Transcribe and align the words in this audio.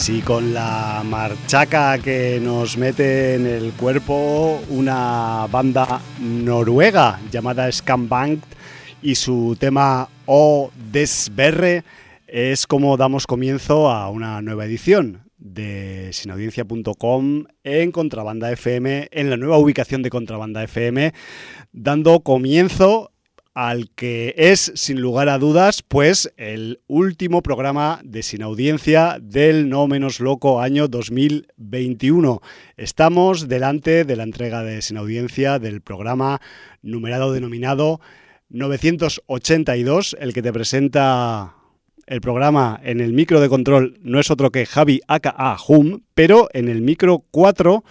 así 0.00 0.22
con 0.22 0.54
la 0.54 1.02
marchaca 1.04 1.98
que 1.98 2.40
nos 2.42 2.78
mete 2.78 3.34
en 3.34 3.44
el 3.44 3.72
cuerpo 3.72 4.58
una 4.70 5.46
banda 5.52 6.00
noruega 6.18 7.20
llamada 7.30 7.70
Scambank 7.70 8.42
y 9.02 9.14
su 9.14 9.58
tema 9.60 10.08
O 10.24 10.70
Desberre 10.90 11.84
es 12.26 12.66
como 12.66 12.96
damos 12.96 13.26
comienzo 13.26 13.90
a 13.90 14.08
una 14.08 14.40
nueva 14.40 14.64
edición 14.64 15.28
de 15.36 16.08
sinaudiencia.com 16.14 17.44
en 17.62 17.92
Contrabanda 17.92 18.50
FM, 18.52 19.08
en 19.10 19.28
la 19.28 19.36
nueva 19.36 19.58
ubicación 19.58 20.02
de 20.02 20.08
Contrabanda 20.08 20.64
FM, 20.64 21.12
dando 21.72 22.20
comienzo 22.20 23.12
al 23.60 23.90
que 23.90 24.32
es, 24.38 24.72
sin 24.74 25.02
lugar 25.02 25.28
a 25.28 25.36
dudas, 25.36 25.82
pues 25.82 26.32
el 26.38 26.80
último 26.86 27.42
programa 27.42 28.00
de 28.02 28.22
Sin 28.22 28.42
Audiencia 28.42 29.18
del 29.20 29.68
No 29.68 29.86
Menos 29.86 30.18
Loco 30.18 30.62
año 30.62 30.88
2021. 30.88 32.40
Estamos 32.78 33.48
delante 33.48 34.06
de 34.06 34.16
la 34.16 34.22
entrega 34.22 34.62
de 34.62 34.80
Sin 34.80 34.96
Audiencia 34.96 35.58
del 35.58 35.82
programa 35.82 36.40
numerado 36.80 37.34
denominado 37.34 38.00
982, 38.48 40.16
el 40.18 40.32
que 40.32 40.40
te 40.40 40.54
presenta 40.54 41.54
el 42.06 42.22
programa 42.22 42.80
en 42.82 43.02
el 43.02 43.12
micro 43.12 43.40
de 43.40 43.50
control 43.50 43.98
no 44.02 44.20
es 44.20 44.30
otro 44.30 44.50
que 44.50 44.64
Javi 44.64 45.02
aka 45.06 45.58
Hum, 45.68 46.00
pero 46.14 46.48
en 46.54 46.70
el 46.70 46.80
micro 46.80 47.26
4 47.30 47.84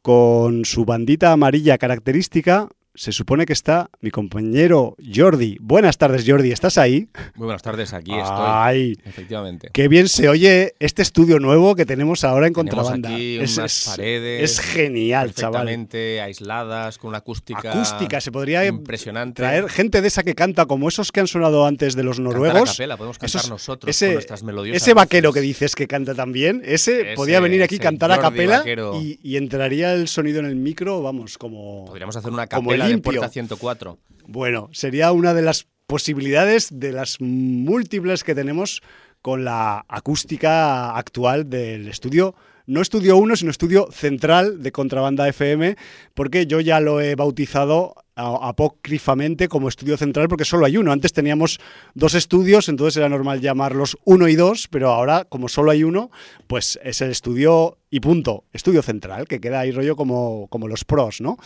con 0.00 0.64
su 0.64 0.84
bandita 0.84 1.32
amarilla 1.32 1.76
característica 1.76 2.68
se 2.94 3.10
supone 3.10 3.46
que 3.46 3.54
está 3.54 3.88
mi 4.02 4.10
compañero 4.10 4.96
Jordi. 5.14 5.56
Buenas 5.60 5.96
tardes, 5.96 6.24
Jordi, 6.26 6.52
¿estás 6.52 6.76
ahí? 6.76 7.08
Muy 7.36 7.46
buenas 7.46 7.62
tardes, 7.62 7.94
aquí 7.94 8.12
estoy. 8.12 8.36
Ay, 8.38 8.98
efectivamente. 9.06 9.70
Qué 9.72 9.88
bien 9.88 10.08
se 10.08 10.28
oye 10.28 10.74
este 10.78 11.00
estudio 11.00 11.38
nuevo 11.38 11.74
que 11.74 11.86
tenemos 11.86 12.22
ahora 12.22 12.46
en 12.48 12.52
Tenemos 12.52 12.74
Contrabanda. 12.74 13.08
aquí 13.08 13.38
es, 13.38 13.56
unas 13.56 13.78
es- 13.78 13.88
paredes 13.88 14.42
es 14.50 14.60
genial, 14.60 15.32
chaval. 15.32 15.52
perfectamente 15.62 16.20
aisladas, 16.20 16.98
con 16.98 17.08
una 17.08 17.18
acústica, 17.18 17.72
Acústica, 17.72 18.20
se 18.20 18.30
podría 18.30 18.66
impresionante. 18.66 19.36
traer 19.42 19.70
gente 19.70 20.02
de 20.02 20.08
esa 20.08 20.22
que 20.22 20.34
canta 20.34 20.66
como 20.66 20.88
esos 20.88 21.12
que 21.12 21.20
han 21.20 21.28
sonado 21.28 21.64
antes 21.66 21.94
de 21.96 22.02
los 22.02 22.18
Cantar 22.18 22.32
a 22.34 22.34
noruegos. 22.34 22.70
capela, 22.72 22.96
podemos 22.98 23.16
cantar 23.18 23.40
Esos- 23.40 23.50
nosotros 23.50 23.88
ese- 23.88 24.06
con 24.08 24.14
nuestras 24.14 24.42
melodiosas 24.42 24.82
Ese 24.82 24.92
vaquero 24.92 25.32
que 25.32 25.40
dices 25.40 25.74
que 25.74 25.86
canta 25.86 26.14
también, 26.14 26.60
ese, 26.62 27.00
Ese- 27.00 27.14
podía 27.14 27.40
venir 27.40 27.62
aquí 27.62 27.78
cantar 27.78 28.12
a 28.12 28.18
capela 28.18 28.62
y, 29.00 29.18
y 29.22 29.36
entraría 29.38 29.94
el 29.94 30.08
sonido 30.08 30.40
en 30.40 30.46
el 30.46 30.56
micro, 30.56 31.00
vamos, 31.00 31.38
como... 31.38 31.86
Podríamos 31.86 32.14
hacer 32.16 32.30
una 32.30 32.46
capela 32.46 32.81
de 32.84 32.90
limpio. 32.90 33.12
Puerta 33.12 33.28
104. 33.28 33.98
Bueno, 34.26 34.68
sería 34.72 35.12
una 35.12 35.34
de 35.34 35.42
las 35.42 35.66
posibilidades 35.86 36.68
de 36.72 36.92
las 36.92 37.20
múltiples 37.20 38.24
que 38.24 38.34
tenemos 38.34 38.82
con 39.20 39.44
la 39.44 39.84
acústica 39.88 40.96
actual 40.96 41.48
del 41.48 41.88
estudio. 41.88 42.34
No 42.66 42.80
estudio 42.80 43.16
1, 43.16 43.36
sino 43.36 43.50
estudio 43.50 43.88
central 43.90 44.62
de 44.62 44.72
Contrabanda 44.72 45.28
FM, 45.28 45.76
porque 46.14 46.46
yo 46.46 46.60
ya 46.60 46.80
lo 46.80 47.00
he 47.00 47.14
bautizado 47.14 47.94
apócrifamente 48.14 49.48
como 49.48 49.68
estudio 49.68 49.96
central 49.96 50.28
porque 50.28 50.44
solo 50.44 50.66
hay 50.66 50.76
uno. 50.76 50.92
Antes 50.92 51.12
teníamos 51.12 51.60
dos 51.94 52.14
estudios, 52.14 52.68
entonces 52.68 52.98
era 52.98 53.08
normal 53.08 53.40
llamarlos 53.40 53.96
uno 54.04 54.28
y 54.28 54.36
dos, 54.36 54.68
pero 54.68 54.90
ahora 54.90 55.24
como 55.24 55.48
solo 55.48 55.70
hay 55.70 55.82
uno, 55.82 56.10
pues 56.46 56.78
es 56.82 57.00
el 57.00 57.10
estudio 57.10 57.78
y 57.90 58.00
punto, 58.00 58.44
estudio 58.52 58.82
central, 58.82 59.26
que 59.26 59.40
queda 59.40 59.60
ahí 59.60 59.70
rollo 59.72 59.96
como, 59.96 60.46
como 60.48 60.68
los 60.68 60.84
pros, 60.84 61.20
¿no? 61.20 61.38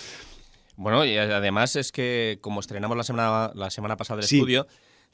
Bueno, 0.76 1.04
y 1.04 1.16
además 1.16 1.76
es 1.76 1.92
que 1.92 2.38
como 2.40 2.60
estrenamos 2.60 2.96
la 2.96 3.02
semana, 3.04 3.50
la 3.54 3.70
semana 3.70 3.96
pasada 3.96 4.20
el 4.20 4.26
Sí. 4.26 4.36
estudio, 4.36 4.66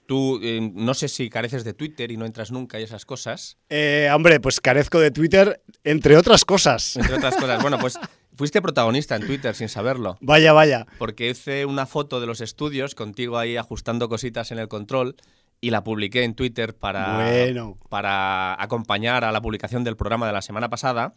tú 0.06 0.40
eh, 0.42 0.60
no 0.74 0.94
sé 0.94 1.08
si 1.08 1.30
careces 1.30 1.62
de 1.64 1.74
Twitter 1.74 2.10
y 2.10 2.16
no 2.16 2.26
entras 2.26 2.50
nunca 2.50 2.80
y 2.80 2.82
esas 2.82 3.04
cosas, 3.06 3.56
Eh, 3.70 4.10
hombre, 4.14 4.40
pues 4.40 4.60
carezco 4.60 4.98
de 4.98 5.10
Twitter, 5.10 5.62
entre 5.84 6.16
otras 6.16 6.44
cosas. 6.44 6.96
entre 6.96 7.14
otras 7.14 7.36
cosas. 7.36 7.62
Bueno, 7.62 7.78
pues 7.78 7.98
fuiste 8.36 8.60
protagonista 8.60 9.14
en 9.16 9.26
Twitter 9.26 9.54
sin 9.54 9.68
saberlo. 9.68 10.18
Vaya, 10.20 10.52
vaya. 10.52 10.86
porque 10.98 11.30
hice 11.30 11.64
una 11.66 11.86
foto 11.86 12.20
de 12.20 12.26
los 12.26 12.40
estudios 12.40 12.94
contigo 12.94 13.38
ahí 13.38 13.56
ajustando 13.56 14.08
cositas 14.08 14.50
en 14.50 14.58
el 14.58 14.68
control 14.68 15.14
y 15.60 15.70
la 15.70 15.84
publiqué 15.84 16.24
en 16.24 16.34
Twitter 16.34 16.74
para, 16.76 17.18
Bueno. 17.18 17.78
para 17.88 18.60
acompañar 18.60 19.22
a 19.24 19.30
la 19.30 19.40
publicación 19.40 19.84
del 19.84 19.96
programa 19.96 20.26
de 20.26 20.32
la 20.32 20.42
semana 20.42 20.68
pasada. 20.68 21.14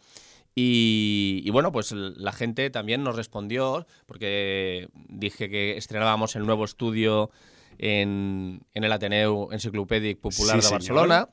Y, 0.58 1.42
y 1.44 1.50
bueno, 1.50 1.70
pues 1.70 1.92
la 1.92 2.32
gente 2.32 2.70
también 2.70 3.04
nos 3.04 3.14
respondió, 3.14 3.86
porque 4.06 4.88
dije 5.08 5.50
que 5.50 5.76
estrenábamos 5.76 6.34
el 6.34 6.46
nuevo 6.46 6.64
estudio 6.64 7.30
en, 7.78 8.62
en 8.72 8.84
el 8.84 8.90
Ateneo 8.90 9.52
Enciclopédic 9.52 10.18
Popular 10.18 10.52
Sí, 10.54 10.56
de 10.56 10.62
señor. 10.62 10.78
Barcelona. 10.80 11.28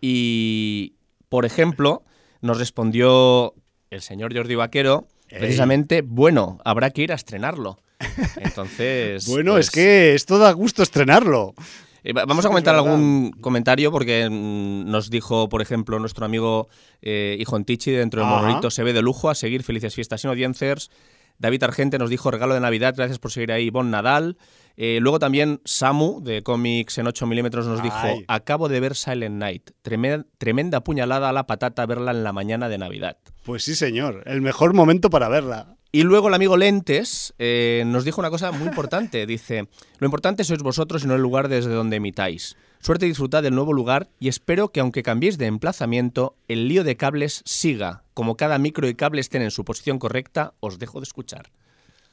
Y, 0.00 0.94
por 1.28 1.44
ejemplo, 1.44 2.02
nos 2.40 2.58
respondió 2.58 3.54
el 3.90 4.02
señor 4.02 4.36
Jordi 4.36 4.56
Vaquero, 4.56 5.06
Ey. 5.28 5.38
precisamente, 5.38 6.02
bueno, 6.02 6.58
habrá 6.64 6.90
que 6.90 7.02
ir 7.02 7.12
a 7.12 7.14
estrenarlo. 7.14 7.78
Entonces. 8.38 9.28
Bueno, 9.28 9.52
pues, 9.52 9.66
es 9.66 9.70
que 9.70 10.14
esto 10.14 10.36
da 10.38 10.50
gusto 10.50 10.82
estrenarlo. 10.82 11.54
Eh, 12.04 12.12
va- 12.12 12.24
Vamos 12.26 12.44
a 12.44 12.48
comentar 12.48 12.74
algún 12.74 13.32
comentario 13.40 13.90
porque 13.90 14.28
mm, 14.30 14.88
nos 14.90 15.10
dijo, 15.10 15.48
por 15.48 15.60
ejemplo, 15.62 15.98
nuestro 15.98 16.24
amigo 16.24 16.68
eh, 17.02 17.36
Hijon 17.40 17.64
Tichi 17.64 17.90
dentro 17.90 18.20
del. 18.20 18.30
Monolito 18.30 18.70
se 18.70 18.84
ve 18.84 18.92
de 18.92 19.02
lujo 19.02 19.30
a 19.30 19.34
seguir 19.34 19.62
felices 19.64 19.94
fiestas 19.94 20.20
sin 20.20 20.30
audiencers. 20.30 20.90
David 21.36 21.64
Argente 21.64 21.98
nos 21.98 22.10
dijo 22.10 22.30
regalo 22.30 22.54
de 22.54 22.60
Navidad, 22.60 22.94
gracias 22.96 23.18
por 23.18 23.32
seguir 23.32 23.50
ahí, 23.50 23.68
Bon 23.68 23.90
Nadal. 23.90 24.36
Eh, 24.76 24.98
luego 25.00 25.18
también 25.18 25.60
Samu 25.64 26.20
de 26.22 26.42
cómics 26.44 26.98
en 26.98 27.08
8 27.08 27.26
milímetros 27.26 27.66
nos 27.66 27.82
dijo, 27.82 27.96
Ay. 27.96 28.24
acabo 28.28 28.68
de 28.68 28.78
ver 28.80 28.94
Silent 28.94 29.36
Night, 29.36 29.70
tremenda, 29.82 30.26
tremenda 30.38 30.82
puñalada 30.84 31.28
a 31.28 31.32
la 31.32 31.46
patata 31.48 31.86
verla 31.86 32.12
en 32.12 32.22
la 32.22 32.32
mañana 32.32 32.68
de 32.68 32.78
Navidad. 32.78 33.16
Pues 33.44 33.64
sí, 33.64 33.74
señor. 33.74 34.22
El 34.26 34.42
mejor 34.42 34.74
momento 34.74 35.10
para 35.10 35.28
verla. 35.28 35.73
Y 35.94 36.02
luego 36.02 36.26
el 36.26 36.34
amigo 36.34 36.56
Lentes 36.56 37.34
eh, 37.38 37.84
nos 37.86 38.04
dijo 38.04 38.20
una 38.20 38.28
cosa 38.28 38.50
muy 38.50 38.66
importante. 38.66 39.26
Dice, 39.34 39.68
lo 40.00 40.06
importante 40.06 40.42
sois 40.42 40.60
vosotros 40.60 41.04
y 41.04 41.06
no 41.06 41.14
el 41.14 41.22
lugar 41.22 41.46
desde 41.46 41.70
donde 41.70 41.98
emitáis. 41.98 42.56
Suerte 42.80 43.06
y 43.06 43.10
disfrutad 43.10 43.44
del 43.44 43.54
nuevo 43.54 43.72
lugar 43.72 44.08
y 44.18 44.26
espero 44.26 44.70
que 44.72 44.80
aunque 44.80 45.04
cambiéis 45.04 45.38
de 45.38 45.46
emplazamiento, 45.46 46.34
el 46.48 46.66
lío 46.66 46.82
de 46.82 46.96
cables 46.96 47.42
siga. 47.44 48.02
Como 48.12 48.36
cada 48.36 48.58
micro 48.58 48.88
y 48.88 48.96
cable 48.96 49.20
estén 49.20 49.42
en 49.42 49.52
su 49.52 49.64
posición 49.64 50.00
correcta, 50.00 50.54
os 50.58 50.80
dejo 50.80 50.98
de 50.98 51.04
escuchar. 51.04 51.52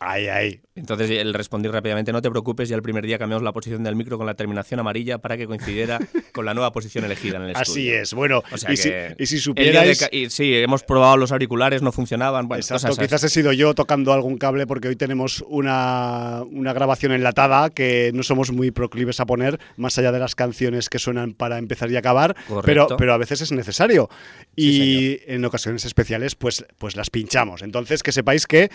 Ay, 0.03 0.27
ay. 0.29 0.61
Entonces 0.73 1.11
él 1.11 1.31
respondí 1.35 1.69
rápidamente, 1.69 2.11
no 2.11 2.23
te 2.23 2.31
preocupes, 2.31 2.67
ya 2.67 2.75
el 2.75 2.81
primer 2.81 3.05
día 3.05 3.19
cambiamos 3.19 3.43
la 3.43 3.51
posición 3.51 3.83
del 3.83 3.95
micro 3.95 4.17
con 4.17 4.25
la 4.25 4.33
terminación 4.33 4.79
amarilla 4.79 5.19
para 5.19 5.37
que 5.37 5.45
coincidiera 5.45 5.99
con 6.33 6.43
la 6.43 6.55
nueva 6.55 6.71
posición 6.71 7.05
elegida 7.05 7.37
en 7.37 7.43
el 7.43 7.49
estudio. 7.51 7.61
Así 7.71 7.89
es. 7.91 8.13
Bueno, 8.15 8.41
O 8.51 8.57
sea 8.57 8.73
y, 8.73 8.77
si, 8.77 8.89
y 9.19 9.25
si 9.27 9.35
de 9.35 9.41
supierais... 9.41 10.09
y 10.11 10.31
sí, 10.31 10.55
hemos 10.55 10.81
probado 10.81 11.17
los 11.17 11.31
auriculares, 11.31 11.83
no 11.83 11.91
funcionaban. 11.91 12.47
Bueno, 12.47 12.61
Exacto, 12.61 12.87
cosas 12.87 12.97
así. 12.97 13.07
quizás 13.07 13.23
he 13.25 13.29
sido 13.29 13.53
yo 13.53 13.75
tocando 13.75 14.11
algún 14.11 14.39
cable 14.39 14.65
porque 14.65 14.87
hoy 14.87 14.95
tenemos 14.95 15.43
una, 15.47 16.41
una 16.49 16.73
grabación 16.73 17.11
enlatada 17.11 17.69
que 17.69 18.09
no 18.15 18.23
somos 18.23 18.51
muy 18.51 18.71
proclives 18.71 19.19
a 19.19 19.27
poner, 19.27 19.59
más 19.77 19.99
allá 19.99 20.11
de 20.11 20.17
las 20.19 20.33
canciones 20.33 20.89
que 20.89 20.97
suenan 20.97 21.33
para 21.33 21.59
empezar 21.59 21.91
y 21.91 21.97
acabar, 21.97 22.35
pero, 22.47 22.85
Correcto. 22.85 22.97
pero 22.97 23.13
a 23.13 23.17
veces 23.17 23.41
es 23.41 23.51
necesario. 23.51 24.09
Sí, 24.57 25.19
Y 25.27 25.31
en 25.31 25.45
ocasiones 25.45 25.85
especiales, 25.85 26.33
pues, 26.33 26.65
pues 26.79 26.95
las 26.95 27.11
pinchamos. 27.11 27.61
Entonces, 27.61 28.01
que 28.01 28.11
sepáis 28.11 28.47
que 28.47 28.71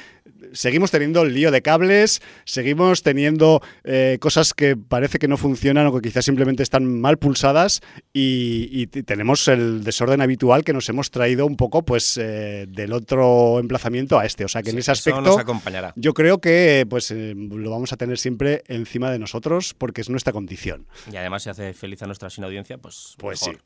seguimos 0.53 0.91
teniendo 0.91 1.16
el 1.23 1.35
lío 1.35 1.51
de 1.51 1.63
cables, 1.63 2.21
seguimos 2.45 3.03
teniendo 3.03 3.63
eh, 3.85 4.19
cosas 4.21 4.55
que 4.55 4.77
parece 4.77 5.19
que 5.19 5.29
no 5.29 5.37
funcionan 5.37 5.87
o 5.87 5.95
que 5.95 6.01
quizás 6.09 6.25
simplemente 6.25 6.63
están 6.63 7.01
mal 7.01 7.19
pulsadas 7.19 7.81
y, 8.13 8.87
tenemos 8.87 9.47
el 9.49 9.85
desorden 9.85 10.21
habitual 10.21 10.65
que 10.65 10.73
nos 10.73 10.89
hemos 10.89 11.11
traído 11.11 11.47
un 11.47 11.57
poco 11.57 11.85
pues 11.85 12.17
eh, 12.19 12.67
del 12.69 12.93
otro 12.93 13.59
emplazamiento 13.59 14.19
a 14.19 14.25
este. 14.27 14.45
O 14.45 14.49
sea 14.49 14.63
que 14.63 14.71
en 14.71 14.77
Sí, 14.77 14.81
ese 14.81 14.93
eso 14.93 15.01
aspecto 15.11 15.21
nos 15.23 15.39
acompañará. 15.39 15.93
yo 15.97 16.15
creo 16.15 16.41
que 16.41 16.87
pues 16.89 17.11
eh, 17.11 17.35
lo 17.37 17.71
vamos 17.71 17.93
a 17.93 17.97
tener 17.97 18.19
siempre 18.19 18.63
encima 18.69 19.11
de 19.11 19.19
nosotros 19.19 19.75
porque 19.75 20.01
es 20.01 20.09
nuestra 20.11 20.33
condición. 20.33 20.87
Y 21.13 21.17
además 21.17 21.43
si 21.43 21.51
hace 21.51 21.73
feliz 21.75 22.03
a 22.03 22.07
nuestra 22.07 22.31
sin 22.31 22.45
audiencia, 22.45 22.79
pues, 22.79 23.15
Pues 23.19 23.41
mejor. 23.43 23.57
sí. 23.57 23.63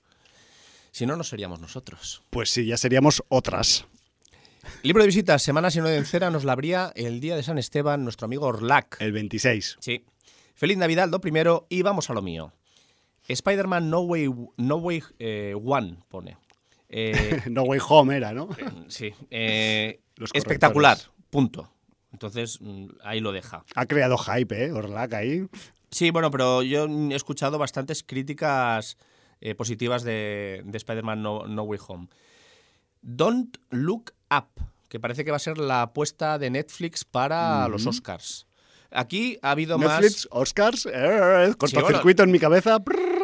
Si 0.92 1.06
no, 1.06 1.16
no 1.16 1.22
seríamos 1.22 1.60
nosotros. 1.60 2.22
Pues 2.30 2.50
sí, 2.50 2.66
ya 2.66 2.76
seríamos 2.76 3.22
otras. 3.28 3.86
Libro 4.82 5.02
de 5.02 5.06
visitas, 5.06 5.42
Semana 5.42 5.70
sin 5.70 5.82
audiencia, 5.82 6.30
nos 6.30 6.44
la 6.44 6.52
abría 6.52 6.92
el 6.94 7.20
día 7.20 7.36
de 7.36 7.42
San 7.42 7.58
Esteban 7.58 8.02
nuestro 8.04 8.26
amigo 8.26 8.46
Orlac. 8.46 8.96
El 9.00 9.12
26. 9.12 9.78
Sí. 9.80 10.04
Feliz 10.54 10.76
Navidad, 10.76 11.08
lo 11.08 11.20
primero, 11.20 11.66
y 11.68 11.82
vamos 11.82 12.10
a 12.10 12.14
lo 12.14 12.22
mío. 12.22 12.52
Spider-Man 13.28 13.90
No 13.90 14.00
Way, 14.00 14.28
no 14.56 14.76
Way 14.76 15.02
eh, 15.18 15.54
One, 15.64 15.98
pone. 16.08 16.36
Eh, 16.88 17.42
No 17.50 17.62
Way 17.62 17.80
Home 17.88 18.16
era, 18.16 18.32
¿no? 18.32 18.48
sí. 18.88 19.14
eh, 19.30 20.00
Los 20.16 20.30
espectacular, 20.34 20.98
punto. 21.30 21.72
Entonces, 22.12 22.58
mm, 22.60 22.86
ahí 23.04 23.20
lo 23.20 23.32
deja. 23.32 23.62
Ha 23.74 23.86
creado 23.86 24.18
hype, 24.18 24.64
¿eh? 24.66 24.72
Orlac 24.72 25.14
ahí. 25.14 25.46
Sí, 25.90 26.10
bueno, 26.10 26.30
pero 26.30 26.62
yo 26.62 26.86
he 26.86 27.14
escuchado 27.14 27.58
bastantes 27.58 28.02
críticas 28.02 28.96
positivas 29.56 30.02
de, 30.02 30.60
de 30.66 30.76
Spider-Man 30.76 31.22
no, 31.22 31.46
No 31.46 31.62
Way 31.62 31.80
Home. 31.88 32.08
Don't 33.02 33.56
Look 33.70 34.12
Up, 34.30 34.62
que 34.88 35.00
parece 35.00 35.24
que 35.24 35.30
va 35.30 35.36
a 35.36 35.40
ser 35.40 35.58
la 35.58 35.82
apuesta 35.82 36.38
de 36.38 36.50
Netflix 36.50 37.04
para 37.04 37.66
los 37.68 37.86
Oscars. 37.86 38.46
Aquí 38.92 39.38
ha 39.42 39.52
habido 39.52 39.78
Netflix, 39.78 40.26
más. 40.26 40.28
Oscars, 40.30 40.88
eh, 40.92 41.52
cortocircuito 41.56 42.22
en 42.24 42.30
mi 42.32 42.38
cabeza. 42.38 42.78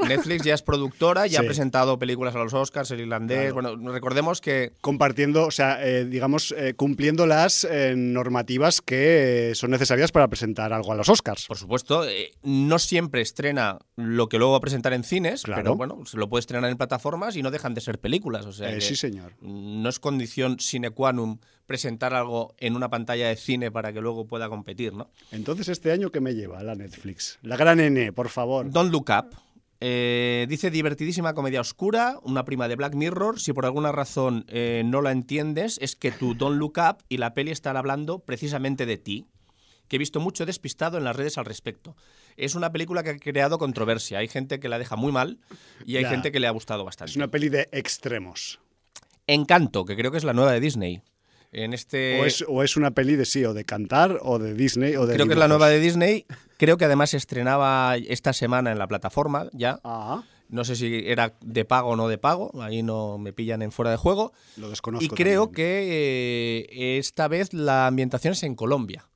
Netflix 0.06 0.44
ya 0.44 0.54
es 0.54 0.62
productora, 0.62 1.26
ya 1.26 1.40
Sí. 1.40 1.44
ha 1.44 1.48
presentado 1.48 1.98
películas 1.98 2.34
a 2.36 2.38
los 2.38 2.54
Oscars, 2.54 2.90
el 2.92 3.00
irlandés. 3.00 3.52
Claro. 3.52 3.76
Bueno, 3.76 3.92
recordemos 3.92 4.40
que 4.40 4.72
Compartiendo, 4.80 5.46
o 5.46 5.50
sea, 5.50 5.84
eh, 5.84 6.04
digamos, 6.04 6.54
eh, 6.56 6.74
cumpliendo 6.74 7.26
las 7.26 7.64
eh, 7.68 7.94
normativas 7.96 8.80
que 8.80 9.50
eh, 9.50 9.54
son 9.54 9.70
necesarias 9.70 10.12
para 10.12 10.28
presentar 10.28 10.72
algo 10.72 10.92
a 10.92 10.94
los 10.94 11.08
Oscars. 11.08 11.46
Por 11.46 11.56
supuesto, 11.56 12.06
eh, 12.08 12.32
no 12.42 12.78
siempre 12.78 13.20
estrena 13.22 13.78
lo 13.96 14.28
que 14.28 14.38
luego 14.38 14.52
va 14.52 14.58
a 14.58 14.60
presentar 14.60 14.92
en 14.92 15.02
cines, 15.02 15.42
Claro. 15.42 15.62
pero 15.62 15.76
bueno, 15.76 16.06
se 16.06 16.16
lo 16.18 16.28
puede 16.28 16.40
estrenar 16.40 16.70
en 16.70 16.76
plataformas 16.76 17.34
y 17.36 17.42
no 17.42 17.50
dejan 17.50 17.74
de 17.74 17.80
ser 17.80 17.98
películas. 17.98 18.46
O 18.46 18.52
sea 18.52 18.70
Eh, 18.70 18.74
que 18.76 18.80
sí, 18.82 18.94
señor. 18.96 19.32
no 19.40 19.88
es 19.88 19.98
condición 19.98 20.60
sine 20.60 20.90
qua 20.90 21.12
non 21.12 21.40
presentar 21.66 22.14
algo 22.14 22.54
en 22.58 22.76
una 22.76 22.88
pantalla 22.88 23.28
de 23.28 23.36
cine 23.36 23.70
para 23.70 23.92
que 23.92 24.00
luego 24.00 24.26
pueda 24.26 24.48
competir, 24.48 24.92
¿no? 24.94 25.10
Entonces, 25.32 25.68
¿este 25.68 25.90
año 25.92 26.10
qué 26.10 26.20
me 26.20 26.34
lleva 26.34 26.62
la 26.62 26.74
Netflix? 26.74 27.38
La 27.42 27.56
gran 27.56 27.80
N, 27.80 28.12
por 28.12 28.28
favor. 28.28 28.70
Don't 28.70 28.92
Look 28.92 29.10
Up. 29.10 29.36
eh, 29.80 30.46
dice 30.48 30.70
divertidísima 30.70 31.34
comedia 31.34 31.60
oscura, 31.60 32.18
una 32.22 32.44
prima 32.44 32.66
de 32.68 32.76
Black 32.76 32.94
Mirror. 32.94 33.38
Si 33.40 33.52
por 33.52 33.66
alguna 33.66 33.92
razón 33.92 34.44
eh, 34.48 34.82
no 34.86 35.02
la 35.02 35.10
entiendes, 35.12 35.78
es 35.82 35.96
que 35.96 36.10
tu 36.12 36.34
Don't 36.34 36.56
Look 36.58 36.74
Up 36.78 37.04
y 37.08 37.18
la 37.18 37.34
peli 37.34 37.50
están 37.50 37.76
hablando 37.76 38.20
precisamente 38.20 38.86
de 38.86 38.96
ti, 38.96 39.26
que 39.88 39.96
he 39.96 39.98
visto 39.98 40.18
mucho 40.18 40.46
despistado 40.46 40.96
en 40.98 41.04
las 41.04 41.14
redes 41.14 41.36
al 41.36 41.44
respecto. 41.44 41.94
Es 42.36 42.54
una 42.54 42.72
película 42.72 43.02
que 43.02 43.10
ha 43.10 43.16
creado 43.18 43.58
controversia. 43.58 44.18
Hay 44.18 44.28
gente 44.28 44.58
que 44.60 44.68
la 44.68 44.78
deja 44.78 44.96
muy 44.96 45.12
mal 45.12 45.38
y 45.84 45.96
hay 45.96 46.04
Ya. 46.04 46.10
gente 46.10 46.32
que 46.32 46.40
le 46.40 46.46
ha 46.46 46.50
gustado 46.50 46.84
bastante. 46.84 47.10
Es 47.10 47.16
una 47.16 47.28
peli 47.28 47.48
de 47.50 47.68
extremos. 47.72 48.58
Encanto, 49.26 49.84
que 49.84 49.96
creo 49.96 50.10
que 50.10 50.18
es 50.18 50.24
la 50.24 50.32
nueva 50.32 50.52
de 50.52 50.60
Disney. 50.60 51.02
En 51.64 51.72
este 51.72 52.20
O, 52.20 52.24
es, 52.26 52.44
o 52.46 52.62
es 52.62 52.76
una 52.76 52.90
peli 52.90 53.16
de 53.16 53.24
sí, 53.24 53.44
o 53.44 53.54
de 53.54 53.64
cantar, 53.64 54.18
o 54.22 54.38
de 54.38 54.52
Disney, 54.54 54.94
o 54.96 55.06
de. 55.06 55.14
creo 55.14 55.26
que 55.26 55.32
es 55.32 55.38
la 55.38 55.48
nueva 55.48 55.68
de 55.68 55.80
Disney. 55.80 56.26
Creo 56.58 56.76
que 56.76 56.84
además 56.84 57.10
se 57.10 57.16
estrenaba 57.16 57.96
esta 57.96 58.32
semana 58.32 58.72
en 58.72 58.78
la 58.78 58.86
plataforma 58.86 59.46
ya. 59.52 59.80
Ah, 59.82 60.22
No 60.48 60.64
sé 60.64 60.76
si 60.76 61.02
era 61.06 61.34
de 61.40 61.64
pago 61.64 61.88
o 61.90 61.96
no 61.96 62.08
de 62.08 62.18
pago, 62.18 62.50
ahí 62.62 62.82
no 62.82 63.16
me 63.18 63.32
pillan 63.32 63.62
en 63.62 63.72
fuera 63.72 63.90
de 63.90 63.96
juego. 63.96 64.32
lo 64.58 64.68
desconozco. 64.70 65.04
Y 65.04 65.08
creo 65.08 65.46
también. 65.46 65.54
que 65.56 66.66
eh, 66.70 66.98
esta 66.98 67.26
vez 67.28 67.52
la 67.54 67.86
ambientación 67.86 68.32
es 68.32 68.42
en 68.42 68.54
Colombia. 68.54 69.06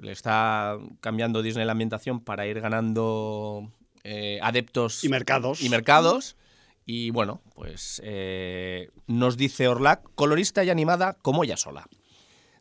Le 0.00 0.10
está 0.10 0.76
cambiando 1.00 1.42
Disney 1.42 1.64
la 1.64 1.70
ambientación 1.72 2.18
para 2.18 2.48
ir 2.48 2.60
ganando 2.60 3.70
eh, 4.02 4.40
adeptos 4.42 5.04
Y 5.04 5.08
mercados. 5.08 5.62
y 5.62 5.68
mercados. 5.68 6.36
Y 6.90 7.10
bueno, 7.10 7.42
pues 7.54 8.00
eh, 8.02 8.88
nos 9.06 9.36
dice 9.36 9.68
Orlac, 9.68 10.08
colorista 10.14 10.64
y 10.64 10.70
animada 10.70 11.18
como 11.20 11.44
ella 11.44 11.58
sola. 11.58 11.86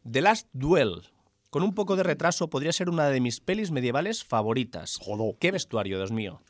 The 0.03 0.19
Last 0.19 0.49
Duel. 0.51 1.03
Con 1.49 1.63
un 1.63 1.73
poco 1.73 1.95
de 1.95 2.03
retraso 2.03 2.49
podría 2.49 2.73
ser 2.73 2.89
una 2.89 3.07
de 3.07 3.21
mis 3.21 3.39
pelis 3.39 3.71
medievales 3.71 4.25
favoritas. 4.25 4.97
Jodo. 4.97 5.37
Qué 5.39 5.51
vestuario, 5.51 5.95
Dios 5.95 6.11
mío. 6.11 6.41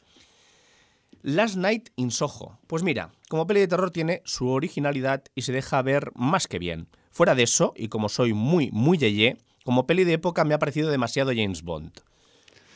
Last 1.22 1.56
Night 1.56 1.90
in 1.98 2.10
Soho. 2.10 2.58
Pues 2.66 2.82
mira, 2.82 3.12
como 3.30 3.46
peli 3.46 3.60
de 3.60 3.68
terror 3.68 3.92
tiene 3.92 4.24
su 4.26 4.50
originalidad 4.50 5.26
y 5.36 5.44
se 5.44 5.52
deja 5.52 5.80
ver 5.84 6.12
más 6.16 6.48
que 6.48 6.58
bien. 6.58 6.88
Fuera 7.12 7.36
de 7.36 7.44
eso, 7.44 7.74
y 7.78 7.90
como 7.90 8.10
soy 8.10 8.34
muy, 8.34 8.72
muy 8.72 8.98
yeye, 8.98 9.38
como 9.64 9.86
peli 9.86 10.04
de 10.04 10.14
época 10.14 10.46
me 10.46 10.56
ha 10.56 10.60
parecido 10.60 10.90
demasiado 10.90 11.30
James 11.32 11.62
Bond. 11.62 11.92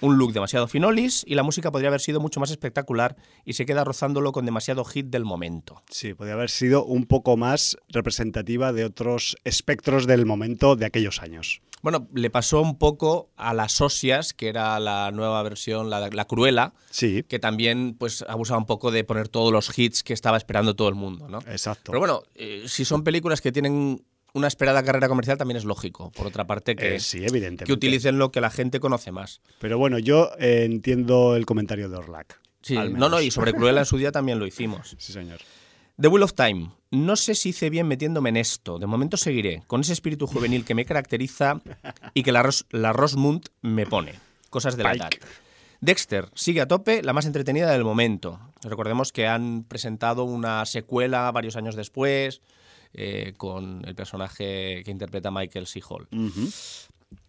Un 0.01 0.17
look 0.17 0.33
demasiado 0.33 0.67
finolis 0.67 1.23
y 1.27 1.35
la 1.35 1.43
música 1.43 1.71
podría 1.71 1.89
haber 1.89 2.01
sido 2.01 2.19
mucho 2.19 2.39
más 2.39 2.51
espectacular 2.51 3.15
y 3.45 3.53
se 3.53 3.65
queda 3.65 3.83
rozándolo 3.83 4.31
con 4.31 4.45
demasiado 4.45 4.83
hit 4.83 5.07
del 5.07 5.25
momento. 5.25 5.81
Sí, 5.89 6.13
podría 6.13 6.33
haber 6.33 6.49
sido 6.49 6.83
un 6.83 7.05
poco 7.05 7.37
más 7.37 7.77
representativa 7.89 8.73
de 8.73 8.85
otros 8.85 9.37
espectros 9.43 10.07
del 10.07 10.25
momento 10.25 10.75
de 10.75 10.85
aquellos 10.85 11.21
años. 11.21 11.61
Bueno, 11.81 12.07
le 12.13 12.29
pasó 12.29 12.61
un 12.61 12.77
poco 12.77 13.29
a 13.37 13.55
las 13.55 13.81
Osias, 13.81 14.33
que 14.33 14.49
era 14.49 14.79
la 14.79 15.09
nueva 15.11 15.41
versión, 15.41 15.89
la, 15.89 16.09
la 16.09 16.25
Cruela, 16.25 16.73
Sí, 16.91 17.23
que 17.23 17.39
también 17.39 17.95
pues 17.97 18.23
abusaba 18.27 18.59
un 18.59 18.65
poco 18.67 18.91
de 18.91 19.03
poner 19.03 19.29
todos 19.29 19.51
los 19.51 19.77
hits 19.77 20.03
que 20.03 20.13
estaba 20.13 20.37
esperando 20.37 20.75
todo 20.75 20.89
el 20.89 20.95
mundo, 20.95 21.27
¿no? 21.27 21.39
exacto. 21.47 21.91
Pero 21.91 21.99
bueno, 21.99 22.21
eh, 22.35 22.65
si 22.67 22.85
son 22.85 23.03
películas 23.03 23.41
que 23.41 23.51
tienen 23.51 24.03
una 24.33 24.47
esperada 24.47 24.83
carrera 24.83 25.07
comercial, 25.07 25.37
también 25.37 25.57
es 25.57 25.65
lógico. 25.65 26.11
Por 26.11 26.27
otra 26.27 26.45
parte, 26.47 26.75
que, 26.75 26.95
Eh, 26.95 26.99
sí, 26.99 27.17
evidentemente. 27.19 27.65
que 27.65 27.73
utilicen 27.73 28.17
lo 28.17 28.31
que 28.31 28.41
la 28.41 28.49
gente 28.49 28.79
conoce 28.79 29.11
más. 29.11 29.41
Pero 29.59 29.77
bueno, 29.77 29.99
yo 29.99 30.31
eh, 30.39 30.63
entiendo 30.65 31.35
el 31.35 31.45
comentario 31.45 31.89
de 31.89 31.97
Orlac. 31.97 32.39
Sí, 32.61 32.75
no, 32.75 33.09
no, 33.09 33.19
y 33.21 33.31
sobre 33.31 33.53
Cruella 33.53 33.79
en 33.79 33.85
su 33.85 33.97
día 33.97 34.11
también 34.11 34.39
lo 34.39 34.45
hicimos. 34.47 34.95
Sí, 34.97 35.11
señor. 35.13 35.39
The 35.99 36.07
Wheel 36.07 36.23
of 36.23 36.33
Time. 36.33 36.71
No 36.91 37.15
sé 37.15 37.35
si 37.35 37.49
hice 37.49 37.69
bien 37.69 37.87
metiéndome 37.87 38.29
en 38.29 38.37
esto. 38.37 38.79
De 38.79 38.87
momento 38.87 39.17
seguiré, 39.17 39.63
con 39.67 39.81
ese 39.81 39.93
espíritu 39.93 40.27
juvenil 40.27 40.65
que 40.65 40.75
me 40.75 40.85
caracteriza 40.85 41.61
y 42.13 42.23
que 42.23 42.31
la, 42.31 42.43
Ros 42.43 42.65
la 42.71 42.91
Rosmund 42.93 43.45
me 43.61 43.85
pone. 43.85 44.13
Cosas 44.49 44.77
de 44.77 44.83
la 44.83 44.93
edad. 44.93 45.09
Dexter 45.79 46.29
sigue 46.35 46.61
a 46.61 46.67
tope, 46.67 47.01
la 47.01 47.13
más 47.13 47.25
entretenida 47.25 47.71
del 47.71 47.83
momento. 47.83 48.39
Recordemos 48.63 49.11
que 49.11 49.27
han 49.27 49.63
presentado 49.63 50.23
una 50.23 50.65
secuela 50.65 51.31
varios 51.31 51.55
años 51.55 51.75
después 51.75 52.41
eh, 52.93 53.33
con 53.37 53.83
el 53.85 53.95
personaje 53.95 54.83
que 54.83 54.91
interpreta 54.91 55.31
Michael 55.31 55.67
C. 55.67 55.81
Hall. 55.87 56.07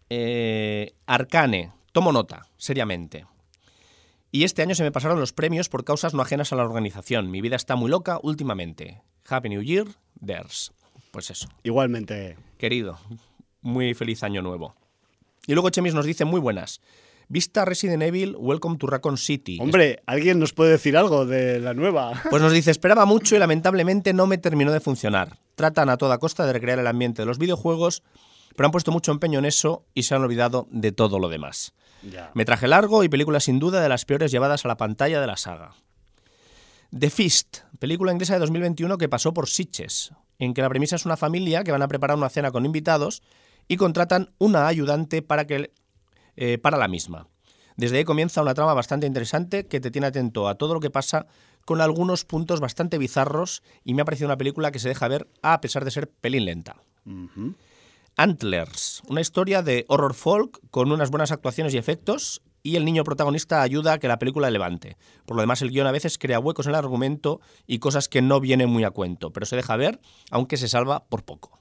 Eh, 0.09 0.93
Arcane, 1.05 1.71
tomo 1.91 2.11
nota, 2.11 2.45
seriamente. 2.57 3.25
Y 4.31 4.43
este 4.43 4.61
año 4.61 4.75
se 4.75 4.83
me 4.83 4.91
pasaron 4.91 5.19
los 5.19 5.31
premios 5.31 5.69
por 5.69 5.83
causas 5.83 6.13
no 6.13 6.21
ajenas 6.21 6.51
a 6.51 6.55
la 6.55 6.63
organización. 6.63 7.29
Mi 7.29 7.41
vida 7.41 7.55
está 7.55 7.75
muy 7.75 7.89
loca 7.89 8.19
últimamente. 8.23 9.01
Happy 9.27 9.49
New 9.49 9.61
Year, 9.61 9.87
theirs. 10.25 10.73
Pues 11.11 11.29
eso, 11.29 11.47
Igualmente, 11.61 12.37
querido, 12.57 12.97
muy 13.61 13.93
feliz 13.93 14.23
año 14.23 14.41
nuevo. 14.41 14.75
Y 15.45 15.53
luego 15.53 15.69
Chemis 15.69 15.93
nos 15.93 16.05
dice 16.05 16.25
muy 16.25 16.39
buenas. 16.39 16.81
Vista 17.27 17.65
Resident 17.65 18.03
Evil, 18.03 18.35
Welcome 18.37 18.77
to 18.77 18.87
Raccoon 18.87 19.17
City. 19.17 19.57
hombre, 19.59 20.01
¿alguien 20.05 20.39
nos 20.39 20.53
puede 20.53 20.71
decir 20.71 20.97
algo 20.97 21.25
de 21.25 21.59
la 21.59 21.73
nueva? 21.73 22.21
Pues 22.29 22.41
nos 22.41 22.51
dice, 22.51 22.71
esperaba 22.71 23.05
mucho 23.05 23.35
y 23.35 23.39
lamentablemente 23.39 24.13
no 24.13 24.27
me 24.27 24.37
terminó 24.37 24.71
de 24.71 24.79
funcionar. 24.79 25.39
Tratan 25.55 25.89
a 25.89 25.97
toda 25.97 26.17
costa 26.17 26.45
de 26.45 26.53
recrear 26.53 26.79
el 26.79 26.87
ambiente 26.87 27.21
de 27.21 27.25
los 27.25 27.37
videojuegos, 27.37 28.03
pero 28.55 28.67
han 28.67 28.71
puesto 28.71 28.91
mucho 28.91 29.11
empeño 29.11 29.39
en 29.39 29.45
eso 29.45 29.85
y 29.93 30.03
se 30.03 30.15
han 30.15 30.21
olvidado 30.21 30.67
de 30.71 30.91
todo 30.91 31.19
lo 31.19 31.29
demás. 31.29 31.73
Ya. 32.03 32.31
Metraje 32.33 32.67
largo 32.67 33.03
y 33.03 33.09
película 33.09 33.39
sin 33.39 33.59
duda 33.59 33.81
de 33.81 33.89
las 33.89 34.05
peores 34.05 34.31
llevadas 34.31 34.65
a 34.65 34.67
la 34.67 34.77
pantalla 34.77 35.21
de 35.21 35.27
la 35.27 35.37
saga. 35.37 35.75
The 36.97 37.09
Feast, 37.09 37.59
película 37.79 38.11
inglesa 38.11 38.33
de 38.33 38.39
2021 38.39 38.97
que 38.97 39.09
pasó 39.09 39.33
por 39.33 39.47
Sitges, 39.47 40.11
en 40.37 40.53
que 40.53 40.61
la 40.61 40.69
premisa 40.69 40.95
es 40.95 41.05
una 41.05 41.17
familia 41.17 41.63
que 41.63 41.71
van 41.71 41.81
a 41.81 41.87
preparar 41.87 42.17
una 42.17 42.29
cena 42.29 42.51
con 42.51 42.65
invitados 42.65 43.23
y 43.67 43.77
contratan 43.77 44.31
una 44.37 44.67
ayudante 44.67 45.21
para, 45.21 45.47
que, 45.47 45.71
eh, 46.35 46.57
para 46.57 46.77
la 46.77 46.87
misma. 46.87 47.27
Desde 47.75 47.97
ahí 47.97 48.03
comienza 48.03 48.41
una 48.41 48.53
trama 48.53 48.73
bastante 48.73 49.07
interesante 49.07 49.65
que 49.65 49.79
te 49.79 49.91
tiene 49.91 50.07
atento 50.07 50.47
a 50.47 50.55
todo 50.55 50.73
lo 50.73 50.79
que 50.79 50.91
pasa 50.91 51.25
con 51.65 51.81
algunos 51.81 52.25
puntos 52.25 52.59
bastante 52.59 52.97
bizarros 52.97 53.63
y 53.83 53.93
me 53.93 54.01
ha 54.01 54.05
parecido 54.05 54.27
una 54.27 54.37
película 54.37 54.71
que 54.71 54.79
se 54.79 54.89
deja 54.89 55.07
ver 55.07 55.27
a 55.41 55.59
pesar 55.61 55.85
de 55.85 55.91
ser 55.91 56.09
pelín 56.09 56.45
lenta. 56.45 56.75
Antlers, 58.15 59.01
una 59.07 59.21
historia 59.21 59.63
de 59.63 59.85
horror 59.87 60.13
folk 60.13 60.59
con 60.69 60.91
unas 60.91 61.09
buenas 61.09 61.31
actuaciones 61.31 61.73
y 61.73 61.77
efectos 61.77 62.43
y 62.61 62.75
el 62.75 62.85
niño 62.85 63.03
protagonista 63.03 63.61
ayuda 63.61 63.93
a 63.93 63.97
que 63.97 64.07
la 64.07 64.19
película 64.19 64.49
levante. 64.49 64.97
Por 65.25 65.35
lo 65.35 65.41
demás, 65.41 65.61
el 65.61 65.71
guion 65.71 65.87
a 65.87 65.91
veces 65.91 66.17
crea 66.17 66.39
huecos 66.39 66.67
en 66.67 66.71
el 66.71 66.77
argumento 66.77 67.41
y 67.67 67.79
cosas 67.79 68.07
que 68.07 68.21
no 68.21 68.39
vienen 68.39 68.69
muy 68.69 68.83
a 68.83 68.91
cuento, 68.91 69.31
pero 69.31 69.45
se 69.45 69.55
deja 69.55 69.75
ver, 69.75 69.99
aunque 70.31 70.57
se 70.57 70.69
salva 70.69 71.03
por 71.05 71.23
poco. 71.23 71.59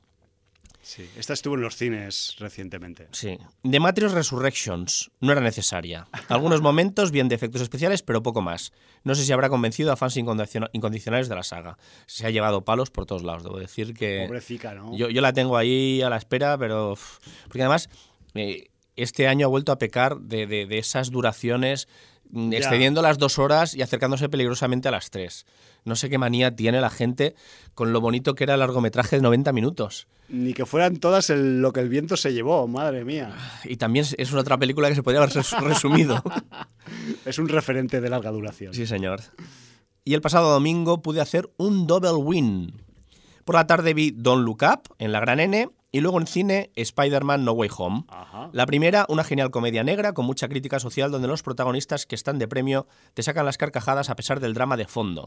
Sí, 0.83 1.09
esta 1.17 1.33
estuvo 1.33 1.55
en 1.55 1.61
los 1.61 1.77
cines 1.77 2.35
recientemente. 2.41 3.07
Sí. 3.13 3.39
The 3.63 3.79
Matrix 3.79 4.13
Resurrections 4.13 5.11
no 5.21 5.31
era 5.33 5.41
necesaria. 5.41 6.09
Algunos 6.29 6.61
momentos 6.63 7.13
bien 7.13 7.29
de 7.29 7.37
efectos 7.37 7.63
especiales, 7.63 8.03
pero 8.03 8.23
poco 8.23 8.43
más. 8.43 8.73
No 9.05 9.15
sé 9.15 9.25
si 9.25 9.33
habrá 9.33 9.49
convencido 9.49 9.93
a 9.93 9.97
fans 9.97 10.17
incondiciona- 10.17 10.71
incondicionales 10.73 11.29
de 11.29 11.37
la 11.37 11.45
saga. 11.45 11.79
Se 12.07 12.27
ha 12.27 12.31
llevado 12.31 12.65
palos 12.65 12.91
por 12.91 13.07
todos 13.07 13.23
lados. 13.23 13.45
Debo 13.45 13.59
decir 13.59 13.95
que 13.95 14.25
Pobrecita, 14.27 14.75
¿no? 14.75 14.97
yo, 14.97 15.09
yo 15.09 15.21
la 15.21 15.33
tengo 15.33 15.57
ahí 15.57 16.03
a 16.03 16.11
la 16.11 16.17
espera, 16.17 16.59
pero... 16.59 16.97
Porque 17.45 17.61
además, 17.63 17.89
eh, 18.35 18.69
este 18.97 19.29
año 19.29 19.47
ha 19.47 19.51
vuelto 19.51 19.71
a 19.73 19.79
pecar 19.79 20.19
de, 20.19 20.47
de- 20.49 20.67
de 20.67 20.79
esas 20.79 21.11
duraciones, 21.11 21.87
mm, 22.33 22.51
Ya. 22.51 22.59
excediendo 22.59 23.01
las 23.03 23.19
dos 23.19 23.39
horas 23.39 23.75
y 23.75 23.83
acercándose 23.83 24.29
peligrosamente 24.29 24.89
a 24.89 24.91
las 24.91 25.11
tres. 25.11 25.47
No 25.85 25.95
sé 25.97 26.11
qué 26.11 26.19
manía 26.19 26.55
tiene 26.57 26.81
la 26.81 26.91
gente 26.91 27.35
con 27.75 27.93
lo 27.93 28.01
bonito 28.01 28.35
que 28.35 28.45
era 28.45 28.55
el 28.55 28.61
largometraje 28.61 29.17
de 29.17 29.23
90 29.23 29.53
minutos. 29.53 30.07
Ni 30.29 30.55
que 30.55 30.65
fueran 30.67 30.97
todas 30.97 31.31
el- 31.31 31.61
lo 31.61 31.73
que 31.73 31.81
el 31.81 31.89
viento 31.89 32.17
se 32.17 32.33
llevó, 32.33 32.67
madre 32.69 33.05
mía. 33.05 33.35
Y 33.65 33.77
también 33.77 34.05
es 34.19 34.33
una 34.33 34.41
otra 34.41 34.59
película 34.59 34.89
que 34.89 34.95
se 34.95 35.03
podría 35.03 35.23
haber 35.23 35.35
res- 35.35 35.53
resumido. 35.61 36.23
Es 37.25 37.39
un 37.39 37.49
referente 37.49 38.01
de 38.01 38.11
larga 38.11 38.31
duración. 38.31 38.75
Sí, 38.75 38.87
señor. 38.87 39.21
Y 40.05 40.15
el 40.15 40.21
pasado 40.21 40.51
domingo 40.51 41.01
pude 41.03 41.21
hacer 41.21 41.51
un 41.57 41.87
double 41.87 42.13
win. 42.15 42.73
Por 43.45 43.55
la 43.55 43.67
tarde 43.67 43.95
vi 43.95 44.11
Don't 44.11 44.45
Look 44.45 44.63
Up 44.63 44.95
en 44.99 45.13
la 45.13 45.21
Gran 45.21 45.41
N 45.41 45.69
y 45.93 46.01
luego 46.01 46.19
en 46.19 46.27
cine 46.27 46.71
Spider-Man 46.75 47.45
No 47.45 47.53
Way 47.53 47.71
Home. 47.77 48.05
Ajá. 48.09 48.49
La 48.53 48.65
primera, 48.65 49.05
una 49.11 49.25
genial 49.25 49.51
comedia 49.51 49.85
negra 49.85 50.15
con 50.15 50.25
mucha 50.25 50.49
crítica 50.49 50.81
social 50.81 51.11
donde 51.11 51.29
los 51.29 51.43
protagonistas 51.43 52.07
que 52.07 52.15
están 52.15 52.39
de 52.39 52.49
premio 52.49 52.87
te 53.13 53.23
sacan 53.23 53.45
las 53.45 53.59
carcajadas 53.59 54.09
a 54.09 54.17
pesar 54.17 54.41
del 54.41 54.55
drama 54.55 54.79
de 54.79 54.87
fondo. 54.87 55.27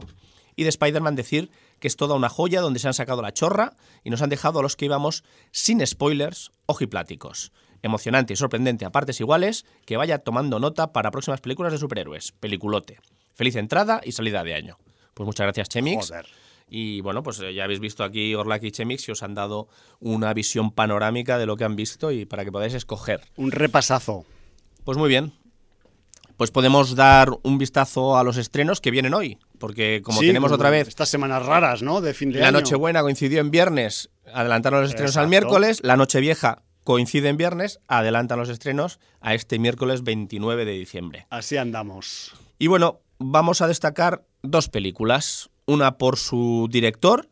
Y 0.56 0.64
de 0.64 0.68
Spider-Man 0.70 1.14
decir 1.14 1.50
que 1.78 1.86
es 1.86 1.96
toda 1.96 2.16
una 2.16 2.28
joya 2.28 2.60
donde 2.60 2.80
se 2.80 2.88
han 2.88 2.94
sacado 2.94 3.22
la 3.22 3.32
chorra 3.32 3.74
y 4.02 4.10
nos 4.10 4.22
han 4.22 4.28
dejado 4.28 4.58
a 4.58 4.62
los 4.62 4.74
que 4.74 4.86
íbamos 4.86 5.22
sin 5.52 5.86
spoilers 5.86 6.50
ojipláticos. 6.66 7.52
emocionante 7.82 8.32
y 8.32 8.36
sorprendente 8.36 8.84
a 8.84 8.90
partes 8.90 9.20
iguales, 9.20 9.64
que 9.84 9.96
vaya 9.96 10.18
tomando 10.18 10.58
nota 10.58 10.92
para 10.92 11.12
próximas 11.12 11.40
películas 11.40 11.72
de 11.72 11.78
superhéroes. 11.78 12.32
Peliculote. 12.32 12.98
Feliz 13.32 13.54
entrada 13.54 14.00
y 14.02 14.10
salida 14.12 14.42
de 14.42 14.54
año. 14.54 14.78
Pues 15.14 15.26
muchas 15.26 15.44
gracias, 15.44 15.68
Chemix. 15.68 16.08
Joder. 16.08 16.26
Y 16.68 17.00
bueno, 17.00 17.22
pues 17.22 17.40
eh, 17.40 17.54
ya 17.54 17.64
habéis 17.64 17.80
visto 17.80 18.02
aquí 18.02 18.34
Orlak 18.34 18.64
y 18.64 18.72
Chemix 18.72 19.08
y 19.08 19.12
os 19.12 19.22
han 19.22 19.34
dado 19.34 19.68
una 20.00 20.34
visión 20.34 20.72
panorámica 20.72 21.38
de 21.38 21.46
lo 21.46 21.56
que 21.56 21.64
han 21.64 21.76
visto 21.76 22.10
y 22.10 22.24
para 22.24 22.44
que 22.44 22.52
podáis 22.52 22.74
escoger. 22.74 23.20
Un 23.36 23.52
repasazo. 23.52 24.24
Pues 24.84 24.98
muy 24.98 25.08
bien. 25.08 25.32
Pues 26.36 26.50
podemos 26.50 26.96
dar 26.96 27.30
un 27.44 27.56
vistazo 27.56 28.18
a 28.18 28.24
los 28.24 28.36
estrenos 28.36 28.80
que 28.82 28.90
vienen 28.90 29.14
hoy, 29.14 29.38
porque 29.58 30.02
como 30.04 30.20
Sí, 30.20 30.26
tenemos 30.26 30.52
otra 30.52 30.68
vez 30.68 30.86
Estas 30.86 31.08
semanas 31.08 31.46
raras, 31.46 31.82
¿no? 31.82 32.02
De 32.02 32.12
fin 32.12 32.30
de 32.30 32.40
la 32.40 32.48
año. 32.48 32.58
Nochebuena 32.58 33.00
coincidió 33.00 33.40
en 33.40 33.50
viernes, 33.50 34.10
adelantaron 34.34 34.82
los 34.82 34.90
estrenos 34.90 35.16
al 35.16 35.28
miércoles, 35.28 35.80
la 35.82 35.96
Nochevieja 35.96 36.62
coincide 36.86 37.28
en 37.28 37.36
viernes, 37.36 37.80
adelantan 37.88 38.38
los 38.38 38.48
estrenos 38.48 39.00
a 39.20 39.34
este 39.34 39.58
miércoles 39.58 40.04
29 40.04 40.64
de 40.64 40.72
diciembre. 40.72 41.26
Así 41.30 41.56
andamos. 41.56 42.32
Y 42.58 42.68
bueno, 42.68 43.00
vamos 43.18 43.60
a 43.60 43.66
destacar 43.66 44.24
dos 44.42 44.68
películas. 44.68 45.50
Una 45.66 45.98
por 45.98 46.16
su 46.16 46.68
director, 46.70 47.28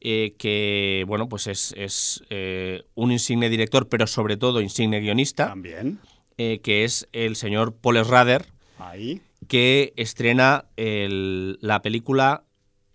eh, 0.00 0.34
que 0.38 1.04
bueno, 1.06 1.28
pues 1.28 1.46
es, 1.46 1.72
es, 1.76 2.22
eh, 2.30 2.82
un 2.94 3.12
insigne 3.12 3.48
director, 3.48 3.88
pero 3.88 4.06
sobre 4.08 4.36
todo 4.36 4.60
insigne 4.60 5.00
guionista, 5.00 5.46
También. 5.48 6.00
eh, 6.36 6.60
que 6.62 6.84
es 6.84 7.08
el 7.12 7.36
señor 7.36 7.74
Paul 7.76 7.98
Schrader, 8.04 8.46
Ahí. 8.78 9.20
que 9.48 9.92
estrena 9.96 10.66
el- 10.76 11.58
la 11.60 11.80
película 11.82 12.42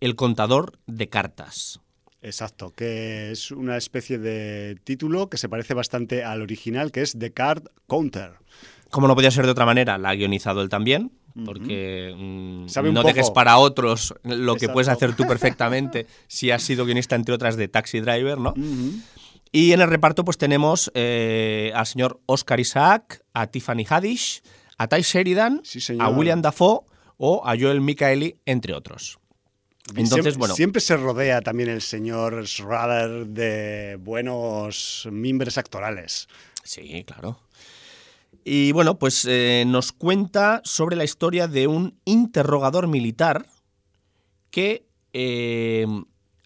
El 0.02 0.16
contador 0.16 0.80
de 0.88 1.10
cartas. 1.10 1.80
Exacto, 2.24 2.74
que 2.76 3.32
es 3.32 3.52
una 3.52 3.78
especie 3.78 4.18
de 4.18 4.76
título 4.84 5.30
que 5.30 5.38
se 5.38 5.48
parece 5.48 5.74
bastante 5.76 6.24
al 6.24 6.42
original, 6.42 6.92
que 6.92 7.02
es 7.04 7.18
The 7.18 7.32
Card 7.34 7.68
Counter. 7.88 8.32
Como 8.90 9.08
no 9.08 9.14
podía 9.16 9.30
ser 9.32 9.46
de 9.46 9.52
otra 9.52 9.66
manera, 9.66 9.98
la 10.00 10.10
ha 10.10 10.16
guionizado 10.16 10.62
él 10.64 10.70
también, 10.70 11.12
porque 11.46 12.14
mm, 12.16 12.66
no 12.94 13.04
dejes 13.04 13.30
para 13.32 13.58
otros 13.58 14.14
lo 14.24 14.54
que 14.54 14.66
Exacto. 14.66 14.74
puedes 14.74 14.88
hacer 14.90 15.16
tú 15.16 15.26
perfectamente 15.28 16.08
si 16.28 16.52
has 16.52 16.64
sido 16.64 16.86
guionista, 16.86 17.16
entre 17.16 17.34
otras, 17.34 17.58
de 17.58 17.68
Taxi 17.68 18.00
Driver, 18.00 18.38
¿no? 18.38 18.54
Y 19.52 19.74
en 19.74 19.82
el 19.82 19.90
reparto 19.90 20.24
pues 20.24 20.38
tenemos 20.38 20.92
eh, 20.94 21.72
al 21.76 21.86
señor 21.86 22.22
Oscar 22.26 22.60
Isaac, 22.60 23.24
a 23.34 23.48
Tiffany 23.48 23.86
Haddish, 23.88 24.42
a 24.78 24.88
Ty 24.88 25.02
Sheridan, 25.02 25.62
Sí, 25.64 25.80
a 26.00 26.10
William 26.10 26.42
Dafoe 26.42 26.82
o 27.18 27.42
a 27.46 27.56
Joel 27.60 27.82
Michaeli, 27.82 28.38
entre 28.46 28.74
otros. 28.74 29.20
Entonces, 29.90 30.14
siempre, 30.14 30.32
bueno, 30.38 30.56
Siempre 30.56 30.82
se 30.82 30.96
rodea 30.96 31.42
también 31.42 31.70
el 31.70 31.82
señor 31.82 32.48
Schrader 32.48 33.28
de 33.28 33.98
buenos 34.00 35.08
mimbres 35.12 35.58
actorales. 35.58 36.28
Sí, 36.64 37.04
claro. 37.06 37.40
Y 38.44 38.72
bueno, 38.72 38.98
pues 38.98 39.26
eh, 39.30 39.64
nos 39.68 39.92
cuenta 39.92 40.62
sobre 40.64 40.96
la 40.96 41.04
historia 41.04 41.48
de 41.48 41.68
un 41.68 42.00
interrogador 42.06 42.88
militar 42.88 43.46
que 44.50 44.86
eh, 45.14 45.86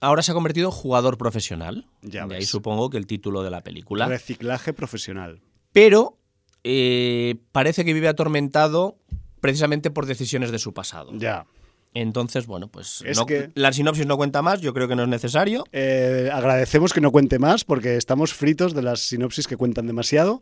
ahora 0.01 0.21
se 0.21 0.31
ha 0.31 0.33
convertido 0.33 0.67
en 0.69 0.71
jugador 0.71 1.17
profesional. 1.17 1.87
Ya 2.01 2.27
de 2.27 2.35
ahí 2.37 2.45
supongo 2.45 2.89
que 2.89 2.97
el 2.97 3.07
título 3.07 3.43
de 3.43 3.49
la 3.51 3.61
película. 3.61 4.07
Reciclaje 4.07 4.73
profesional. 4.73 5.41
Pero 5.71 6.17
eh, 6.63 7.35
parece 7.51 7.85
que 7.85 7.93
vive 7.93 8.07
atormentado 8.07 8.97
precisamente 9.39 9.91
por 9.91 10.05
decisiones 10.05 10.51
de 10.51 10.59
su 10.59 10.73
pasado. 10.73 11.11
Ya. 11.13 11.45
Entonces, 11.93 12.45
bueno, 12.45 12.67
pues 12.67 13.01
Es 13.05 13.17
no- 13.17 13.25
que- 13.25 13.51
la 13.55 13.71
sinopsis 13.71 14.05
no 14.05 14.17
cuenta 14.17 14.41
más, 14.41 14.59
yo 14.59 14.73
creo 14.73 14.87
que 14.89 14.95
no 14.97 15.03
es 15.03 15.09
necesario. 15.09 15.63
Eh, 15.71 16.29
agradecemos 16.33 16.91
que 16.91 16.99
no 16.99 17.11
cuente 17.11 17.39
más 17.39 17.63
porque 17.63 17.95
estamos 17.95 18.33
fritos 18.33 18.73
de 18.73 18.81
las 18.81 18.99
sinopsis 18.99 19.47
que 19.47 19.55
cuentan 19.55 19.87
demasiado, 19.87 20.41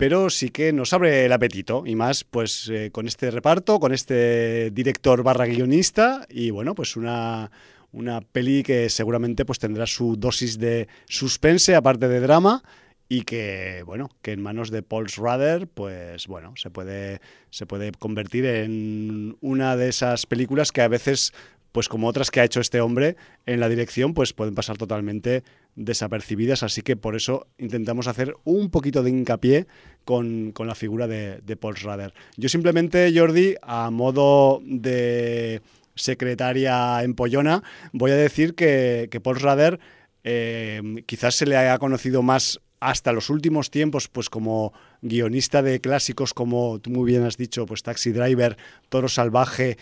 pero 0.00 0.30
sí 0.30 0.48
que 0.48 0.72
nos 0.72 0.94
abre 0.94 1.26
el 1.26 1.32
apetito 1.32 1.82
y 1.84 1.94
más 1.94 2.24
pues 2.24 2.70
eh, 2.72 2.90
con 2.90 3.06
este 3.06 3.30
reparto, 3.30 3.78
con 3.78 3.92
este 3.92 4.70
director 4.70 5.22
barra 5.22 5.44
guionista 5.44 6.26
y 6.30 6.48
bueno, 6.48 6.74
pues 6.74 6.96
una, 6.96 7.50
una 7.92 8.22
peli 8.22 8.62
que 8.62 8.88
seguramente 8.88 9.44
pues 9.44 9.58
tendrá 9.58 9.84
su 9.84 10.16
dosis 10.16 10.58
de 10.58 10.88
suspense 11.06 11.76
aparte 11.76 12.08
de 12.08 12.18
drama 12.20 12.62
y 13.10 13.24
que 13.24 13.82
bueno, 13.84 14.08
que 14.22 14.32
en 14.32 14.40
manos 14.40 14.70
de 14.70 14.82
Paul 14.82 15.10
Schrader 15.10 15.68
pues 15.68 16.26
bueno, 16.28 16.54
se 16.56 16.70
puede 16.70 17.20
se 17.50 17.66
puede 17.66 17.92
convertir 17.92 18.46
en 18.46 19.36
una 19.42 19.76
de 19.76 19.90
esas 19.90 20.24
películas 20.24 20.72
que 20.72 20.80
a 20.80 20.88
veces 20.88 21.34
pues 21.72 21.88
como 21.88 22.08
otras 22.08 22.30
que 22.30 22.40
ha 22.40 22.44
hecho 22.44 22.60
este 22.60 22.80
hombre 22.80 23.16
en 23.46 23.60
la 23.60 23.68
dirección, 23.68 24.14
pues 24.14 24.32
pueden 24.32 24.54
pasar 24.54 24.76
totalmente 24.76 25.44
desapercibidas. 25.76 26.62
Así 26.62 26.82
que 26.82 26.96
por 26.96 27.16
eso 27.16 27.46
intentamos 27.58 28.08
hacer 28.08 28.34
un 28.44 28.70
poquito 28.70 29.02
de 29.02 29.10
hincapié 29.10 29.66
con, 30.04 30.52
con 30.52 30.66
la 30.66 30.74
figura 30.74 31.06
de, 31.06 31.40
de 31.40 31.56
Paul 31.56 31.76
Schrader. 31.76 32.12
Yo 32.36 32.48
simplemente, 32.48 33.12
Jordi, 33.14 33.54
a 33.62 33.90
modo 33.90 34.60
de 34.64 35.62
secretaria 35.94 37.02
empollona, 37.02 37.62
voy 37.92 38.10
a 38.10 38.16
decir 38.16 38.54
que, 38.54 39.08
que 39.10 39.20
Paul 39.20 39.38
Schrader 39.38 39.78
eh, 40.24 40.82
quizás 41.06 41.34
se 41.34 41.46
le 41.46 41.56
haya 41.56 41.78
conocido 41.78 42.22
más 42.22 42.60
hasta 42.80 43.12
los 43.12 43.28
últimos 43.28 43.70
tiempos, 43.70 44.08
pues 44.08 44.30
como 44.30 44.72
guionista 45.02 45.62
de 45.62 45.80
clásicos, 45.80 46.32
como 46.32 46.78
tú 46.80 46.90
muy 46.90 47.10
bien 47.10 47.24
has 47.24 47.36
dicho, 47.36 47.66
pues 47.66 47.82
Taxi 47.82 48.10
Driver, 48.10 48.56
Toro 48.88 49.08
Salvaje 49.08 49.76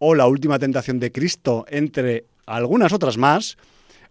o 0.00 0.14
La 0.14 0.26
Última 0.26 0.58
Tentación 0.58 0.98
de 0.98 1.12
Cristo, 1.12 1.66
entre 1.68 2.24
algunas 2.46 2.92
otras 2.92 3.16
más, 3.18 3.56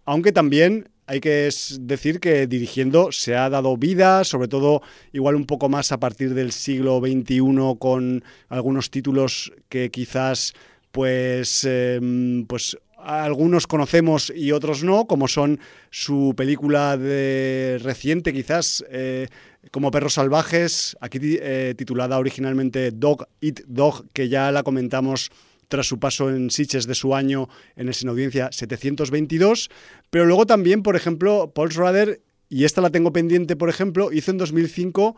aunque 0.06 0.32
también 0.32 0.88
hay 1.06 1.20
que 1.20 1.50
decir 1.80 2.20
que 2.20 2.46
dirigiendo 2.46 3.10
se 3.10 3.34
ha 3.34 3.50
dado 3.50 3.76
vida, 3.76 4.22
sobre 4.22 4.46
todo 4.46 4.80
igual 5.12 5.34
un 5.34 5.44
poco 5.44 5.68
más 5.68 5.90
a 5.90 5.98
partir 5.98 6.34
del 6.34 6.52
siglo 6.52 7.00
XXI 7.00 7.76
con 7.80 8.22
algunos 8.48 8.92
títulos 8.92 9.52
que 9.68 9.90
quizás 9.90 10.54
pues, 10.92 11.64
em, 11.64 12.46
pues 12.46 12.78
algunos 12.96 13.66
conocemos 13.66 14.32
y 14.34 14.52
otros 14.52 14.84
no, 14.84 15.06
como 15.06 15.26
son 15.26 15.58
su 15.90 16.34
película 16.36 16.96
de 16.96 17.80
reciente 17.82 18.32
quizás 18.32 18.84
eh, 18.90 19.26
como 19.72 19.90
Perros 19.90 20.14
Salvajes, 20.14 20.96
aquí 21.00 21.18
eh, 21.22 21.74
titulada 21.76 22.18
originalmente 22.18 22.92
Dog 22.92 23.26
Eat 23.40 23.62
Dog, 23.66 24.06
que 24.12 24.28
ya 24.28 24.52
la 24.52 24.62
comentamos 24.62 25.32
tras 25.70 25.86
su 25.86 25.98
paso 25.98 26.28
en 26.28 26.50
Sitges 26.50 26.86
de 26.86 26.94
su 26.94 27.14
año 27.14 27.48
en 27.76 27.88
el 27.88 27.94
Sin 27.94 28.10
Audiencia 28.10 28.50
722. 28.52 29.70
Pero 30.10 30.26
luego 30.26 30.44
también, 30.44 30.82
por 30.82 30.96
ejemplo, 30.96 31.52
Paul 31.54 31.70
Schrader, 31.70 32.20
y 32.50 32.64
esta 32.64 32.82
la 32.82 32.90
tengo 32.90 33.12
pendiente, 33.12 33.56
por 33.56 33.70
ejemplo, 33.70 34.12
hizo 34.12 34.32
en 34.32 34.38
2005 34.38 35.16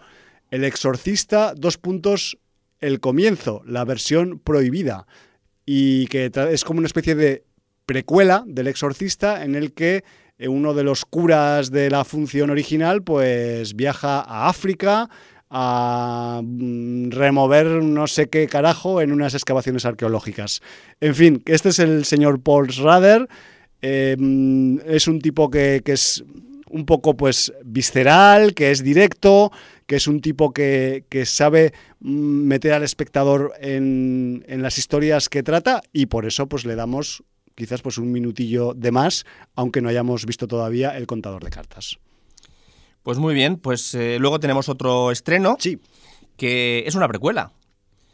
El 0.50 0.64
Exorcista, 0.64 1.54
dos 1.56 1.78
puntos, 1.78 2.38
El 2.78 3.00
Comienzo, 3.00 3.62
la 3.66 3.84
versión 3.84 4.38
prohibida, 4.38 5.06
y 5.64 6.06
que 6.08 6.30
es 6.50 6.64
como 6.64 6.78
una 6.78 6.86
especie 6.86 7.14
de 7.14 7.44
precuela 7.86 8.44
del 8.46 8.68
Exorcista 8.68 9.44
en 9.44 9.54
el 9.54 9.72
que 9.72 10.04
eh, 10.38 10.48
uno 10.48 10.74
de 10.74 10.84
los 10.84 11.04
curas 11.04 11.70
de 11.70 11.90
la 11.90 12.04
función 12.04 12.50
original 12.50 13.02
pues 13.02 13.74
viaja 13.74 14.20
a 14.20 14.48
África 14.48 15.08
a 15.54 16.40
mm, 16.42 17.10
remover 17.10 17.66
no 17.66 18.06
sé 18.06 18.30
qué 18.30 18.48
carajo 18.48 19.02
en 19.02 19.12
unas 19.12 19.34
excavaciones 19.34 19.84
arqueológicas. 19.84 20.62
En 21.00 21.14
fin, 21.14 21.42
este 21.44 21.68
es 21.68 21.78
el 21.78 22.06
señor 22.06 22.40
Paul 22.40 22.72
Schrader. 22.72 23.28
eh, 23.82 24.16
mm, 24.18 24.78
es 24.86 25.06
un 25.08 25.20
tipo 25.20 25.50
que, 25.50 25.82
es 25.84 26.24
un 26.70 26.86
poco 26.86 27.16
pues 27.16 27.52
visceral, 27.64 28.54
que 28.54 28.70
es 28.70 28.82
directo, 28.82 29.52
que 29.86 29.96
es 29.96 30.06
un 30.06 30.22
tipo 30.22 30.54
que, 30.54 31.04
que 31.10 31.26
sabe 31.26 31.74
mm, 32.00 32.08
meter 32.08 32.72
al 32.72 32.82
espectador 32.82 33.52
en, 33.60 34.44
en 34.48 34.62
las 34.62 34.78
historias 34.78 35.28
que 35.28 35.42
trata 35.42 35.82
y 35.92 36.06
por 36.06 36.24
eso 36.24 36.48
pues 36.48 36.64
le 36.64 36.76
damos 36.76 37.24
quizás 37.54 37.82
pues 37.82 37.98
un 37.98 38.10
minutillo 38.10 38.72
de 38.74 38.90
más, 38.90 39.26
aunque 39.54 39.82
no 39.82 39.90
hayamos 39.90 40.24
visto 40.24 40.48
todavía 40.48 40.96
el 40.96 41.06
contador 41.06 41.44
de 41.44 41.50
cartas. 41.50 41.98
Pues 43.02 43.18
muy 43.18 43.34
bien, 43.34 43.56
pues 43.56 43.94
eh, 43.94 44.18
luego 44.20 44.38
tenemos 44.40 44.68
otro 44.68 45.10
estreno 45.10 45.56
Sí, 45.58 45.78
que 46.36 46.84
es 46.86 46.94
una 46.94 47.08
precuela. 47.08 47.52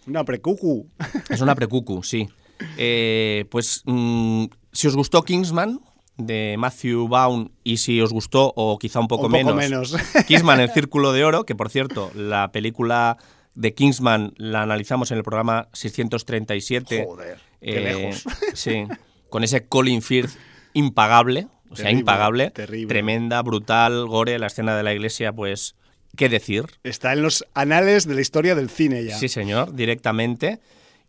una 0.07 0.25
precucu. 0.25 0.89
Es 1.29 1.41
una 1.41 1.55
precucu, 1.55 2.03
sí. 2.03 2.29
Eh, 2.77 3.45
pues 3.51 3.83
mm, 3.85 4.45
si 4.73 4.87
os 4.89 4.97
gustó 4.97 5.23
Kingsman 5.23 5.81
de 6.17 6.57
Matthew 6.59 7.07
Vaughn 7.07 7.53
y 7.63 7.77
si 7.77 8.01
os 8.01 8.13
gustó 8.13 8.53
o 8.57 8.79
quizá 8.79 8.99
un 8.99 9.07
poco, 9.09 9.27
Un 9.27 9.33
poco 9.33 9.55
menos, 9.55 9.93
menos. 9.93 9.97
Kingsman 10.27 10.59
el 10.61 10.71
Círculo 10.71 11.13
de 11.13 11.25
Oro, 11.25 11.45
que 11.45 11.55
por 11.55 11.71
cierto, 11.71 12.11
la 12.15 12.51
película 12.51 13.19
de 13.55 13.75
Kingsman 13.75 14.33
la 14.37 14.63
analizamos 14.63 15.11
en 15.13 15.19
el 15.19 15.23
programa 15.25 15.69
637. 15.73 17.05
Joder, 17.07 17.39
qué 17.61 17.79
Eh, 17.79 17.81
lejos. 17.95 18.25
Sí, 18.55 18.85
con 19.31 19.45
ese 19.45 19.67
Colin 19.69 20.03
Firth 20.03 20.31
impagable, 20.75 21.47
o 21.71 21.77
sea, 21.77 21.85
Terrible, 21.85 22.01
impagable, 22.01 22.51
terrible. 22.51 22.87
tremenda, 22.89 23.43
brutal, 23.43 24.07
gore, 24.07 24.39
la 24.39 24.47
escena 24.49 24.77
de 24.77 24.83
la 24.83 24.93
iglesia, 24.95 25.33
pues, 25.33 25.75
¿qué 26.17 26.29
decir? 26.29 26.65
Está 26.85 27.13
en 27.13 27.23
los 27.23 27.45
anales 27.55 28.07
de 28.07 28.15
la 28.15 28.21
historia 28.21 28.55
del 28.55 28.71
cine 28.71 29.05
ya. 29.05 29.17
Sí, 29.19 29.29
señor, 29.29 29.75
directamente. 29.75 30.61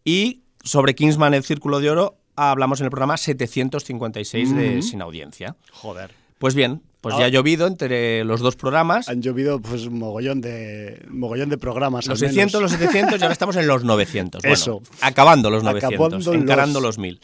Y 0.03 0.41
sobre 0.63 0.95
Kingsman, 0.95 1.33
el 1.33 1.43
Círculo 1.43 1.79
de 1.79 1.89
Oro, 1.89 2.17
hablamos 2.35 2.79
en 2.79 2.85
el 2.85 2.89
programa 2.91 3.17
756 3.17 4.55
de. 4.55 4.81
Sin 4.81 5.01
Audiencia. 5.01 5.55
Joder. 5.71 6.11
Pues 6.37 6.55
bien, 6.55 6.81
pues 7.01 7.17
ya 7.17 7.25
ha 7.25 7.29
llovido 7.29 7.67
entre 7.67 8.23
los 8.23 8.39
dos 8.39 8.55
programas. 8.55 9.09
Han 9.09 9.21
llovido 9.21 9.61
pues 9.61 9.85
un 9.87 9.99
mogollón 9.99 10.39
de, 10.39 11.05
mogollón 11.09 11.49
de 11.49 11.57
programas. 11.57 12.07
Los 12.07 12.21
al 12.21 12.29
menos. 12.29 12.51
600, 12.51 12.61
los 12.61 12.71
700 12.71 13.19
y 13.19 13.23
ahora 13.23 13.33
estamos 13.33 13.55
en 13.57 13.67
los 13.67 13.83
900. 13.83 14.41
Bueno, 14.43 14.53
Eso. 14.53 14.81
Acabando 15.01 15.49
los 15.49 15.63
900, 15.63 15.93
Acabando 15.95 16.33
encarando 16.33 16.79
los- 16.79 16.95
los 16.95 16.97
1000. 16.97 17.19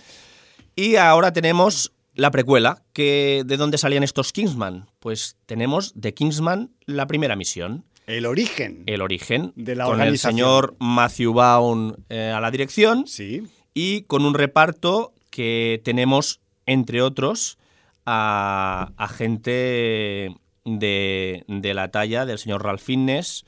Y 0.75 0.97
ahora 0.97 1.31
tenemos 1.31 1.93
la 2.15 2.31
precuela, 2.31 2.83
que 2.93 3.43
¿de 3.45 3.57
dónde 3.57 3.77
salían 3.77 4.03
estos 4.03 4.31
Kingsman? 4.31 4.87
Pues 4.99 5.37
tenemos 5.45 5.93
de 5.95 6.13
Kingsman 6.13 6.71
la 6.85 7.07
primera 7.07 7.35
misión, 7.35 7.85
El 8.07 8.25
origen. 8.25 8.83
el 8.87 9.01
origen, 9.01 9.51
De 9.55 9.75
la 9.75 9.85
con 9.85 9.95
el 9.95 9.99
organización. 10.01 10.31
señor 10.33 10.75
Matthew 10.79 11.33
Vaughn 11.33 11.95
eh, 12.09 12.31
a 12.35 12.39
la 12.39 12.51
dirección 12.51 13.05
Sí. 13.07 13.43
y 13.73 14.01
con 14.03 14.25
un 14.25 14.33
reparto 14.33 15.13
que 15.29 15.81
tenemos, 15.83 16.39
entre 16.65 17.01
otros, 17.01 17.57
a, 18.05 18.91
a 18.97 19.07
gente 19.07 20.35
de, 20.63 21.43
de 21.47 21.73
la 21.73 21.91
talla 21.91 22.25
del 22.25 22.37
señor 22.39 22.63
Ralph 22.63 22.81
Fiennes, 22.81 23.45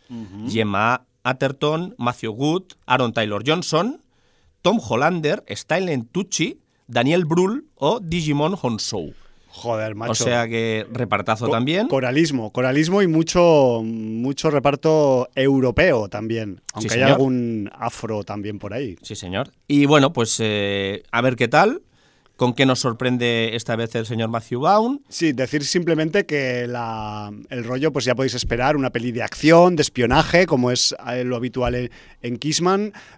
Gemma 0.50 1.06
Atherton, 1.24 1.96
Matthew 1.98 2.32
Wood, 2.34 2.64
Aaron 2.86 3.14
Taylor 3.14 3.44
Johnson, 3.46 4.02
Tom 4.62 4.80
Hollander, 4.80 5.44
Stylen 5.50 6.06
Tucci, 6.08 6.60
Daniel 6.88 7.26
Brühl 7.26 7.66
o 7.76 8.00
Digimon 8.00 8.56
Honsou. 8.62 9.14
Joder, 9.50 9.96
macho. 9.96 10.12
O 10.12 10.16
sea 10.16 10.48
que 10.48 10.86
repartazo 10.92 11.46
Co- 11.46 11.52
también. 11.52 11.88
Coralismo, 11.88 12.52
coralismo 12.52 13.02
y 13.02 13.08
mucho, 13.08 13.82
mucho 13.84 14.52
reparto 14.52 15.30
europeo 15.34 16.10
también. 16.10 16.62
Aunque 16.74 16.94
hay 16.94 17.00
señor. 17.00 17.12
algún 17.14 17.70
afro 17.74 18.24
también 18.24 18.60
por 18.60 18.74
ahí. 18.74 18.98
Sí, 19.02 19.16
señor. 19.16 19.52
Y 19.68 19.86
bueno, 19.88 20.14
pues 20.14 20.38
eh, 20.42 21.02
a 21.12 21.22
ver 21.22 21.36
qué 21.36 21.48
tal. 21.48 21.82
¿Con 22.38 22.54
qué 22.54 22.66
nos 22.68 22.80
sorprende 22.80 23.56
esta 23.56 23.76
vez 23.76 23.94
el 23.96 24.06
señor 24.06 24.30
Matthew 24.30 24.62
Vaughn? 24.62 25.02
Sí, 25.10 25.34
decir 25.34 25.66
simplemente 25.66 26.26
que 26.28 26.68
la- 26.68 27.32
el 27.50 27.64
rollo, 27.64 27.92
pues 27.92 28.06
ya 28.06 28.14
podéis 28.16 28.36
esperar 28.36 28.78
una 28.78 28.92
peli 28.92 29.12
de 29.12 29.24
acción, 29.24 29.76
de 29.76 29.82
espionaje, 29.82 30.46
como 30.46 30.70
es 30.72 30.96
eh, 31.12 31.24
lo 31.24 31.36
habitual 31.36 31.74
en, 31.76 31.90
en 32.22 32.40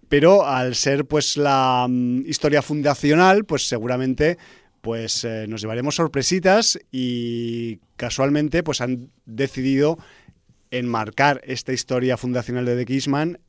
pero 0.07 0.47
al 0.47 0.73
ser 0.73 1.05
pues 1.05 1.35
la 1.35 1.85
mm, 1.89 2.21
historia 2.27 2.61
fundacional, 2.61 3.43
pues 3.43 3.67
seguramente 3.67 4.37
pues 4.81 5.25
eh, 5.25 5.45
nos 5.49 5.59
llevaremos 5.59 5.95
sorpresitas 5.95 6.79
y 6.89 7.79
casualmente 7.97 8.63
pues 8.63 8.79
han 8.79 9.11
decidido 9.25 9.97
enmarcar 10.71 11.41
esta 11.43 11.73
historia 11.73 12.15
fundacional 12.15 12.65
de 12.65 12.77
The 12.77 12.85
Kissman 12.85 13.39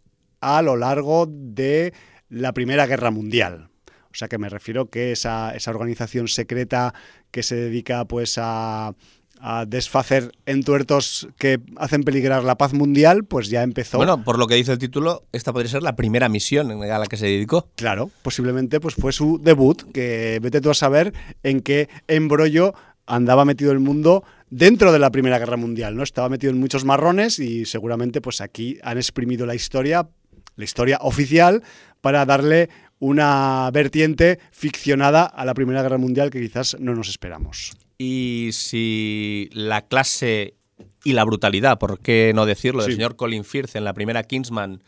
a 0.40 0.62
lo 0.62 0.74
largo 0.76 1.26
de 1.30 1.92
la 2.28 2.52
Primera 2.52 2.86
Guerra 2.86 3.12
Mundial. 3.12 3.69
O 4.10 4.14
sea 4.14 4.28
que 4.28 4.38
me 4.38 4.48
refiero 4.48 4.86
que 4.86 5.12
esa, 5.12 5.54
esa 5.54 5.70
organización 5.70 6.28
secreta 6.28 6.94
que 7.30 7.42
se 7.42 7.54
dedica 7.54 8.04
pues 8.04 8.38
a, 8.38 8.94
a 9.40 9.64
desfacer 9.66 10.32
entuertos 10.46 11.28
que 11.38 11.60
hacen 11.76 12.02
peligrar 12.02 12.44
la 12.44 12.56
paz 12.56 12.72
mundial, 12.72 13.24
pues 13.24 13.48
ya 13.48 13.62
empezó. 13.62 13.96
Bueno, 13.96 14.22
por 14.22 14.38
lo 14.38 14.46
que 14.46 14.54
dice 14.54 14.72
el 14.72 14.78
título, 14.78 15.24
esta 15.32 15.52
podría 15.52 15.70
ser 15.70 15.82
la 15.82 15.96
primera 15.96 16.28
misión 16.28 16.70
a 16.70 16.98
la 16.98 17.06
que 17.06 17.16
se 17.16 17.26
dedicó. 17.26 17.68
Claro, 17.76 18.10
posiblemente 18.22 18.80
pues 18.80 18.94
fue 18.94 19.12
su 19.12 19.40
debut, 19.42 19.82
que 19.92 20.38
vete 20.42 20.60
tú 20.60 20.70
a 20.70 20.74
saber 20.74 21.14
en 21.42 21.60
qué 21.60 21.88
embrollo 22.06 22.74
andaba 23.06 23.44
metido 23.44 23.72
el 23.72 23.80
mundo 23.80 24.24
dentro 24.50 24.92
de 24.92 24.98
la 24.98 25.10
Primera 25.10 25.38
Guerra 25.38 25.56
Mundial, 25.56 25.96
¿no? 25.96 26.02
Estaba 26.02 26.28
metido 26.28 26.52
en 26.52 26.60
muchos 26.60 26.84
marrones 26.84 27.38
y 27.38 27.64
seguramente 27.64 28.20
pues 28.20 28.40
aquí 28.40 28.78
han 28.82 28.98
exprimido 28.98 29.46
la 29.46 29.54
historia, 29.54 30.08
la 30.56 30.64
historia 30.64 30.98
oficial, 31.00 31.62
para 32.00 32.24
darle 32.24 32.68
una 33.00 33.68
vertiente 33.72 34.38
ficcionada 34.52 35.24
a 35.24 35.44
la 35.44 35.54
Primera 35.54 35.82
Guerra 35.82 35.98
Mundial 35.98 36.30
que 36.30 36.40
quizás 36.40 36.76
no 36.78 36.94
nos 36.94 37.08
esperamos. 37.08 37.72
Y 37.98 38.50
si 38.52 39.48
la 39.52 39.82
clase 39.82 40.54
y 41.02 41.14
la 41.14 41.24
brutalidad, 41.24 41.78
por 41.78 41.98
qué 42.00 42.32
no 42.34 42.46
decirlo, 42.46 42.82
del 42.82 42.92
Sí. 42.92 42.96
señor 42.96 43.16
Colin 43.16 43.44
Firth 43.44 43.74
en 43.74 43.84
la 43.84 43.94
primera 43.94 44.22
Kingsman, 44.22 44.82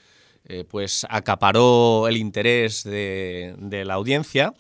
eh, 0.45 0.65
pues 0.69 1.07
acaparó 1.09 2.07
el 2.09 2.17
interés 2.17 2.85
de, 2.85 3.55
de 3.59 3.85
la 3.85 3.95
audiencia, 3.95 4.53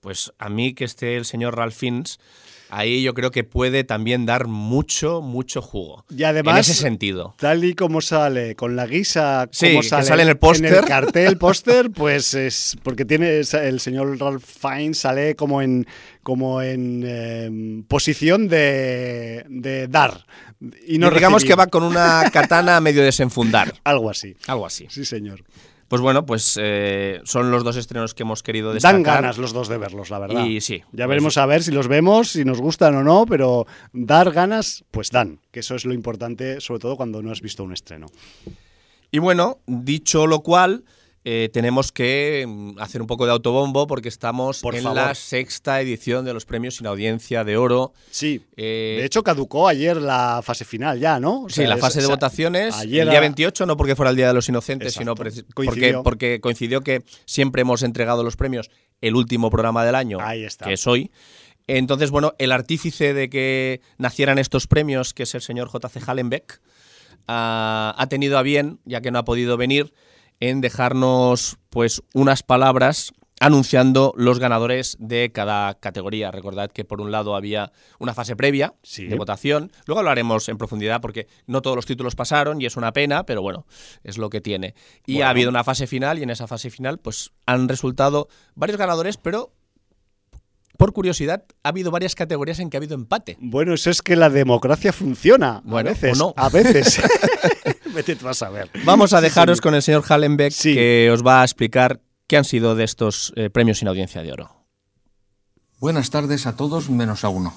pues 0.00 0.32
a 0.38 0.48
mí 0.48 0.74
que 0.74 0.84
esté 0.84 1.16
el 1.16 1.24
señor 1.24 1.56
Ralph 1.56 1.74
Fiennes, 1.74 2.18
ahí 2.70 3.02
yo 3.02 3.14
creo 3.14 3.30
que 3.30 3.44
puede 3.44 3.84
también 3.84 4.26
dar 4.26 4.46
mucho, 4.46 5.20
mucho 5.20 5.62
jugo. 5.62 6.04
Y 6.14 6.24
además, 6.24 6.54
en 6.54 6.60
ese 6.60 6.74
sentido. 6.74 7.34
Tal 7.38 7.64
y 7.64 7.74
como 7.74 8.00
sale, 8.00 8.54
con 8.56 8.76
la 8.76 8.86
guisa 8.86 9.48
Sí, 9.52 9.68
como 9.68 9.80
que 9.82 9.88
sale, 9.88 10.04
sale 10.04 10.22
en 10.22 10.28
el 10.28 10.38
póster. 10.38 10.74
el 10.74 10.84
cartel 10.84 11.38
póster, 11.38 11.90
pues 11.90 12.34
es 12.34 12.76
porque 12.82 13.04
tiene 13.04 13.38
el 13.40 13.80
señor 13.80 14.18
Ralph 14.18 14.44
Fiennes 14.44 14.98
sale 14.98 15.34
como 15.36 15.62
en 15.62 15.86
como 16.22 16.60
en 16.62 17.02
eh, 17.04 17.82
posición 17.88 18.46
de, 18.48 19.44
de 19.48 19.88
dar 19.88 20.26
y 20.86 20.98
no 20.98 21.10
Y 21.10 21.14
digamos 21.14 21.44
que 21.44 21.54
va 21.54 21.66
con 21.68 21.82
una 21.82 22.24
katana 22.32 22.76
a 22.76 22.80
medio 22.80 23.02
desenfundar. 23.02 23.72
algo 23.84 24.10
así. 24.10 24.36
Algo 24.46 24.66
así. 24.66 24.86
Sí, 24.90 25.04
señor. 25.04 25.42
Pues 25.90 26.00
bueno, 26.00 26.24
pues 26.24 26.56
eh, 26.62 27.20
son 27.24 27.50
los 27.50 27.64
dos 27.64 27.74
estrenos 27.74 28.14
que 28.14 28.22
hemos 28.22 28.44
querido 28.44 28.72
destacar. 28.72 28.94
Dan 28.94 29.02
ganas 29.02 29.38
los 29.38 29.52
dos 29.52 29.66
de 29.66 29.76
verlos, 29.76 30.08
la 30.08 30.20
verdad. 30.20 30.44
Y 30.44 30.60
sí, 30.60 30.78
Ya 30.78 30.84
pues- 31.04 31.08
veremos 31.08 31.36
a 31.36 31.46
ver 31.46 31.64
si 31.64 31.72
los 31.72 31.88
vemos, 31.88 32.28
si 32.28 32.44
nos 32.44 32.60
gustan 32.60 32.94
o 32.94 33.02
no, 33.02 33.26
pero 33.26 33.66
dar 33.92 34.30
ganas, 34.30 34.84
pues 34.92 35.10
dan, 35.10 35.40
que 35.50 35.58
eso 35.58 35.74
es 35.74 35.84
lo 35.84 35.92
importante, 35.92 36.60
sobre 36.60 36.78
todo 36.78 36.96
cuando 36.96 37.22
no 37.22 37.32
has 37.32 37.40
visto 37.40 37.64
un 37.64 37.72
estreno. 37.72 38.06
Y 39.10 39.18
bueno, 39.18 39.58
dicho 39.66 40.28
lo 40.28 40.44
cual, 40.44 40.84
eh, 41.24 41.50
tenemos 41.52 41.92
que 41.92 42.46
mm, 42.48 42.78
hacer 42.78 43.00
un 43.02 43.06
poco 43.06 43.26
de 43.26 43.32
autobombo 43.32 43.86
porque 43.86 44.08
estamos 44.08 44.60
Por 44.60 44.74
en 44.74 44.82
favor. 44.84 44.96
la 44.96 45.14
sexta 45.14 45.80
edición 45.80 46.24
de 46.24 46.32
los 46.32 46.46
premios 46.46 46.76
sin 46.76 46.86
audiencia 46.86 47.44
de 47.44 47.56
oro. 47.58 47.92
Sí. 48.10 48.42
Eh, 48.56 48.96
de 49.00 49.04
hecho, 49.04 49.22
caducó 49.22 49.68
ayer 49.68 49.98
la 49.98 50.40
fase 50.42 50.64
final 50.64 50.98
ya, 50.98 51.20
¿no? 51.20 51.42
O 51.42 51.48
Sí, 51.50 51.64
la 51.66 51.74
es- 51.74 51.80
fase 51.80 51.98
de 51.98 52.06
o 52.06 52.08
sea, 52.08 52.16
votaciones, 52.16 52.74
ayer 52.74 53.02
el 53.02 53.10
día 53.10 53.18
a- 53.18 53.22
28, 53.22 53.66
no 53.66 53.76
porque 53.76 53.94
fuera 53.96 54.10
el 54.10 54.16
Día 54.16 54.28
de 54.28 54.34
los 54.34 54.48
Inocentes, 54.48 54.96
Exacto. 54.96 55.00
sino 55.00 55.14
preci- 55.14 55.44
porque, 55.54 55.54
Coincidió. 55.70 56.02
porque 56.02 56.40
coincidió 56.40 56.80
que 56.80 57.02
siempre 57.26 57.62
hemos 57.62 57.82
entregado 57.82 58.22
los 58.24 58.36
premios 58.36 58.70
el 59.02 59.14
último 59.14 59.50
programa 59.50 59.84
del 59.84 59.94
año, 59.96 60.18
Ahí 60.20 60.44
está. 60.44 60.64
que 60.66 60.72
es 60.74 60.86
hoy. 60.86 61.10
Entonces, 61.66 62.10
bueno, 62.10 62.32
el 62.38 62.50
artífice 62.50 63.12
de 63.14 63.28
que 63.28 63.80
nacieran 63.98 64.38
estos 64.38 64.66
premios, 64.66 65.12
que 65.14 65.22
es 65.24 65.34
el 65.34 65.42
señor 65.42 65.68
J.C. 65.68 66.00
Hallenbeck, 66.04 66.60
ah, 67.28 67.94
ha 67.96 68.06
tenido 68.08 68.38
a 68.38 68.42
bien, 68.42 68.80
ya 68.84 69.00
que 69.00 69.10
no 69.10 69.18
ha 69.18 69.24
podido 69.24 69.56
venir, 69.56 69.92
en 70.40 70.60
dejarnos 70.60 71.58
pues 71.70 72.02
unas 72.14 72.42
palabras 72.42 73.12
anunciando 73.42 74.12
los 74.16 74.38
ganadores 74.38 74.98
de 75.00 75.32
cada 75.32 75.72
categoría. 75.80 76.30
Recordad 76.30 76.70
que 76.70 76.84
por 76.84 77.00
un 77.00 77.10
lado 77.10 77.34
había 77.34 77.72
una 77.98 78.12
fase 78.12 78.36
previa 78.36 78.74
Sí. 78.82 79.06
de 79.06 79.16
votación. 79.16 79.72
Luego 79.86 80.00
hablaremos 80.00 80.46
en 80.50 80.58
profundidad 80.58 81.00
porque 81.00 81.26
no 81.46 81.62
todos 81.62 81.74
los 81.74 81.86
títulos 81.86 82.14
pasaron 82.14 82.60
y 82.60 82.66
es 82.66 82.76
una 82.76 82.92
pena, 82.92 83.24
pero 83.24 83.40
bueno, 83.40 83.64
es 84.04 84.18
lo 84.18 84.28
que 84.28 84.42
tiene. 84.42 84.74
Y 85.06 85.14
Bueno. 85.14 85.26
ha 85.26 85.30
habido 85.30 85.48
una 85.48 85.64
fase 85.64 85.86
final 85.86 86.18
y 86.18 86.22
en 86.22 86.30
esa 86.30 86.46
fase 86.46 86.68
final 86.68 86.98
pues 86.98 87.32
han 87.46 87.66
resultado 87.68 88.28
varios 88.54 88.78
ganadores, 88.78 89.16
pero 89.16 89.52
por 90.80 90.94
curiosidad 90.94 91.44
ha 91.62 91.68
habido 91.68 91.90
varias 91.90 92.14
categorías 92.14 92.58
en 92.58 92.70
que 92.70 92.78
ha 92.78 92.80
habido 92.80 92.94
empate. 92.94 93.36
Bueno, 93.38 93.74
eso 93.74 93.90
es 93.90 94.00
que 94.00 94.16
la 94.16 94.30
democracia 94.30 94.94
funciona. 94.94 95.60
Bueno, 95.62 95.90
a 95.90 95.92
veces. 95.92 96.18
o 96.18 96.24
no. 96.28 96.34
A 96.38 96.48
veces. 96.48 96.98
Vete 97.94 98.16
tú 98.16 98.26
a 98.26 98.32
saber. 98.32 98.70
Vamos 98.86 99.12
a 99.12 99.18
Sí, 99.18 99.24
dejaros 99.24 99.60
con 99.60 99.74
el 99.74 99.82
señor 99.82 100.02
Hallenbeck 100.08 100.52
Sí. 100.52 100.72
que 100.72 101.10
os 101.12 101.22
va 101.22 101.42
a 101.42 101.44
explicar 101.44 102.00
qué 102.26 102.38
han 102.38 102.46
sido 102.46 102.76
de 102.76 102.84
estos 102.84 103.34
eh, 103.36 103.50
premios 103.50 103.80
sin 103.80 103.88
audiencia 103.88 104.22
de 104.22 104.32
oro. 104.32 104.64
Buenas 105.80 106.08
tardes 106.08 106.46
a 106.46 106.56
todos 106.56 106.88
menos 106.88 107.24
a 107.24 107.28
uno. 107.28 107.52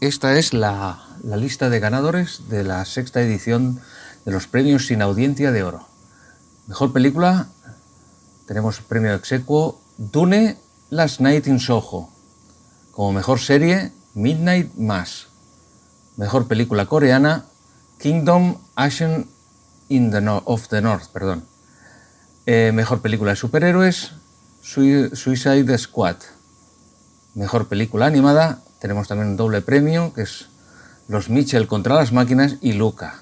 Esta 0.00 0.38
es 0.38 0.54
la, 0.54 1.02
la 1.24 1.36
lista 1.36 1.70
de 1.70 1.80
ganadores 1.80 2.48
de 2.48 2.62
la 2.62 2.84
sexta 2.84 3.20
edición 3.20 3.80
de 4.24 4.30
los 4.30 4.46
premios 4.46 4.86
sin 4.86 5.02
audiencia 5.02 5.50
de 5.50 5.64
oro. 5.64 5.88
Mejor 6.68 6.92
película, 6.92 7.48
tenemos 8.46 8.80
premio 8.82 9.14
exequo 9.14 9.82
Dune 9.96 10.58
Last 10.90 11.18
Night 11.18 11.48
in 11.48 11.58
Soho. 11.58 12.16
Como 12.98 13.12
mejor 13.12 13.38
serie, 13.38 13.92
Midnight 14.14 14.74
Mass. 14.74 15.28
Mejor 16.16 16.48
película 16.48 16.86
coreana, 16.86 17.44
Kingdom 18.00 18.56
Ashen 18.74 19.28
in 19.88 20.10
the 20.10 20.18
of 20.44 20.66
the 20.66 20.82
North. 20.82 21.06
Perdón. 21.12 21.44
Eh, 22.44 22.72
mejor 22.74 23.00
película 23.00 23.30
de 23.30 23.36
superhéroes, 23.36 24.14
Sui- 24.62 25.10
Suicide 25.14 25.78
Squad. 25.78 26.16
Mejor 27.36 27.68
película 27.68 28.06
animada, 28.06 28.62
tenemos 28.80 29.06
también 29.06 29.28
un 29.28 29.36
doble 29.36 29.62
premio, 29.62 30.12
que 30.12 30.22
es 30.22 30.48
Los 31.06 31.30
Mitchell 31.30 31.68
contra 31.68 31.94
las 31.94 32.10
máquinas 32.12 32.56
y 32.62 32.72
Luca. 32.72 33.20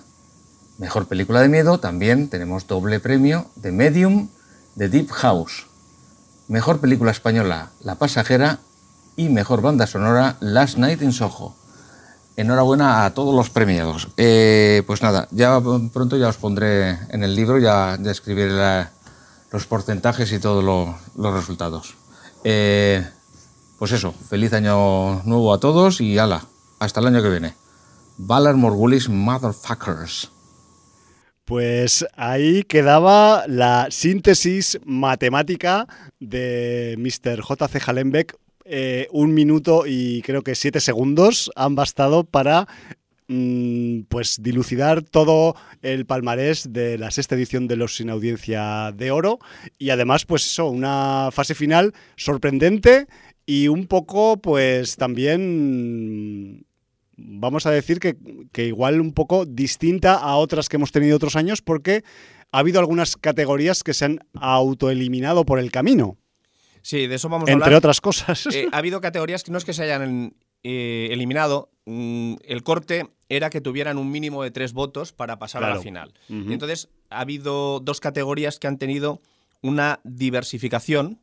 Mejor 0.78 1.06
película 1.06 1.42
de 1.42 1.50
miedo, 1.50 1.80
también 1.80 2.30
tenemos 2.30 2.66
doble 2.66 2.98
premio 2.98 3.50
de 3.56 3.72
Medium, 3.72 4.30
de 4.74 4.88
Deep 4.88 5.10
House. 5.10 5.66
Mejor 6.48 6.80
película 6.80 7.10
española, 7.10 7.72
La 7.82 7.96
Pasajera. 7.96 8.60
Y 9.16 9.29
mejor 9.29 9.62
banda 9.62 9.87
sonora, 9.87 10.37
Last 10.40 10.76
Night 10.76 11.00
in 11.02 11.12
Soho. 11.12 11.57
Enhorabuena 12.37 13.07
a 13.07 13.14
todos 13.14 13.35
los 13.35 13.48
premiados. 13.48 14.09
Eh, 14.18 14.83
pues 14.87 15.00
nada, 15.02 15.26
ya 15.31 15.59
pronto 15.92 16.16
ya 16.18 16.29
os 16.29 16.37
pondré 16.37 16.90
en 17.09 17.22
el 17.24 17.35
libro, 17.35 17.59
ya, 17.59 17.96
ya 18.00 18.11
escribiré 18.11 18.87
los 19.50 19.66
porcentajes 19.66 20.31
y 20.33 20.38
todos 20.38 20.62
lo- 20.62 20.98
los 21.16 21.33
resultados. 21.35 21.94
Eh, 22.44 23.07
pues 23.79 23.92
eso, 23.92 24.12
feliz 24.12 24.52
año 24.52 25.22
nuevo 25.24 25.55
a 25.55 25.61
todos 25.61 26.00
y 26.02 26.18
ala, 26.18 26.44
hasta 26.79 27.00
el 27.00 27.07
año 27.07 27.22
que 27.22 27.31
viene. 27.31 27.55
Valar 28.18 28.57
Morgulis 28.57 29.09
Motherfuckers. 29.09 30.31
Pues 31.46 32.05
ahí 32.16 32.64
quedaba 32.64 33.44
la 33.46 33.87
síntesis 33.90 34.79
matemática 34.85 35.87
de 36.20 36.96
Mr. 36.98 37.40
J.C. 37.40 37.81
Hallenbeck. 37.87 38.37
Eh, 38.68 39.07
un 39.12 39.33
minuto 39.33 39.85
y 39.87 40.22
creo 40.22 40.42
que 40.42 40.57
siete 40.57 40.81
segundos 40.81 41.52
han 41.55 41.76
bastado 41.76 42.24
para 42.24 42.66
mm, 43.29 44.00
pues 44.09 44.42
dilucidar 44.42 45.02
todo 45.02 45.55
el 45.83 46.05
palmarés 46.05 46.72
de 46.72 46.98
la 46.98 47.12
sexta 47.12 47.37
edición 47.37 47.68
de 47.68 47.76
los 47.76 47.94
Sin 47.94 48.11
Audiencia 48.11 48.90
de 48.90 49.12
Oro 49.12 49.38
y 49.79 49.90
además 49.90 50.24
pues 50.24 50.46
eso, 50.46 50.66
una 50.66 51.29
fase 51.31 51.55
final 51.55 51.92
sorprendente 52.16 53.07
y 53.46 53.68
un 53.68 53.87
poco 53.87 54.38
pues 54.38 54.96
también 54.96 56.66
vamos 57.16 57.66
a 57.66 57.70
decir 57.70 58.00
que, 58.00 58.16
que, 58.50 58.66
igual 58.66 59.00
un 59.00 59.12
poco 59.12 59.46
distinta 59.46 60.14
a 60.14 60.35
otras 60.35 60.68
que 60.68 60.74
hemos 60.74 60.90
tenido 60.90 61.14
otros 61.14 61.37
años 61.37 61.62
porque 61.62 62.02
ha 62.50 62.59
habido 62.59 62.81
algunas 62.81 63.16
categorías 63.16 63.85
que 63.85 63.94
se 63.94 64.07
han 64.07 64.18
autoeliminado 64.35 65.44
por 65.44 65.61
el 65.61 65.70
camino. 65.70 66.18
Sí, 66.87 67.09
de 67.09 67.16
eso 67.16 67.29
vamos 67.29 67.49
a 67.49 67.53
hablar. 67.53 67.66
Entre 67.66 67.77
otras 67.77 68.01
cosas. 68.01 68.46
Eh, 68.53 68.68
ha 68.70 68.79
habido 68.79 69.01
categorías 69.01 69.42
que 69.42 69.51
no 69.51 69.59
es 69.59 69.64
que 69.64 69.72
se 69.72 69.83
hayan 69.83 70.35
eh, 70.62 71.09
eliminado, 71.11 71.68
mm, 71.85 72.35
el 72.44 72.62
corte 72.62 73.09
era 73.29 73.51
que 73.51 73.61
tuvieran 73.61 73.99
un 73.99 74.11
mínimo 74.12 74.44
de 74.44 74.53
tres 74.53 74.72
votos 74.72 75.12
para 75.12 75.37
pasar 75.40 75.61
Claro. 75.62 75.75
a 75.75 75.77
la 75.79 75.83
final. 75.83 76.14
Y 76.29 76.53
entonces 76.53 76.88
ha 77.11 77.20
habido 77.20 77.81
dos 77.81 77.99
categorías 77.99 78.61
que 78.61 78.68
han 78.68 78.79
tenido 78.79 79.20
una 79.62 79.99
diversificación 80.05 81.18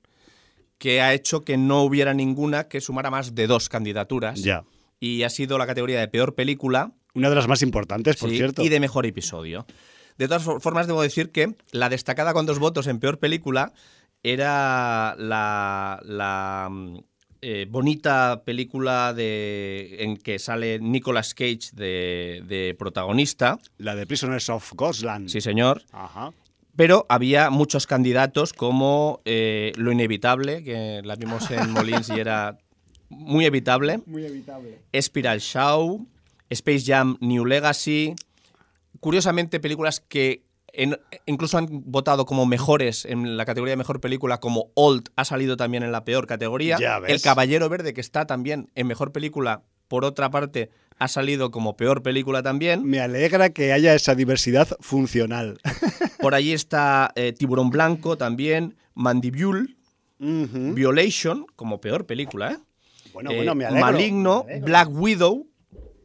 que 0.77 1.01
ha 1.01 1.13
hecho 1.13 1.41
que 1.45 1.55
no 1.55 1.83
hubiera 1.83 2.13
ninguna 2.13 2.65
que 2.67 2.81
sumara 2.81 3.09
más 3.09 3.33
de 3.35 3.47
dos 3.47 3.69
candidaturas. 3.69 4.41
Ya. 4.41 4.65
Y 4.99 5.23
ha 5.23 5.29
sido 5.29 5.57
la 5.57 5.65
categoría 5.65 5.99
de 6.01 6.07
peor 6.09 6.35
película 6.35 6.91
Una 7.13 7.29
de 7.29 7.35
las 7.35 7.47
más 7.47 7.61
importantes, 7.61 8.17
por 8.17 8.29
Sí, 8.31 8.35
cierto. 8.37 8.63
Y 8.63 8.69
de 8.69 8.79
mejor 8.81 9.05
episodio. 9.05 9.65
De 10.17 10.27
todas 10.27 10.43
for- 10.43 10.59
formas, 10.61 10.87
debo 10.87 11.01
decir 11.01 11.31
que 11.31 11.55
la 11.71 11.87
destacada 11.89 12.33
con 12.33 12.45
dos 12.45 12.59
votos 12.59 12.87
en 12.87 12.99
peor 12.99 13.17
película 13.19 13.71
era 14.23 15.15
la, 15.17 15.99
la, 16.03 16.69
mm, 16.71 16.97
eh, 17.41 17.67
bonita 17.69 18.43
película 18.45 19.13
de, 19.13 19.97
en 19.99 20.15
que 20.15 20.39
sale 20.39 20.79
Nicolas 20.79 21.33
Cage 21.33 21.71
de, 21.73 22.41
de 22.47 22.75
protagonista. 22.79 23.59
La 23.77 23.95
de 23.95 24.07
Prisoners 24.07 24.49
of 24.49 24.71
Ghostland. 24.75 25.27
Sí, 25.27 25.41
señor. 25.41 25.83
Ajá. 25.91 26.31
Pero 26.75 27.05
había 27.09 27.49
muchos 27.49 27.85
candidatos 27.85 28.53
como 28.53 29.21
eh, 29.25 29.73
Lo 29.75 29.91
Inevitable, 29.91 30.63
que 30.63 31.01
la 31.03 31.15
vimos 31.15 31.51
en 31.51 31.71
Molins 31.73 32.09
y 32.09 32.19
era 32.19 32.57
muy 33.09 33.45
evitable. 33.45 33.99
Muy 34.05 34.25
evitable. 34.25 34.79
Spiral 34.99 35.39
Show, 35.39 36.07
Space 36.49 36.83
Jam 36.85 37.17
New 37.19 37.45
Legacy. 37.45 38.15
Curiosamente, 38.99 39.59
películas 39.59 39.99
que 39.99 40.43
en- 40.73 40.99
incluso 41.25 41.57
han 41.57 41.67
votado 41.85 42.25
como 42.25 42.45
mejores 42.45 43.05
en 43.05 43.37
la 43.37 43.45
categoría 43.45 43.73
de 43.73 43.77
mejor 43.77 44.01
película, 44.01 44.39
como 44.39 44.71
Old 44.73 45.09
ha 45.15 45.23
salido 45.25 45.55
también 45.55 45.83
en 45.83 45.91
la 45.91 46.03
peor 46.03 46.27
categoría. 46.27 46.77
El 47.15 47.21
Caballero 47.21 47.69
Verde, 47.69 47.93
que 47.93 48.01
está 48.01 48.25
también 48.25 48.69
en 48.75 48.87
mejor 48.87 49.11
película, 49.11 49.61
por 49.87 50.03
otra 50.05 50.29
parte, 50.31 50.71
ha 50.99 51.07
salido 51.07 51.51
como 51.51 51.77
peor 51.77 52.01
película 52.03 52.41
también. 52.43 52.83
Me 52.83 52.99
alegra 52.99 53.49
que 53.51 53.71
haya 53.73 53.93
esa 53.95 54.15
diversidad 54.15 54.67
funcional. 54.79 55.59
Por 56.19 56.35
allí 56.35 56.53
está 56.53 57.11
eh, 57.15 57.33
Tiburón 57.33 57.69
Blanco 57.69 58.17
también, 58.17 58.75
Mandibule. 58.93 59.75
Violation, 60.73 61.45
como 61.55 61.81
peor 61.81 62.05
película, 62.05 62.53
¿eh? 62.53 62.57
Bueno, 63.13 63.31
Eh, 63.31 63.35
bueno, 63.37 63.55
me 63.55 63.65
alegro. 63.65 63.85
Maligno, 63.91 64.43
me 64.45 64.51
alegro. 64.53 64.65
Black 64.67 64.89
Widow. 64.91 65.47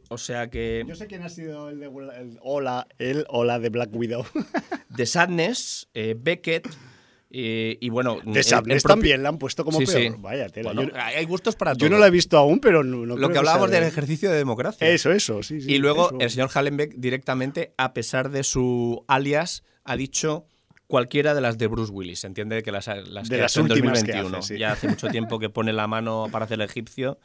O 0.09 0.17
sea 0.17 0.49
que. 0.49 0.83
Yo 0.87 0.95
sé 0.95 1.07
quién 1.07 1.23
ha 1.23 1.29
sido 1.29 1.69
el 1.69 1.79
de 1.79 1.85
el 1.85 2.39
hola, 2.41 2.87
el 2.97 3.25
hola 3.29 3.59
de 3.59 3.69
Black 3.69 3.89
Widow. 3.93 4.25
The 4.95 5.05
Sadness, 5.05 5.87
eh, 5.93 6.15
Beckett. 6.19 6.67
eh, 7.31 7.77
y 7.79 7.89
bueno. 7.89 8.15
De 8.25 8.41
propio- 8.41 8.81
también 8.81 9.21
la 9.23 9.29
han 9.29 9.37
puesto 9.37 9.63
como 9.63 9.79
Sí, 9.79 9.85
peor. 9.85 10.01
sí. 10.01 10.17
Vaya 10.19 10.49
tela. 10.49 10.73
Bueno, 10.73 10.89
yo, 10.91 10.97
hay 10.99 11.25
gustos 11.25 11.55
para 11.55 11.73
yo 11.73 11.77
todo. 11.87 11.89
no 11.91 11.97
la 11.99 12.07
he 12.07 12.11
visto 12.11 12.37
aún, 12.37 12.59
pero 12.59 12.83
no, 12.83 13.05
no 13.05 13.15
creo 13.15 13.27
Lo 13.27 13.29
que 13.31 13.37
hablábamos 13.37 13.69
del 13.71 13.81
de- 13.81 13.87
ejercicio 13.87 14.31
de 14.31 14.37
democracia. 14.37 14.87
Eso, 14.89 15.11
eso, 15.11 15.43
sí, 15.43 15.61
sí. 15.61 15.71
y 15.73 15.77
luego 15.77 16.07
eso. 16.07 16.17
el 16.19 16.29
señor 16.31 16.49
Hallenbeck 16.53 16.95
directamente, 16.95 17.73
a 17.77 17.93
pesar 17.93 18.31
de 18.31 18.43
su 18.43 19.03
alias, 19.07 19.63
ha 19.83 19.95
dicho 19.95 20.45
cualquiera 20.87 21.35
de 21.35 21.41
las 21.41 21.59
de 21.59 21.67
Bruce 21.67 21.91
Willis. 21.91 22.23
Entiende 22.23 22.63
que 22.63 22.71
las, 22.71 22.87
las 22.87 23.29
De 23.29 23.35
que 23.35 23.41
las 23.43 23.51
hace 23.51 23.59
en 23.59 23.65
últimas 23.71 24.03
que 24.03 24.11
2021. 24.13 24.37
hace, 24.39 24.53
sí. 24.55 24.59
Ya 24.59 24.71
hace 24.71 24.87
mucho 24.87 25.07
tiempo 25.11 25.37
que 25.37 25.49
pone 25.51 25.71
la 25.71 25.85
mano 25.85 26.25
para 26.31 26.45
hacer 26.45 26.55
el 26.59 26.65
egipcio 26.67 27.19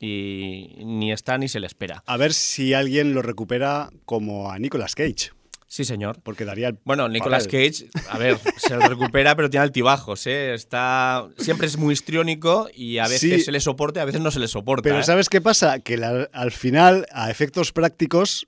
y 0.00 0.82
ni 0.84 1.12
está 1.12 1.38
ni 1.38 1.48
se 1.48 1.60
le 1.60 1.66
espera. 1.66 2.02
A 2.06 2.16
ver 2.16 2.32
si 2.32 2.74
alguien 2.74 3.14
lo 3.14 3.22
recupera 3.22 3.90
como 4.04 4.50
a 4.50 4.58
Nicolas 4.58 4.94
Cage, 4.94 5.30
Sí, 5.68 5.84
señor. 5.84 6.20
porque 6.22 6.44
daría 6.44 6.68
el 6.68 6.78
Bueno, 6.84 7.08
Nicolas 7.08 7.46
papel. 7.46 7.72
Cage, 7.72 7.90
a 8.10 8.18
ver, 8.18 8.38
se 8.56 8.74
lo 8.76 8.80
recupera, 8.88 9.34
pero 9.36 9.50
tiene 9.50 9.64
altibajos, 9.64 10.26
¿eh? 10.26 10.54
Está, 10.54 11.28
siempre 11.38 11.66
es 11.66 11.76
muy 11.76 11.92
histriónico 11.92 12.68
y 12.74 12.98
a 12.98 13.04
veces 13.08 13.20
Sí. 13.20 13.40
se 13.40 13.52
le 13.52 13.60
soporta 13.60 14.00
y 14.00 14.02
a 14.02 14.06
veces 14.06 14.20
no 14.20 14.30
se 14.30 14.38
le 14.40 14.48
soporta. 14.48 14.82
Pero 14.84 15.00
¿eh? 15.00 15.04
¿sabes 15.04 15.28
qué 15.28 15.40
pasa? 15.40 15.80
Que 15.80 15.96
la- 15.96 16.28
al 16.32 16.52
final, 16.52 17.06
a 17.12 17.30
efectos 17.30 17.72
prácticos, 17.72 18.46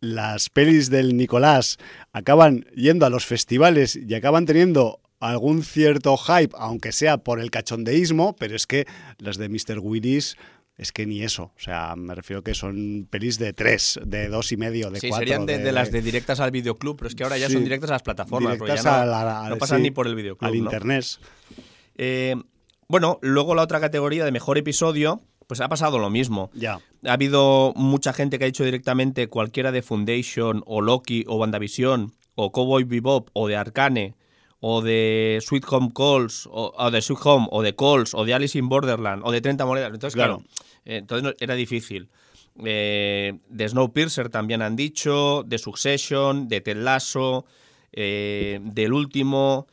las 0.00 0.50
pelis 0.50 0.90
del 0.90 1.16
Nicolás 1.16 1.78
acaban 2.12 2.66
yendo 2.74 3.06
a 3.06 3.10
los 3.10 3.24
festivales 3.26 3.96
y 3.96 4.14
acaban 4.14 4.46
teniendo 4.46 5.00
algún 5.20 5.62
cierto 5.62 6.16
hype, 6.16 6.54
aunque 6.58 6.90
sea 6.90 7.18
por 7.18 7.38
el 7.38 7.50
cachondeísmo, 7.52 8.34
pero 8.36 8.56
es 8.56 8.66
que 8.66 8.86
las 9.18 9.36
de 9.36 9.48
Mr. 9.48 9.78
Willis 9.80 10.36
es 10.78 10.90
que 10.92 11.06
ni 11.06 11.22
eso. 11.22 11.52
O 11.56 11.60
sea, 11.60 11.94
me 11.96 12.14
refiero 12.14 12.42
que 12.42 12.54
son 12.54 13.06
pelis 13.10 13.38
de 13.38 13.52
tres, 13.52 14.00
de 14.04 14.28
dos 14.28 14.52
y 14.52 14.56
medio, 14.56 14.90
de 14.90 15.00
sí, 15.00 15.08
cuatro. 15.08 15.26
serían 15.26 15.46
de, 15.46 15.58
de 15.58 15.72
las 15.72 15.92
de 15.92 16.02
directas 16.02 16.40
al 16.40 16.50
videoclub, 16.50 16.96
pero 16.96 17.08
es 17.08 17.14
que 17.14 17.22
ahora 17.24 17.38
ya 17.38 17.46
Sí. 17.48 17.52
son 17.54 17.64
directas 17.64 17.90
a 17.90 17.94
las 17.94 18.02
plataformas, 18.02 18.56
porque 18.56 18.72
directas 18.72 18.84
ya 19.00 19.04
no, 19.04 19.12
a 19.12 19.24
la- 19.24 19.48
no 19.50 19.58
pasan 19.58 19.78
sí, 19.78 19.82
ni 19.84 19.90
por 19.90 20.06
el 20.06 20.14
videoclub. 20.14 20.48
al 20.50 20.56
¿no? 20.58 20.64
internet. 20.64 21.04
Eh, 21.96 22.34
bueno, 22.88 23.18
luego 23.22 23.54
la 23.54 23.62
otra 23.62 23.80
categoría 23.80 24.24
de 24.24 24.32
mejor 24.32 24.58
episodio, 24.58 25.22
pues 25.46 25.60
ha 25.60 25.68
pasado 25.68 25.98
lo 25.98 26.10
mismo. 26.10 26.50
Ya. 26.54 26.80
Ha 27.04 27.12
habido 27.12 27.72
mucha 27.76 28.12
gente 28.12 28.38
que 28.38 28.44
ha 28.44 28.46
dicho 28.46 28.64
directamente 28.64 29.28
cualquiera 29.28 29.72
de 29.72 29.82
Foundation, 29.82 30.62
o 30.66 30.80
Loki, 30.80 31.24
o 31.28 31.36
WandaVision, 31.36 32.12
o 32.34 32.52
Cowboy 32.52 32.84
Bebop, 32.84 33.28
o 33.34 33.48
de 33.48 33.56
Arcane, 33.56 34.14
o 34.64 34.80
de 34.80 35.40
Sweet 35.42 35.64
Home 35.70 35.90
Calls, 35.92 36.46
o, 36.46 36.72
o 36.76 36.90
de 36.92 37.02
Sweet 37.02 37.20
Home, 37.24 37.48
o 37.50 37.62
de 37.62 37.74
Calls, 37.74 38.14
o 38.14 38.24
de 38.24 38.32
Alice 38.32 38.56
in 38.56 38.68
Borderland, 38.68 39.22
o 39.26 39.32
de 39.32 39.40
30 39.40 39.66
monedas. 39.66 39.90
Entonces, 39.92 40.14
claro, 40.14 40.36
Claro. 40.38 40.48
eh, 40.84 40.96
entonces 40.98 41.34
era 41.40 41.54
difícil. 41.56 42.08
Eh, 42.64 43.40
de 43.48 43.68
Snowpiercer 43.68 44.28
también 44.28 44.62
han 44.62 44.76
dicho, 44.76 45.42
de 45.44 45.58
Succession, 45.58 46.46
de 46.46 46.60
Ted 46.60 46.76
Lasso, 46.76 47.44
eh, 47.92 48.60
del 48.62 48.92
último, 48.92 49.66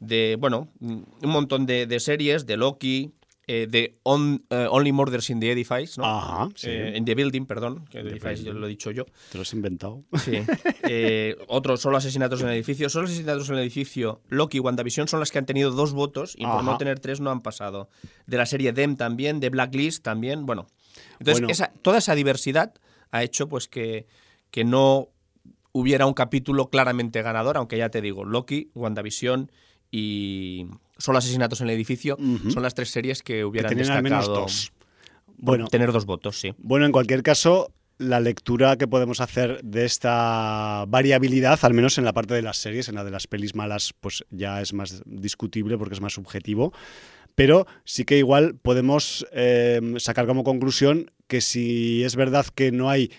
de, 0.00 0.36
bueno, 0.40 0.68
un 0.80 1.04
montón 1.24 1.66
de, 1.66 1.86
de 1.86 2.00
series, 2.00 2.46
de 2.46 2.56
Loki, 2.56 3.12
eh, 3.54 3.66
de 3.68 3.98
On- 4.04 4.44
eh, 4.50 4.66
Only 4.70 4.92
Murders 4.92 5.28
in 5.30 5.40
the 5.40 5.50
Edifice, 5.52 6.00
¿no? 6.00 6.06
Ajá, 6.06 6.48
sí. 6.54 6.68
Eh, 6.70 6.94
in 6.96 7.04
the 7.04 7.14
Building, 7.14 7.44
perdón, 7.44 7.84
que 7.90 8.02
The 8.02 8.08
Edifice 8.10 8.44
yo 8.44 8.52
lo 8.52 8.66
he 8.66 8.68
dicho 8.70 8.90
yo. 8.90 9.04
Te 9.30 9.36
lo 9.38 9.42
has 9.42 9.52
inventado. 9.52 10.02
Sí. 10.24 10.32
Eh, 10.94 11.36
otro, 11.48 11.76
solo 11.76 11.96
asesinatos 11.96 12.40
en 12.42 12.48
el 12.48 12.54
edificio. 12.54 12.88
Solo 12.88 13.06
asesinatos 13.06 13.48
en 13.48 13.54
el 13.54 13.60
edificio, 13.62 14.20
Loki 14.28 14.56
y 14.58 14.60
WandaVision 14.60 15.06
son 15.08 15.20
las 15.20 15.30
que 15.30 15.38
han 15.38 15.46
tenido 15.46 15.70
dos 15.70 15.92
votos 15.92 16.34
y 16.36 16.44
por 16.44 16.62
no 16.64 16.76
tener 16.76 16.98
tres 16.98 17.20
no 17.20 17.30
han 17.30 17.40
pasado. 17.40 17.88
De 18.26 18.36
la 18.36 18.46
serie 18.46 18.72
Dem 18.72 18.96
también, 18.96 19.38
de 19.40 19.48
Blacklist 19.50 20.02
también, 20.02 20.44
bueno. 20.44 20.66
Entonces, 21.20 21.40
Bueno. 21.40 21.52
esa- 21.52 21.72
toda 21.82 21.98
esa 21.98 22.14
diversidad 22.14 22.74
ha 23.12 23.22
hecho 23.22 23.48
pues 23.48 23.68
que, 23.68 24.06
que 24.50 24.64
no 24.64 25.08
hubiera 25.72 26.04
un 26.06 26.14
capítulo 26.14 26.68
claramente 26.68 27.22
ganador, 27.22 27.56
aunque 27.56 27.78
ya 27.78 27.88
te 27.88 28.02
digo, 28.02 28.24
Loki, 28.24 28.70
WandaVision 28.74 29.50
y 29.92 30.66
Solo 31.02 31.18
asesinatos 31.18 31.60
en 31.60 31.68
el 31.68 31.74
edificio 31.74 32.16
son 32.52 32.62
las 32.62 32.74
tres 32.74 32.90
series 32.90 33.24
que 33.24 33.32
Que 33.34 33.44
hubieran 33.44 33.70
tenían 33.70 33.90
al 33.90 34.04
menos 34.04 34.20
destacado 34.20 34.42
dos. 34.42 34.72
Bueno, 35.36 35.66
tener 35.66 35.90
dos 35.90 36.06
votos, 36.06 36.38
sí. 36.38 36.54
Bueno, 36.58 36.86
en 36.86 36.92
cualquier 36.92 37.24
caso, 37.24 37.72
la 37.98 38.20
lectura 38.20 38.76
que 38.76 38.86
podemos 38.86 39.20
hacer 39.20 39.60
de 39.64 39.84
esta 39.84 40.84
variabilidad, 40.86 41.58
al 41.62 41.74
menos 41.74 41.98
en 41.98 42.04
la 42.04 42.12
parte 42.12 42.34
de 42.34 42.42
las 42.42 42.58
series, 42.58 42.88
en 42.88 42.94
la 42.94 43.02
de 43.02 43.10
las 43.10 43.26
pelis 43.26 43.56
malas, 43.56 43.94
pues 44.00 44.24
ya 44.30 44.60
es 44.60 44.72
más 44.74 45.02
discutible 45.04 45.76
porque 45.76 45.94
es 45.94 46.00
más 46.00 46.12
subjetivo. 46.12 46.72
Pero 47.34 47.66
sí 47.84 48.04
que 48.04 48.18
igual 48.18 48.54
podemos 48.54 49.26
eh, 49.32 49.80
sacar 49.96 50.28
como 50.28 50.44
conclusión 50.44 51.10
que 51.26 51.40
si 51.40 52.04
es 52.04 52.14
verdad 52.14 52.46
que 52.54 52.70
no 52.70 52.90
hay 52.90 53.10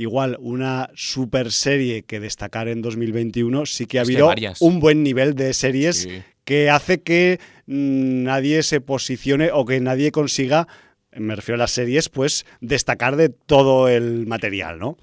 igual 0.00 0.36
una 0.40 0.90
super 0.94 1.52
serie 1.52 2.02
que 2.02 2.20
destacar 2.20 2.68
en 2.68 2.82
2021, 2.82 3.66
sí 3.66 3.86
que 3.86 3.98
ha 3.98 4.02
que 4.02 4.08
habido 4.12 4.26
varias. 4.26 4.60
un 4.62 4.80
buen 4.80 5.02
nivel 5.02 5.34
de 5.34 5.52
series 5.54 5.96
Sí. 6.02 6.22
que 6.44 6.70
hace 6.70 7.02
que 7.02 7.38
mm, 7.66 8.22
nadie 8.24 8.62
se 8.62 8.80
posicione 8.80 9.50
o 9.52 9.64
que 9.64 9.78
nadie 9.80 10.10
consiga, 10.10 10.66
me 11.12 11.36
refiero 11.36 11.56
a 11.56 11.58
las 11.64 11.70
series, 11.72 12.08
pues 12.08 12.46
destacar 12.60 13.16
de 13.16 13.28
todo 13.28 13.88
el 13.88 14.26
material, 14.26 14.78
¿no? 14.78 14.96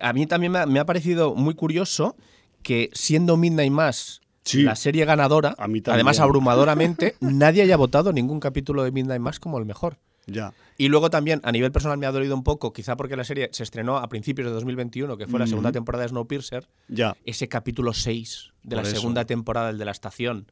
A 0.00 0.12
mí 0.12 0.26
también 0.26 0.52
me 0.52 0.58
ha, 0.60 0.66
me 0.66 0.80
ha 0.80 0.86
parecido 0.86 1.34
muy 1.34 1.54
curioso 1.54 2.16
que 2.62 2.90
siendo 2.92 3.36
Midnight 3.36 3.70
Mass 3.72 4.20
Sí. 4.44 4.62
la 4.62 4.74
serie 4.74 5.04
ganadora, 5.04 5.54
A 5.58 5.68
mí 5.68 5.80
también. 5.80 5.94
además 5.94 6.18
abrumadoramente, 6.18 7.14
nadie 7.20 7.62
haya 7.62 7.76
votado 7.76 8.12
ningún 8.12 8.40
capítulo 8.40 8.82
de 8.82 8.90
Midnight 8.90 9.20
Mass 9.20 9.38
como 9.38 9.58
el 9.58 9.64
mejor. 9.66 9.98
Ya. 10.26 10.52
Y 10.78 10.88
luego 10.88 11.10
también, 11.10 11.40
a 11.44 11.50
nivel 11.52 11.72
personal, 11.72 11.98
me 11.98 12.06
ha 12.06 12.12
dolido 12.12 12.34
un 12.34 12.44
poco, 12.44 12.72
quizá 12.72 12.96
porque 12.96 13.16
la 13.16 13.24
serie 13.24 13.48
se 13.52 13.62
estrenó 13.62 13.98
a 13.98 14.08
principios 14.08 14.46
de 14.46 14.52
2021, 14.54 15.16
que 15.16 15.26
fue 15.26 15.38
la 15.40 15.46
segunda 15.46 15.72
temporada 15.72 16.02
de 16.04 16.08
Snowpiercer, 16.10 16.68
Ya. 16.88 17.16
ese 17.24 17.48
capítulo 17.48 17.92
6 17.92 18.52
de 18.62 18.76
Por 18.76 18.84
la 18.84 18.88
eso. 18.90 19.00
segunda 19.00 19.24
temporada, 19.24 19.70
el 19.70 19.78
de 19.78 19.84
la 19.84 19.90
estación. 19.90 20.46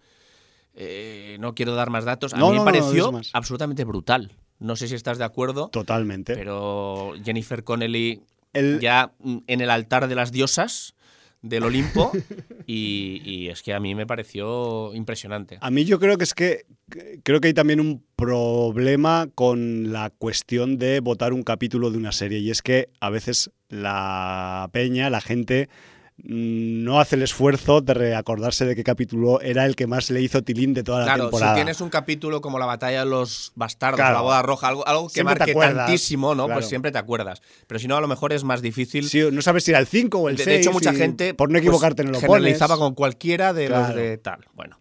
Eh, 0.75 1.37
no 1.41 1.55
quiero 1.55 1.75
dar 1.75 1.91
más 1.91 2.05
datos. 2.05 2.35
A 2.35 2.39
No, 2.39 2.51
mí 2.51 2.57
no, 2.57 2.65
me 2.65 2.73
pareció 2.73 3.13
absolutamente 3.33 3.85
brutal. 3.85 4.33
No 4.59 4.77
sé 4.77 4.89
si 4.89 4.95
estás 4.95 5.19
de 5.19 5.25
acuerdo, 5.25 5.69
Totalmente. 5.69 6.35
pero 6.35 7.15
Jennifer 7.25 7.65
Connelly 7.65 8.23
El- 8.53 8.79
ya 8.81 9.13
en 9.47 9.61
el 9.61 9.71
altar 9.71 10.07
de 10.09 10.15
las 10.15 10.33
diosas 10.33 10.95
del 11.43 11.65
Olimpo 11.65 12.13
y, 12.67 13.49
es 13.49 13.63
que 13.63 13.73
a 13.73 13.81
mí 13.81 13.95
me 13.95 14.07
pareció 14.07 14.95
impresionante. 14.95 15.59
A 15.61 15.71
mí 15.71 15.85
yo 15.85 15.99
creo 15.99 16.19
que 16.19 16.25
es 16.25 16.35
que 16.35 16.65
creo 17.23 17.41
que 17.41 17.49
hay 17.49 17.55
también 17.55 17.81
un 17.81 18.05
problema 18.17 19.29
con 19.35 19.93
la 19.93 20.11
cuestión 20.11 20.79
de 20.79 21.01
votar 21.01 21.33
un 21.33 21.43
capítulo 21.43 21.91
de 21.91 21.99
una 21.99 22.13
serie 22.13 22.39
y 22.39 22.51
es 22.51 22.63
que 22.63 22.91
a 23.01 23.11
veces 23.11 23.51
la 23.69 24.69
peña, 24.73 25.11
la 25.11 25.21
gente 25.21 25.69
no 26.25 27.01
hace 27.01 27.17
el 27.17 27.23
esfuerzo 27.23 27.81
de 27.81 27.95
reacordarse 27.95 28.65
de 28.67 28.77
qué 28.77 28.85
capítulo 28.85 29.41
era 29.41 29.65
el 29.67 29.75
que 29.77 29.87
más 29.87 30.11
le 30.11 30.21
hizo 30.21 30.43
tilín 30.43 30.75
de 30.75 30.83
toda 30.83 31.01
la 31.01 31.05
Claro, 31.07 31.25
temporada. 31.25 31.53
si 31.55 31.57
tienes 31.57 31.81
un 31.81 31.89
capítulo 31.89 32.41
como 32.41 32.59
la 32.59 32.67
batalla 32.67 33.01
de 33.01 33.07
los 33.11 33.53
bastardos, 33.55 33.97
Claro. 34.01 34.15
la 34.17 34.21
boda 34.21 34.43
roja, 34.43 34.69
algo, 34.69 34.87
algo 34.87 35.09
que 35.09 35.25
marque 35.25 35.55
tantísimo, 35.55 36.35
¿no? 36.35 36.45
claro. 36.45 36.59
Pues 36.61 36.69
siempre 36.69 36.93
te 36.93 36.99
acuerdas. 36.99 37.41
Pero 37.67 37.79
si 37.79 37.89
no, 37.89 37.97
a 37.97 38.01
lo 38.01 38.09
mejor 38.09 38.33
es 38.33 38.45
más 38.45 38.61
difícil. 38.63 39.09
Sí, 39.09 39.23
no 39.33 39.41
sabes 39.43 39.65
si 39.65 39.71
era 39.71 39.81
el 39.81 39.87
5 39.87 40.19
o 40.19 40.29
el 40.29 40.37
de, 40.37 40.45
6. 40.45 40.55
de 40.57 40.61
hecho, 40.61 40.73
mucha 40.73 40.93
gente 40.93 41.33
por 41.35 41.49
no 41.49 41.55
pues, 41.55 41.63
equivocarte 41.63 42.05
no 42.05 42.11
lo 42.13 42.21
generalizaba 42.21 42.75
pones. 42.77 42.81
con 42.89 42.95
cualquiera 42.95 43.53
de 43.53 43.69
los 43.69 43.79
Claro. 43.79 43.95
de 43.97 44.19
tal. 44.19 44.47
Bueno. 44.55 44.79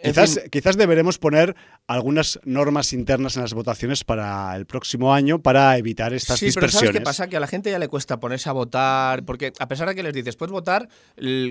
Quizás, 0.00 0.34
fin, 0.40 0.50
quizás 0.50 0.76
deberemos 0.76 1.18
poner 1.18 1.56
algunas 1.88 2.38
normas 2.44 2.92
internas 2.92 3.34
en 3.36 3.42
las 3.42 3.52
votaciones 3.52 4.04
para 4.04 4.54
el 4.54 4.64
próximo 4.64 5.12
año 5.12 5.40
para 5.40 5.76
evitar 5.76 6.12
estas 6.14 6.38
sí, 6.38 6.50
pero 6.54 6.68
¿sabes 6.68 6.90
qué 6.90 7.00
pasa? 7.00 7.26
Que 7.28 7.36
a 7.36 7.40
la 7.40 7.48
gente 7.48 7.70
ya 7.70 7.78
le 7.80 7.88
cuesta 7.88 8.20
ponerse 8.20 8.48
a 8.48 8.52
votar, 8.52 9.24
porque 9.24 9.52
a 9.58 9.66
pesar 9.66 9.88
de 9.88 9.94
que 9.96 10.02
les 10.04 10.14
dices, 10.14 10.36
puedes 10.36 10.52
votar 10.52 10.88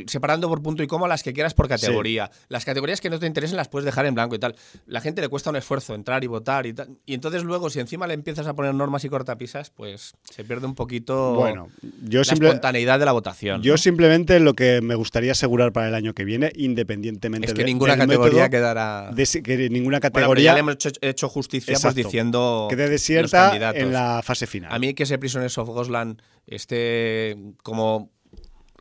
separando 0.08 0.48
por 0.48 0.62
punto 0.62 0.84
y 0.84 0.88
coma 0.88 1.08
las 1.08 1.24
que 1.24 1.34
quieras 1.34 1.54
por 1.54 1.68
categoría. 1.68 2.32
Las 2.50 2.66
categorías 2.66 3.02
que 3.02 3.10
no 3.10 3.20
te 3.20 3.26
interesen 3.26 3.58
las 3.58 3.68
puedes 3.68 3.86
dejar 3.86 4.06
en 4.06 4.16
blanco 4.16 4.36
y 4.36 4.40
tal. 4.40 4.56
La 4.86 5.02
gente 5.02 5.22
le 5.22 5.28
cuesta 5.30 5.50
un 5.50 5.56
esfuerzo 5.58 5.94
entrar 5.96 6.24
y 6.24 6.28
votar 6.28 6.66
y 6.66 6.74
tal. 6.74 6.98
Y 7.06 7.14
entonces 7.14 7.44
luego, 7.44 7.70
si 7.70 7.80
encima 7.80 8.08
le 8.08 8.14
empiezas 8.14 8.48
a 8.48 8.54
poner 8.54 8.74
normas 8.74 9.04
y 9.04 9.10
cortapisas, 9.10 9.72
pues 9.72 10.14
se 10.24 10.44
pierde 10.44 10.66
un 10.68 10.76
poquito 10.76 11.36
Bueno, 11.36 11.68
yo 12.04 12.20
la 12.20 12.24
simple- 12.26 12.48
espontaneidad 12.50 13.00
de 13.00 13.06
la 13.06 13.12
votación. 13.12 13.62
Yo 13.62 13.74
¿no? 13.74 13.78
simplemente 13.78 14.40
lo 14.40 14.54
que 14.54 14.82
me 14.82 14.96
gustaría 14.96 15.34
asegurar 15.34 15.74
para 15.74 15.88
el 15.90 15.96
año 15.96 16.14
que 16.14 16.24
viene, 16.24 16.52
independientemente 16.56 17.48
es 17.48 17.54
que 17.54 17.62
de- 17.64 17.66
ninguna 17.66 17.96
del 17.96 18.08
categoría 18.08 18.37
método, 18.44 18.50
quedará... 18.60 19.12
de 19.14 19.26
si- 19.26 19.42
que 19.42 19.58
ninguna 19.70 20.00
Bueno, 20.00 20.02
pero 20.02 20.12
categoría 20.14 20.44
ya 20.46 20.54
le 20.54 20.60
hemos 20.62 20.74
hecho, 20.76 20.90
hecho 21.02 21.30
justicia 21.30 21.78
pues 21.82 21.96
diciendo 21.96 22.68
quede 22.70 22.90
desierta 22.90 23.72
en 23.76 23.92
la 23.94 24.22
fase 24.24 24.48
final. 24.48 24.72
A 24.74 24.80
mí 24.80 24.94
que 24.94 25.04
ese 25.04 25.18
Prisoners 25.18 25.58
of 25.58 25.70
Ghostland 25.70 26.22
esté 26.46 27.36
como 27.64 28.12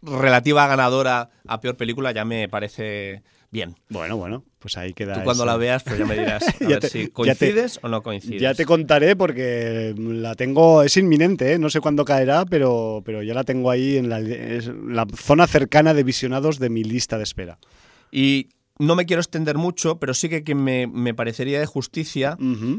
relativa 0.03 0.67
ganadora 0.67 1.31
a 1.47 1.61
peor 1.61 1.77
película 1.77 2.13
ya 2.13 2.25
me 2.25 2.49
parece 2.49 3.23
bien. 3.51 3.75
Bueno, 3.89 4.17
bueno, 4.17 4.45
pues 4.59 4.77
ahí 4.77 4.93
queda. 4.93 5.15
Tú 5.15 5.21
cuando 5.25 5.45
eso. 5.45 5.47
la 5.53 5.57
veas, 5.57 5.83
pues 5.83 5.99
ya 5.99 6.05
me 6.05 6.17
dirás 6.19 6.43
a 6.49 6.53
Ya 6.61 6.69
ver 6.69 6.79
te- 6.81 6.89
si 6.91 7.05
te- 7.07 7.13
coincides 7.13 7.79
o 7.83 7.89
no 7.89 8.03
coincides. 8.03 8.41
Ya 8.41 8.55
te 8.55 8.67
contaré 8.67 9.17
porque 9.17 9.95
la 9.99 10.35
tengo, 10.35 10.83
es 10.83 10.97
inminente, 10.97 11.53
¿eh? 11.55 11.59
no 11.59 11.71
sé 11.71 11.81
cuándo 11.81 12.05
caerá, 12.05 12.45
pero, 12.45 13.03
pero 13.05 13.23
ya 13.23 13.35
la 13.35 13.45
tengo 13.45 13.71
ahí 13.71 13.97
en 13.97 14.09
la 14.11 15.07
zona 15.17 15.47
cercana 15.47 15.95
de 15.95 16.03
visionados 16.03 16.59
de 16.59 16.69
mi 16.71 16.85
lista 16.85 17.17
de 17.17 17.25
espera. 17.25 17.59
Y 18.13 18.49
no 18.79 18.95
me 18.95 19.07
quiero 19.07 19.21
extender 19.21 19.57
mucho, 19.57 19.99
pero 19.99 20.13
sí 20.13 20.29
que, 20.29 20.45
que 20.45 20.55
me, 20.55 20.87
me 20.87 21.15
parecería 21.15 21.59
de 21.59 21.67
justicia 21.67 22.37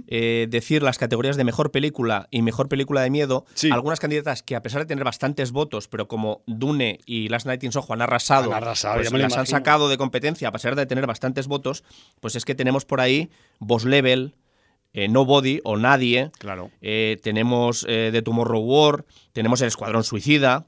eh, 0.08 0.48
decir 0.50 0.84
las 0.84 0.98
categorías 0.98 1.38
de 1.38 1.44
mejor 1.44 1.72
película 1.72 2.28
y 2.30 2.42
mejor 2.42 2.70
película 2.70 3.02
de 3.02 3.10
miedo. 3.10 3.46
Sí. 3.56 3.72
Algunas 3.72 4.00
candidatas 4.00 4.44
que, 4.44 4.56
a 4.56 4.62
pesar 4.62 4.82
de 4.82 4.86
tener 4.86 5.04
bastantes 5.04 5.52
votos, 5.52 5.88
pero 5.88 6.08
como 6.08 6.44
Dune 6.46 7.00
y 7.06 7.30
Last 7.30 7.48
Night 7.48 7.64
in 7.64 7.72
Soho 7.72 7.94
han 7.94 8.02
arrasado, 8.02 8.52
Han 8.52 8.64
arrasado, 8.64 8.96
pues 8.96 9.12
las 9.12 9.38
han 9.38 9.48
sacado 9.48 9.90
de 9.90 9.98
competencia, 9.98 10.50
a 10.50 10.52
pesar 10.52 10.76
de 10.76 10.86
tener 10.86 11.08
bastantes 11.08 11.48
votos, 11.48 11.84
pues 12.20 12.36
es 12.36 12.46
que 12.46 12.54
tenemos 12.54 12.86
por 12.86 13.02
ahí 13.02 13.30
Boss 13.60 13.86
Level, 13.86 14.36
eh, 14.94 15.08
Nobody 15.08 15.62
o 15.64 15.78
Nadie. 15.78 16.32
Claro. 16.38 16.72
Eh, 16.82 17.18
tenemos 17.24 17.86
eh, 17.90 18.10
The 18.12 18.22
Tomorrow 18.22 18.62
War, 18.62 19.06
tenemos 19.34 19.62
El 19.62 19.68
Escuadrón 19.68 20.04
Suicida, 20.04 20.68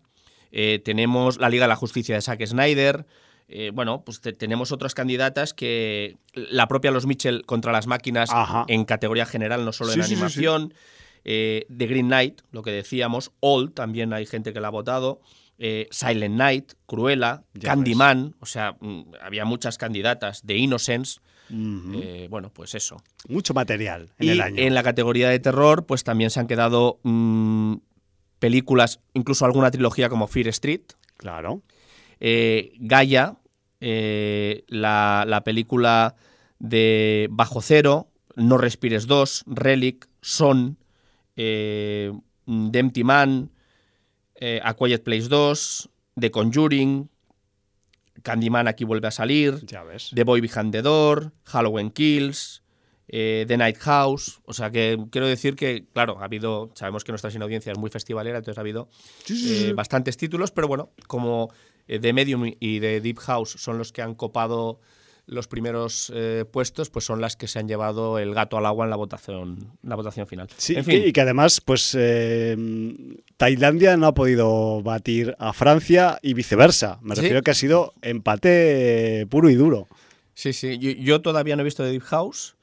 tenemos 0.84 1.40
La 1.40 1.48
Liga 1.50 1.66
de 1.66 1.70
la 1.70 1.76
Justicia 1.76 2.16
de 2.16 2.22
Zack 2.24 2.44
Snyder. 2.44 3.06
Eh, 3.50 3.72
bueno, 3.74 4.04
pues 4.06 4.22
te- 4.22 4.34
tenemos 4.34 4.72
otras 4.72 4.94
candidatas 4.94 5.54
que 5.54 6.18
la 6.34 6.68
propia 6.68 6.92
Los 6.92 7.06
Mitchell 7.06 7.44
contra 7.46 7.72
las 7.72 7.88
máquinas 7.88 8.30
Ajá. 8.32 8.66
en 8.68 8.86
categoría 8.86 9.26
general, 9.26 9.66
no 9.66 9.74
solo 9.74 9.92
Sí, 9.92 10.00
en 10.00 10.04
sí, 10.06 10.10
sí, 10.10 10.16
sí. 10.16 10.22
animación. 10.22 10.74
eh, 11.26 11.66
The 11.76 11.86
Green 11.88 12.08
Knight, 12.08 12.42
lo 12.52 12.62
que 12.64 12.72
decíamos. 12.72 13.32
All, 13.42 13.72
también 13.74 14.14
hay 14.14 14.26
gente 14.26 14.54
que 14.54 14.62
la 14.62 14.68
ha 14.70 14.72
votado. 14.72 15.20
eh, 15.62 15.88
Silent 15.92 16.36
Night, 16.38 16.72
Cruella, 16.86 17.44
Ya 17.54 17.70
Candyman, 17.72 18.34
o 18.40 18.46
sea, 18.46 18.78
mm, 18.80 19.12
había 19.22 19.44
muchas 19.44 19.78
candidatas. 19.78 20.42
The 20.46 20.56
Innocence, 20.56 21.20
eh, 21.52 22.28
bueno, 22.30 22.50
pues 22.54 22.76
eso. 22.76 23.02
Mucho 23.28 23.54
material 23.54 24.10
en 24.20 24.28
y 24.28 24.30
el 24.30 24.40
año. 24.42 24.56
en 24.58 24.74
la 24.74 24.84
categoría 24.84 25.28
de 25.28 25.40
terror, 25.40 25.86
pues 25.86 26.06
también 26.06 26.30
se 26.30 26.40
han 26.40 26.48
quedado 26.48 27.00
mm, 27.04 27.76
películas, 28.40 29.02
incluso 29.14 29.46
alguna 29.46 29.70
trilogía 29.72 30.08
como 30.10 30.28
Fear 30.28 30.48
Street, 30.48 30.82
Claro. 31.18 31.62
Eh, 32.20 32.74
Gaia, 32.80 33.38
eh, 33.80 34.66
la, 34.68 35.26
la 35.28 35.44
película 35.44 36.16
de 36.60 37.28
Bajo 37.32 37.62
Cero, 37.62 38.10
No 38.36 38.58
Respires 38.58 39.08
2, 39.08 39.44
Relic, 39.48 40.08
Son, 40.22 40.78
eh, 41.36 42.12
The 42.46 42.80
Empty 42.80 43.04
Man, 43.04 43.52
eh, 44.36 44.60
A 44.64 44.74
Quiet 44.74 45.04
Place 45.04 45.30
2, 45.30 45.90
The 46.16 46.32
Conjuring, 46.32 47.10
Candyman 48.24 48.68
aquí 48.68 48.84
vuelve 48.84 49.08
a 49.08 49.12
salir, 49.12 49.66
Ya 49.66 49.84
ves. 49.84 50.12
The 50.14 50.24
Boy 50.24 50.42
Behind 50.42 50.72
the 50.72 50.82
Door, 50.82 51.32
Halloween 51.46 51.90
Kills, 51.92 52.62
eh, 53.12 53.44
The 53.48 53.58
Night 53.58 53.78
House. 53.80 54.40
O 54.46 54.54
sea 54.54 54.70
que 54.72 54.98
quiero 55.12 55.28
decir 55.28 55.56
que, 55.56 55.86
claro, 55.94 56.18
ha 56.20 56.26
habido, 56.26 56.70
sabemos 56.76 57.04
que 57.04 57.12
nuestra 57.12 57.32
sin 57.32 57.42
audiencia 57.42 57.72
es 57.72 57.78
muy 57.78 57.90
festivalera, 57.90 58.38
entonces 58.38 58.58
ha 58.58 58.62
habido 58.62 58.88
Sí, 59.26 59.36
sí, 59.36 59.66
eh, 59.68 59.74
bastantes 59.74 60.16
títulos, 60.16 60.52
pero 60.52 60.68
bueno, 60.68 60.92
como 61.08 61.52
eh, 61.88 62.00
The 62.00 62.14
Medium 62.14 62.46
y 62.60 62.80
The 62.80 63.02
Deep 63.02 63.18
House 63.20 63.56
son 63.58 63.78
los 63.80 63.92
que 63.92 64.02
han 64.04 64.14
copado 64.16 64.80
los 65.26 65.48
primeros 65.48 66.12
eh, 66.16 66.44
puestos, 66.52 66.90
pues 66.90 67.06
son 67.06 67.22
las 67.22 67.36
que 67.36 67.48
se 67.48 67.60
han 67.60 67.68
llevado 67.68 68.18
el 68.18 68.34
gato 68.34 68.58
al 68.58 68.66
agua 68.66 68.86
en 68.86 68.90
la 68.90 68.96
votación, 68.96 69.78
la 69.84 69.96
votación 69.96 70.26
final. 70.26 70.48
Sí, 70.58 70.76
en 70.76 70.84
fin, 70.84 71.04
y 71.06 71.12
que 71.14 71.22
además, 71.22 71.62
pues 71.62 71.96
eh, 71.96 72.58
Tailandia 73.38 73.96
no 73.96 74.08
ha 74.08 74.14
podido 74.16 74.82
batir 74.82 75.36
a 75.38 75.54
Francia 75.54 76.18
y 76.24 76.34
viceversa. 76.34 76.98
Me 77.04 77.14
Sí. 77.16 77.22
refiero 77.22 77.44
que 77.44 77.52
ha 77.52 77.54
sido 77.54 77.94
empate 78.02 79.28
puro 79.30 79.50
y 79.52 79.56
duro. 79.56 79.88
sí, 80.34 80.54
sí. 80.54 80.78
Yo, 80.80 80.92
yo 80.92 81.22
todavía 81.22 81.56
no 81.56 81.62
he 81.62 81.66
visto 81.66 81.84
The 81.84 81.92
Deep 81.92 82.04
House, 82.04 82.56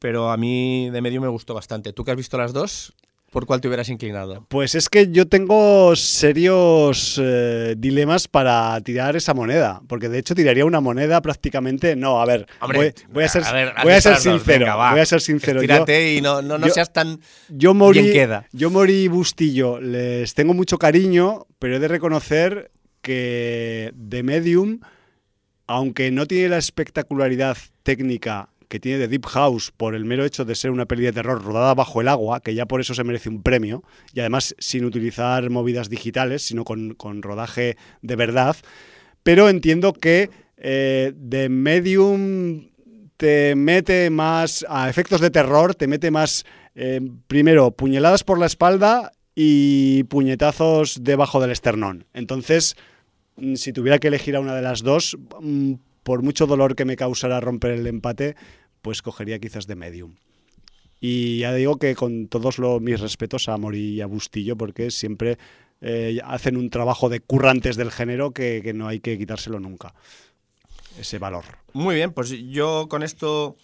pero 0.00 0.32
a 0.32 0.36
mí 0.36 0.90
de 0.90 1.00
medio 1.00 1.20
me 1.20 1.28
gustó 1.28 1.54
bastante. 1.54 1.92
¿Tú 1.92 2.02
que 2.04 2.10
has 2.10 2.16
visto 2.16 2.36
las 2.36 2.52
dos? 2.52 2.92
¿Por 3.30 3.46
cuál 3.46 3.60
te 3.60 3.68
hubieras 3.68 3.88
inclinado? 3.88 4.44
Pues 4.48 4.74
es 4.74 4.88
que 4.88 5.12
yo 5.12 5.28
tengo 5.28 5.94
serios 5.94 7.16
eh, 7.22 7.76
dilemas 7.78 8.26
para 8.26 8.80
tirar 8.80 9.14
esa 9.14 9.34
moneda, 9.34 9.82
porque 9.86 10.08
de 10.08 10.18
hecho 10.18 10.34
tiraría 10.34 10.64
una 10.64 10.80
moneda 10.80 11.22
prácticamente. 11.22 11.94
No, 11.94 12.20
a 12.20 12.26
ver, 12.26 12.48
Hombre, 12.60 12.78
voy, 12.78 12.94
voy 13.12 13.24
a 13.24 13.28
ser, 13.28 13.44
ver, 13.52 13.72
voy 13.84 13.92
a 13.92 14.00
ser 14.00 14.16
sincero. 14.16 14.64
venga, 14.66 14.90
voy 14.90 14.98
a 15.00 15.06
ser 15.06 15.20
sincero. 15.20 15.60
Yo, 15.60 15.62
Estírate 15.62 16.14
y 16.14 16.20
no, 16.20 16.42
no, 16.42 16.58
no 16.58 16.66
yo- 16.66 16.72
seas 16.74 16.92
tan... 16.92 17.20
yo 17.48 17.72
morí, 17.72 18.00
Bien 18.00 18.12
queda. 18.12 18.46
yo 18.50 18.68
morí 18.68 19.06
Bustillo, 19.06 19.80
les 19.80 20.34
tengo 20.34 20.52
mucho 20.52 20.76
cariño, 20.78 21.46
pero 21.60 21.76
he 21.76 21.78
de 21.78 21.86
reconocer 21.86 22.72
que 23.00 23.94
The 24.08 24.24
Medium, 24.24 24.80
aunque 25.68 26.10
no 26.10 26.26
tiene 26.26 26.48
la 26.48 26.58
espectacularidad 26.58 27.56
técnica 27.84 28.48
que 28.70 28.80
tiene 28.80 29.00
The 29.00 29.08
Deep 29.08 29.26
House 29.26 29.72
por 29.76 29.94
el 29.94 30.06
mero 30.06 30.24
hecho 30.24 30.46
de 30.46 30.54
ser 30.54 30.70
una 30.70 30.86
peli 30.86 31.02
de 31.02 31.12
terror 31.12 31.42
rodada 31.42 31.74
bajo 31.74 32.00
el 32.00 32.08
agua, 32.08 32.40
que 32.40 32.54
ya 32.54 32.66
por 32.66 32.80
eso 32.80 32.94
se 32.94 33.04
merece 33.04 33.28
un 33.28 33.42
premio, 33.42 33.82
y 34.14 34.20
además 34.20 34.54
sin 34.58 34.84
utilizar 34.84 35.50
movidas 35.50 35.90
digitales, 35.90 36.42
sino 36.42 36.64
con, 36.64 36.94
con 36.94 37.20
rodaje 37.20 37.76
de 38.00 38.16
verdad, 38.16 38.56
pero 39.24 39.48
entiendo 39.48 39.92
que 39.92 40.30
eh, 40.56 41.12
The 41.28 41.48
Medium 41.48 42.70
te 43.16 43.54
mete 43.56 44.08
más 44.08 44.64
a 44.68 44.88
efectos 44.88 45.20
de 45.20 45.30
terror, 45.30 45.74
te 45.74 45.88
mete 45.88 46.10
más, 46.10 46.46
eh, 46.74 47.00
primero, 47.26 47.72
puñaladas 47.72 48.22
por 48.22 48.38
la 48.38 48.46
espalda 48.46 49.12
y 49.34 50.04
puñetazos 50.04 51.02
debajo 51.02 51.40
del 51.40 51.50
esternón. 51.50 52.06
Entonces, 52.14 52.76
mm, 53.36 53.56
si 53.56 53.72
tuviera 53.72 53.98
que 53.98 54.08
elegir 54.08 54.36
a 54.36 54.40
una 54.40 54.54
de 54.54 54.62
las 54.62 54.82
dos, 54.82 55.18
mm, 55.40 55.74
por 56.02 56.22
mucho 56.22 56.46
dolor 56.46 56.74
que 56.76 56.84
me 56.84 56.96
causara 56.96 57.40
romper 57.40 57.72
el 57.72 57.86
empate, 57.86 58.36
pues 58.82 59.02
cogería 59.02 59.38
quizás 59.38 59.66
de 59.66 59.76
Medium. 59.76 60.16
Y 61.00 61.38
ya 61.38 61.54
digo 61.54 61.78
que 61.78 61.94
con 61.94 62.28
todos 62.28 62.58
los, 62.58 62.80
mis 62.80 63.00
respetos 63.00 63.48
a 63.48 63.56
Mori 63.56 63.94
y 63.94 64.00
a 64.00 64.06
Bustillo, 64.06 64.56
porque 64.56 64.90
siempre 64.90 65.38
eh, 65.80 66.18
hacen 66.24 66.56
un 66.58 66.68
trabajo 66.68 67.08
de 67.08 67.20
currantes 67.20 67.76
del 67.76 67.90
género 67.90 68.32
que, 68.32 68.60
que 68.62 68.74
no 68.74 68.86
hay 68.86 69.00
que 69.00 69.16
quitárselo 69.16 69.60
nunca. 69.60 69.94
Ese 70.98 71.18
valor. 71.18 71.44
Muy 71.72 71.94
bien, 71.94 72.12
pues 72.12 72.28
yo 72.30 72.86
con 72.90 73.02
esto 73.02 73.56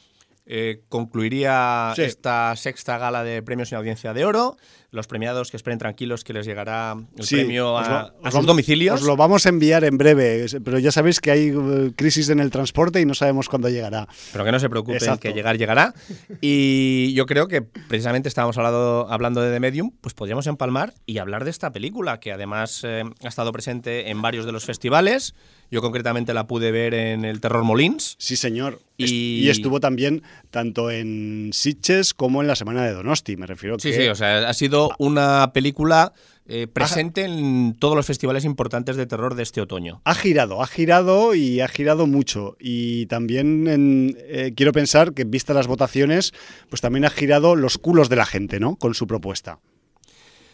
eh, 0.47 0.83
concluiría 0.89 1.93
Sí. 1.97 2.03
esta 2.03 2.55
sexta 2.57 2.97
gala 2.99 3.25
de 3.25 3.43
premios 3.43 3.73
en 3.73 3.79
audiencia 3.79 4.15
de 4.15 4.25
oro. 4.25 4.57
Los 4.97 5.07
premiados 5.07 5.51
que 5.51 5.57
esperen 5.57 5.79
tranquilos 5.79 6.25
que 6.25 6.33
les 6.33 6.47
llegará 6.47 6.97
el 7.17 7.25
Sí, 7.25 7.37
premio 7.37 7.77
a, 7.79 7.89
lo- 7.89 7.97
a 7.97 8.11
sus 8.25 8.33
vamos- 8.35 8.47
domicilios. 8.47 9.01
Os 9.01 9.07
lo 9.07 9.17
vamos 9.17 9.47
a 9.47 9.51
enviar 9.51 9.85
en 9.85 9.99
breve, 9.99 10.47
pero 10.65 10.79
ya 10.79 10.91
sabéis 10.91 11.21
que 11.21 11.31
hay 11.31 11.49
eh, 11.49 11.93
crisis 11.95 12.29
en 12.31 12.41
el 12.41 12.51
transporte 12.51 13.01
y 13.01 13.05
no 13.05 13.15
sabemos 13.15 13.49
cuándo 13.49 13.69
llegará. 13.69 14.09
Pero 14.33 14.45
que 14.45 14.53
no 14.53 14.59
se 14.59 14.69
preocupen, 14.69 14.97
Exacto. 14.97 15.21
que 15.21 15.33
llegar 15.33 15.59
llegará. 15.59 15.95
Y 16.41 17.13
yo 17.15 17.27
creo 17.27 17.49
que 17.49 17.63
precisamente 17.63 18.29
estábamos 18.29 18.57
hablando, 18.59 19.07
hablando 19.11 19.41
de 19.41 19.53
The 19.53 19.61
Medium, 19.61 19.91
pues 20.01 20.15
podríamos 20.15 20.47
empalmar 20.47 20.95
y 21.07 21.19
hablar 21.19 21.45
de 21.45 21.51
esta 21.51 21.71
película, 21.73 22.21
que 22.21 22.33
además 22.33 22.81
eh, 22.85 23.05
ha 23.23 23.29
estado 23.29 23.53
presente 23.53 24.11
en 24.11 24.23
varios 24.23 24.47
de 24.47 24.53
los 24.53 24.65
festivales. 24.65 25.35
Yo 25.71 25.83
concretamente 25.83 26.33
la 26.33 26.47
pude 26.47 26.71
ver 26.71 26.95
en 26.95 27.25
el 27.25 27.41
Terror 27.41 27.65
Molins. 27.65 28.17
Sí, 28.19 28.37
señor. 28.37 28.81
Y- 28.97 29.41
Y... 29.45 29.51
estuvo 29.51 29.81
también 29.81 30.23
tanto 30.51 30.91
en 30.91 31.51
Sitges 31.53 32.15
como 32.15 32.41
en 32.41 32.47
la 32.49 32.55
semana 32.57 32.85
de 32.85 32.93
Donosti, 32.93 33.37
me 33.37 33.47
refiero 33.47 33.77
Sí, 33.79 33.91
que 33.91 34.03
sí, 34.03 34.09
o 34.09 34.15
sea, 34.15 34.49
ha 34.49 34.55
sido 34.55 34.86
una 34.99 35.53
película 35.53 36.13
eh, 36.49 36.69
presente 36.69 37.25
en 37.25 37.75
todos 37.79 37.97
los 37.97 38.07
festivales 38.07 38.45
importantes 38.45 38.95
de 38.97 39.07
terror 39.07 39.35
de 39.35 39.43
este 39.43 39.61
otoño. 39.61 40.01
ha 40.05 40.15
girado, 40.15 40.63
ha 40.63 40.67
girado 40.69 41.35
y 41.35 41.61
ha 41.61 41.67
girado 41.69 42.07
mucho. 42.07 42.57
Y 42.61 43.07
también 43.07 43.67
en- 43.67 44.17
eh, 44.21 44.53
quiero 44.57 44.71
pensar 44.73 45.13
que, 45.13 45.25
vistas 45.25 45.57
las 45.57 45.67
votaciones, 45.67 46.33
pues 46.69 46.81
también 46.81 47.05
ha 47.05 47.11
girado 47.11 47.57
los 47.57 47.79
culos 47.79 48.09
de 48.09 48.17
la 48.17 48.27
gente, 48.27 48.61
¿no? 48.61 48.77
Con 48.77 48.95
su 48.95 49.07
propuesta. 49.09 49.59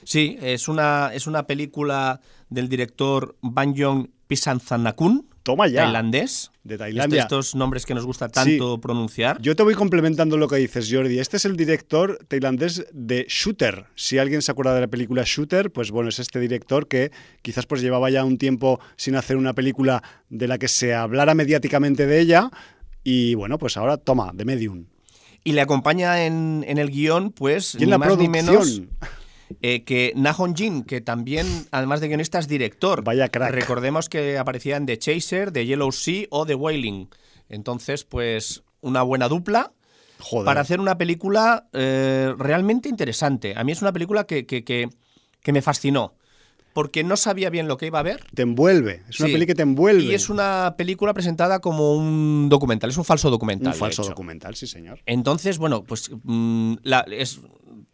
Sí, 0.04 0.36
es 0.40 0.66
una, 0.68 1.10
es 1.14 1.26
una 1.26 1.46
película 1.46 2.20
del 2.48 2.68
director 2.68 3.36
Banjong 3.42 4.08
Pisanthanakun, 4.26 5.26
Toma 5.42 5.66
ya. 5.68 5.83
tailandés. 5.83 6.50
De 6.64 6.74
Este- 6.74 6.85
Tailandia. 6.85 7.22
Estos 7.22 7.55
nombres 7.57 7.85
que 7.87 7.94
nos 7.94 8.07
gusta 8.07 8.28
tanto 8.28 8.81
pronunciar. 8.81 9.40
Yo 9.42 9.57
te 9.57 9.64
voy 9.64 9.74
complementando 9.74 10.37
lo 10.37 10.46
que 10.46 10.57
dices, 10.57 10.88
Jordi. 10.90 11.18
Este 11.18 11.37
es 11.37 11.44
el 11.44 11.57
director 11.57 12.18
tailandés 12.28 12.87
de 12.92 13.26
Shooter. 13.28 13.87
Si 13.96 14.18
alguien 14.18 14.42
se 14.42 14.52
acuerda 14.52 14.72
de 14.74 14.83
la 14.83 14.87
película 14.88 15.24
Shooter, 15.26 15.72
pues 15.72 15.90
bueno, 15.90 16.09
es 16.11 16.20
este 16.20 16.38
director 16.38 16.87
que 16.87 17.11
quizás 17.42 17.66
pues 17.66 17.83
llevaba 17.83 18.11
ya 18.11 18.24
un 18.24 18.38
tiempo 18.38 18.78
sin 18.96 19.16
hacer 19.16 19.37
una 19.37 19.55
película 19.55 20.02
de 20.28 20.46
la 20.46 20.59
que 20.59 20.68
se 20.68 20.94
hablara 20.94 21.35
mediáticamente 21.35 22.07
de 22.07 22.20
ella. 22.20 22.50
Y 23.02 23.35
bueno, 23.35 23.59
pues 23.59 23.76
ahora 23.76 23.96
toma, 23.96 24.31
de 24.33 24.44
Medium. 24.44 24.85
Y 25.42 25.52
le 25.55 25.61
acompaña 25.62 26.24
en, 26.24 26.64
en 26.68 26.78
el 26.78 26.88
guion, 26.90 27.33
pues, 27.33 27.74
Y 27.74 27.78
en 27.78 27.85
ni 27.87 27.90
la 27.90 27.98
más 27.98 28.16
ni 28.16 28.28
menos 28.28 28.55
producción. 28.55 28.90
Eh, 29.60 29.84
que 29.84 30.12
Nahon 30.16 30.54
Jin, 30.56 30.82
que 30.84 31.00
también, 31.00 31.46
además 31.70 32.00
de 32.00 32.08
guionista, 32.08 32.38
es 32.38 32.48
director. 32.48 33.02
Vaya 33.04 33.28
crack. 33.28 33.52
Recordemos 33.52 34.08
que 34.08 34.38
aparecía 34.38 34.76
en 34.76 34.86
The 34.86 34.98
Chaser, 34.98 35.52
The 35.52 35.66
Yellow 35.66 35.92
Sea 35.92 36.26
o 36.30 36.46
The 36.46 36.54
Wailing. 36.54 37.08
Entonces, 37.48 38.04
pues, 38.04 38.62
una 38.80 39.02
buena 39.02 39.28
dupla 39.28 39.72
Joder. 40.20 40.44
para 40.46 40.60
hacer 40.62 40.81
una 40.81 40.96
película 40.98 41.68
eh, 41.72 42.33
realmente 42.38 42.88
interesante. 42.88 43.54
A 43.56 43.64
mí 43.64 43.72
es 43.72 43.83
una 43.83 43.92
película 43.92 44.24
que, 44.24 44.46
que- 44.46 44.64
que- 44.64 44.88
que 45.42 45.52
me 45.52 45.62
fascinó. 45.62 46.14
Porque 46.74 47.04
no 47.04 47.18
sabía 47.18 47.50
bien 47.50 47.68
lo 47.68 47.77
que 47.77 47.85
iba 47.88 47.98
a 47.98 48.02
ver. 48.02 48.24
Te 48.35 48.40
envuelve. 48.40 49.02
Es 49.06 49.20
una 49.20 49.27
Sí. 49.27 49.35
peli 49.35 49.44
que 49.44 49.54
te 49.54 49.60
envuelve. 49.60 50.04
Y 50.04 50.14
es 50.14 50.31
una 50.31 50.74
película 50.79 51.12
presentada 51.12 51.58
como 51.60 51.94
un 51.94 52.48
documental, 52.48 52.88
es 52.88 52.96
un 52.96 53.04
falso 53.04 53.29
documental. 53.29 53.74
un 53.74 53.79
falso 53.79 54.02
documental, 54.04 54.54
sí, 54.56 54.66
señor. 54.66 55.00
Entonces, 55.04 55.58
bueno, 55.58 55.85
pues 55.85 56.10
mm, 56.22 56.77
la- 56.83 57.04
es, 57.10 57.40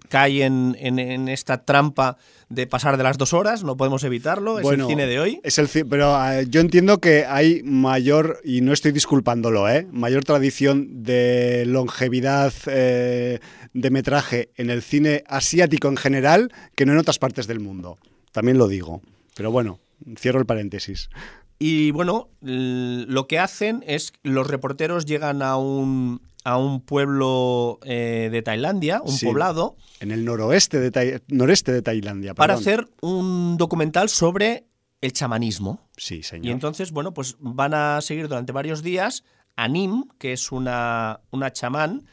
cae 0.08 0.44
en, 0.44 0.76
en- 0.78 0.98
en 0.98 1.28
esta 1.28 1.64
trampa 1.64 2.16
de 2.48 2.66
pasar 2.66 2.96
de 2.96 3.02
las 3.02 3.18
dos 3.18 3.34
horas, 3.34 3.62
no 3.62 3.76
podemos 3.76 4.02
evitarlo, 4.04 4.58
es 4.58 4.62
Bueno, 4.62 4.84
el 4.84 4.90
cine 4.90 5.06
de 5.06 5.20
hoy. 5.20 5.40
Es 5.42 5.58
el 5.58 5.68
pero 5.88 6.16
eh, 6.32 6.46
yo 6.48 6.60
entiendo 6.60 6.98
que 6.98 7.26
hay 7.26 7.62
mayor, 7.62 8.40
y 8.42 8.62
no 8.62 8.72
estoy 8.72 8.92
disculpándolo, 8.92 9.68
¿eh? 9.68 9.86
mayor 9.92 10.24
tradición 10.24 11.02
de 11.04 11.64
longevidad 11.66 12.52
eh, 12.66 13.38
de 13.74 13.90
metraje 13.90 14.50
en 14.56 14.70
el 14.70 14.82
cine 14.82 15.24
asiático 15.26 15.88
en 15.88 15.96
general 15.96 16.50
que 16.74 16.86
no 16.86 16.92
en 16.92 16.98
otras 16.98 17.18
partes 17.18 17.46
del 17.46 17.60
mundo. 17.60 17.98
También 18.32 18.56
lo 18.58 18.66
digo. 18.68 19.02
Pero 19.36 19.50
bueno, 19.50 19.78
cierro 20.18 20.38
el 20.40 20.46
paréntesis. 20.46 21.10
Y 21.58 21.90
bueno, 21.90 22.28
lo 22.40 23.26
que 23.26 23.38
hacen 23.38 23.84
es 23.86 24.12
los 24.22 24.46
reporteros 24.46 25.04
llegan 25.06 25.42
a 25.42 25.56
un, 25.56 26.20
a 26.44 26.56
un 26.56 26.80
pueblo 26.80 27.78
eh, 27.84 28.28
de 28.32 28.42
Tailandia, 28.42 29.02
un 29.04 29.12
Sí. 29.12 29.26
poblado, 29.26 29.76
En 30.00 30.10
el 30.12 30.24
noroeste 30.24 30.78
de, 30.80 30.90
Tai- 30.90 31.22
noreste 31.28 31.72
de 31.72 31.82
Tailandia. 31.82 32.34
para 32.34 32.54
perdón. 32.56 32.60
hacer 32.62 32.88
un 33.02 33.56
documental 33.56 34.08
sobre 34.08 34.66
el 35.00 35.12
chamanismo. 35.12 35.88
Sí, 35.96 36.16
Y 36.16 36.22
señor. 36.22 36.52
entonces, 36.52 36.92
bueno, 36.92 37.12
pues 37.14 37.36
van 37.40 37.74
a 37.74 38.00
seguir 38.00 38.28
durante 38.28 38.52
varios 38.52 38.82
días 38.82 39.24
a 39.56 39.68
Nim, 39.68 40.04
que 40.18 40.32
es 40.32 40.52
una, 40.52 41.20
una 41.30 41.52
chamán 41.52 42.04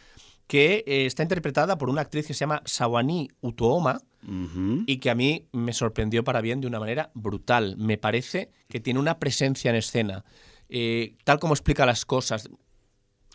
que 0.48 0.84
eh, 0.86 1.06
está 1.06 1.24
interpretada 1.24 1.78
por 1.78 1.90
una 1.90 2.02
actriz 2.02 2.28
que 2.28 2.34
se 2.34 2.40
llama 2.42 2.62
Sawani 2.66 3.30
Utooma 3.42 4.00
y 4.88 4.98
que 4.98 5.12
a 5.12 5.16
mí 5.16 5.48
me 5.52 5.72
sorprendió 5.72 6.24
para 6.24 6.42
bien 6.42 6.60
de 6.60 6.66
una 6.66 6.80
manera 6.80 7.12
brutal. 7.14 7.76
Me 7.78 8.00
parece 8.00 8.50
que 8.68 8.80
tiene 8.80 9.00
una 9.00 9.20
presencia 9.20 9.70
en 9.70 9.76
escena, 9.78 10.26
eh, 10.68 11.16
tal 11.24 11.38
como 11.40 11.54
explica 11.54 11.86
las 11.86 12.06
cosas. 12.06 12.50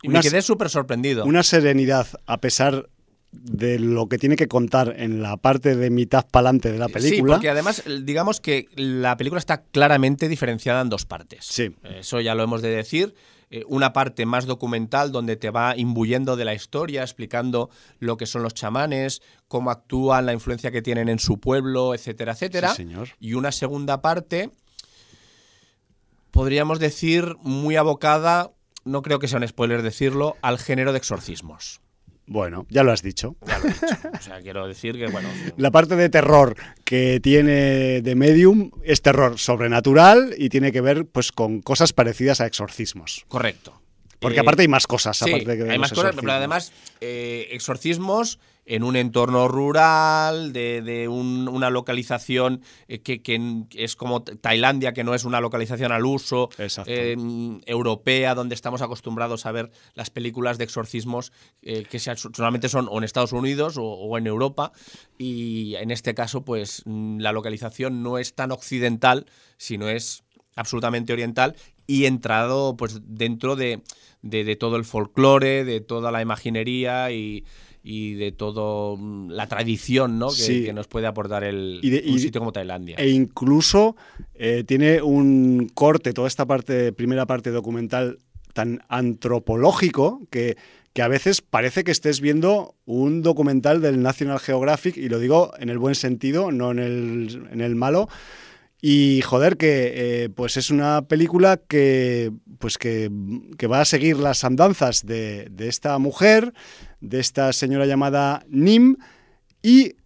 Y 0.02 0.08
me 0.08 0.20
quedé 0.20 0.42
súper 0.42 0.70
sorprendido. 0.70 1.24
Una 1.24 1.42
serenidad 1.42 2.06
a 2.26 2.38
pesar 2.40 2.88
de 3.32 3.78
lo 3.78 4.08
que 4.08 4.18
tiene 4.18 4.34
que 4.34 4.48
contar 4.48 4.94
en 4.98 5.22
la 5.22 5.36
parte 5.36 5.76
de 5.76 5.90
mitad 5.90 6.26
pa'lante 6.28 6.72
de 6.72 6.78
la 6.78 6.86
Sí, 6.88 6.92
película. 6.94 7.34
porque 7.34 7.48
además, 7.50 7.84
digamos 8.02 8.40
que 8.40 8.66
la 8.74 9.16
película 9.16 9.38
está 9.38 9.62
claramente 9.62 10.28
diferenciada 10.28 10.80
en 10.80 10.88
dos 10.88 11.04
partes. 11.06 11.44
Sí. 11.48 11.70
Eso 11.84 12.20
ya 12.20 12.34
lo 12.34 12.42
hemos 12.42 12.60
de 12.62 12.70
decir. 12.70 13.14
Eh, 13.52 13.64
Una 13.68 13.92
parte 13.92 14.26
más 14.26 14.46
documental 14.46 15.10
donde 15.12 15.36
te 15.36 15.50
va 15.50 15.76
imbuyendo 15.76 16.36
de 16.36 16.44
la 16.44 16.54
historia, 16.54 17.02
explicando 17.02 17.68
lo 17.98 18.16
que 18.16 18.26
son 18.26 18.42
los 18.44 18.54
chamanes, 18.54 19.22
cómo 19.48 19.70
actúan, 19.70 20.24
la 20.26 20.32
influencia 20.32 20.70
que 20.70 20.82
tienen 20.82 21.08
en 21.08 21.18
su 21.18 21.38
pueblo, 21.38 21.94
etcétera, 21.94 22.32
etcétera. 22.32 22.70
Sí, 22.70 22.76
señor. 22.76 23.08
Y 23.20 23.34
una 23.34 23.50
segunda 23.52 24.00
parte, 24.02 24.50
podríamos 26.30 26.78
decir, 26.78 27.36
muy 27.42 27.76
abocada, 27.76 28.50
no 28.84 29.02
creo 29.02 29.18
que 29.18 29.28
sea 29.28 29.38
un 29.38 29.46
spoiler 29.48 29.82
decirlo, 29.82 30.36
al 30.42 30.58
género 30.58 30.92
de 30.92 30.98
exorcismos. 30.98 31.80
Bueno, 32.26 32.64
ya 32.70 32.84
lo 32.84 32.92
has 32.92 33.02
dicho. 33.02 33.34
Ya 33.44 33.58
lo 33.58 33.64
he 33.64 33.72
dicho. 33.72 33.86
O 34.18 34.22
sea, 34.22 34.40
quiero 34.40 34.66
decir 34.68 34.96
que, 34.96 35.08
bueno, 35.08 35.28
La 35.56 35.70
parte 35.72 35.96
de 35.96 36.08
terror 36.08 36.54
que 36.84 37.18
tiene 37.20 38.02
de 38.02 38.14
Medium 38.14 38.70
es 38.84 39.02
terror 39.02 39.38
sobrenatural 39.38 40.34
y 40.38 40.48
tiene 40.48 40.70
que 40.70 40.80
ver 40.80 41.06
pues 41.06 41.32
con 41.32 41.60
cosas 41.60 41.92
parecidas 41.92 42.40
a 42.40 42.46
exorcismos. 42.46 43.24
correcto. 43.28 43.76
Porque 44.20 44.36
Eh, 44.36 44.40
aparte 44.40 44.62
hay 44.62 44.68
más 44.68 44.86
cosas. 44.86 45.16
Sí, 45.16 45.24
aparte 45.30 45.56
de 45.56 45.62
hay 45.72 45.78
los 45.78 45.90
más 45.90 45.92
cosas, 45.92 46.14
pero 46.14 46.32
además 46.32 46.72
eh, 47.00 47.48
exorcismos 47.52 48.38
en 48.70 48.84
un 48.84 48.94
entorno 48.94 49.48
rural, 49.48 50.52
de, 50.52 50.80
de 50.82 51.08
un- 51.08 51.48
una 51.48 51.70
localización 51.70 52.62
eh, 52.86 53.00
que, 53.00 53.20
que 53.20 53.64
es 53.74 53.96
como 53.96 54.22
Tailandia, 54.22 54.92
que 54.92 55.02
no 55.02 55.14
es 55.14 55.24
una 55.24 55.40
localización 55.40 55.90
al 55.90 56.06
uso, 56.06 56.48
eh, 56.86 57.16
europea, 57.66 58.34
donde 58.36 58.54
estamos 58.54 58.80
acostumbrados 58.80 59.44
a 59.44 59.52
ver 59.52 59.70
las 59.94 60.10
películas 60.10 60.56
de 60.56 60.64
exorcismos 60.64 61.32
eh, 61.62 61.84
que 61.90 61.98
normalmente 62.38 62.68
son 62.68 62.86
o 62.88 62.98
en 62.98 63.04
Estados 63.04 63.32
Unidos 63.32 63.76
o, 63.76 63.82
o 63.84 64.16
en 64.18 64.26
Europa, 64.28 64.70
y 65.18 65.74
en 65.74 65.90
este 65.90 66.14
caso, 66.14 66.44
pues 66.44 66.82
la 66.86 67.32
localización 67.32 68.02
no 68.02 68.18
es 68.18 68.34
tan 68.34 68.52
occidental, 68.52 69.26
sino 69.56 69.88
es 69.88 70.22
absolutamente 70.56 71.12
oriental 71.12 71.56
y 71.86 72.04
entrado 72.04 72.76
pues 72.76 73.00
dentro 73.04 73.56
de, 73.56 73.82
de- 74.22 74.44
de 74.44 74.54
todo 74.56 74.76
el 74.76 74.84
folclore, 74.84 75.64
de 75.64 75.80
toda 75.80 76.10
la 76.12 76.22
imaginería 76.22 77.10
y, 77.10 77.44
y 77.82 78.14
de 78.14 78.30
todo 78.32 78.96
mm, 78.98 79.30
la 79.30 79.46
tradición 79.46 80.18
¿no? 80.18 80.28
que, 80.28 80.34
Sí. 80.34 80.64
que 80.64 80.72
nos 80.72 80.86
puede 80.86 81.06
aportar 81.06 81.44
el, 81.44 81.80
Y 81.82 81.90
de- 81.90 82.02
un 82.06 82.16
y- 82.16 82.18
sitio 82.18 82.40
como 82.40 82.52
Tailandia. 82.52 82.96
E 82.96 83.08
incluso 83.10 83.96
eh, 84.34 84.64
tiene 84.66 85.00
un 85.02 85.70
corte, 85.74 86.12
toda 86.12 86.28
esta 86.28 86.46
parte, 86.46 86.92
primera 86.92 87.26
parte 87.26 87.50
documental, 87.50 88.18
tan 88.52 88.82
antropológico 88.88 90.20
que, 90.30 90.56
que 90.92 91.02
a 91.02 91.08
veces 91.08 91.40
parece 91.40 91.84
que 91.84 91.90
estés 91.92 92.20
viendo 92.20 92.74
un 92.84 93.22
documental 93.22 93.80
del 93.80 94.02
National 94.02 94.40
Geographic, 94.40 94.96
y 94.96 95.08
lo 95.08 95.18
digo 95.18 95.52
en 95.58 95.68
el 95.70 95.78
buen 95.78 95.94
sentido, 95.94 96.50
no 96.52 96.72
en 96.72 96.78
el, 96.80 97.48
en 97.52 97.60
el 97.60 97.76
malo. 97.76 98.08
Y 98.82 99.20
joder, 99.22 99.56
que 99.58 99.92
eh, 100.24 100.28
pues 100.30 100.56
es 100.56 100.70
una 100.70 101.02
película 101.02 101.58
que, 101.68 102.32
pues 102.58 102.78
que, 102.78 103.10
que 103.58 103.66
va 103.66 103.82
a 103.82 103.84
seguir 103.84 104.16
las 104.16 104.42
andanzas 104.44 105.04
de, 105.04 105.48
de 105.50 105.68
esta 105.68 105.98
mujer, 105.98 106.54
de 107.00 107.20
esta 107.20 107.52
señora 107.52 107.84
llamada 107.86 108.42
Nim, 108.48 108.96
y 109.62 109.96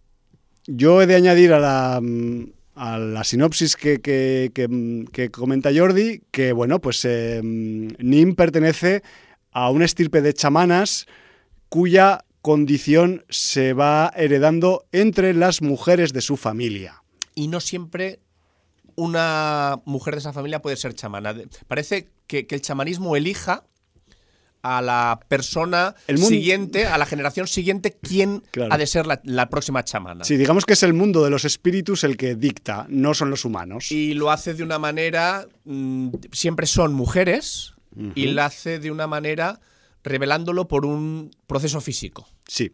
yo 0.67 1.01
he 1.01 1.07
de 1.07 1.15
añadir 1.15 1.53
a 1.53 1.59
la, 1.59 2.01
a 2.75 2.97
la 2.99 3.23
sinopsis 3.23 3.75
que, 3.77 4.01
que- 4.01 4.51
que, 5.13 5.31
comenta 5.31 5.69
Jordi 5.73 6.23
que, 6.31 6.51
bueno, 6.51 6.81
pues 6.81 7.05
eh, 7.05 7.39
Nim 7.43 8.35
pertenece 8.35 9.03
a 9.51 9.69
una 9.69 9.85
estirpe 9.85 10.21
de 10.21 10.33
chamanas 10.33 11.05
cuya 11.69 12.25
condición 12.41 13.23
se 13.29 13.71
va 13.73 14.11
heredando 14.17 14.85
entre 14.91 15.33
las 15.33 15.61
mujeres 15.61 16.11
de 16.11 16.21
su 16.21 16.35
familia. 16.35 17.01
y 17.35 17.47
no 17.47 17.59
siempre 17.61 18.19
una 18.95 19.81
mujer 19.85 20.15
de 20.15 20.19
esa 20.19 20.33
familia 20.33 20.61
puede 20.61 20.77
ser 20.77 20.93
chamana. 20.93 21.33
Parece 21.67 22.09
que, 22.27 22.47
que 22.47 22.55
el 22.55 22.61
chamanismo 22.61 23.15
elija 23.15 23.65
a 24.61 24.81
la 24.81 25.19
persona 25.27 25.93
El 26.07 26.15
mundo- 26.17 26.29
siguiente, 26.29 26.87
a 26.87 26.97
la 26.97 27.05
generación 27.05 27.47
siguiente, 27.47 27.97
quién 28.01 28.41
Claro. 28.51 28.73
ha 28.73 28.77
de 28.79 28.87
ser 28.87 29.05
la, 29.05 29.21
la 29.23 29.47
próxima 29.49 29.83
chamana. 29.83 30.23
Sí, 30.23 30.37
digamos 30.37 30.65
que 30.65 30.73
es 30.73 30.81
el 30.81 30.93
mundo 30.93 31.23
de 31.23 31.29
los 31.29 31.45
espíritus 31.45 32.03
el 32.03 32.17
que 32.17 32.33
dicta, 32.35 32.87
no 32.89 33.13
son 33.13 33.29
los 33.29 33.45
humanos. 33.45 33.91
Y 33.91 34.15
lo 34.15 34.31
hace 34.31 34.55
de 34.55 34.63
una 34.63 34.79
manera, 34.79 35.47
mm, 35.65 36.09
siempre 36.31 36.65
son 36.65 36.93
mujeres, 36.93 37.73
y 38.15 38.25
lo 38.27 38.41
hace 38.43 38.79
de 38.79 38.91
una 38.91 39.07
manera 39.07 39.61
revelándolo 40.03 40.67
por 40.67 40.85
un 40.85 41.31
proceso 41.47 41.79
físico. 41.79 42.27
Sí, 42.47 42.73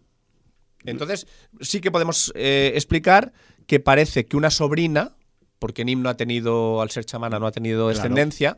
Entonces, 0.84 1.28
sí 1.60 1.80
que 1.80 1.92
podemos 1.92 2.32
eh, 2.36 2.72
explicar 2.74 3.32
que 3.68 3.80
parece 3.80 4.26
que 4.26 4.36
una 4.36 4.50
sobrina, 4.50 5.16
porque 5.62 5.86
Nim 5.86 6.02
no 6.02 6.10
ha 6.10 6.18
tenido, 6.18 6.82
al 6.82 6.90
ser 6.90 7.06
chamana, 7.06 7.38
no 7.38 7.46
ha 7.46 7.52
tenido 7.52 7.90
descendencia, 7.90 8.58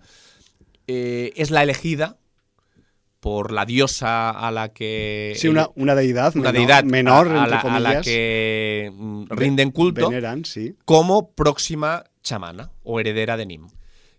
eh, 0.88 1.34
es 1.36 1.52
la 1.52 1.62
elegida 1.62 2.16
por 3.20 3.52
la 3.52 3.66
diosa 3.66 4.30
a 4.30 4.52
la 4.52 4.70
que. 4.70 5.34
sí 5.36 5.50
una, 5.50 5.68
una 5.76 5.96
deidad, 5.96 6.34
una 6.38 6.52
menor, 6.54 6.54
deidad 6.68 6.84
menor, 6.86 7.28
a, 7.28 7.32
a 7.32 7.38
entre 7.44 7.50
la, 7.52 7.58
a 7.58 7.62
comillas. 7.62 7.94
la 7.96 8.02
que 8.02 8.92
mm, 8.96 9.24
rinden 9.32 9.72
culto 9.72 10.08
Veneran, 10.10 10.46
sí. 10.46 10.76
como 10.86 11.32
próxima 11.32 12.06
chamana 12.22 12.72
o 12.84 13.02
heredera 13.02 13.36
de 13.36 13.46
Nim. 13.48 13.68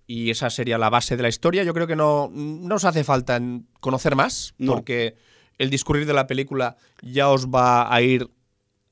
Y 0.07 0.29
esa 0.29 0.51
sería 0.51 0.77
la 0.77 0.91
base 0.91 1.17
de 1.17 1.23
la 1.23 1.31
historia. 1.31 1.65
Yo 1.65 1.73
creo 1.73 1.87
que 1.87 1.97
no, 1.97 2.31
no 2.35 2.75
os 2.75 2.85
hace 2.85 3.03
falta 3.03 3.41
conocer 3.81 4.15
más, 4.15 4.55
No. 4.59 4.73
porque 4.75 5.17
el 5.57 5.71
discurrir 5.71 6.05
de 6.05 6.13
la 6.13 6.27
película 6.27 6.77
ya 7.01 7.31
os 7.31 7.47
va 7.47 7.95
a 7.95 8.03
ir 8.03 8.29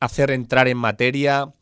a 0.00 0.06
hacer 0.06 0.30
entrar 0.30 0.68
en 0.68 0.78
materia, 0.78 1.52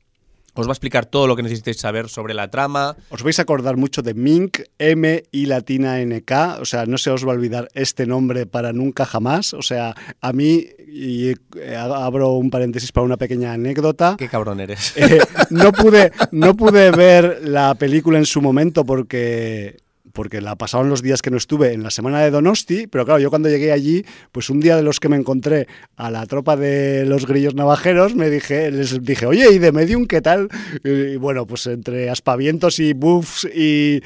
os 0.60 0.68
va 0.68 0.72
a 0.72 0.76
explicar 0.76 1.06
todo 1.06 1.26
lo 1.26 1.36
que 1.36 1.42
necesitéis 1.42 1.78
saber 1.78 2.08
sobre 2.08 2.34
la 2.34 2.50
trama. 2.50 2.96
Os 3.10 3.22
vais 3.22 3.38
a 3.38 3.42
acordar 3.42 3.76
mucho 3.76 4.02
de 4.02 4.14
Mink, 4.14 4.60
M 4.78 5.22
y 5.32 5.46
latina 5.46 5.98
NK, 5.98 6.60
o 6.60 6.64
sea, 6.64 6.86
no 6.86 6.98
se 6.98 7.10
os 7.10 7.26
va 7.26 7.32
a 7.32 7.34
olvidar 7.34 7.68
este 7.74 8.06
nombre 8.06 8.46
para 8.46 8.72
nunca 8.72 9.04
jamás. 9.04 9.54
O 9.54 9.62
sea, 9.62 9.94
a 10.20 10.32
mí, 10.32 10.66
y 10.86 11.30
eh, 11.30 11.76
abro 11.76 12.32
un 12.32 12.50
paréntesis 12.50 12.92
para 12.92 13.04
una 13.04 13.16
pequeña 13.16 13.52
anécdota, 13.52 14.16
Qué 14.18 14.28
cabrón 14.28 14.60
eres. 14.60 14.94
Eh, 14.96 15.18
no, 15.50 15.72
pude, 15.72 16.12
no 16.30 16.54
pude 16.54 16.90
ver 16.90 17.40
la 17.42 17.74
película 17.74 18.18
en 18.18 18.26
su 18.26 18.42
momento 18.42 18.84
porque, 18.84 19.78
porque 20.12 20.40
la 20.40 20.56
pasaron 20.56 20.88
los 20.88 21.02
días 21.02 21.22
que 21.22 21.30
no 21.30 21.36
estuve 21.36 21.72
en 21.72 21.82
la 21.82 21.90
semana 21.90 22.20
de 22.20 22.30
Donosti, 22.30 22.86
pero 22.86 23.04
claro, 23.04 23.20
yo 23.20 23.30
cuando 23.30 23.48
llegué 23.48 23.72
allí, 23.72 24.04
pues 24.32 24.50
un 24.50 24.60
día 24.60 24.76
de 24.76 24.82
los 24.82 25.00
que 25.00 25.08
me 25.08 25.16
encontré 25.16 25.66
a 25.96 26.10
la 26.10 26.26
tropa 26.26 26.56
de 26.56 27.04
los 27.06 27.26
grillos 27.26 27.54
navajeros, 27.54 28.14
me 28.14 28.30
dije, 28.30 28.70
les 28.70 29.02
dije, 29.02 29.26
oye, 29.26 29.52
¿y 29.52 29.58
de 29.58 29.72
Medium 29.72 30.06
qué 30.06 30.20
tal? 30.20 30.48
Y 30.84 31.16
bueno, 31.16 31.46
pues 31.46 31.66
entre 31.66 32.10
aspavientos 32.10 32.78
y 32.78 32.92
buffs 32.92 33.44
y, 33.44 34.00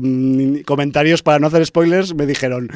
mm, 0.00 0.60
comentarios 0.60 1.22
para 1.22 1.38
no 1.38 1.46
hacer 1.46 1.64
spoilers, 1.64 2.14
me 2.14 2.26
dijeron, 2.26 2.68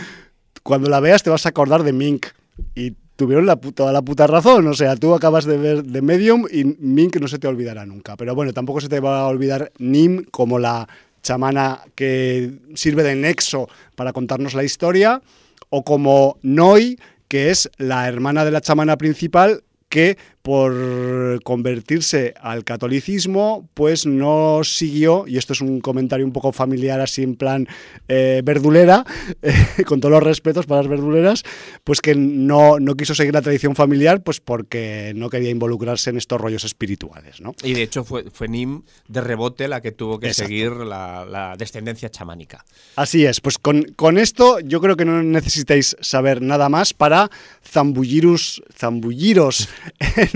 cuando 0.62 0.88
la 0.88 1.00
veas 1.00 1.22
te 1.22 1.30
vas 1.30 1.46
a 1.46 1.50
acordar 1.50 1.82
de 1.82 1.92
Mink. 1.92 2.26
Y 2.74 2.94
tuvieron 3.16 3.46
la, 3.46 3.56
toda 3.56 3.92
la 3.92 4.02
puta 4.02 4.26
razón. 4.26 4.66
O 4.66 4.74
sea, 4.74 4.96
tú 4.96 5.14
acabas 5.14 5.44
de 5.44 5.56
ver 5.56 5.82
The 5.82 6.02
Medium 6.02 6.46
y 6.50 6.64
Mink 6.64 7.16
no 7.20 7.28
se 7.28 7.38
te 7.38 7.46
olvidará 7.46 7.86
nunca. 7.86 8.16
Pero 8.16 8.34
bueno, 8.34 8.52
tampoco 8.52 8.80
se 8.80 8.88
te 8.88 9.00
va 9.00 9.20
a 9.20 9.26
olvidar 9.26 9.72
Nim 9.78 10.24
como 10.30 10.58
la 10.58 10.88
chamana 11.24 11.80
que 11.96 12.52
sirve 12.76 13.02
de 13.02 13.16
nexo 13.16 13.66
para 13.96 14.12
contarnos 14.12 14.54
la 14.54 14.62
historia, 14.62 15.22
o 15.70 15.82
como 15.82 16.38
Noi, 16.42 17.00
que 17.26 17.50
es 17.50 17.68
la 17.78 18.06
hermana 18.06 18.44
de 18.44 18.52
la 18.52 18.60
chamana 18.60 18.96
principal 18.96 19.64
que 19.88 20.16
por 20.44 21.42
convertirse 21.42 22.34
al 22.38 22.64
catolicismo, 22.64 23.66
pues 23.72 24.04
no 24.04 24.60
siguió, 24.62 25.24
y 25.26 25.38
esto 25.38 25.54
es 25.54 25.62
un 25.62 25.80
comentario 25.80 26.26
un 26.26 26.34
poco 26.34 26.52
familiar 26.52 27.00
así 27.00 27.22
en 27.22 27.34
plan 27.34 27.66
eh, 28.08 28.42
verdulera, 28.44 29.06
eh, 29.42 29.54
con 29.86 30.00
todos 30.00 30.12
los 30.12 30.22
respetos 30.22 30.66
para 30.66 30.82
las 30.82 30.90
verduleras, 30.90 31.44
pues 31.82 32.02
que 32.02 32.14
no, 32.14 32.78
no 32.78 32.94
quiso 32.94 33.14
seguir 33.14 33.32
la 33.32 33.40
tradición 33.40 33.74
familiar, 33.74 34.22
pues 34.22 34.40
porque 34.40 35.14
no 35.16 35.30
quería 35.30 35.48
involucrarse 35.48 36.10
en 36.10 36.18
estos 36.18 36.38
rollos 36.38 36.64
espirituales, 36.64 37.40
¿no? 37.40 37.54
Y 37.62 37.72
de 37.72 37.80
hecho 37.80 38.04
fue, 38.04 38.24
fue 38.30 38.46
Nim 38.46 38.82
de 39.08 39.22
rebote 39.22 39.66
la 39.66 39.80
que 39.80 39.92
tuvo 39.92 40.20
que 40.20 40.26
Exacto. 40.26 40.48
seguir 40.48 40.72
la, 40.72 41.24
la 41.24 41.56
descendencia 41.56 42.10
chamánica. 42.10 42.66
Así 42.96 43.24
es, 43.24 43.40
pues 43.40 43.56
con, 43.56 43.84
con 43.96 44.18
esto 44.18 44.60
yo 44.60 44.82
creo 44.82 44.96
que 44.96 45.06
no 45.06 45.22
necesitáis 45.22 45.96
saber 46.02 46.42
nada 46.42 46.68
más 46.68 46.92
para 46.92 47.30
zambulliros, 47.66 48.62
zambulliros 48.76 49.70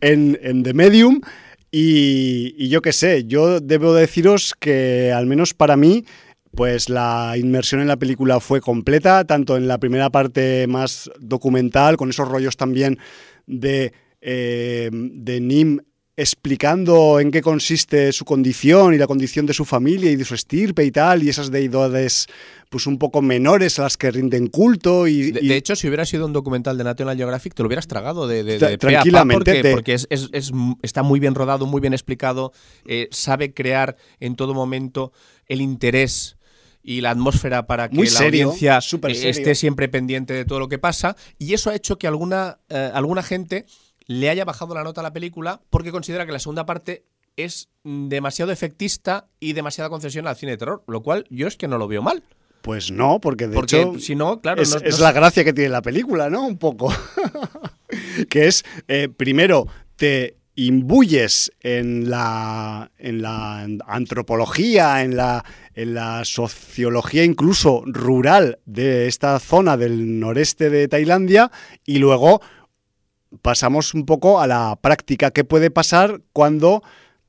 en, 0.00 0.62
The 0.62 0.74
Medium. 0.74 1.20
Y, 1.70 2.54
y 2.56 2.68
yo 2.68 2.80
qué 2.80 2.92
sé, 2.92 3.24
yo 3.24 3.60
debo 3.60 3.92
deciros 3.92 4.54
que 4.58 5.12
al 5.12 5.26
menos 5.26 5.52
para 5.52 5.76
mí, 5.76 6.04
pues 6.54 6.88
la 6.88 7.34
inmersión 7.36 7.80
en 7.80 7.88
la 7.88 7.98
película 7.98 8.40
fue 8.40 8.60
completa, 8.60 9.24
tanto 9.24 9.56
en 9.56 9.68
la 9.68 9.78
primera 9.78 10.10
parte 10.10 10.66
más 10.66 11.10
documental, 11.20 11.96
con 11.96 12.08
esos 12.10 12.28
rollos 12.28 12.56
también 12.56 12.98
de, 13.46 13.92
eh, 14.20 14.90
de 14.92 15.40
Nim 15.40 15.80
explicando 16.22 17.20
en 17.20 17.30
qué 17.30 17.40
consiste 17.42 18.12
su 18.12 18.24
condición 18.24 18.92
y 18.92 18.98
la 18.98 19.06
condición 19.06 19.46
de 19.46 19.54
su 19.54 19.64
familia 19.64 20.10
y 20.10 20.16
de 20.16 20.24
su 20.24 20.34
estirpe 20.34 20.84
y 20.84 20.90
tal, 20.90 21.22
y 21.22 21.28
esas 21.28 21.50
deidades 21.50 22.26
pues 22.70 22.86
un 22.86 22.98
poco 22.98 23.22
menores 23.22 23.78
a 23.78 23.84
las 23.84 23.96
que 23.96 24.10
rinden 24.10 24.48
culto 24.48 25.06
y, 25.06 25.30
De, 25.30 25.40
y- 25.42 25.48
de 25.48 25.56
hecho, 25.56 25.74
si 25.76 25.86
hubiera 25.88 26.04
sido 26.04 26.26
un 26.26 26.32
documental 26.32 26.76
de 26.76 26.84
National 26.84 27.16
Geographic, 27.16 27.54
te 27.54 27.62
lo 27.62 27.68
hubieras 27.68 27.86
tragado 27.86 28.26
de, 28.28 28.42
de, 28.44 28.58
tranquilamente, 28.78 29.52
porque, 29.72 29.94
es, 29.94 30.06
es- 30.10 30.28
es- 30.32 30.52
está 30.82 31.02
muy 31.02 31.18
bien 31.20 31.34
rodado, 31.34 31.66
muy 31.66 31.80
bien 31.80 31.92
explicado, 31.94 32.52
eh, 32.84 33.08
sabe 33.10 33.54
crear 33.54 33.96
en 34.20 34.34
todo 34.36 34.54
momento 34.54 35.12
el 35.46 35.60
interés 35.60 36.36
y 36.82 37.00
la 37.00 37.10
atmósfera 37.10 37.66
para 37.66 37.88
que 37.88 37.96
Muy 37.96 38.06
la 38.06 38.10
audiencia 38.48 38.80
eh, 39.26 39.30
esté 39.30 39.54
siempre 39.54 39.88
pendiente 39.88 40.34
de 40.34 40.44
todo 40.44 40.58
lo 40.58 40.68
que 40.68 40.78
pasa 40.78 41.16
y 41.38 41.54
eso 41.54 41.70
ha 41.70 41.74
hecho 41.74 41.96
que 41.96 42.06
alguna, 42.06 42.58
eh, 42.70 42.90
alguna 42.92 43.22
gente 43.22 43.66
le 44.08 44.28
haya 44.30 44.44
bajado 44.44 44.74
la 44.74 44.82
nota 44.82 45.00
a 45.00 45.04
la 45.04 45.12
película 45.12 45.60
porque 45.70 45.92
considera 45.92 46.26
que 46.26 46.32
la 46.32 46.40
segunda 46.40 46.66
parte 46.66 47.04
es 47.36 47.68
demasiado 47.84 48.50
efectista 48.50 49.28
y 49.38 49.52
demasiada 49.52 49.88
concesión 49.90 50.26
al 50.26 50.34
cine 50.34 50.52
de 50.52 50.58
terror, 50.58 50.82
lo 50.88 51.02
cual 51.04 51.24
yo 51.30 51.46
es 51.46 51.56
que 51.56 51.68
no 51.68 51.78
lo 51.78 51.86
veo 51.86 52.02
mal. 52.02 52.24
pues 52.62 52.90
no, 52.90 53.20
porque 53.20 53.46
de 53.46 53.54
Porque 53.54 53.80
hecho 53.82 53.98
si 54.00 54.16
no, 54.16 54.40
claro, 54.40 54.60
es, 54.60 54.74
no- 54.74 54.80
es 54.80 54.98
la 54.98 55.12
gracia 55.12 55.44
que 55.44 55.52
tiene 55.52 55.70
la 55.70 55.80
película, 55.82 56.28
¿no? 56.30 56.44
Un 56.44 56.58
poco. 56.58 56.92
que 58.28 58.46
es, 58.48 58.64
eh, 58.88 59.08
primero, 59.14 59.66
te 59.96 60.36
imbuyes 60.54 61.52
en 61.60 62.10
la, 62.10 62.90
en 62.98 63.22
la 63.22 63.62
antropología, 63.86 65.02
en 65.04 65.16
la, 65.16 65.44
en 65.74 65.94
la 65.94 66.24
sociología 66.24 67.22
incluso 67.22 67.84
rural 67.86 68.58
de 68.66 69.06
esta 69.06 69.38
zona 69.38 69.76
del 69.76 70.18
noreste 70.18 70.68
de 70.68 70.88
Tailandia 70.88 71.52
y 71.86 71.98
luego 71.98 72.40
pasamos 73.42 73.94
un 73.94 74.06
poco 74.06 74.40
a 74.40 74.46
la 74.46 74.78
práctica. 74.80 75.30
¿Qué 75.30 75.44
puede 75.44 75.70
pasar 75.70 76.20
cuando 76.32 76.82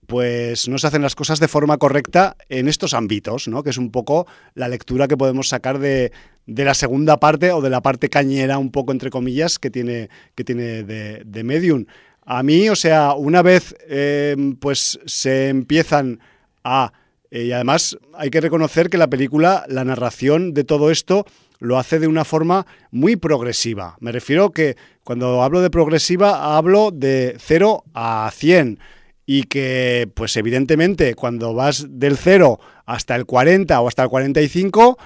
pues 0.08 0.68
no 0.68 0.80
se 0.80 0.88
hacen 0.88 1.04
las 1.04 1.14
cosas 1.14 1.40
de 1.40 1.48
forma 1.48 1.78
correcta 1.78 2.36
en 2.50 2.68
estos 2.68 2.96
ámbitos, 2.96 3.48
¿no? 3.48 3.62
Que 3.62 3.70
es 3.70 3.78
un 3.78 3.92
poco 3.92 4.26
la 4.56 4.68
lectura 4.68 5.08
que 5.08 5.16
podemos 5.16 5.50
sacar 5.50 5.78
de, 5.78 6.12
de 6.48 6.66
la 6.66 6.74
segunda 6.74 7.18
parte 7.18 7.52
o 7.52 7.62
de 7.62 7.70
la 7.70 7.82
parte 7.82 8.10
cañera, 8.10 8.58
un 8.58 8.72
poco 8.72 8.92
entre 8.92 9.12
comillas, 9.12 9.60
que 9.60 9.70
tiene, 9.70 10.10
que 10.34 10.44
tiene 10.44 10.84
de, 10.84 11.22
de 11.24 11.44
Medium. 11.44 11.86
A 12.26 12.42
mí, 12.42 12.70
o 12.70 12.76
sea, 12.76 13.14
una 13.14 13.44
vez 13.44 13.76
eh, 13.88 14.36
pues 14.60 15.00
se 15.06 15.50
empiezan 15.50 16.20
a. 16.64 16.92
eh, 17.30 17.44
y 17.46 17.52
además 17.52 17.96
hay 18.16 18.32
que 18.32 18.42
reconocer 18.42 18.90
que 18.90 18.98
la 18.98 19.12
película, 19.12 19.64
la 19.68 19.86
narración 19.86 20.56
de 20.56 20.64
todo 20.64 20.90
esto, 20.90 21.28
lo 21.60 21.78
hace 21.78 22.00
de 22.00 22.08
una 22.08 22.26
forma 22.26 22.66
muy 22.92 23.16
progresiva. 23.16 23.98
Me 24.00 24.12
refiero 24.12 24.52
que 24.52 24.78
cuando 25.04 25.44
hablo 25.44 25.62
de 25.62 25.70
progresiva, 25.70 26.58
hablo 26.58 26.92
de 26.92 27.36
0 27.40 27.84
a 27.94 28.32
100 28.34 28.80
y 29.26 29.44
que, 29.44 30.10
pues 30.16 30.36
evidentemente, 30.38 31.14
cuando 31.14 31.54
vas 31.54 31.86
del 31.88 32.18
0 32.18 32.60
hasta 32.86 33.16
el 33.16 33.26
40 33.26 33.80
o 33.80 33.88
hasta 33.88 34.04
el 34.04 34.10
45, 34.10 34.98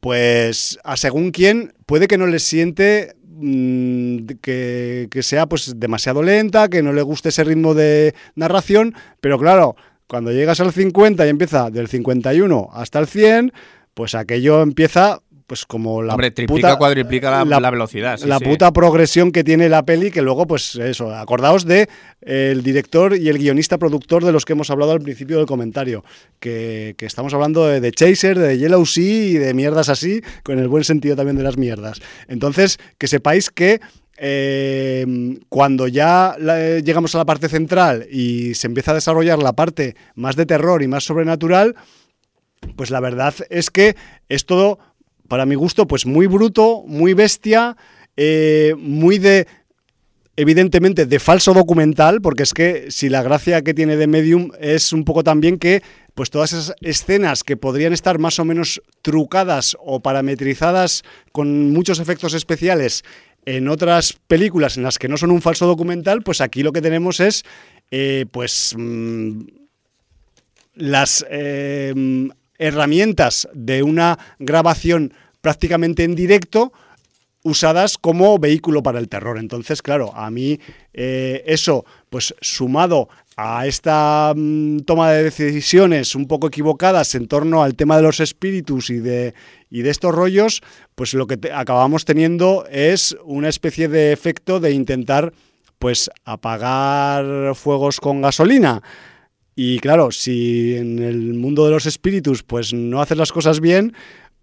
pues 0.00 0.78
a 0.84 0.98
según 0.98 1.30
quién 1.30 1.72
puede 1.86 2.08
que 2.08 2.18
no 2.18 2.26
le 2.26 2.40
siente 2.40 3.16
mm, 3.26 4.26
que, 4.42 5.08
sea 5.22 5.46
pues 5.46 5.80
demasiado 5.80 6.22
lenta, 6.22 6.68
que 6.68 6.82
no 6.82 6.92
le 6.92 7.00
guste 7.00 7.30
ese 7.30 7.42
ritmo 7.42 7.72
de 7.72 8.14
narración, 8.34 8.94
pero 9.22 9.38
claro, 9.38 9.76
cuando 10.06 10.30
llegas 10.30 10.60
al 10.60 10.72
50 10.72 11.24
y 11.24 11.30
empieza 11.30 11.70
del 11.70 11.88
51 11.88 12.68
hasta 12.74 12.98
el 12.98 13.06
100, 13.06 13.52
pues 13.94 14.14
aquello 14.14 14.60
empieza 14.60 15.22
pues 15.46 15.66
como 15.66 16.02
la 16.02 16.14
Hombre, 16.14 16.30
triplica, 16.30 16.68
puta- 16.68 16.78
cuadriplica 16.78 17.44
la, 17.44 17.60
la 17.60 17.70
velocidad. 17.70 18.16
sí, 18.16 18.26
la 18.26 18.38
sí. 18.38 18.44
puta 18.46 18.72
progresión 18.72 19.30
que 19.30 19.44
tiene 19.44 19.68
la 19.68 19.84
peli, 19.84 20.10
que 20.10 20.22
luego, 20.22 20.46
pues 20.46 20.74
eso, 20.76 21.14
acordaos 21.14 21.66
de 21.66 21.88
eh, 22.22 22.50
el 22.52 22.62
director 22.62 23.14
y 23.16 23.28
el 23.28 23.36
guionista 23.38 23.76
productor 23.76 24.24
de 24.24 24.32
los 24.32 24.44
que 24.46 24.54
hemos 24.54 24.70
hablado 24.70 24.92
al 24.92 25.00
principio 25.00 25.36
del 25.36 25.46
comentario, 25.46 26.02
que, 26.40 26.94
que 26.96 27.04
estamos 27.06 27.34
hablando 27.34 27.66
de, 27.66 27.80
de 27.80 27.92
Chaser, 27.92 28.38
de 28.38 28.56
Yellow 28.58 28.86
Sea 28.86 29.04
y 29.04 29.34
de 29.34 29.52
mierdas 29.52 29.88
así, 29.90 30.22
con 30.42 30.58
el 30.58 30.68
buen 30.68 30.84
sentido 30.84 31.14
también 31.14 31.36
de 31.36 31.42
las 31.44 31.58
mierdas. 31.58 32.00
Entonces, 32.28 32.78
que 32.96 33.06
sepáis 33.06 33.50
que 33.50 33.80
eh, 34.16 35.04
cuando 35.48 35.88
ya 35.88 36.36
la- 36.38 36.78
llegamos 36.78 37.14
a 37.14 37.18
la 37.18 37.24
parte 37.24 37.48
central 37.48 38.06
y 38.10 38.54
se 38.54 38.66
empieza 38.66 38.92
a 38.92 38.94
desarrollar 38.94 39.38
la 39.42 39.52
parte 39.52 39.96
más 40.14 40.36
de 40.36 40.46
terror 40.46 40.82
y 40.82 40.88
más 40.88 41.04
sobrenatural, 41.04 41.74
pues 42.76 42.90
la 42.90 43.00
verdad 43.00 43.34
es 43.50 43.70
que 43.70 43.94
es 44.28 44.46
todo 44.46 44.78
para 45.28 45.46
mi 45.46 45.54
gusto, 45.54 45.86
pues 45.86 46.06
muy 46.06 46.26
bruto, 46.26 46.84
muy 46.86 47.14
bestia, 47.14 47.76
eh, 48.16 48.74
muy 48.78 49.18
de 49.18 49.46
evidentemente 50.36 51.06
de 51.06 51.18
falso 51.20 51.54
documental, 51.54 52.20
porque 52.20 52.42
es 52.42 52.52
que 52.52 52.90
si 52.90 53.08
la 53.08 53.22
gracia 53.22 53.62
que 53.62 53.74
tiene 53.74 53.96
de 53.96 54.06
Medium 54.06 54.50
es 54.58 54.92
un 54.92 55.04
poco 55.04 55.22
también 55.22 55.58
que 55.58 55.82
pues 56.14 56.30
todas 56.30 56.52
esas 56.52 56.74
escenas 56.80 57.44
que 57.44 57.56
podrían 57.56 57.92
estar 57.92 58.18
más 58.18 58.38
o 58.38 58.44
menos 58.44 58.82
trucadas 59.02 59.76
o 59.80 60.00
parametrizadas 60.00 61.02
con 61.32 61.72
muchos 61.72 62.00
efectos 62.00 62.34
especiales 62.34 63.04
en 63.46 63.68
otras 63.68 64.14
películas 64.26 64.76
en 64.76 64.84
las 64.84 64.98
que 64.98 65.08
no 65.08 65.16
son 65.16 65.30
un 65.30 65.42
falso 65.42 65.66
documental, 65.66 66.22
pues 66.22 66.40
aquí 66.40 66.62
lo 66.62 66.72
que 66.72 66.82
tenemos 66.82 67.20
es 67.20 67.44
eh, 67.90 68.26
pues 68.30 68.74
mm, 68.76 69.42
las 70.74 71.24
eh, 71.30 71.92
herramientas 72.64 73.48
de 73.52 73.82
una 73.82 74.18
grabación 74.38 75.12
prácticamente 75.40 76.04
en 76.04 76.14
directo 76.14 76.72
usadas 77.42 77.98
como 77.98 78.38
vehículo 78.38 78.82
para 78.82 78.98
el 78.98 79.08
terror. 79.08 79.38
Entonces, 79.38 79.82
claro, 79.82 80.14
a 80.16 80.30
mí 80.30 80.58
eh, 80.94 81.44
eso, 81.46 81.84
pues 82.08 82.34
sumado 82.40 83.08
a 83.36 83.66
esta 83.66 84.32
mm, 84.34 84.80
toma 84.80 85.10
de 85.10 85.24
decisiones 85.24 86.14
un 86.14 86.26
poco 86.26 86.46
equivocadas 86.46 87.14
en 87.14 87.28
torno 87.28 87.62
al 87.62 87.74
tema 87.74 87.96
de 87.96 88.02
los 88.02 88.20
espíritus 88.20 88.88
y 88.88 88.98
de, 89.00 89.34
y 89.70 89.82
de 89.82 89.90
estos 89.90 90.14
rollos, 90.14 90.62
pues 90.94 91.12
lo 91.12 91.26
que 91.26 91.38
acabamos 91.52 92.06
teniendo 92.06 92.64
es 92.70 93.14
una 93.24 93.50
especie 93.50 93.88
de 93.88 94.12
efecto 94.12 94.58
de 94.58 94.72
intentar 94.72 95.34
pues 95.78 96.10
apagar 96.24 97.54
fuegos 97.54 98.00
con 98.00 98.22
gasolina. 98.22 98.80
Y 99.56 99.78
claro, 99.78 100.10
si 100.10 100.74
en 100.76 100.98
el 100.98 101.34
mundo 101.34 101.64
de 101.64 101.70
los 101.70 101.86
espíritus 101.86 102.42
pues 102.42 102.72
no 102.72 103.00
haces 103.00 103.16
las 103.16 103.32
cosas 103.32 103.60
bien, 103.60 103.94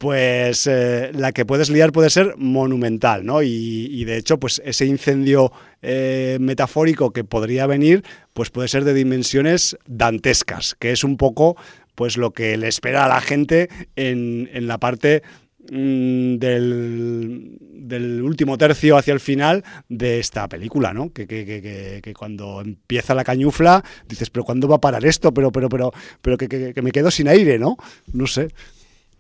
pues 0.02 0.66
eh, 0.66 1.12
la 1.14 1.32
que 1.32 1.46
puedes 1.46 1.70
liar 1.70 1.92
puede 1.92 2.10
ser 2.10 2.34
monumental, 2.36 3.24
¿no? 3.24 3.44
Y, 3.44 4.04
de 4.04 4.18
hecho, 4.18 4.40
pues 4.40 4.60
ese 4.66 4.88
incendio 4.88 5.52
eh, 5.84 6.40
metafórico 6.42 7.14
que 7.14 7.24
podría 7.24 7.68
venir, 7.68 8.04
pues 8.34 8.50
puede 8.50 8.68
ser 8.68 8.84
de 8.84 8.96
dimensiones 8.96 9.78
dantescas, 9.86 10.76
que 10.80 10.92
es 10.92 11.04
un 11.04 11.18
poco 11.18 11.56
pues 11.94 12.18
lo 12.18 12.32
que 12.32 12.58
le 12.58 12.68
espera 12.68 13.06
a 13.06 13.10
la 13.10 13.22
gente 13.22 13.70
en, 13.96 14.50
la 14.68 14.80
parte 14.80 15.22
mm, 15.70 16.36
del, 16.38 18.22
último 18.24 18.58
tercio 18.58 18.98
hacia 18.98 19.14
el 19.14 19.20
final 19.20 19.64
de 19.90 20.20
esta 20.20 20.48
película, 20.48 20.94
¿no? 20.94 21.12
Que, 21.12 21.28
que, 21.28 22.14
cuando 22.18 22.62
empieza 22.62 23.14
la 23.14 23.24
cañufla 23.24 23.84
dices, 24.08 24.30
pero 24.30 24.46
¿cuándo 24.46 24.68
va 24.68 24.78
a 24.78 24.82
parar 24.82 25.06
esto? 25.06 25.34
Pero, 25.34 25.52
pero, 25.52 25.70
pero, 25.70 25.92
pero 26.22 26.38
que, 26.38 26.82
me 26.82 26.92
quedo 26.92 27.12
sin 27.12 27.28
aire, 27.28 27.60
¿no? 27.60 27.78
No 28.14 28.28
sé. 28.28 28.50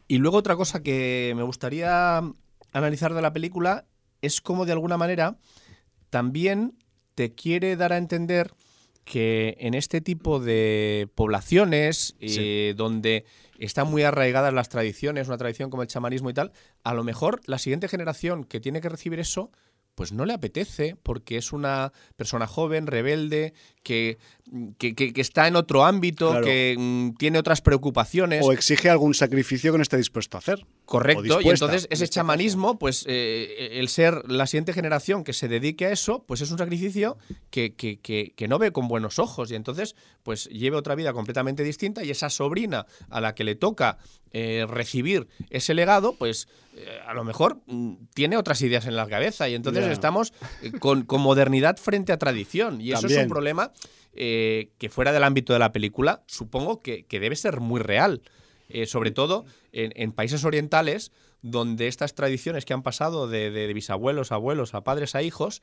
Y 0.08 0.18
luego 0.18 0.38
otra 0.38 0.56
cosa 0.56 0.82
que 0.82 1.34
me 1.36 1.44
gustaría 1.44 2.22
analizar 2.72 3.14
de 3.14 3.22
la 3.22 3.34
película 3.34 3.86
es 4.22 4.42
cómo 4.42 4.66
de 4.66 4.72
alguna 4.72 4.98
manera 4.98 5.38
también 6.10 6.74
te 7.16 7.34
quiere 7.34 7.76
dar 7.76 7.94
a 7.94 7.98
entender 7.98 8.52
que 9.04 9.58
en 9.60 9.74
este 9.74 10.02
tipo 10.02 10.40
de 10.40 11.10
poblaciones 11.16 12.16
eh, 12.20 12.74
donde 12.78 13.26
están 13.66 13.90
muy 13.90 14.04
arraigadas 14.04 14.54
las 14.54 14.70
tradiciones, 14.70 15.28
una 15.28 15.38
tradición 15.38 15.70
como 15.70 15.84
el 15.84 15.88
chamanismo 15.88 16.30
y 16.30 16.34
tal, 16.34 16.52
a 16.84 16.94
lo 16.94 17.04
mejor 17.04 17.42
la 17.46 17.58
siguiente 17.58 17.88
generación 17.88 18.44
que 18.44 18.60
tiene 18.60 18.82
que 18.82 18.90
recibir 18.90 19.20
eso 19.20 19.52
pues 19.96 20.14
no 20.14 20.26
le 20.26 20.34
apetece 20.34 20.96
porque 21.04 21.38
es 21.38 21.52
una 21.52 21.92
persona 22.16 22.48
joven, 22.48 22.88
rebelde, 22.88 23.54
que, 23.84 24.18
que, 24.78 25.14
está 25.16 25.48
en 25.48 25.56
otro 25.56 25.86
ámbito, 25.86 26.42
que 26.42 26.76
mm, 26.78 27.16
tiene 27.16 27.40
otras 27.40 27.62
preocupaciones. 27.62 28.44
O 28.46 28.52
exige 28.52 28.90
algún 28.90 29.14
sacrificio 29.14 29.72
que 29.72 29.78
no 29.78 29.82
esté 29.82 29.96
dispuesto 29.96 30.38
a 30.38 30.40
hacer. 30.40 30.66
Correcto, 30.86 31.40
y 31.42 31.48
entonces 31.48 31.88
ese 31.90 32.04
este 32.04 32.16
chamanismo, 32.16 32.78
pues 32.78 33.06
eh, 33.08 33.70
el 33.80 33.88
ser 33.88 34.30
la 34.30 34.46
siguiente 34.48 34.74
generación 34.74 35.24
que 35.24 35.32
se 35.32 35.48
dedique 35.48 35.86
a 35.86 35.92
eso, 35.92 36.26
pues 36.28 36.42
es 36.42 36.52
un 36.52 36.58
sacrificio 36.58 37.18
que, 37.50 37.76
que, 37.76 38.48
no 38.50 38.60
ve 38.60 38.72
con 38.72 38.90
buenos 38.90 39.20
ojos. 39.20 39.52
Y 39.52 39.56
entonces 39.56 39.96
pues 40.24 40.46
lleve 40.50 40.76
otra 40.76 40.96
vida 40.96 41.14
completamente 41.14 41.64
distinta 41.64 42.04
y 42.04 42.12
esa 42.12 42.30
sobrina 42.30 42.86
a 43.10 43.22
la 43.22 43.34
que 43.36 43.46
le 43.46 43.56
toca 43.56 44.00
eh, 44.34 44.66
recibir 44.68 45.28
ese 45.50 45.74
legado, 45.74 46.16
pues 46.18 46.50
eh, 46.76 47.00
a 47.08 47.14
lo 47.14 47.24
mejor 47.24 47.62
mm, 47.68 47.94
tiene 48.14 48.36
otras 48.36 48.62
ideas 48.62 48.86
en 48.86 48.98
la 48.98 49.08
cabeza. 49.08 49.48
Y 49.48 49.56
entonces 49.56 49.88
estamos 49.88 50.34
con, 50.80 51.04
con, 51.04 51.22
modernidad 51.22 51.78
frente 51.78 52.12
a 52.12 52.18
tradición. 52.18 52.82
Y 52.82 52.92
eso 52.92 53.08
es 53.08 53.16
un 53.16 53.30
problema 53.30 53.72
que 54.14 54.90
fuera 54.90 55.12
del 55.12 55.24
ámbito 55.24 55.54
de 55.54 55.60
la 55.60 55.72
película 55.72 56.24
supongo 56.28 56.82
que, 56.82 57.06
debe 57.10 57.36
ser 57.36 57.60
muy 57.60 57.80
real. 57.80 58.22
Eh, 58.74 58.86
sobre 58.86 59.12
todo 59.12 59.46
en, 59.74 60.12
países 60.14 60.46
orientales, 60.46 61.12
donde 61.42 61.88
estas 61.88 62.16
tradiciones 62.16 62.64
que 62.64 62.74
han 62.74 62.84
pasado 62.84 63.28
de, 63.28 63.72
bisabuelos, 63.74 64.32
abuelos, 64.32 64.74
a 64.74 64.84
padres, 64.84 65.14
a 65.16 65.22
hijos, 65.22 65.62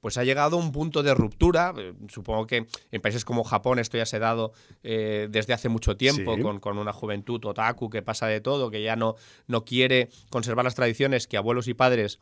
pues 0.00 0.16
ha 0.18 0.24
llegado 0.24 0.56
a 0.56 0.60
un 0.60 0.72
punto 0.72 1.02
de 1.04 1.14
ruptura. 1.14 1.72
Eh, 1.76 1.92
supongo 2.08 2.46
que 2.46 2.66
en 2.90 3.00
países 3.00 3.24
como 3.24 3.44
Japón 3.44 3.78
esto 3.78 3.96
ya 3.96 4.06
se 4.06 4.16
ha 4.16 4.20
dado 4.20 4.52
eh, 4.82 5.28
desde 5.30 5.52
hace 5.52 5.68
mucho 5.68 5.96
tiempo, 5.96 6.36
con, 6.60 6.78
una 6.78 6.92
juventud 6.92 7.44
otaku 7.44 7.90
que 7.90 8.02
pasa 8.02 8.26
de 8.26 8.40
todo, 8.40 8.70
que 8.70 8.82
ya 8.82 8.96
no, 8.96 9.14
no 9.46 9.64
quiere 9.64 10.08
conservar 10.30 10.64
las 10.64 10.74
tradiciones 10.74 11.28
que 11.28 11.36
abuelos 11.36 11.68
y 11.68 11.74
padres 11.74 12.18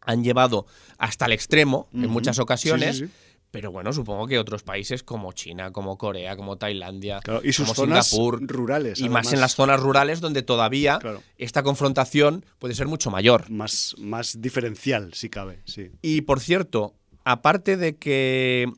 han 0.00 0.24
llevado 0.24 0.66
hasta 0.96 1.26
el 1.26 1.32
extremo 1.32 1.88
en 1.92 2.08
muchas 2.08 2.38
ocasiones. 2.38 3.04
Pero 3.50 3.72
bueno, 3.72 3.92
supongo 3.92 4.26
que 4.28 4.38
otros 4.38 4.62
países 4.62 5.02
como 5.02 5.32
China, 5.32 5.72
como 5.72 5.98
Corea, 5.98 6.36
como 6.36 6.56
Tailandia, 6.56 7.20
y 7.42 7.52
sus 7.52 7.66
como 7.66 7.74
zonas 7.74 8.06
Singapur, 8.06 8.46
rurales. 8.46 9.00
Y 9.00 9.08
más 9.08 9.32
en 9.32 9.40
las 9.40 9.56
zonas 9.56 9.80
rurales 9.80 10.20
donde 10.20 10.42
todavía 10.42 11.00
esta 11.36 11.62
confrontación 11.62 12.44
puede 12.58 12.74
ser 12.74 12.86
mucho 12.86 13.10
mayor. 13.10 13.50
Más, 13.50 13.96
más 13.98 14.40
diferencial, 14.40 15.12
si 15.14 15.30
cabe. 15.30 15.60
Sí. 15.64 15.90
Y 16.00 16.20
por 16.22 16.38
cierto, 16.38 16.94
aparte 17.24 17.76
de 17.76 17.96
que 17.96 18.72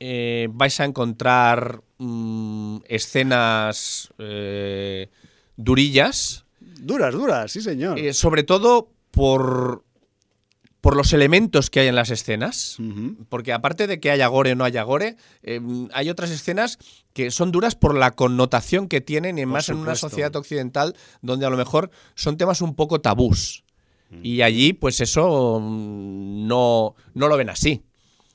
eh, 0.00 0.48
vais 0.52 0.78
a 0.78 0.84
encontrar 0.84 1.82
mm, 1.98 2.78
escenas 2.86 4.12
eh, 4.18 5.08
durillas. 5.56 6.44
Duras, 6.60 7.14
duras, 7.14 7.50
sí, 7.50 7.60
señor. 7.60 7.98
Eh, 7.98 8.12
sobre 8.12 8.42
todo 8.42 8.92
por 9.10 9.84
por 10.88 10.96
los 10.96 11.12
elementos 11.12 11.68
que 11.68 11.80
hay 11.80 11.88
en 11.88 11.96
las 11.96 12.08
escenas, 12.08 12.78
porque 13.28 13.52
aparte 13.52 13.86
de 13.86 14.00
que 14.00 14.10
haya 14.10 14.26
gore 14.26 14.52
o 14.52 14.54
no 14.54 14.64
haya 14.64 14.82
gore, 14.84 15.16
em, 15.42 15.86
hay 15.92 16.08
otras 16.08 16.30
escenas 16.30 16.78
que 17.12 17.30
son 17.30 17.52
duras 17.52 17.74
por 17.74 17.94
la 17.94 18.12
connotación 18.12 18.88
que 18.88 19.02
tienen 19.02 19.38
y 19.38 19.44
más 19.44 19.68
en 19.68 19.76
una 19.76 19.96
sociedad 19.96 20.34
occidental 20.34 20.96
donde 21.20 21.44
a 21.44 21.50
lo 21.50 21.58
mejor 21.58 21.90
son 22.14 22.38
temas 22.38 22.62
un 22.62 22.74
poco 22.74 23.02
tabús. 23.02 23.64
Y 24.22 24.40
allí, 24.40 24.72
pues 24.72 25.02
eso 25.02 25.60
mm, 25.60 26.46
no, 26.46 26.94
no 27.12 27.28
lo 27.28 27.36
ven 27.36 27.50
así. 27.50 27.82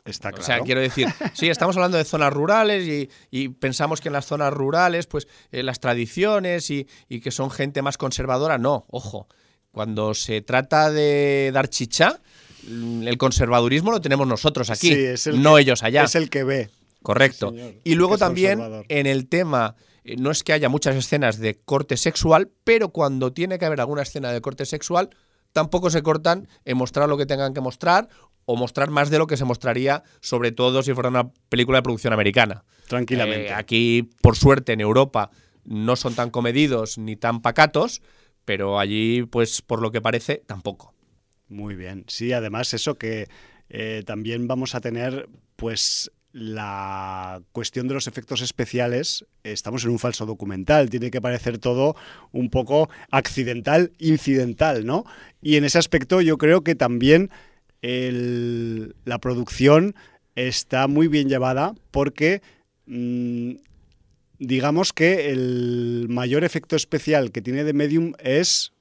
Está 0.06 0.30
claro. 0.30 0.43
O 0.43 0.45
sea, 0.45 0.60
quiero 0.60 0.82
decir, 0.82 1.08
sí, 1.34 1.49
estamos 1.49 1.76
hablando 1.76 1.97
de 1.97 2.04
zonas 2.04 2.32
rurales 2.32 3.10
y, 3.32 3.49
pensamos 3.49 3.99
que 3.99 4.10
en 4.10 4.14
las 4.14 4.28
zonas 4.28 4.54
rurales, 4.54 5.08
pues 5.08 5.28
eh, 5.51 5.64
las 5.64 5.80
tradiciones 5.80 6.70
y, 6.70 6.88
y, 7.10 7.20
que 7.20 7.32
son 7.32 7.49
gente 7.49 7.82
más 7.82 7.97
conservadora, 7.97 8.60
no, 8.60 8.86
ojo. 8.91 9.28
Cuando 9.74 10.14
se 10.14 10.41
trata 10.41 10.91
de 10.91 11.49
dar 11.51 11.68
chicha, 11.68 12.20
mm, 12.20 12.32
el 12.68 13.18
conservadurismo 13.18 13.91
lo 13.91 14.01
tenemos 14.01 14.28
nosotros 14.28 14.70
aquí, 14.70 14.95
no 15.34 15.57
ellos 15.57 15.84
allá. 15.84 16.03
Es 16.03 16.16
el 16.16 16.30
que 16.30 16.43
ve. 16.43 16.70
Correcto. 17.01 17.53
y 17.84 17.95
luego 17.95 18.18
también 18.18 18.86
en 18.88 19.07
el 19.07 19.28
tema, 19.28 19.76
eh, 20.05 20.16
no 20.18 20.32
es 20.32 20.43
que 20.43 20.53
haya 20.53 20.70
muchas 20.70 20.95
escenas 20.95 21.38
de 21.38 21.55
corte 21.55 21.97
sexual, 21.97 22.49
pero 22.64 22.89
cuando 22.89 23.34
tiene 23.34 23.59
que 23.59 23.66
haber 23.66 23.82
alguna 23.82 24.03
escena 24.03 24.32
de 24.32 24.39
corte 24.39 24.66
sexual, 24.66 25.09
tampoco 25.51 25.89
se 25.89 26.01
cortan 26.01 26.47
en 26.64 26.78
mostrar 26.78 27.09
lo 27.09 27.18
que 27.18 27.26
tengan 27.26 27.53
que 27.53 27.59
mostrar 27.59 28.07
o 28.45 28.55
mostrar 28.55 28.89
más 28.89 29.09
de 29.09 29.18
lo 29.18 29.28
que 29.28 29.38
se 29.38 29.45
mostraría, 29.45 30.03
sobre 30.22 30.51
todo 30.51 30.82
si 30.82 30.93
fuera 30.93 31.09
una 31.09 31.30
película 31.49 31.78
de 31.80 31.84
producción 31.84 32.14
americana. 32.14 32.64
Tranquilamente. 32.88 33.47
Eh, 33.47 33.53
aquí, 33.53 34.09
por 34.22 34.36
suerte, 34.36 34.74
en 34.74 34.82
Europa 34.82 35.30
no 35.66 35.95
son 35.95 36.16
tan 36.16 36.30
comedidos 36.30 36.97
ni 36.97 37.16
tan 37.16 37.41
pacatos, 37.41 38.01
pero 38.45 38.80
allí, 38.80 39.24
pues 39.24 39.61
por 39.61 39.82
lo 39.82 39.91
que 39.91 40.01
parece, 40.01 40.43
tampoco. 40.45 40.93
Muy 41.54 41.76
bien. 41.76 42.06
Sí, 42.08 42.34
además 42.34 42.74
eso 42.74 42.95
que 42.95 43.28
eh, 43.70 44.01
también 44.08 44.47
vamos 44.47 44.74
a 44.74 44.82
tener, 44.82 45.30
pues 45.56 46.12
la 46.32 47.43
cuestión 47.51 47.88
de 47.88 47.93
los 47.93 48.08
efectos 48.08 48.41
especiales, 48.41 49.24
estamos 49.43 49.84
en 49.84 49.91
un 49.91 49.99
falso 49.99 50.26
documental, 50.26 50.89
tiene 50.89 51.12
que 51.12 51.22
parecer 51.22 51.60
todo 51.60 51.95
un 52.32 52.49
poco 52.49 52.89
accidental, 53.12 53.91
incidental, 53.99 54.84
¿no? 54.84 55.06
Y 55.43 55.58
en 55.58 55.64
ese 55.64 55.78
aspecto 55.78 56.22
yo 56.22 56.39
creo 56.39 56.64
que 56.64 56.74
también 56.74 57.30
la 57.84 59.20
producción 59.20 59.93
está 60.36 60.88
muy 60.88 61.08
bien 61.08 61.30
llevada 61.30 61.76
porque 61.91 62.41
mm, 62.88 63.58
digamos 64.39 64.91
que 64.93 65.30
el 65.30 66.08
mayor 66.10 66.43
efecto 66.45 66.76
especial 66.76 67.32
que 67.32 67.41
tiene 67.41 67.64
de 67.64 67.74
Medium 67.74 68.14
es 68.18 68.72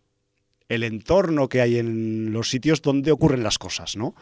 el 0.75 0.85
entorno 0.85 1.49
que 1.49 1.61
hay 1.61 1.79
en 1.79 2.33
los 2.33 2.49
sitios 2.49 2.81
donde 2.81 3.12
ocurren 3.12 3.43
las 3.43 3.59
cosas, 3.59 3.95
¿no? 3.97 4.14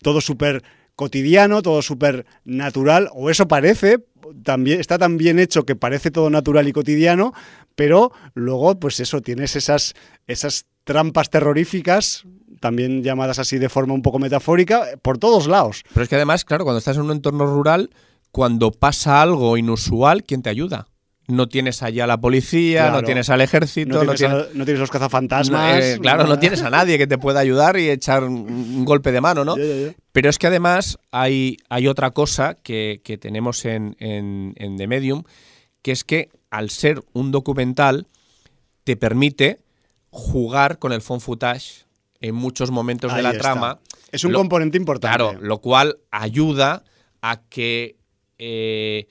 Todo 0.00 0.20
súper 0.20 0.62
cotidiano, 0.94 1.62
todo 1.62 1.82
súper 1.82 2.26
natural, 2.44 3.08
o 3.12 3.28
eso 3.28 3.48
parece, 3.48 4.04
también, 4.44 4.78
está 4.78 4.98
tan 4.98 5.16
bien 5.16 5.40
hecho 5.40 5.64
que 5.64 5.74
parece 5.74 6.12
todo 6.12 6.30
natural 6.30 6.68
y 6.68 6.72
cotidiano, 6.72 7.32
pero 7.74 8.12
luego, 8.34 8.78
pues 8.78 9.00
eso, 9.00 9.20
tienes 9.20 9.56
esas, 9.56 9.94
esas 10.28 10.66
trampas 10.84 11.28
terroríficas 11.28 12.24
también 12.60 13.02
llamadas 13.02 13.40
así 13.40 13.58
de 13.58 13.68
forma 13.68 13.94
un 13.94 14.02
poco 14.02 14.20
metafórica, 14.20 14.86
por 15.02 15.18
todos 15.18 15.48
lados. 15.48 15.82
Pero 15.92 16.04
es 16.04 16.08
que 16.08 16.14
además, 16.14 16.44
claro, 16.44 16.62
cuando 16.62 16.78
estás 16.78 16.96
en 16.96 17.02
un 17.02 17.10
entorno 17.10 17.46
rural, 17.46 17.90
cuando 18.30 18.70
pasa 18.70 19.20
algo 19.20 19.56
inusual, 19.56 20.22
¿quién 20.22 20.42
te 20.42 20.50
ayuda? 20.50 20.86
No 21.32 21.48
tienes 21.48 21.82
allá 21.82 22.04
a 22.04 22.06
la 22.06 22.20
policía, 22.20 22.90
no 22.90 23.02
tienes 23.02 23.30
al 23.30 23.40
ejército, 23.40 24.04
no 24.04 24.14
tienes, 24.14 24.78
los 24.78 24.90
cazafantasmas. 24.90 25.82
Eh, 25.82 25.98
claro, 26.00 26.26
no 26.26 26.38
tienes 26.38 26.62
a 26.62 26.70
nadie 26.70 26.98
que 26.98 27.06
te 27.06 27.18
pueda 27.18 27.40
ayudar 27.40 27.78
y 27.78 27.90
echar 27.90 28.24
un, 28.24 28.84
golpe 28.84 29.12
de 29.12 29.20
mano, 29.20 29.44
¿no? 29.44 29.54
Pero 30.12 30.28
es 30.28 30.38
que 30.38 30.46
además 30.46 30.98
hay, 31.10 31.56
hay 31.68 31.88
otra 31.88 32.10
cosa 32.10 32.54
que, 32.54 33.00
tenemos 33.20 33.64
en, 33.64 33.96
en 33.98 34.76
The 34.76 34.86
Medium, 34.86 35.24
que 35.82 35.92
es 35.92 36.04
que 36.04 36.28
al 36.50 36.70
ser 36.70 37.02
un 37.14 37.32
documental, 37.32 38.06
te 38.84 38.96
permite 38.96 39.60
jugar 40.10 40.78
con 40.78 40.92
el 40.92 41.00
phone 41.00 41.20
footage 41.20 41.86
en 42.20 42.34
muchos 42.34 42.70
momentos 42.70 43.14
de 43.14 43.22
la 43.22 43.32
trama. 43.32 43.80
Es 44.12 44.24
un 44.24 44.32
componente 44.32 44.76
importante. 44.76 45.16
Claro, 45.16 45.40
lo 45.40 45.58
cual 45.60 45.98
ayuda 46.10 46.84
a 47.22 47.40
que 47.40 47.96
eh, 48.38 49.08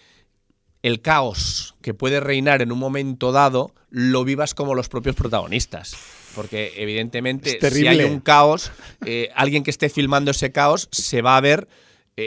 el 0.83 1.01
caos 1.01 1.75
que 1.81 1.93
puede 1.93 2.19
reinar 2.19 2.61
en 2.61 2.71
un 2.71 2.79
momento 2.79 3.31
dado 3.31 3.73
lo 3.89 4.23
vivas 4.23 4.53
como 4.53 4.75
los 4.75 4.89
propios 4.89 5.15
protagonistas. 5.15 5.95
Porque 6.35 6.73
evidentemente 6.77 7.59
si 7.71 7.87
hay 7.87 8.03
un 8.03 8.21
caos, 8.21 8.71
eh, 9.05 9.29
alguien 9.35 9.63
que 9.63 9.71
esté 9.71 9.89
filmando 9.89 10.31
ese 10.31 10.51
caos 10.51 10.87
se 10.91 11.21
va 11.21 11.35
a 11.35 11.41
ver 11.41 11.67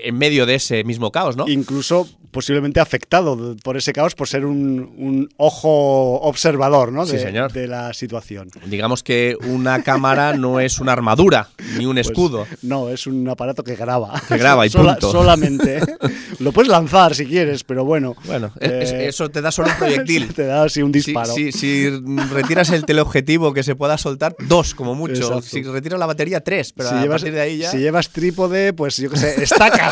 en 0.05 0.17
medio 0.17 0.47
de 0.47 0.57
ese 0.57 0.85
mismo 0.85 1.13
caos, 1.13 1.37
¿no? 1.37 1.49
Incluso 1.49 2.09
posiblemente 2.35 2.81
afectado 2.81 3.57
por 3.63 3.77
ese 3.77 3.93
caos 3.93 4.17
por 4.17 4.27
ser 4.27 4.45
un, 4.45 5.29
ojo 5.37 6.21
observador 6.21 6.93
¿no? 6.93 7.07
de, 7.07 7.19
señor. 7.19 7.53
de, 7.53 7.69
la 7.69 7.95
situación. 7.95 8.51
Digamos 8.67 9.05
que 9.05 9.37
una 9.47 9.83
cámara 9.83 10.35
no 10.37 10.59
es 10.59 10.81
una 10.81 10.93
armadura 10.93 11.49
ni 11.79 11.87
un 11.87 11.95
pues, 11.95 12.09
escudo. 12.09 12.47
no, 12.63 12.91
es 12.91 13.07
un 13.07 13.29
aparato 13.29 13.63
que 13.63 13.77
graba. 13.77 14.21
Que 14.27 14.37
graba 14.37 14.67
y 14.67 14.71
punto. 14.75 15.13
solamente. 15.13 15.81
Lo 16.41 16.51
puedes 16.51 16.69
lanzar 16.69 17.15
si 17.15 17.25
quieres, 17.25 17.63
pero 17.63 17.85
bueno. 17.85 18.17
Bueno, 18.27 18.53
eh, 18.61 19.07
eso 19.09 19.31
te 19.31 19.41
da 19.41 19.53
solo 19.53 19.69
un 19.69 19.77
proyectil. 19.77 20.35
te 20.35 20.45
da 20.45 20.65
así 20.65 20.83
un 20.83 20.91
disparo. 20.91 21.33
Si, 21.35 21.89
retiras 22.33 22.71
el 22.71 22.85
teleobjetivo 22.85 23.55
que 23.55 23.63
se 23.63 23.77
pueda 23.77 23.97
soltar, 23.97 24.35
dos 24.49 24.75
como 24.75 24.97
mucho. 24.97 25.41
Si 25.41 25.63
retiras 25.63 26.01
la 26.01 26.07
batería, 26.07 26.43
tres. 26.43 26.73
Pero 26.73 26.89
si 26.89 26.95
a 26.97 27.03
llevas, 27.03 27.23
partir 27.23 27.35
de 27.35 27.41
ahí 27.41 27.59
ya... 27.59 27.71
Si 27.71 27.79
llevas 27.79 28.11
trípode, 28.11 28.73
pues 28.73 28.97
yo 28.97 29.09
qué 29.09 29.17
sé, 29.19 29.43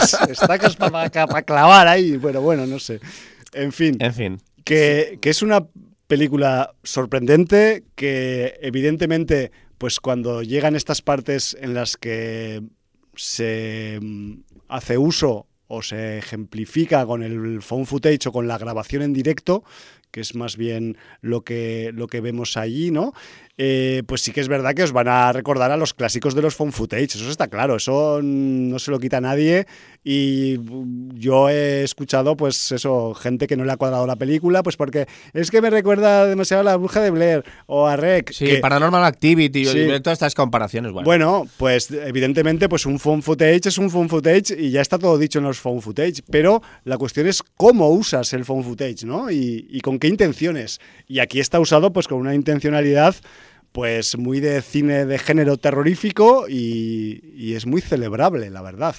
estacas. 0.01 0.30
estacas 0.30 0.76
para 0.76 1.43
clavar 1.43 1.88
ahí. 1.88 2.16
Bueno, 2.16 2.40
bueno, 2.40 2.66
no 2.66 2.78
sé. 2.78 3.01
En 3.53 3.72
fin. 3.72 3.97
En 4.01 4.14
fin. 4.14 4.43
Que, 4.64 5.18
es 5.22 5.43
una 5.43 5.66
película 6.07 6.74
sorprendente 6.82 7.84
que 7.95 8.59
evidentemente, 8.61 9.53
pues 9.78 10.01
cuando 10.01 10.43
llegan 10.43 10.76
estas 10.76 11.03
partes 11.03 11.57
en 11.61 11.74
las 11.74 11.97
que 11.97 12.62
se 13.14 13.99
mm, 14.01 14.32
hace 14.68 14.99
uso 14.99 15.47
o 15.66 15.82
se 15.82 16.18
ejemplifica 16.18 17.07
con 17.07 17.22
el 17.22 17.62
phone 17.62 17.86
footage 17.86 18.28
o 18.28 18.32
con 18.32 18.47
la 18.47 18.59
grabación 18.59 19.03
en 19.03 19.14
directo, 19.14 19.64
que 20.11 20.20
es 20.20 20.34
más 20.34 20.59
bien 20.59 20.99
lo 21.22 21.43
que, 21.43 21.90
lo 21.95 22.07
que 22.07 22.20
vemos 22.20 22.59
allí, 22.59 22.90
¿no? 22.90 23.14
Eh, 23.65 24.03
pues 24.07 24.23
sí 24.23 24.33
que 24.33 24.41
es 24.41 24.49
verdad 24.49 24.75
que 24.75 24.83
os 24.83 24.91
van 24.91 25.07
a 25.07 25.33
recordar 25.33 25.71
a 25.71 25.77
los 25.77 25.95
clásicos 25.95 26.35
de 26.35 26.43
los 26.43 26.57
phone 26.57 26.73
footage, 26.73 27.15
eso 27.15 27.31
está 27.31 27.47
claro, 27.47 27.77
eso 27.77 28.19
no 28.21 28.77
se 28.81 28.91
lo 28.91 28.99
quita 28.99 29.21
nadie 29.21 29.69
y 30.03 30.59
yo 31.15 31.49
he 31.49 31.85
escuchado 31.85 32.37
pues 32.37 32.73
eso, 32.73 33.15
gente 33.15 33.47
que 33.47 33.57
no 33.57 33.65
le 33.65 33.71
ha 33.71 33.77
cuadrado 33.77 34.05
la 34.05 34.17
película, 34.17 34.65
pues 34.65 34.77
porque 34.77 35.07
es 35.33 35.53
que 35.53 35.63
me 35.63 35.71
recuerda 35.71 36.27
demasiado 36.27 36.63
a 36.63 36.65
la 36.65 36.77
bruja 36.77 37.03
de 37.03 37.11
Blair 37.11 37.45
o 37.67 37.87
a 37.87 37.95
Rec. 37.95 38.33
Sí, 38.33 38.57
Paranormal 38.61 39.05
Activity, 39.05 39.65
todas 40.03 40.15
estas 40.15 40.35
comparaciones. 40.35 40.91
Bueno. 40.91 41.07
bueno, 41.07 41.47
pues 41.57 41.89
evidentemente 41.93 42.69
pues 42.69 42.85
un 42.85 42.99
phone 42.99 43.23
footage 43.23 43.69
es 43.69 43.79
un 43.79 43.91
phone 43.91 44.09
footage 44.09 44.59
y 44.59 44.73
ya 44.73 44.81
está 44.81 44.99
todo 44.99 45.19
dicho 45.19 45.39
en 45.39 45.45
los 45.45 45.61
phone 45.61 45.81
footage, 45.81 46.25
pero 46.29 46.63
la 46.83 46.99
cuestión 46.99 47.29
es 47.29 47.45
cómo 47.57 47.91
usas 47.91 48.33
el 48.33 48.45
phone 48.45 48.65
footage, 48.65 49.05
¿no? 49.05 49.31
Y, 49.31 49.69
y 49.71 49.81
con 49.83 50.01
qué 50.01 50.09
intenciones. 50.09 50.81
Y 51.07 51.21
aquí 51.21 51.39
está 51.39 51.61
usado 51.61 51.93
pues 51.93 52.09
con 52.09 52.19
una 52.19 52.35
intencionalidad 52.35 53.15
pues 53.73 54.16
muy 54.16 54.41
de 54.41 54.61
cine 54.62 55.07
de 55.07 55.18
género 55.18 55.57
terrorífico 55.57 56.47
y, 56.49 57.55
es 57.55 57.66
muy 57.66 57.81
celebrable, 57.81 58.51
la 58.51 58.62
verdad. 58.62 58.95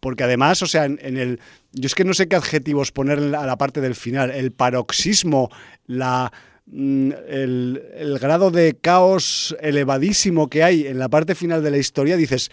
Porque 0.00 0.24
además, 0.24 0.60
o 0.62 0.66
sea, 0.66 0.84
en, 0.84 0.98
el. 1.00 1.40
Yo 1.72 1.86
es 1.86 1.94
que 1.94 2.04
no 2.04 2.12
sé 2.12 2.28
qué 2.28 2.36
adjetivos 2.36 2.92
poner 2.92 3.18
a 3.18 3.46
la 3.46 3.56
parte 3.56 3.80
del 3.80 3.94
final. 3.94 4.30
El 4.30 4.52
paroxismo, 4.52 5.50
la. 5.86 6.32
Mm, 6.66 7.12
el, 7.28 7.82
el 7.94 8.18
grado 8.18 8.50
de 8.50 8.76
caos 8.80 9.56
elevadísimo 9.60 10.48
que 10.48 10.62
hay 10.62 10.86
en 10.86 10.98
la 10.98 11.08
parte 11.08 11.34
final 11.34 11.62
de 11.62 11.70
la 11.70 11.78
historia, 11.78 12.16
dices, 12.16 12.50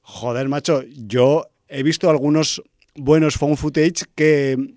joder, 0.00 0.48
macho, 0.48 0.82
yo 0.88 1.46
he 1.68 1.82
visto 1.82 2.10
algunos 2.10 2.62
buenos 2.94 3.36
phone 3.36 3.56
footage 3.56 4.04
que 4.14 4.76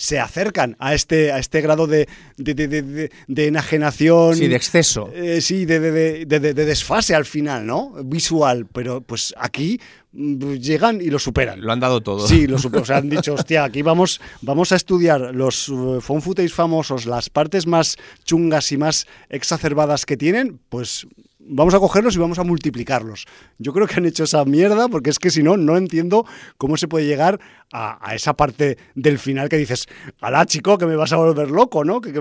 se 0.00 0.18
acercan 0.18 0.76
a 0.78 0.94
este, 0.94 1.30
a 1.30 1.38
este 1.38 1.60
grado 1.60 1.86
de, 1.86 2.08
de, 2.38 3.46
enajenación. 3.46 4.34
Sí, 4.34 4.48
de 4.48 4.56
exceso. 4.56 5.10
Eh, 5.12 5.42
sí, 5.42 5.66
de, 5.66 6.24
desfase 6.24 7.14
al 7.14 7.26
final, 7.26 7.66
¿no? 7.66 7.92
Visual. 8.02 8.66
Pero 8.72 9.02
pues 9.02 9.34
aquí 9.36 9.78
mm, 10.12 10.54
llegan 10.54 11.02
y 11.02 11.10
lo 11.10 11.18
superan. 11.18 11.60
Lo 11.60 11.70
han 11.70 11.80
dado 11.80 12.00
todo. 12.00 12.26
Sí, 12.26 12.46
lo 12.46 12.58
superan. 12.58 12.82
o 12.82 12.86
sea, 12.86 12.96
han 12.96 13.10
dicho, 13.10 13.34
hostia, 13.34 13.64
aquí 13.64 13.82
vamos, 13.82 14.22
vamos 14.40 14.72
a 14.72 14.76
estudiar 14.76 15.34
los 15.34 15.68
uh, 15.68 16.00
phone 16.00 16.22
footage 16.22 16.48
famosos, 16.48 17.04
las 17.04 17.28
partes 17.28 17.66
más 17.66 17.98
chungas 18.24 18.72
y 18.72 18.78
más 18.78 19.06
exacerbadas 19.28 20.06
que 20.06 20.16
tienen, 20.16 20.60
pues 20.70 21.06
vamos 21.46 21.74
a 21.74 21.78
cogerlos 21.78 22.14
y 22.14 22.18
vamos 22.18 22.38
a 22.38 22.44
multiplicarlos. 22.44 23.26
Yo 23.58 23.72
creo 23.72 23.86
que 23.86 23.94
han 23.96 24.06
hecho 24.06 24.24
esa 24.24 24.44
mierda 24.44 24.88
porque 24.88 25.10
es 25.10 25.18
que 25.18 25.30
si 25.30 25.42
no, 25.42 25.56
no 25.56 25.76
entiendo 25.76 26.26
cómo 26.58 26.76
se 26.76 26.88
puede 26.88 27.06
llegar 27.06 27.40
a, 27.72 28.14
esa 28.14 28.34
parte 28.34 28.78
del 28.94 29.18
final 29.18 29.48
que 29.48 29.56
dices, 29.56 29.88
alá 30.20 30.46
chico, 30.46 30.78
que 30.78 30.86
me 30.86 30.96
vas 30.96 31.12
a 31.12 31.16
volver 31.16 31.50
loco, 31.50 31.84
¿no? 31.84 32.00
Que, 32.00 32.12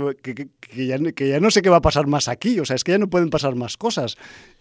ya, 0.76 1.00
que 1.14 1.30
ya 1.30 1.40
no 1.40 1.52
sé 1.52 1.62
qué 1.62 1.70
va 1.70 1.78
a 1.78 1.82
pasar 1.82 2.08
más 2.08 2.28
aquí, 2.28 2.60
o 2.60 2.66
sea, 2.66 2.76
es 2.76 2.84
que 2.84 2.92
ya 2.94 2.98
no 2.98 3.10
pueden 3.10 3.30
pasar 3.30 3.56
más 3.56 3.78
cosas. 3.78 4.18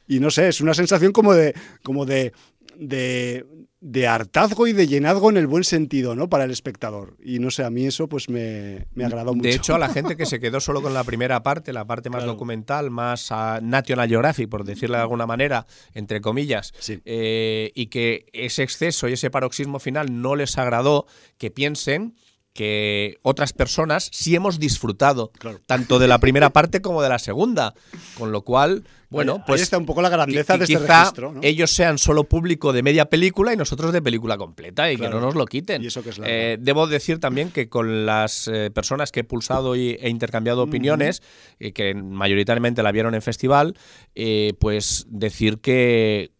Y 0.06 0.20
no 0.20 0.30
sé, 0.30 0.48
es 0.48 0.60
una 0.60 0.74
sensación 0.74 1.12
como 1.12 1.34
de, 1.34 1.54
como 1.82 2.06
de, 2.06 2.32
de, 2.78 3.44
de 3.80 4.06
hartazgo 4.06 4.68
y 4.68 4.72
de 4.72 4.86
llenazgo 4.86 5.30
en 5.30 5.36
el 5.36 5.48
buen 5.48 5.64
sentido, 5.64 6.14
¿no? 6.14 6.28
Para 6.28 6.44
el 6.44 6.52
espectador. 6.52 7.16
Y 7.22 7.40
no 7.40 7.50
sé, 7.50 7.64
a 7.64 7.70
mí 7.70 7.86
eso 7.86 8.08
pues 8.08 8.28
me, 8.28 8.86
me 8.94 9.04
agradó 9.04 9.34
mucho. 9.34 9.48
De 9.48 9.54
hecho, 9.54 9.74
a 9.74 9.78
la 9.78 9.88
gente 9.88 10.16
que 10.16 10.26
se 10.26 10.38
quedó 10.38 10.60
solo 10.60 10.80
con 10.80 10.94
la 10.94 11.02
primera 11.02 11.42
parte, 11.42 11.72
la 11.72 11.84
parte 11.86 12.08
más 12.08 12.24
documental, 12.24 12.90
más 12.90 13.30
uh, 13.30 13.60
National 13.60 14.08
Geographic, 14.08 14.48
por 14.48 14.64
decirlo 14.64 14.96
de 14.96 15.02
alguna 15.02 15.26
manera, 15.26 15.66
entre 15.92 16.20
comillas, 16.20 16.72
eh, 17.04 17.72
y 17.74 17.86
que 17.86 18.26
ese 18.32 18.62
exceso 18.62 19.08
y 19.08 19.14
ese 19.14 19.30
paroxismo 19.30 19.80
final 19.80 20.22
no 20.22 20.36
les 20.36 20.56
agradó, 20.56 21.06
que 21.36 21.50
piensen 21.50 22.14
que 22.58 23.18
otras 23.22 23.52
personas 23.52 24.10
sí 24.12 24.34
hemos 24.34 24.58
disfrutado, 24.58 25.30
tanto 25.66 26.00
de 26.00 26.08
la 26.08 26.18
primera 26.18 26.50
parte 26.50 26.82
como 26.82 27.02
de 27.02 27.08
la 27.08 27.20
segunda. 27.20 27.72
Con 28.18 28.32
lo 28.32 28.42
cual, 28.42 28.82
bueno, 29.10 29.44
pues. 29.46 29.62
está 29.62 29.78
un 29.78 29.86
poco 29.86 30.02
la 30.02 30.08
grandeza 30.08 30.58
de 30.58 30.64
este 30.64 30.76
registro. 30.76 31.36
Ellos 31.42 31.70
sean 31.70 31.98
solo 31.98 32.24
público 32.24 32.72
de 32.72 32.82
media 32.82 33.04
película 33.04 33.52
y 33.52 33.56
nosotros 33.56 33.92
de 33.92 34.02
película 34.02 34.36
completa 34.36 34.90
y 34.90 34.96
que 34.96 35.08
no 35.08 35.20
nos 35.20 35.36
lo 35.36 35.46
quiten. 35.46 35.86
Eh, 36.24 36.56
debo 36.58 36.88
decir 36.88 37.20
también 37.20 37.52
que 37.52 37.68
con 37.68 38.04
las 38.06 38.48
eh, 38.48 38.72
personas 38.74 39.12
que 39.12 39.20
he 39.20 39.24
pulsado 39.24 39.76
y, 39.76 39.90
e 40.00 40.08
intercambiado 40.08 40.64
opiniones, 40.64 41.22
y 41.60 41.70
que 41.70 41.94
mayoritariamente 41.94 42.82
la 42.82 42.90
vieron 42.90 43.14
en 43.14 43.22
festival, 43.22 43.76
eh, 44.16 44.54
pues 44.58 45.06
decir 45.08 45.60
que 45.60 46.32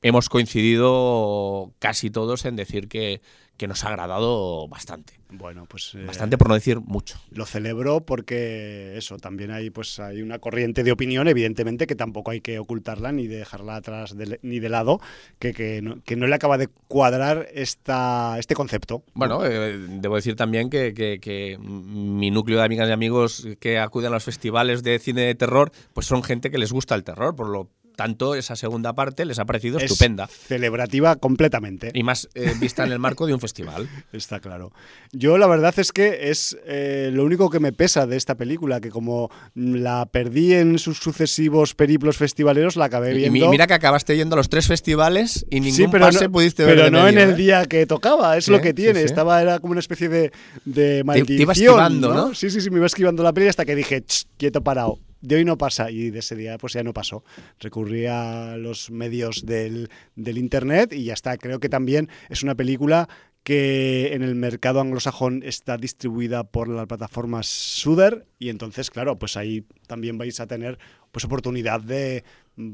hemos 0.00 0.30
coincidido 0.30 1.74
casi 1.80 2.08
todos 2.08 2.46
en 2.46 2.56
decir 2.56 2.88
que 2.88 3.20
que 3.56 3.68
nos 3.68 3.84
ha 3.84 3.88
agradado 3.88 4.68
bastante. 4.68 5.15
Bueno, 5.30 5.66
pues 5.68 5.94
eh, 5.94 6.04
bastante 6.04 6.38
por 6.38 6.48
no 6.48 6.54
decir 6.54 6.80
mucho. 6.80 7.18
Lo 7.30 7.46
celebro 7.46 8.00
porque 8.00 8.96
eso 8.96 9.16
también 9.16 9.50
hay 9.50 9.70
pues 9.70 9.98
hay 9.98 10.22
una 10.22 10.38
corriente 10.38 10.84
de 10.84 10.92
opinión 10.92 11.26
evidentemente 11.26 11.86
que 11.86 11.96
tampoco 11.96 12.30
hay 12.30 12.40
que 12.40 12.58
ocultarla 12.58 13.10
ni 13.12 13.26
dejarla 13.26 13.76
atrás 13.76 14.14
ni 14.42 14.60
de 14.60 14.68
lado 14.68 15.00
que, 15.38 15.52
que, 15.52 15.82
no, 15.82 16.00
que, 16.04 16.14
no, 16.16 16.26
le 16.26 16.34
acaba 16.34 16.58
de 16.58 16.68
cuadrar 16.88 17.48
esta 17.52 18.36
este 18.38 18.54
concepto. 18.54 19.02
Bueno, 19.14 19.44
eh, 19.44 19.78
debo 19.78 20.14
decir 20.16 20.36
también 20.36 20.70
que, 20.70 20.94
que, 20.94 21.58
mi 21.58 22.30
núcleo 22.30 22.58
de 22.58 22.64
amigas 22.64 22.88
y 22.88 22.92
amigos 22.92 23.48
que 23.58 23.78
acuden 23.78 24.10
a 24.10 24.14
los 24.14 24.24
festivales 24.24 24.82
de 24.82 24.98
cine 24.98 25.22
de 25.22 25.34
terror 25.34 25.72
pues 25.92 26.06
son 26.06 26.22
gente 26.22 26.50
que 26.50 26.58
les 26.58 26.72
gusta 26.72 26.94
el 26.94 27.02
terror 27.02 27.34
por 27.34 27.48
lo 27.48 27.68
tanto 27.96 28.34
esa 28.34 28.54
segunda 28.54 28.92
parte 28.94 29.24
les 29.24 29.38
ha 29.38 29.44
parecido 29.44 29.78
Es 29.78 29.84
estupenda. 29.90 30.26
Celebrativa 30.28 31.16
completamente. 31.16 31.90
Y 31.94 32.02
más 32.02 32.28
eh, 32.34 32.52
vista 32.60 32.84
en 32.84 32.92
el 32.92 32.98
marco 32.98 33.26
de 33.26 33.34
un 33.34 33.40
festival. 33.40 33.88
Está 34.12 34.38
claro. 34.40 34.72
Yo 35.12 35.38
la 35.38 35.46
verdad 35.46 35.74
es 35.78 35.92
que 35.92 36.30
es 36.30 36.56
eh, 36.66 37.10
lo 37.12 37.24
único 37.24 37.50
que 37.50 37.58
me 37.60 37.72
pesa 37.72 38.06
de 38.06 38.16
esta 38.16 38.34
película, 38.36 38.80
que 38.80 38.90
como 38.90 39.30
la 39.54 40.06
perdí 40.06 40.52
en 40.54 40.78
sus 40.78 40.98
sucesivos 40.98 41.74
periplos 41.74 42.16
festivaleros, 42.16 42.76
la 42.76 42.84
acabé 42.86 43.14
viendo. 43.14 43.32
mi- 43.32 43.48
mira 43.48 43.66
que 43.66 43.74
acabaste 43.74 44.16
yendo 44.16 44.34
a 44.34 44.38
los 44.38 44.48
tres 44.48 44.66
festivales 44.66 45.46
y 45.50 45.60
ningún 45.60 45.76
Sí, 45.76 45.86
pero 45.90 46.06
pase 46.06 46.24
no, 46.26 46.32
pudiste 46.32 46.64
ver. 46.64 46.76
pero 46.76 46.90
no 46.90 47.04
medio, 47.04 47.20
en 47.22 47.28
el 47.30 47.34
¿eh? 47.34 47.36
día 47.36 47.64
que 47.66 47.86
tocaba, 47.86 48.36
es 48.36 48.44
Sí, 48.44 48.50
lo 48.50 48.60
que 48.60 48.74
tiene. 48.74 49.00
sí. 49.00 49.06
Estaba, 49.06 49.40
era 49.42 49.58
como 49.58 49.70
una 49.72 49.80
especie 49.80 50.08
de, 50.08 50.32
de 50.64 51.02
maldición. 51.04 51.40
iba 51.40 51.52
esquivando, 51.52 52.12
¿no? 52.14 52.34
Sí, 52.34 52.50
sí, 52.50 52.60
sí, 52.60 52.70
me 52.70 52.76
iba 52.76 52.86
esquivando 52.86 53.22
la 53.22 53.32
peli 53.32 53.48
hasta 53.48 53.64
que 53.64 53.74
dije, 53.74 54.02
"Ch, 54.04 54.26
quieto 54.36 54.62
parado. 54.62 54.98
De 55.26 55.36
hoy 55.36 55.44
no 55.44 55.58
pasa. 55.58 55.90
Y 55.90 56.10
de 56.10 56.20
ese 56.20 56.36
día, 56.36 56.56
pues 56.58 56.72
ya 56.74 56.82
no 56.82 56.92
pasó. 56.92 57.24
Recurrí 57.60 58.06
a 58.06 58.56
los 58.56 58.90
medios 58.90 59.44
del, 59.44 59.88
del 60.14 60.38
internet 60.38 60.92
y 60.92 61.04
ya 61.04 61.14
está. 61.14 61.36
Creo 61.36 61.60
que 61.60 61.68
también 61.68 62.08
es 62.28 62.42
una 62.42 62.54
película 62.54 63.08
que 63.42 64.12
en 64.12 64.22
el 64.24 64.34
mercado 64.34 64.80
anglosajón 64.80 65.42
está 65.44 65.76
distribuida 65.76 66.42
por 66.42 66.68
la 66.68 66.84
plataforma 66.86 67.44
Suder 67.44 68.26
y 68.40 68.48
entonces, 68.48 68.90
claro, 68.90 69.20
pues 69.20 69.36
ahí 69.36 69.64
también 69.86 70.18
vais 70.18 70.40
a 70.40 70.48
tener 70.48 70.78
pues 71.12 71.24
oportunidad 71.24 71.80
de 71.80 72.24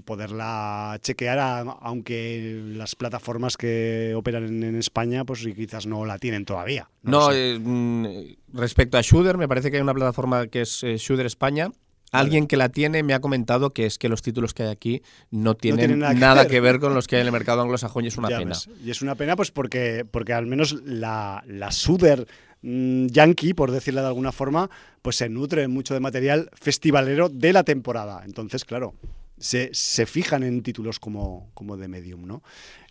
poderla 0.06 0.98
chequear, 1.02 1.38
a- 1.38 1.60
aunque 1.60 2.60
las 2.74 2.94
plataformas 2.96 3.56
que 3.56 4.14
operan 4.16 4.44
en, 4.44 4.62
en 4.62 4.76
España, 4.76 5.24
pues 5.24 5.46
quizás 5.54 5.86
no 5.86 6.04
la 6.06 6.18
tienen 6.18 6.44
todavía. 6.44 6.88
No, 7.02 7.30
sé. 7.30 7.54
eh, 7.54 7.58
mm, 7.58 8.06
respecto 8.54 8.96
a 8.98 9.02
Shooter, 9.02 9.36
me 9.36 9.48
parece 9.48 9.70
que 9.70 9.76
hay 9.76 9.82
una 9.82 9.94
plataforma 9.94 10.46
que 10.46 10.62
es 10.62 10.82
eh, 10.84 10.96
Shooter 10.96 11.26
España. 11.26 11.70
Alguien 12.12 12.46
que 12.46 12.56
la 12.56 12.68
tiene 12.68 13.02
me 13.02 13.14
ha 13.14 13.20
comentado 13.20 13.70
que 13.70 13.86
es 13.86 13.98
que 13.98 14.08
los 14.08 14.22
títulos 14.22 14.54
que 14.54 14.64
hay 14.64 14.68
aquí 14.70 15.02
no 15.30 15.54
tienen, 15.54 15.78
tienen 15.78 15.98
nada 16.00 16.14
nada, 16.14 16.42
que 16.44 16.50
que, 16.52 16.60
ver. 16.60 16.78
con 16.78 16.94
los 16.94 17.06
que 17.06 17.16
hay 17.16 17.22
en 17.22 17.26
el 17.26 17.32
mercado 17.32 17.62
anglosajón 17.62 18.04
y 18.04 18.08
es 18.08 18.16
una 18.18 18.28
Ya 18.30 18.38
pena. 18.38 18.50
ves. 18.50 18.68
Y 18.84 18.90
es 18.90 19.02
una 19.02 19.14
pena, 19.14 19.34
pues 19.34 19.50
porque, 19.50 20.04
porque 20.10 20.32
al 20.32 20.46
menos 20.46 20.74
la, 20.84 21.42
la 21.46 21.72
Suder 21.72 22.26
mm, 22.62 23.06
yankee, 23.06 23.54
por 23.54 23.70
decirlo 23.70 24.02
de 24.02 24.08
alguna 24.08 24.30
forma, 24.32 24.70
pues 25.00 25.16
se 25.16 25.28
nutre 25.28 25.66
mucho 25.68 25.94
de 25.94 26.00
material 26.00 26.50
festivalero 26.52 27.28
de 27.28 27.52
la 27.52 27.64
temporada. 27.64 28.22
Entonces, 28.26 28.64
claro, 28.64 28.94
se, 29.38 29.70
se 29.72 30.06
fijan 30.06 30.42
en 30.44 30.62
títulos 30.62 31.00
como, 31.00 31.50
como 31.54 31.76
de 31.76 31.88
Medium, 31.88 32.26
¿no? 32.26 32.42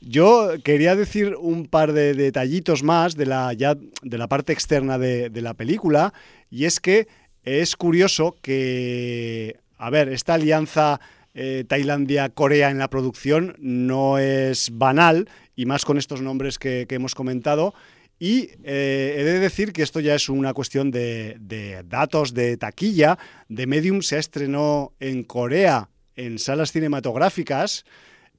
Yo 0.02 0.50
quería 0.64 0.96
decir 0.96 1.36
un 1.40 1.68
par 1.68 1.94
de 1.94 2.14
detallitos 2.16 2.82
más 2.84 3.16
de 3.16 3.28
la, 3.28 3.54
ya, 3.54 3.76
de 4.02 4.18
la 4.18 4.28
parte 4.28 4.52
externa 4.52 4.98
de, 4.98 5.30
de 5.30 5.42
la 5.42 5.54
película, 5.54 6.12
y 6.50 6.66
es 6.66 6.80
que 6.80 7.08
es 7.44 7.76
curioso 7.76 8.36
que, 8.42 9.60
a 9.78 9.90
ver, 9.90 10.10
esta 10.10 10.36
alianza 10.36 11.00
eh, 11.34 11.64
Tailandia-Corea 11.68 12.70
en 12.70 12.78
la 12.78 12.90
producción 12.90 13.56
no 13.60 14.18
es 14.18 14.70
banal, 14.74 15.30
y 15.56 15.66
más 15.66 15.86
con 15.86 15.98
estos 15.98 16.22
nombres 16.22 16.60
que, 16.60 16.86
hemos 16.90 17.16
comentado. 17.16 17.74
Y 18.20 18.50
eh, 18.64 19.16
he 19.18 19.24
de 19.24 19.40
decir 19.40 19.74
que 19.74 19.82
esto 19.82 20.00
ya 20.00 20.14
es 20.14 20.30
una 20.30 20.54
cuestión 20.54 20.92
de, 20.92 21.38
de 21.40 21.84
datos 21.84 22.34
de 22.34 22.58
taquilla. 22.58 23.18
The 23.54 23.66
Medium 23.66 24.02
se 24.02 24.20
estrenó 24.20 24.94
en 25.00 25.24
Corea 25.24 25.90
en 26.16 26.38
salas 26.38 26.72
cinematográficas 26.72 27.86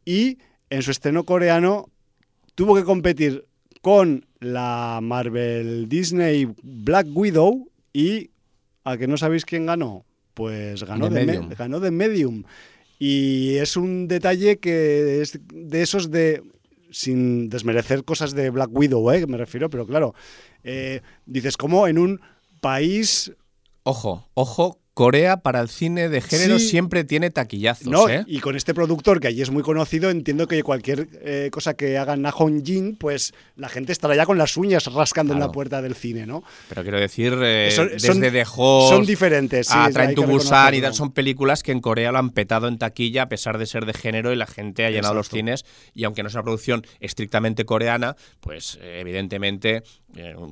y 0.05 0.38
en 0.70 0.82
su 0.82 0.90
estreno 0.90 1.24
coreano 1.24 1.88
tuvo 2.55 2.76
que 2.76 2.84
competir 2.84 3.46
con 3.80 4.26
la 4.38 5.00
Marvel 5.03 5.88
Disney 5.88 6.48
Black 6.62 7.09
Widow 7.12 7.68
y 7.92 8.30
a 8.85 8.97
que 8.97 9.07
no 9.07 9.16
sabéis 9.16 9.45
quién 9.45 9.66
ganó, 9.66 10.05
pues 10.35 10.85
ganó 10.85 11.09
The 11.09 11.14
de, 11.14 11.26
Medium. 11.26 11.49
ganó 11.51 11.80
de 11.80 11.91
Medium. 11.91 12.45
Y 12.99 13.57
es 13.57 13.76
un 13.76 14.07
detalle 14.09 14.59
que 14.59 15.20
es 15.22 15.39
de 15.53 15.83
esos 15.83 16.11
de 16.11 16.43
sin 16.91 17.49
desmerecer 17.49 18.05
cosas 18.05 18.35
de 18.35 18.51
Black 18.51 18.70
Widow, 18.72 19.11
¿eh? 19.12 19.26
me 19.26 19.39
refiero, 19.39 19.70
pero 19.70 19.87
claro, 19.87 20.14
eh, 20.62 21.01
dices 21.24 21.57
como 21.57 21.89
en 21.89 21.99
un 21.99 22.20
país 22.61 23.33
Ojo, 23.85 24.28
ojo, 24.35 24.78
Corea 24.95 25.38
para 25.38 25.61
el 25.62 25.68
cine 25.70 26.11
de 26.11 26.20
género 26.20 26.59
Sí. 26.59 26.68
siempre 26.68 27.03
tiene 27.05 27.30
taquillazos, 27.30 27.86
No, 27.88 28.11
¿eh? 28.11 28.24
y 28.26 28.40
con 28.40 28.57
este 28.57 28.74
productor 28.74 29.20
que 29.20 29.28
allí 29.28 29.40
es 29.40 29.51
muy 29.51 29.62
conocido, 29.62 30.11
entiendo 30.11 30.47
que 30.47 30.62
cualquier 30.62 31.09
eh, 31.22 31.49
cosa 31.51 31.72
que 31.74 31.97
haga 31.97 32.14
Na 32.16 32.30
Hong 32.30 32.62
Jin, 32.62 32.97
pues 32.97 33.32
la 33.57 33.70
gente 33.70 33.93
estará 33.93 34.14
ya 34.14 34.26
con 34.26 34.36
las 34.36 34.57
uñas 34.59 34.84
rascando 34.93 35.32
en 35.32 35.40
la 35.40 35.51
puerta 35.51 35.80
del 35.80 35.95
cine, 35.95 36.26
¿no? 36.26 36.43
Pero 36.68 36.82
quiero 36.82 37.01
decir, 37.01 37.32
eh, 37.43 37.70
Son- 37.74 37.88
desde 37.88 38.07
son- 38.09 38.20
The 38.20 38.45
Host 38.55 38.95
son 38.95 39.07
diferentes, 39.07 39.66
sí, 39.68 39.74
a 39.74 39.88
Train 39.90 40.14
to 40.14 40.24
Busan 40.24 40.74
y 40.74 40.80
tal, 40.82 40.93
son 40.95 41.12
películas 41.12 41.62
que 41.62 41.72
en 41.72 41.80
Corea 41.80 42.12
lo 42.12 42.18
han 42.18 42.28
petado 42.30 42.68
en 42.68 42.76
taquilla 42.76 43.22
a 43.22 43.28
pesar 43.30 43.57
de 43.57 43.64
ser 43.64 43.86
de 43.86 43.95
género 43.95 44.30
y 44.32 44.36
la 44.36 44.47
gente 44.47 44.84
ha 44.84 44.90
llenado 44.90 45.14
los 45.14 45.30
cines 45.30 45.64
y 45.95 46.05
aunque 46.05 46.22
no 46.22 46.28
es 46.28 46.34
una 46.34 46.43
producción 46.43 46.84
estrictamente 47.01 47.64
coreana, 47.64 48.14
pues 48.40 48.78
evidentemente 48.82 49.82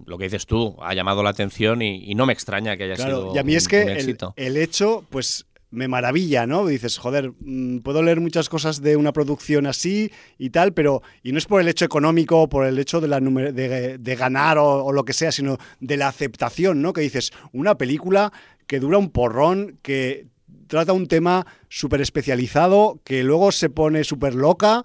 lo 0.06 0.16
que 0.16 0.24
dices 0.24 0.46
tú 0.46 0.76
ha 0.80 0.94
llamado 0.94 1.22
la 1.22 1.28
atención 1.30 1.82
y, 1.82 2.10
y 2.10 2.14
no 2.14 2.24
me 2.24 2.32
extraña 2.32 2.78
que 2.78 2.84
haya 2.84 2.94
Claro, 2.94 3.20
sido 3.24 3.34
y 3.34 3.38
a 3.38 3.42
mí 3.42 3.54
es 3.54 3.64
un- 3.64 3.68
que 3.70 3.82
un 3.82 3.88
el, 3.90 3.98
el 4.36 4.56
hecho, 4.56 5.04
pues 5.10 5.46
me 5.70 5.86
maravilla, 5.86 6.46
¿no? 6.46 6.66
Dices, 6.66 6.98
joder, 6.98 7.32
mm, 7.40 7.78
puedo 7.78 8.02
leer 8.02 8.20
muchas 8.20 8.48
cosas 8.48 8.82
de 8.82 8.96
una 8.96 9.12
producción 9.12 9.66
así 9.66 10.10
y 10.36 10.50
tal, 10.50 10.72
pero, 10.72 11.02
y 11.22 11.32
no 11.32 11.38
es 11.38 11.46
por 11.46 11.60
el 11.60 11.68
hecho 11.68 11.84
económico, 11.84 12.48
por 12.48 12.66
el 12.66 12.78
hecho 12.78 13.00
de, 13.00 13.08
la 13.08 13.20
de, 13.20 13.98
de 13.98 14.16
ganar 14.16 14.58
o, 14.58 14.84
o 14.84 14.92
lo 14.92 15.04
que 15.04 15.12
sea, 15.12 15.30
sino 15.30 15.58
de 15.78 15.96
la 15.96 16.08
aceptación, 16.08 16.82
¿no? 16.82 16.92
Que 16.92 17.02
dices, 17.02 17.30
una 17.52 17.76
película 17.76 18.32
que 18.66 18.80
dura 18.80 18.98
un 18.98 19.10
porrón, 19.10 19.78
que 19.82 20.26
trata 20.66 20.92
un 20.92 21.06
tema 21.06 21.46
súper 21.68 22.00
especializado, 22.00 23.00
que 23.04 23.22
luego 23.22 23.52
se 23.52 23.70
pone 23.70 24.02
súper 24.04 24.34
loca 24.34 24.82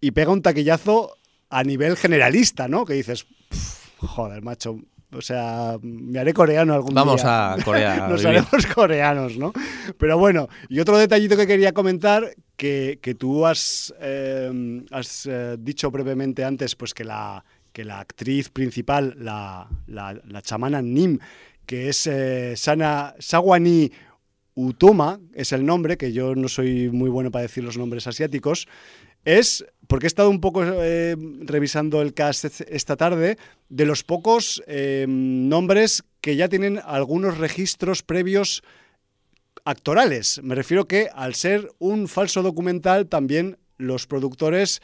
y 0.00 0.12
pega 0.12 0.32
un 0.32 0.42
taquillazo 0.42 1.16
a 1.50 1.62
nivel 1.64 1.96
generalista, 1.96 2.68
¿no? 2.68 2.84
Que 2.84 2.94
dices, 2.94 3.24
"Pf, 3.50 3.90
joder, 3.98 4.42
macho, 4.42 4.78
o 5.12 5.20
sea, 5.20 5.76
me 5.82 6.18
haré 6.18 6.32
coreano 6.34 6.74
algún 6.74 6.94
Vamos 6.94 7.22
día. 7.22 7.54
a 7.54 7.62
Corea. 7.62 7.96
Nos 8.08 8.22
vivir. 8.22 8.38
haremos 8.38 8.66
coreanos, 8.66 9.36
¿no? 9.38 9.52
Pero 9.98 10.18
bueno, 10.18 10.48
y 10.68 10.80
otro 10.80 10.98
detallito 10.98 11.36
que 11.36 11.46
quería 11.46 11.72
comentar, 11.72 12.34
que, 12.56 12.98
que 13.00 13.14
tú 13.14 13.46
has, 13.46 13.94
eh, 14.00 14.84
has 14.90 15.26
eh, 15.26 15.56
dicho 15.58 15.90
brevemente 15.90 16.44
antes, 16.44 16.74
pues 16.74 16.94
que 16.94 17.04
la, 17.04 17.44
que 17.72 17.84
la 17.84 18.00
actriz 18.00 18.48
principal, 18.50 19.14
la, 19.18 19.68
la, 19.86 20.18
la 20.26 20.42
chamana 20.42 20.82
Nim, 20.82 21.18
que 21.66 21.88
es 21.88 22.06
eh, 22.06 22.54
Sana 22.56 23.14
Sawani 23.18 23.90
Utoma, 24.54 25.20
es 25.34 25.52
el 25.52 25.66
nombre, 25.66 25.96
que 25.98 26.12
yo 26.12 26.34
no 26.34 26.48
soy 26.48 26.88
muy 26.90 27.10
bueno 27.10 27.30
para 27.30 27.42
decir 27.42 27.62
los 27.62 27.76
nombres 27.76 28.06
asiáticos, 28.06 28.66
es, 29.26 29.66
porque 29.88 30.06
he 30.06 30.08
estado 30.08 30.30
un 30.30 30.40
poco 30.40 30.62
eh, 30.64 31.16
revisando 31.40 32.02
el 32.02 32.14
cast 32.14 32.44
es- 32.46 32.60
esta 32.62 32.96
tarde, 32.96 33.36
de 33.68 33.84
los 33.86 34.02
pocos 34.04 34.62
eh, 34.66 35.06
nombres 35.08 36.02
que 36.20 36.36
ya 36.36 36.48
tienen 36.48 36.80
algunos 36.84 37.38
registros 37.38 38.02
previos 38.02 38.62
actorales. 39.64 40.40
Me 40.42 40.54
refiero 40.54 40.86
que 40.86 41.08
al 41.14 41.34
ser 41.34 41.70
un 41.78 42.08
falso 42.08 42.42
documental, 42.42 43.06
también 43.08 43.58
los 43.78 44.06
productores 44.06 44.80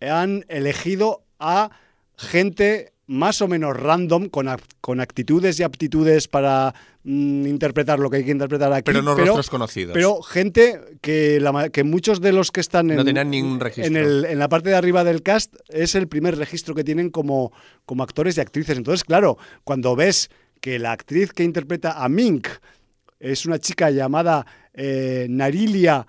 han 0.00 0.44
elegido 0.48 1.22
a 1.38 1.70
gente 2.16 2.92
más 3.06 3.42
o 3.42 3.48
menos 3.48 3.76
random, 3.76 4.28
con, 4.28 4.48
con 4.80 5.00
actitudes 5.00 5.60
y 5.60 5.62
aptitudes 5.62 6.26
para 6.26 6.74
mm, 7.02 7.46
interpretar 7.46 7.98
lo 7.98 8.08
que 8.08 8.16
hay 8.18 8.24
que 8.24 8.30
interpretar 8.30 8.72
aquí. 8.72 8.84
Pero 8.86 9.02
no 9.02 9.14
rostros 9.14 9.50
conocidos. 9.50 9.92
Pero 9.92 10.22
gente 10.22 10.80
que, 11.02 11.38
la 11.40 11.68
que 11.68 11.84
muchos 11.84 12.20
de 12.22 12.32
los 12.32 12.50
que 12.50 12.60
están 12.60 12.90
en, 12.90 12.96
No 12.96 13.04
tenían 13.04 13.30
ningún 13.30 13.60
registro. 13.60 13.86
en, 13.86 13.96
el- 13.96 14.24
en 14.24 14.38
la 14.38 14.48
parte 14.48 14.70
de 14.70 14.76
arriba 14.76 15.04
del 15.04 15.22
cast 15.22 15.54
es 15.68 15.94
el 15.94 16.08
primer 16.08 16.38
registro 16.38 16.74
que 16.74 16.82
tienen 16.84 17.10
como, 17.10 17.52
como 17.84 18.02
actores 18.02 18.38
y 18.38 18.40
actrices. 18.40 18.78
Entonces, 18.78 19.04
claro, 19.04 19.36
cuando 19.64 19.94
ves 19.96 20.30
que 20.62 20.78
la 20.78 20.92
actriz 20.92 21.32
que 21.32 21.44
interpreta 21.44 22.02
a 22.02 22.08
Mink 22.08 22.48
es 23.20 23.44
una 23.44 23.58
chica 23.58 23.90
llamada 23.90 24.46
eh, 24.72 25.26
Narilia 25.28 26.06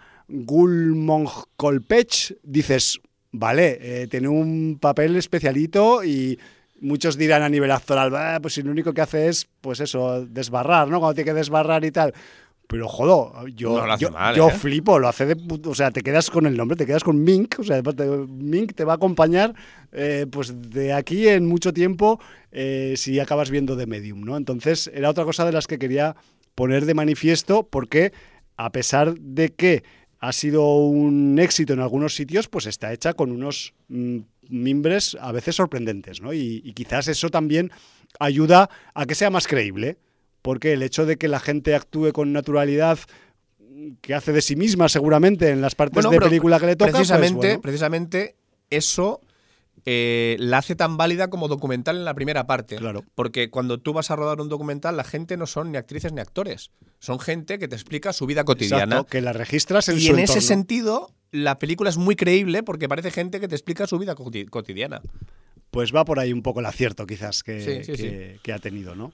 Gulmongkolpech, 1.06 2.38
dices, 2.44 3.00
vale, 3.32 3.78
eh, 3.82 4.08
tiene 4.08 4.28
un 4.28 4.78
papel 4.80 5.16
especialito 5.18 6.04
y 6.04 6.40
muchos 6.86 7.18
dirán 7.18 7.42
a 7.44 7.50
nivel 7.50 7.72
actoral, 7.72 8.12
"Bah, 8.12 8.40
pues 8.42 8.54
si 8.54 8.62
lo 8.62 8.72
único 8.72 8.94
que 8.94 9.02
hace 9.02 9.28
es, 9.28 9.48
pues 9.62 9.80
eso, 9.80 10.26
desbarrar, 10.26 10.88
¿no? 10.88 11.00
Cuando 11.00 11.16
tiene 11.16 11.30
que 11.32 11.34
desbarrar 11.34 11.84
y 11.86 11.92
tal. 11.92 12.14
Pero 12.68 12.88
jodo, 12.88 13.46
yo, 13.50 13.86
No 13.86 13.98
yo, 13.98 14.10
mal, 14.10 14.36
yo 14.36 14.50
¿eh? 14.50 14.52
flipo, 14.52 14.98
lo 14.98 15.08
hace 15.08 15.28
de 15.28 15.38
o 15.70 15.76
sea, 15.76 15.92
te 15.92 16.02
quedas 16.02 16.32
con 16.32 16.48
el 16.48 16.58
nombre, 16.58 16.76
te 16.76 16.88
quedas 16.88 17.04
con 17.04 17.24
Mink, 17.24 17.60
o 17.60 17.64
sea, 17.64 17.84
te- 17.84 18.06
Mink 18.28 18.74
te 18.74 18.84
va 18.84 18.94
a 18.94 18.96
acompañar 18.96 19.54
eh, 19.92 20.26
pues 20.32 20.72
de 20.72 20.92
aquí 20.92 21.28
en 21.28 21.46
mucho 21.46 21.74
tiempo 21.74 22.20
eh, 22.52 22.96
si 22.98 23.20
acabas 23.20 23.52
viendo 23.52 23.76
de 23.76 23.86
Medium, 23.86 24.22
¿no? 24.22 24.36
Entonces, 24.36 24.90
era 24.96 25.12
otra 25.12 25.26
cosa 25.26 25.46
de 25.46 25.52
las 25.52 25.68
que 25.68 25.78
quería 25.78 26.16
poner 26.56 26.86
de 26.86 26.96
manifiesto 26.96 27.68
porque 27.70 28.14
a 28.58 28.72
pesar 28.72 29.14
de 29.20 29.50
que 29.54 29.84
ha 30.20 30.32
sido 30.32 30.66
un 30.78 31.38
éxito 31.38 31.74
en 31.74 31.82
algunos 31.82 32.16
sitios, 32.16 32.48
pues 32.48 32.66
está 32.66 32.92
hecha 32.94 33.14
con 33.14 33.32
unos 33.32 33.76
mm, 33.90 34.18
mimbres 34.50 35.18
a 35.20 35.32
veces 35.32 35.56
sorprendentes, 35.56 36.22
¿no? 36.22 36.34
Y, 36.34 36.62
y 36.64 36.74
quizás 36.74 37.08
eso 37.08 37.30
también 37.30 37.72
ayuda 38.20 38.70
a 38.94 39.06
que 39.06 39.16
sea 39.16 39.30
más 39.30 39.48
creíble, 39.48 39.98
porque 40.42 40.74
el 40.74 40.84
hecho 40.84 41.06
de 41.06 41.18
que 41.18 41.28
la 41.28 41.40
gente 41.40 41.76
actúe 41.76 42.12
con 42.12 42.34
naturalidad 42.34 43.00
que 44.02 44.14
hace 44.14 44.32
de 44.32 44.42
sí 44.42 44.56
misma 44.56 44.90
seguramente 44.90 45.50
en 45.50 45.62
las 45.62 45.76
partes 45.76 46.10
de 46.10 46.20
película 46.20 46.60
que 46.60 46.66
le 46.66 46.76
toca. 46.76 46.92
Pues 46.92 47.08
precisamente, 47.10 47.60
precisamente 47.60 48.36
eso 48.70 49.22
eh, 49.86 50.38
la 50.40 50.60
hace 50.60 50.76
tan 50.76 50.98
válida 50.98 51.30
como 51.30 51.48
documental 51.48 51.98
en 51.98 52.06
la 52.06 52.14
primera 52.14 52.48
parte. 52.48 52.78
Claro. 52.78 53.04
Porque 53.16 53.50
cuando 53.50 53.80
tú 53.80 53.94
vas 53.94 54.12
a 54.12 54.16
rodar 54.16 54.42
un 54.42 54.50
documental, 54.50 54.98
la 54.98 55.04
gente 55.04 55.38
no 55.38 55.46
son 55.46 55.72
ni 55.72 55.78
actrices 55.78 56.14
ni 56.14 56.22
actores. 56.22 56.72
Son 57.00 57.20
gente 57.20 57.60
que 57.60 57.68
te 57.68 57.76
explica 57.76 58.14
su 58.14 58.26
vida 58.26 58.44
cotidiana. 58.44 59.04
que 59.04 59.22
la 59.22 59.34
registras 59.34 59.90
en 59.90 60.00
y 60.00 60.08
en 60.08 60.20
ese 60.20 60.42
sentido, 60.42 61.14
la 61.32 61.58
película 61.60 61.90
es 61.90 61.98
muy 61.98 62.16
creíble 62.16 62.64
porque 62.64 62.88
parece 62.88 63.12
gente 63.12 63.40
que 63.40 63.48
te 63.48 63.56
explica 63.56 63.88
su 63.88 64.00
vida 64.00 64.16
cotidiana. 64.16 65.02
Pues 65.72 65.94
va 65.94 66.06
por 66.06 66.20
ahí 66.20 66.32
un 66.32 66.42
poco 66.42 66.62
el 66.62 66.68
acierto, 66.68 67.06
quizás, 67.06 67.44
que, 67.44 68.40
que 68.42 68.54
ha 68.54 68.60
tenido, 68.60 68.96
¿no? 68.96 69.12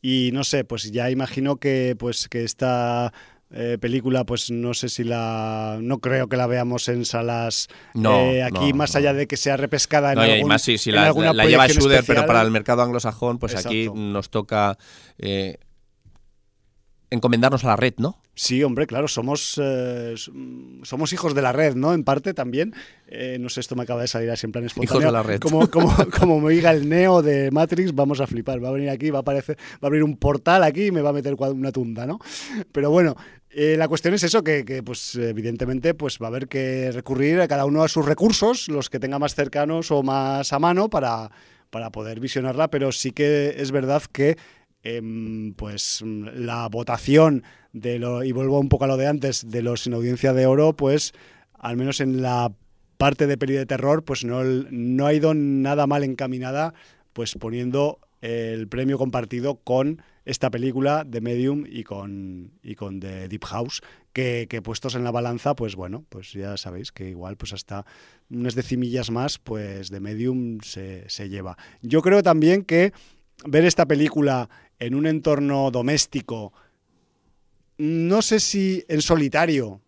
Y 0.00 0.30
no 0.32 0.44
sé, 0.44 0.64
pues 0.64 0.92
ya 0.92 1.10
imagino 1.10 1.56
que, 1.56 1.96
pues, 1.98 2.28
que 2.28 2.44
esta 2.44 3.12
eh, 3.50 3.78
película, 3.80 4.24
pues 4.24 4.50
no 4.50 4.74
sé 4.74 4.88
si 4.88 5.04
la. 5.04 5.78
No 5.80 5.98
creo 5.98 6.28
que 6.28 6.36
la 6.36 6.48
veamos 6.48 6.88
en 6.88 7.04
salas 7.04 7.68
eh, 7.94 8.42
aquí, 8.42 8.72
más 8.72 8.96
allá 8.96 9.14
de 9.14 9.28
que 9.28 9.36
sea 9.36 9.56
repescada 9.56 10.12
en, 10.12 10.18
algún, 10.18 10.48
más, 10.48 10.62
sí, 10.62 10.76
la, 10.90 11.12
lleva 11.12 11.68
Shooter, 11.68 12.02
pero 12.04 12.26
para 12.26 12.42
el 12.42 12.50
mercado 12.50 12.82
anglosajón, 12.82 13.38
pues 13.38 13.54
aquí 13.54 13.88
nos 13.94 14.30
toca 14.30 14.76
eh, 15.18 15.58
encomendarnos 17.16 17.64
a 17.64 17.68
la 17.68 17.76
red, 17.76 17.94
¿no? 17.98 18.20
Sí, 18.34 18.62
hombre, 18.62 18.86
claro, 18.86 19.08
somos, 19.08 19.60
eh, 19.62 20.14
somos 20.82 21.12
hijos 21.12 21.34
de 21.34 21.42
la 21.42 21.52
red, 21.52 21.74
¿no? 21.74 21.94
En 21.94 22.04
parte 22.04 22.34
también. 22.34 22.74
Eh, 23.08 23.38
no 23.40 23.48
sé, 23.48 23.60
esto 23.60 23.74
me 23.76 23.82
acaba 23.82 24.02
de 24.02 24.08
salir 24.08 24.30
así 24.30 24.46
en 24.46 24.52
plan 24.52 24.64
espontáneo. 24.64 25.00
Hijos 25.00 25.04
de 25.04 25.12
la 25.12 25.22
red. 25.22 25.40
Como, 25.40 25.70
como, 25.70 25.94
como 26.18 26.40
me 26.40 26.52
diga 26.52 26.70
el 26.70 26.88
Neo 26.88 27.22
de 27.22 27.50
Matrix, 27.50 27.94
vamos 27.94 28.20
a 28.20 28.26
flipar. 28.26 28.62
Va 28.62 28.68
a 28.68 28.72
venir 28.72 28.90
aquí, 28.90 29.10
va 29.10 29.18
a 29.18 29.22
aparecer, 29.22 29.56
va 29.56 29.78
a 29.82 29.86
abrir 29.86 30.02
un 30.02 30.16
portal 30.16 30.62
aquí 30.62 30.86
y 30.86 30.90
me 30.90 31.00
va 31.00 31.10
a 31.10 31.14
meter 31.14 31.34
una 31.34 31.72
tunda, 31.72 32.06
¿no? 32.06 32.18
Pero 32.72 32.90
bueno, 32.90 33.16
eh, 33.58 33.76
la 33.78 33.88
cuestión 33.88 34.12
es 34.12 34.22
eso, 34.22 34.44
que, 34.44 34.82
pues 34.84 35.14
evidentemente 35.14 35.94
pues 35.94 36.18
va 36.20 36.26
a 36.26 36.28
haber 36.28 36.46
que 36.46 36.90
recurrir 36.92 37.40
a 37.40 37.48
cada 37.48 37.64
uno 37.64 37.82
a 37.82 37.88
sus 37.88 38.04
recursos, 38.04 38.68
los 38.68 38.90
que 38.90 39.00
tenga 39.00 39.18
más 39.18 39.34
cercanos 39.34 39.90
o 39.90 40.02
más 40.02 40.52
a 40.52 40.58
mano 40.58 40.90
para, 40.90 41.30
para 41.70 41.90
poder 41.90 42.20
visionarla, 42.20 42.68
pero 42.68 42.92
sí 42.92 43.12
que 43.12 43.54
es 43.56 43.70
verdad 43.70 44.02
que 44.12 44.36
Em, 44.88 45.52
pues 45.54 46.04
la 46.04 46.68
votación 46.68 47.42
de 47.72 47.98
lo, 47.98 48.22
y 48.22 48.30
vuelvo 48.30 48.60
un 48.60 48.68
poco 48.68 48.84
a 48.84 48.86
lo 48.86 48.96
de 48.96 49.08
antes, 49.08 49.50
de 49.50 49.60
los 49.60 49.82
sin 49.82 49.94
audiencia 49.94 50.32
de 50.32 50.46
oro, 50.46 50.76
pues 50.76 51.12
al 51.54 51.76
menos 51.76 52.00
en 52.00 52.22
la 52.22 52.52
parte 52.96 53.26
de 53.26 53.36
peli 53.36 53.54
de 53.54 53.66
terror, 53.66 54.04
pues 54.04 54.24
no, 54.24 54.44
no 54.44 55.06
ha 55.06 55.12
ido 55.12 55.34
nada 55.34 55.88
mal 55.88 56.04
encaminada, 56.04 56.72
pues 57.14 57.34
poniendo 57.34 57.98
el 58.20 58.68
premio 58.68 58.96
compartido 58.96 59.56
con 59.56 60.02
esta 60.24 60.52
película 60.52 61.02
de 61.04 61.20
Medium 61.20 61.64
y 61.68 61.82
con, 61.82 62.52
y 62.62 62.76
con 62.76 63.00
The 63.00 63.26
Deep 63.26 63.44
House, 63.44 63.82
que, 64.12 64.46
puestos 64.62 64.94
en 64.94 65.02
la 65.02 65.10
balanza, 65.10 65.56
pues 65.56 65.74
bueno, 65.74 66.04
pues 66.10 66.32
ya 66.32 66.56
sabéis 66.56 66.92
que 66.92 67.08
igual 67.08 67.36
pues 67.36 67.52
hasta 67.52 67.84
unas 68.30 68.54
decimillas 68.54 69.10
más, 69.10 69.40
pues 69.40 69.90
de 69.90 69.98
Medium 69.98 70.60
se, 70.60 71.10
se 71.10 71.28
lleva. 71.28 71.56
Yo 71.82 72.02
creo 72.02 72.22
también 72.22 72.62
que 72.62 72.92
ver 73.44 73.64
esta 73.64 73.86
película 73.86 74.48
en 74.78 74.94
un 74.94 75.06
entorno 75.06 75.70
doméstico, 75.70 76.52
no 77.78 78.22
sé 78.22 78.40
si 78.40 78.84
en 78.88 79.02
solitario, 79.02 79.80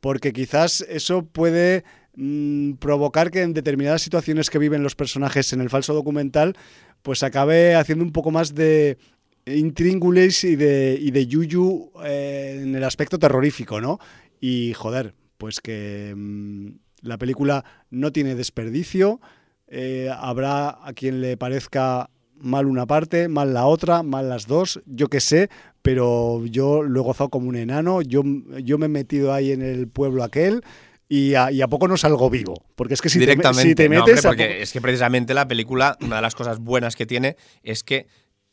porque 0.00 0.32
quizás 0.32 0.80
eso 0.88 1.24
puede 1.24 1.84
mm, 2.14 2.74
provocar 2.74 3.30
que 3.30 3.42
en 3.42 3.52
determinadas 3.52 4.02
situaciones 4.02 4.50
que 4.50 4.58
viven 4.58 4.82
los 4.82 4.94
personajes 4.94 5.52
en 5.52 5.60
el 5.60 5.70
falso 5.70 5.94
documental, 5.94 6.56
pues 7.02 7.22
acabe 7.22 7.74
haciendo 7.74 8.04
un 8.04 8.12
poco 8.12 8.30
más 8.30 8.54
de 8.54 8.98
intríngulis 9.46 10.44
y 10.44 10.56
de, 10.56 11.26
yuyu 11.26 11.90
eh, 12.04 12.60
en 12.62 12.74
el 12.74 12.84
aspecto 12.84 13.18
terrorífico, 13.18 13.80
¿no? 13.80 13.98
Y 14.40 14.72
joder, 14.74 15.14
pues 15.36 15.60
que 15.60 16.14
mm, 16.16 16.68
la 17.02 17.18
película 17.18 17.64
no 17.90 18.12
tiene 18.12 18.34
desperdicio, 18.34 19.20
eh, 19.68 20.10
habrá 20.16 20.78
a 20.86 20.92
quien 20.94 21.20
le 21.20 21.36
parezca 21.36 22.10
mal 22.40 22.66
una 22.66 22.86
parte, 22.86 23.28
mal 23.28 23.54
la 23.54 23.66
otra, 23.66 24.02
mal 24.02 24.28
las 24.28 24.46
dos, 24.46 24.80
yo 24.86 25.08
qué 25.08 25.20
sé, 25.20 25.50
pero 25.82 26.44
yo 26.46 26.82
lo 26.82 27.00
he 27.00 27.02
gozado 27.02 27.30
como 27.30 27.48
un 27.48 27.56
enano, 27.56 28.02
yo, 28.02 28.22
yo 28.62 28.78
me 28.78 28.86
he 28.86 28.90
metido 28.90 29.32
ahí 29.32 29.52
en 29.52 29.62
el 29.62 29.88
pueblo 29.88 30.24
aquel. 30.24 30.62
Y 31.10 31.34
a, 31.36 31.48
poco 31.70 31.88
no 31.88 31.96
salgo 31.96 32.28
vivo. 32.28 32.62
Porque 32.76 32.92
es 32.92 33.00
que 33.00 33.08
si, 33.08 33.18
Directamente, 33.18 33.74
te, 33.74 33.88
metes. 33.88 34.20
porque 34.22 34.60
es 34.60 34.72
que 34.74 34.82
precisamente 34.82 35.32
la 35.32 35.48
película, 35.48 35.96
una 36.02 36.16
de 36.16 36.22
las 36.22 36.34
cosas 36.34 36.58
buenas 36.58 36.96
que 36.96 37.06
tiene 37.06 37.36
es 37.62 37.82
que 37.82 38.08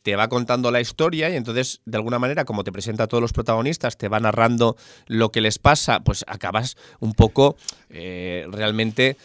te 0.06 0.14
va 0.14 0.28
contando 0.28 0.70
la 0.70 0.80
historia 0.80 1.28
y 1.28 1.34
entonces, 1.34 1.80
de 1.84 1.96
alguna 1.96 2.20
manera, 2.20 2.44
como 2.44 2.62
te 2.62 2.70
presenta 2.70 3.02
a 3.02 3.06
todos 3.08 3.20
los 3.20 3.32
protagonistas, 3.32 3.98
te 3.98 4.08
va 4.08 4.20
narrando 4.20 4.76
lo 5.08 5.32
que 5.32 5.40
les 5.40 5.58
pasa, 5.58 5.98
pues 5.98 6.24
acabas 6.28 6.76
un 7.00 7.12
poco 7.12 7.56
eh, 7.90 8.46
realmente 8.52 9.16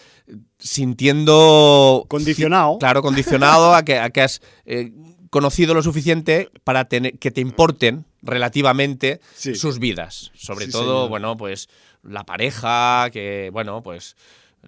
sintiendo... 0.60 2.06
Condicionado. 2.08 2.78
Claro, 2.80 3.02
condicionado 3.02 3.74
a 3.74 3.84
que, 3.84 4.00
a 4.00 4.10
que 4.10 4.22
has 4.22 4.42
eh, 4.66 4.92
conocido 5.30 5.74
lo 5.74 5.84
suficiente 5.84 6.50
para 6.64 6.86
tener, 6.86 7.18
que 7.20 7.32
te 7.32 7.42
importen 7.42 8.06
relativamente 8.22 9.22
sus 9.36 9.80
vidas. 9.80 10.32
Sobre 10.36 10.68
todo, 10.68 11.10
bueno, 11.10 11.38
pues 11.38 11.70
la 12.04 12.26
pareja, 12.26 13.10
que, 13.12 13.50
bueno, 13.52 13.82
pues... 13.84 14.16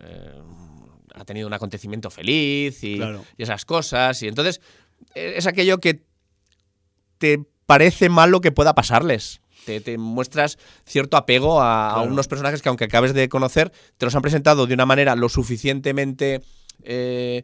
Eh, 0.01 0.41
ha 1.15 1.25
tenido 1.25 1.45
un 1.45 1.53
acontecimiento 1.53 2.09
feliz 2.09 2.83
y, 2.83 2.99
y, 2.99 3.21
esas 3.37 3.65
cosas. 3.65 4.21
Y 4.23 4.27
entonces 4.27 4.61
eh, 5.13 5.33
es 5.35 5.45
aquello 5.45 5.79
que 5.79 6.03
te 7.19 7.45
parece 7.67 8.09
mal 8.09 8.31
lo 8.31 8.41
que 8.41 8.51
pueda 8.51 8.73
pasarles 8.73 9.42
te, 9.65 9.97
muestras 9.97 10.57
cierto 10.85 11.17
apego 11.17 11.61
a, 11.61 12.01
unos 12.01 12.27
personajes 12.27 12.61
que 12.61 12.69
aunque 12.69 12.85
acabes 12.85 13.13
de 13.13 13.29
conocer, 13.29 13.71
te 13.97 14.05
los 14.05 14.15
han 14.15 14.21
presentado 14.21 14.67
de 14.67 14.73
una 14.73 14.85
manera 14.85 15.15
lo 15.15 15.29
suficientemente 15.29 16.41
eh, 16.83 17.43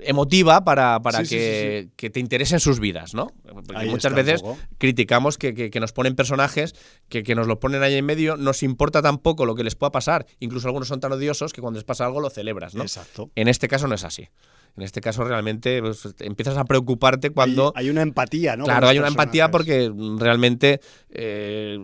emotiva 0.00 0.64
para, 0.64 1.00
que, 1.28 1.88
te 1.96 2.20
interesen 2.20 2.60
sus 2.60 2.80
vidas, 2.80 3.14
¿no? 3.14 3.28
Porque 3.66 3.86
muchas 3.86 4.14
veces 4.14 4.42
criticamos 4.78 5.38
que, 5.38 5.70
nos 5.80 5.92
ponen 5.92 6.14
personajes 6.14 6.74
que, 7.08 7.34
nos 7.34 7.46
lo 7.46 7.58
ponen 7.60 7.82
ahí 7.82 7.94
en 7.94 8.04
medio, 8.04 8.36
nos 8.36 8.62
importa 8.62 9.02
tampoco 9.02 9.46
lo 9.46 9.54
que 9.54 9.64
les 9.64 9.74
pueda 9.74 9.90
pasar, 9.90 10.26
incluso 10.40 10.68
algunos 10.68 10.88
son 10.88 11.00
tan 11.00 11.12
odiosos 11.12 11.52
que 11.52 11.60
cuando 11.60 11.78
les 11.78 11.84
pasa 11.84 12.04
algo 12.04 12.20
lo 12.20 12.30
celebras, 12.30 12.74
¿no? 12.74 12.82
Exacto. 12.82 13.30
En 13.34 13.48
este 13.48 13.68
caso 13.68 13.88
no 13.88 13.94
es 13.94 14.04
así. 14.04 14.28
En 14.76 14.84
este 14.84 15.00
caso 15.00 15.24
realmente 15.24 15.80
pues, 15.80 16.14
empiezas 16.20 16.56
a 16.56 16.64
preocuparte 16.64 17.30
cuando... 17.30 17.72
Hay, 17.74 17.90
una 17.90 18.02
empatía, 18.02 18.56
¿no? 18.56 18.64
Claro, 18.64 18.86
hay 18.86 18.98
una 18.98 19.08
empatía 19.08 19.50
porque 19.50 19.92
realmente 20.18 20.80
eh, 21.10 21.78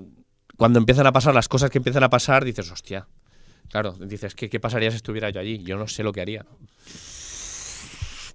cuando 0.56 0.78
empiezan 0.78 1.06
a 1.06 1.12
pasar 1.12 1.34
las 1.34 1.48
cosas 1.48 1.70
que 1.70 1.78
empiezan 1.78 2.04
a 2.04 2.10
pasar, 2.10 2.44
dices, 2.44 2.70
hostia. 2.70 3.08
Claro, 3.70 3.92
dices, 3.92 4.34
¿qué, 4.34 4.48
¿qué 4.48 4.60
pasaría 4.60 4.90
si 4.90 4.96
estuviera 4.96 5.30
yo 5.30 5.40
allí? 5.40 5.62
Yo 5.62 5.76
no 5.76 5.88
sé 5.88 6.02
lo 6.02 6.12
que 6.12 6.20
haría. 6.20 6.46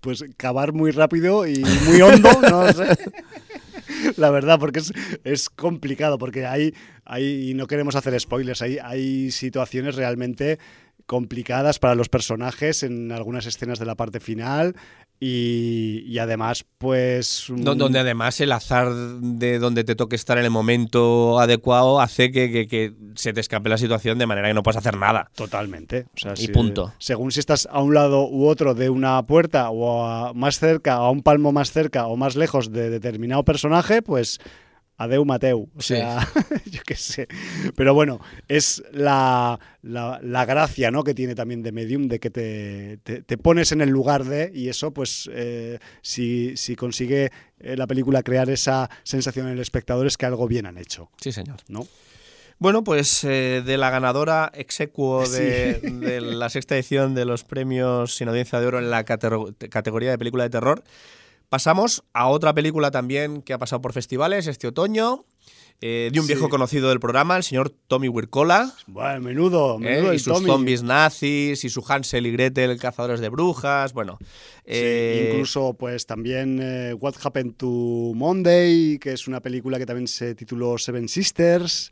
Pues 0.02 0.24
cavar 0.38 0.74
muy 0.74 0.92
rápido 0.92 1.46
y 1.48 1.60
muy 1.86 2.02
hondo, 2.02 2.30
no 2.42 2.72
sé. 2.72 2.98
La 4.18 4.30
verdad, 4.30 4.60
porque 4.60 4.80
es, 4.80 4.94
es 5.24 5.50
complicado, 5.50 6.18
porque 6.18 6.46
hay, 6.46 6.74
hay, 7.06 7.52
y 7.52 7.54
no 7.54 7.68
queremos 7.68 7.96
hacer 7.96 8.18
spoilers, 8.20 8.62
hay, 8.62 8.78
hay 8.78 9.32
situaciones 9.32 9.96
realmente 9.96 10.60
complicadas 11.10 11.80
para 11.80 11.96
los 11.96 12.08
personajes 12.08 12.84
en 12.84 13.12
algunas 13.12 13.48
escenas 13.48 13.80
de 13.80 13.86
la 13.88 13.96
parte 13.96 14.20
final 14.20 14.76
y, 15.20 16.20
además 16.20 16.66
pues 16.78 17.48
donde 17.50 18.00
además 18.00 18.40
el 18.42 18.52
azar 18.52 18.94
de 18.94 19.58
donde 19.58 19.84
te 19.84 19.96
toque 19.96 20.16
estar 20.16 20.38
en 20.38 20.46
el 20.46 20.52
momento 20.52 21.40
adecuado 21.40 22.00
hace 22.00 22.32
que, 22.32 22.94
se 23.16 23.34
te 23.34 23.42
escape 23.42 23.70
la 23.70 23.80
situación 23.80 24.20
de 24.20 24.28
manera 24.28 24.50
que 24.50 24.54
no 24.54 24.62
puedas 24.62 24.78
hacer 24.78 24.98
nada. 24.98 25.32
Totalmente. 25.34 26.06
Y 26.38 26.50
punto. 26.50 26.94
según 27.00 27.32
si 27.32 27.40
estás 27.40 27.68
a 27.72 27.82
un 27.82 27.96
lado 27.96 28.30
u 28.30 28.48
otro 28.48 28.76
de 28.76 28.92
una 28.92 29.24
puerta 29.24 29.72
o 29.72 30.32
más 30.36 30.60
cerca 30.60 30.94
a 30.94 31.10
un 31.10 31.24
palmo 31.24 31.52
más 31.52 31.72
cerca 31.72 32.06
o 32.06 32.18
más 32.18 32.36
lejos 32.36 32.72
de 32.72 32.92
determinado 32.92 33.44
personaje 33.44 34.04
pues 34.04 34.40
Adeu 35.00 35.24
Mateu. 35.24 35.70
O 35.76 35.82
sea, 35.82 36.28
yo 36.66 36.82
qué 36.86 36.96
sé. 36.96 37.28
Pero 37.76 37.94
bueno, 37.94 38.20
es 38.50 38.84
la, 38.92 39.58
la, 39.82 40.46
gracia 40.46 40.92
¿no? 40.92 41.06
que 41.06 41.14
tiene 41.14 41.36
también 41.36 41.64
de 41.64 41.72
Medium, 41.72 42.10
de 42.10 42.20
que 42.20 42.30
te, 42.30 42.98
te, 42.98 43.38
pones 43.38 43.72
en 43.72 43.80
el 43.80 43.90
lugar 43.90 44.26
de, 44.26 44.52
y 44.54 44.68
eso, 44.68 44.92
pues, 44.92 45.30
eh, 45.34 45.80
si, 46.02 46.58
si, 46.58 46.76
consigue 46.76 47.32
eh, 47.62 47.78
la 47.78 47.88
película 47.88 48.24
crear 48.24 48.50
esa 48.50 48.90
sensación 49.04 49.48
en 49.48 49.54
el 49.54 49.60
espectador, 49.62 50.06
es 50.06 50.18
que 50.18 50.26
algo 50.26 50.48
bien 50.48 50.66
han 50.66 50.78
hecho. 50.78 51.10
Sí, 51.22 51.32
señor. 51.32 51.58
¿No? 51.70 51.88
Bueno, 52.58 52.84
pues 52.84 53.24
eh, 53.24 53.64
de 53.66 53.78
la 53.78 53.90
ganadora 53.90 54.52
execuo 54.54 55.26
de, 55.30 55.76
de, 55.76 56.20
la 56.20 56.50
sexta 56.50 56.76
edición 56.76 57.16
de 57.16 57.24
los 57.24 57.46
premios 57.46 58.16
sin 58.16 58.28
audiencia 58.28 58.60
de 58.60 58.68
oro 58.68 58.80
en 58.80 58.90
la 58.90 59.06
categoría 59.06 60.12
de 60.12 60.18
película 60.18 60.44
de 60.44 60.50
terror, 60.50 60.84
Pasamos 61.50 62.04
a 62.14 62.28
otra 62.28 62.54
película 62.54 62.92
también 62.92 63.42
que 63.42 63.54
ha 63.54 63.58
pasado 63.58 63.82
por 63.82 63.92
festivales 63.92 64.46
este 64.46 64.68
otoño. 64.68 65.26
Eh, 65.82 66.10
de 66.12 66.20
un 66.20 66.28
viejo 66.28 66.50
conocido 66.50 66.90
del 66.90 67.00
programa, 67.00 67.38
el 67.38 67.44
señor 67.44 67.70
Tommy 67.88 68.10
Wirkola. 68.10 68.72
Bueno, 68.86 69.22
menudo, 69.22 69.76
eh, 69.78 69.80
menudo 69.80 70.14
y 70.14 70.20
sus 70.20 70.44
zombies 70.44 70.84
nazis, 70.84 71.64
y 71.64 71.70
su 71.70 71.84
Hansel 71.88 72.28
y 72.28 72.32
Gretel, 72.34 72.78
cazadores 72.78 73.22
de 73.22 73.30
brujas, 73.30 73.94
bueno. 73.94 74.20
Eh, 74.66 75.30
incluso, 75.32 75.74
pues 75.74 76.06
también 76.06 76.98
What 77.00 77.16
Happened 77.24 77.56
to 77.56 78.12
Monday, 78.14 79.00
que 79.00 79.14
es 79.14 79.28
una 79.28 79.40
película 79.40 79.80
que 79.80 79.86
también 79.86 80.08
se 80.08 80.36
tituló 80.36 80.78
Seven 80.78 81.08
Sisters 81.08 81.90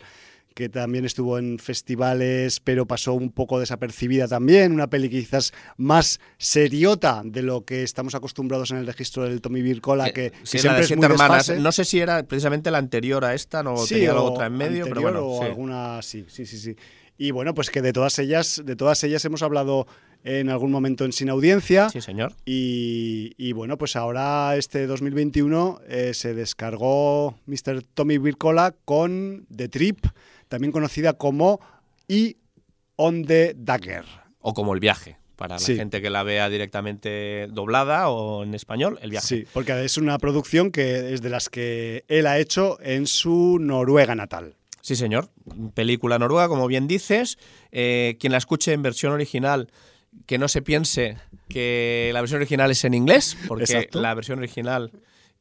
que 0.57 0.69
también 0.69 1.05
estuvo 1.05 1.37
en 1.37 1.59
festivales, 1.59 2.61
pero 2.61 2.87
pasó 2.87 3.13
un 3.13 3.31
poco 3.31 3.59
desapercibida 3.59 4.27
también. 4.27 4.71
Una 4.71 4.89
peli 4.89 5.07
quizás 5.07 5.53
más 5.77 6.19
seriota 6.39 7.21
de 7.23 7.43
lo 7.43 7.63
que 7.63 7.83
estamos 7.83 8.15
acostumbrados 8.15 8.71
en 8.71 8.77
el 8.77 8.87
registro 8.87 9.21
del 9.25 9.39
Tommy 9.39 9.61
Vircola, 9.61 10.09
que, 10.09 10.31
sí, 10.41 10.53
que 10.53 10.59
siempre 10.59 10.83
es 10.83 10.97
muy 10.97 11.05
hermanas. 11.05 11.51
No 11.59 11.71
sé 11.71 11.85
si 11.85 11.99
era 11.99 12.23
precisamente 12.23 12.71
la 12.71 12.79
anterior 12.79 13.23
a 13.23 13.35
esta, 13.35 13.61
no 13.61 13.77
Sí, 13.77 13.93
tenía 13.93 14.15
o 14.15 14.31
otra 14.31 14.47
en 14.47 14.53
medio, 14.53 14.85
pero 14.85 15.01
bueno. 15.01 15.27
o 15.27 15.37
sí. 15.37 15.45
alguna 15.45 16.01
sí, 16.01 16.25
sí, 16.27 16.47
sí, 16.47 16.57
sí. 16.57 16.75
Y 17.19 17.29
bueno, 17.29 17.53
pues 17.53 17.69
que 17.69 17.83
de 17.83 17.93
todas 17.93 18.17
ellas, 18.17 18.63
de 18.65 18.75
todas 18.75 19.03
ellas 19.03 19.23
hemos 19.25 19.43
hablado 19.43 19.85
en 20.23 20.49
algún 20.49 20.71
momento 20.71 21.05
en 21.05 21.11
Sin 21.11 21.29
Audiencia. 21.29 21.89
Sí, 21.89 22.01
señor. 22.01 22.33
Y, 22.45 23.33
y 23.37 23.53
bueno, 23.53 23.77
pues 23.77 23.95
ahora 23.95 24.55
este 24.57 24.87
2021 24.87 25.81
eh, 25.87 26.13
se 26.15 26.33
descargó 26.33 27.37
Mr. 27.45 27.83
Tommy 27.93 28.17
Vircola 28.17 28.75
con 28.85 29.45
The 29.55 29.69
Trip, 29.69 30.05
también 30.47 30.71
conocida 30.71 31.13
como 31.13 31.59
E 32.07 32.35
on 32.95 33.25
the 33.25 33.53
Dagger. 33.57 34.05
O 34.39 34.53
como 34.53 34.73
el 34.73 34.79
viaje, 34.79 35.17
para 35.35 35.55
la 35.55 35.59
Sí. 35.59 35.75
gente 35.75 36.01
que 36.01 36.09
la 36.09 36.23
vea 36.23 36.49
directamente 36.49 37.47
doblada 37.51 38.09
o 38.09 38.43
en 38.43 38.53
español, 38.53 38.97
el 39.01 39.11
viaje. 39.11 39.27
Sí, 39.27 39.45
porque 39.53 39.83
es 39.83 39.97
una 39.97 40.17
producción 40.17 40.71
que 40.71 41.13
es 41.13 41.21
de 41.21 41.29
las 41.29 41.49
que 41.49 42.05
él 42.07 42.27
ha 42.27 42.39
hecho 42.39 42.77
en 42.81 43.07
su 43.07 43.57
Noruega 43.59 44.15
natal. 44.15 44.55
Sí, 44.81 44.95
señor. 44.95 45.29
Película 45.73 46.17
noruega, 46.17 46.47
como 46.47 46.65
bien 46.67 46.87
dices. 46.87 47.37
Eh, 47.73 48.15
quien 48.21 48.31
la 48.31 48.37
escuche 48.37 48.71
en 48.71 48.81
versión 48.83 49.11
original, 49.11 49.69
que 50.25 50.37
no 50.37 50.47
se 50.47 50.61
piense 50.61 51.17
que 51.49 52.09
la 52.13 52.21
versión 52.21 52.37
original 52.39 52.71
es 52.71 52.85
en 52.85 52.93
inglés, 52.93 53.37
porque 53.49 53.65
Exacto. 53.65 53.99
la 54.01 54.13
versión 54.13 54.39
original 54.39 54.91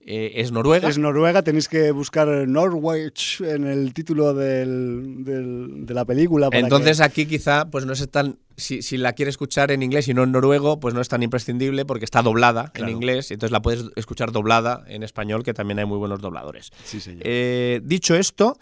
eh, 0.08 0.40
es 0.40 0.52
noruega. 0.52 0.88
Es 0.88 0.98
Noruega, 0.98 1.42
tenéis 1.42 1.68
que 1.68 1.90
buscar 1.90 2.28
Norwich 2.28 3.40
en 3.40 3.66
el 3.66 3.92
título 3.92 4.32
del- 4.34 5.24
del- 5.24 5.84
de 5.84 5.94
la 5.94 6.04
película. 6.04 6.48
para 6.48 6.60
Entonces 6.60 6.98
que- 6.98 7.02
aquí 7.04 7.26
quizá 7.26 7.68
pues 7.70 7.84
no 7.86 7.92
es 7.92 8.08
tan 8.10 8.38
si, 8.56 8.80
si 8.82 8.96
la 8.96 9.12
quiere 9.14 9.28
escuchar 9.30 9.70
en 9.72 9.82
inglés 9.82 10.08
y 10.08 10.14
no 10.14 10.22
en 10.22 10.32
noruego, 10.32 10.78
pues 10.80 10.94
no 10.94 11.00
es 11.02 11.08
tan 11.08 11.22
imprescindible 11.22 11.84
porque 11.84 12.04
está 12.06 12.22
doblada 12.22 12.70
Claro. 12.72 12.88
en 12.90 12.96
inglés 12.96 13.30
y 13.30 13.34
entonces 13.34 13.52
la 13.52 13.60
puedes 13.60 13.84
escuchar 13.96 14.30
doblada 14.32 14.84
en 14.86 15.02
español, 15.02 15.42
que 15.42 15.52
también 15.52 15.78
hay 15.80 15.84
muy 15.86 15.98
buenos 15.98 16.20
dobladores. 16.22 16.70
Sí, 16.84 17.00
señor. 17.00 17.22
Eh, 17.24 17.80
dicho 17.84 18.14
esto, 18.14 18.56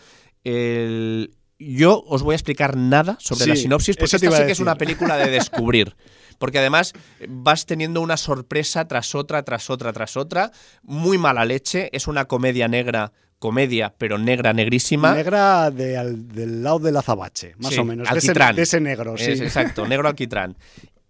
el- 0.44 1.30
yo 1.58 2.02
os 2.06 2.22
voy 2.22 2.32
a 2.32 2.36
explicar 2.36 2.76
nada 2.76 3.16
sobre 3.20 3.46
la 3.46 3.56
sinopsis 3.56 3.96
porque 3.96 4.16
esta 4.16 4.30
sí 4.38 4.46
que 4.46 4.52
es 4.52 4.60
una 4.60 4.74
película 4.76 5.16
de 5.16 5.30
descubrir. 5.30 5.94
Porque 6.38 6.58
además 6.58 6.92
vas 7.28 7.66
teniendo 7.66 8.00
una 8.00 8.16
sorpresa 8.16 8.86
tras 8.88 9.14
otra, 9.14 9.42
tras 9.42 9.70
otra, 9.70 9.92
tras 9.92 10.16
otra. 10.16 10.50
Muy 10.82 11.18
mala 11.18 11.44
leche. 11.44 11.88
Es 11.92 12.06
una 12.06 12.24
comedia 12.26 12.68
negra, 12.68 13.12
comedia, 13.38 13.94
pero 13.98 14.18
negra, 14.18 14.52
negrísima. 14.52 15.14
Negra 15.14 15.70
de 15.70 15.96
al- 15.96 16.28
del 16.28 16.62
lado 16.62 16.78
del 16.78 16.96
azabache, 16.96 17.54
más 17.58 17.72
Sí, 17.74 17.80
o 17.80 17.84
menos. 17.84 18.08
De 18.10 18.18
ese, 18.18 18.28
alquitrán. 18.28 18.56
de 18.56 18.62
ese 18.62 18.80
negro, 18.80 19.16
sí. 19.18 19.32
Es, 19.32 19.40
exacto, 19.40 19.86
negro 19.86 20.08
alquitrán. 20.08 20.56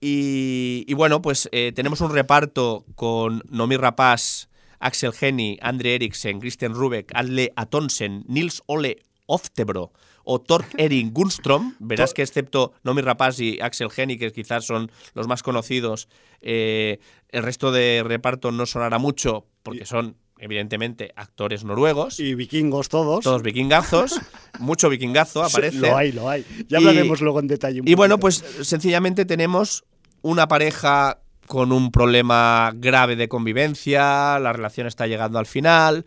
Y, 0.00 0.84
y 0.86 0.94
bueno, 0.94 1.22
pues 1.22 1.48
eh, 1.52 1.72
tenemos 1.74 2.00
un 2.02 2.12
reparto 2.12 2.84
con 2.94 3.42
Nomi 3.48 3.76
Rapaz, 3.76 4.48
Axel 4.78 5.12
Henny, 5.18 5.56
Andre 5.62 5.94
Eriksen, 5.94 6.40
Christian 6.40 6.74
Rubek, 6.74 7.10
Adle 7.14 7.52
Atonsen, 7.56 8.24
Nils 8.28 8.62
Ole 8.66 8.98
Oftebro 9.26 9.92
o 10.24 10.40
Tork 10.40 10.66
Erin 10.78 11.12
Gunstrom. 11.12 11.74
Verás 11.78 12.14
que 12.14 12.22
excepto 12.22 12.72
Nomi 12.82 13.02
Rapaz 13.02 13.38
y 13.40 13.60
Axel 13.60 13.88
Henny, 13.96 14.16
que 14.18 14.32
quizás 14.32 14.66
son 14.66 14.90
los 15.14 15.28
más 15.28 15.42
conocidos, 15.42 16.08
eh, 16.40 16.98
el 17.30 17.42
resto 17.42 17.72
de 17.72 18.02
reparto 18.04 18.50
no 18.52 18.66
sonará 18.66 18.98
mucho 18.98 19.46
porque 19.62 19.86
son 19.86 20.16
evidentemente 20.38 21.12
actores 21.16 21.64
noruegos. 21.64 22.20
Y 22.20 22.34
vikingos 22.34 22.88
todos. 22.88 23.24
todos 23.24 23.42
vikingazos, 23.42 24.20
mucho 24.58 24.88
vikingazo 24.90 25.42
aparece. 25.42 25.78
lo 25.78 25.96
hay, 25.96 26.12
lo 26.12 26.28
hay. 26.28 26.44
Ya 26.68 26.78
Y- 26.80 26.86
hablaremos 26.86 27.20
luego 27.20 27.40
en 27.40 27.46
detalle. 27.46 27.80
un 27.80 27.88
Y 27.88 27.94
bueno, 27.94 28.18
pues 28.18 28.44
sencillamente 28.62 29.24
tenemos 29.24 29.84
una 30.22 30.48
pareja 30.48 31.20
con 31.46 31.72
un 31.72 31.90
problema 31.90 32.72
grave 32.74 33.16
de 33.16 33.28
convivencia, 33.28 34.38
la 34.38 34.52
relación 34.52 34.86
está 34.86 35.06
llegando 35.06 35.38
al 35.38 35.46
final. 35.46 36.04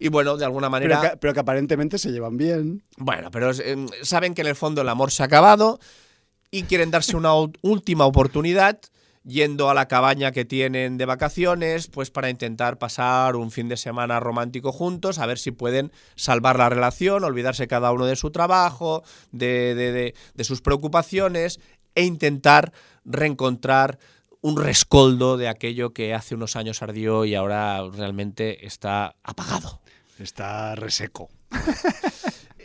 Y 0.00 0.08
bueno, 0.08 0.36
de 0.36 0.44
alguna 0.46 0.68
Pero 0.70 0.94
manera. 0.94 1.10
que, 1.12 1.16
pero 1.18 1.34
que 1.34 1.40
aparentemente 1.40 1.98
se 1.98 2.10
llevan 2.10 2.36
bien. 2.38 2.82
Bueno, 2.96 3.30
pero 3.30 3.50
eh, 3.52 3.86
saben 4.02 4.34
que 4.34 4.40
en 4.40 4.48
el 4.48 4.56
fondo 4.56 4.80
el 4.80 4.88
amor 4.88 5.12
se 5.12 5.22
ha 5.22 5.26
acabado 5.26 5.78
y 6.50 6.62
quieren 6.64 6.90
darse 6.90 7.16
una 7.16 7.32
última 7.60 8.06
oportunidad 8.06 8.80
yendo 9.22 9.68
a 9.68 9.74
la 9.74 9.86
cabaña 9.86 10.32
que 10.32 10.46
tienen 10.46 10.96
de 10.96 11.04
vacaciones, 11.04 11.88
pues 11.88 12.10
para 12.10 12.30
intentar 12.30 12.78
pasar 12.78 13.36
un 13.36 13.50
fin 13.50 13.68
de 13.68 13.76
semana 13.76 14.18
romántico 14.18 14.72
juntos, 14.72 15.18
a 15.18 15.26
ver 15.26 15.38
si 15.38 15.50
pueden 15.50 15.92
salvar 16.16 16.56
la 16.58 16.70
relación, 16.70 17.22
olvidarse 17.22 17.68
cada 17.68 17.92
uno 17.92 18.06
de 18.06 18.16
su 18.16 18.30
trabajo, 18.30 19.02
de, 19.30 19.74
de- 19.74 19.92
de- 19.92 20.14
de 20.34 20.44
sus 20.44 20.62
preocupaciones 20.62 21.60
e 21.94 22.04
intentar 22.04 22.72
reencontrar 23.04 23.98
un 24.40 24.56
rescoldo 24.56 25.36
de 25.36 25.48
aquello 25.48 25.92
que 25.92 26.14
hace 26.14 26.34
unos 26.34 26.56
años 26.56 26.80
ardió 26.82 27.26
y 27.26 27.34
ahora 27.34 27.82
realmente 27.92 28.66
está 28.66 29.14
apagado. 29.22 29.82
Está 30.20 30.74
reseco. 30.74 31.28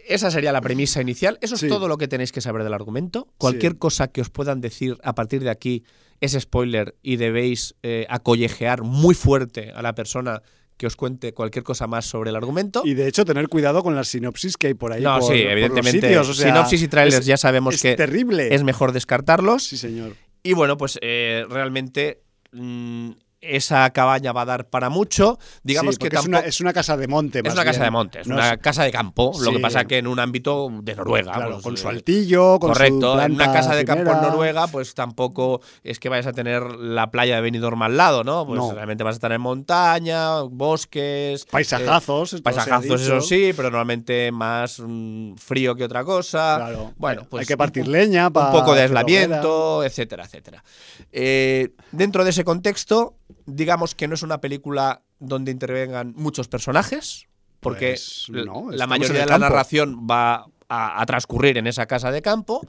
Esa 0.07 0.29
sería 0.29 0.51
la 0.51 0.61
premisa 0.61 1.01
inicial. 1.01 1.39
Eso 1.41 1.57
Sí. 1.57 1.65
es 1.65 1.71
todo 1.71 1.87
lo 1.87 1.97
que 1.97 2.07
tenéis 2.07 2.31
que 2.31 2.41
saber 2.41 2.63
del 2.63 2.73
argumento. 2.73 3.27
Cualquier 3.37 3.73
Sí. 3.73 3.77
cosa 3.79 4.07
que 4.09 4.21
os 4.21 4.29
puedan 4.29 4.61
decir 4.61 4.97
a 5.03 5.15
partir 5.15 5.43
de 5.43 5.49
aquí 5.49 5.83
es 6.21 6.33
spoiler 6.39 6.95
y 7.01 7.15
debéis 7.15 7.75
eh, 7.81 8.05
acollejear 8.09 8.83
muy 8.83 9.15
fuerte 9.15 9.71
a 9.71 9.81
la 9.81 9.95
persona 9.95 10.41
que 10.77 10.85
os 10.87 10.95
cuente 10.95 11.33
cualquier 11.33 11.63
cosa 11.63 11.87
más 11.87 12.05
sobre 12.05 12.29
el 12.29 12.35
argumento. 12.35 12.81
Y 12.85 12.93
de 12.93 13.07
hecho, 13.07 13.23
tener 13.25 13.47
cuidado 13.47 13.81
con 13.81 13.95
las 13.95 14.09
sinopsis 14.09 14.57
que 14.57 14.67
hay 14.67 14.73
por 14.75 14.91
ahí. 14.93 15.01
no, 15.01 15.17
por- 15.19 15.23
sí, 15.33 15.39
por 15.39 15.43
los 15.45 15.51
evidentemente. 15.53 16.01
sitios, 16.07 16.29
o 16.29 16.33
sea, 16.33 16.47
sinopsis 16.49 16.81
y 16.83 16.87
trailers 16.87 17.19
es- 17.21 17.25
ya 17.25 17.37
sabemos 17.37 17.75
es 17.75 17.81
que 17.81 17.95
terrible. 17.95 18.53
es 18.53 18.63
mejor 18.63 18.91
descartarlos. 18.91 19.63
Sí, 19.63 19.77
señor. 19.77 20.15
Y 20.43 20.53
bueno, 20.53 20.77
pues 20.77 20.99
eh, 21.01 21.45
realmente 21.49 22.21
mm, 22.51 23.11
esa 23.47 23.89
cabaña 23.91 24.31
va 24.33 24.41
a 24.41 24.45
dar 24.45 24.69
para 24.69 24.89
mucho. 24.89 25.37
Digamos 25.63 25.95
Sí, 25.95 25.99
que 25.99 26.05
porque 26.05 26.15
es, 26.15 26.21
tampoco. 26.23 26.39
una, 26.39 26.47
es 26.47 26.61
una 26.61 26.73
casa 26.73 26.97
de 26.97 27.07
monte. 27.07 27.39
Es 27.39 27.45
más 27.45 27.53
una 27.53 27.65
casa 27.65 27.83
de 27.83 27.91
monte, 27.91 28.21
es 28.21 28.27
No 28.27 28.35
una 28.35 28.53
es- 28.53 28.57
casa 28.59 28.83
de 28.83 28.91
campo, 28.91 29.31
lo 29.41 29.51
que 29.51 29.59
pasa 29.59 29.85
que 29.85 29.97
en 29.97 30.07
un 30.07 30.19
ámbito 30.19 30.69
de 30.81 30.95
Noruega. 30.95 31.33
claro, 31.33 31.51
pues, 31.53 31.63
con 31.63 31.77
su 31.77 31.87
eh, 31.87 31.91
altillo, 31.91 32.59
con 32.59 32.69
su 32.69 32.73
Correcto, 32.73 33.21
en 33.21 33.33
una 33.33 33.51
casa 33.53 33.75
de 33.75 33.85
campo 33.85 34.11
en. 34.11 34.21
Noruega, 34.21 34.67
pues 34.67 34.93
tampoco 34.93 35.61
es 35.83 35.99
que 35.99 36.09
vayas 36.09 36.27
a 36.27 36.33
tener 36.33 36.63
la 36.75 37.11
playa 37.11 37.35
de 37.35 37.41
Benidorm 37.41 37.81
al 37.81 37.97
lado, 37.97 38.23
¿no? 38.23 38.45
Pues 38.45 38.59
No. 38.59 38.71
realmente 38.73 39.03
vas 39.03 39.13
a 39.13 39.17
estar 39.17 39.31
en 39.31 39.41
montaña, 39.41 40.41
bosques, 40.41 41.45
Paisajazos. 41.45 42.33
eh, 42.33 42.41
paisajazos, 42.41 42.83
dicho. 43.01 43.17
eso 43.17 43.21
sí, 43.21 43.51
pero 43.55 43.69
normalmente 43.69 44.31
más 44.31 44.79
mm, 44.85 45.35
frío 45.35 45.75
que 45.75 45.83
otra 45.83 46.03
cosa. 46.03 46.55
Claro. 46.57 46.93
Bueno, 46.97 47.21
Hay- 47.21 47.27
pues 47.29 47.41
hay 47.41 47.47
que 47.47 47.53
un- 47.53 47.57
partir 47.57 47.87
leña 47.87 48.27
un 48.27 48.33
para 48.33 48.51
poco 48.51 48.73
de 48.73 48.81
aislamiento, 48.83 49.83
etcétera, 49.83 50.25
etcétera. 50.25 50.63
Eh, 51.11 51.69
dentro 51.91 52.23
de 52.23 52.29
ese 52.31 52.43
contexto, 52.43 53.15
digamos 53.45 53.95
que 53.95 54.07
no 54.07 54.15
es 54.15 54.23
una 54.23 54.41
película 54.41 55.01
donde 55.19 55.51
intervengan 55.51 56.13
muchos 56.15 56.47
personajes, 56.47 57.27
porque 57.59 57.91
Pues 57.91 58.27
no, 58.29 58.69
la 58.71 58.87
mayoría 58.87 59.21
de 59.21 59.25
la 59.25 59.33
campo. 59.33 59.49
narración 59.49 60.07
va 60.09 60.45
a, 60.69 61.01
a 61.01 61.05
transcurrir 61.05 61.57
en 61.57 61.67
esa 61.67 61.85
casa 61.85 62.11
de 62.11 62.21
campo. 62.21 62.61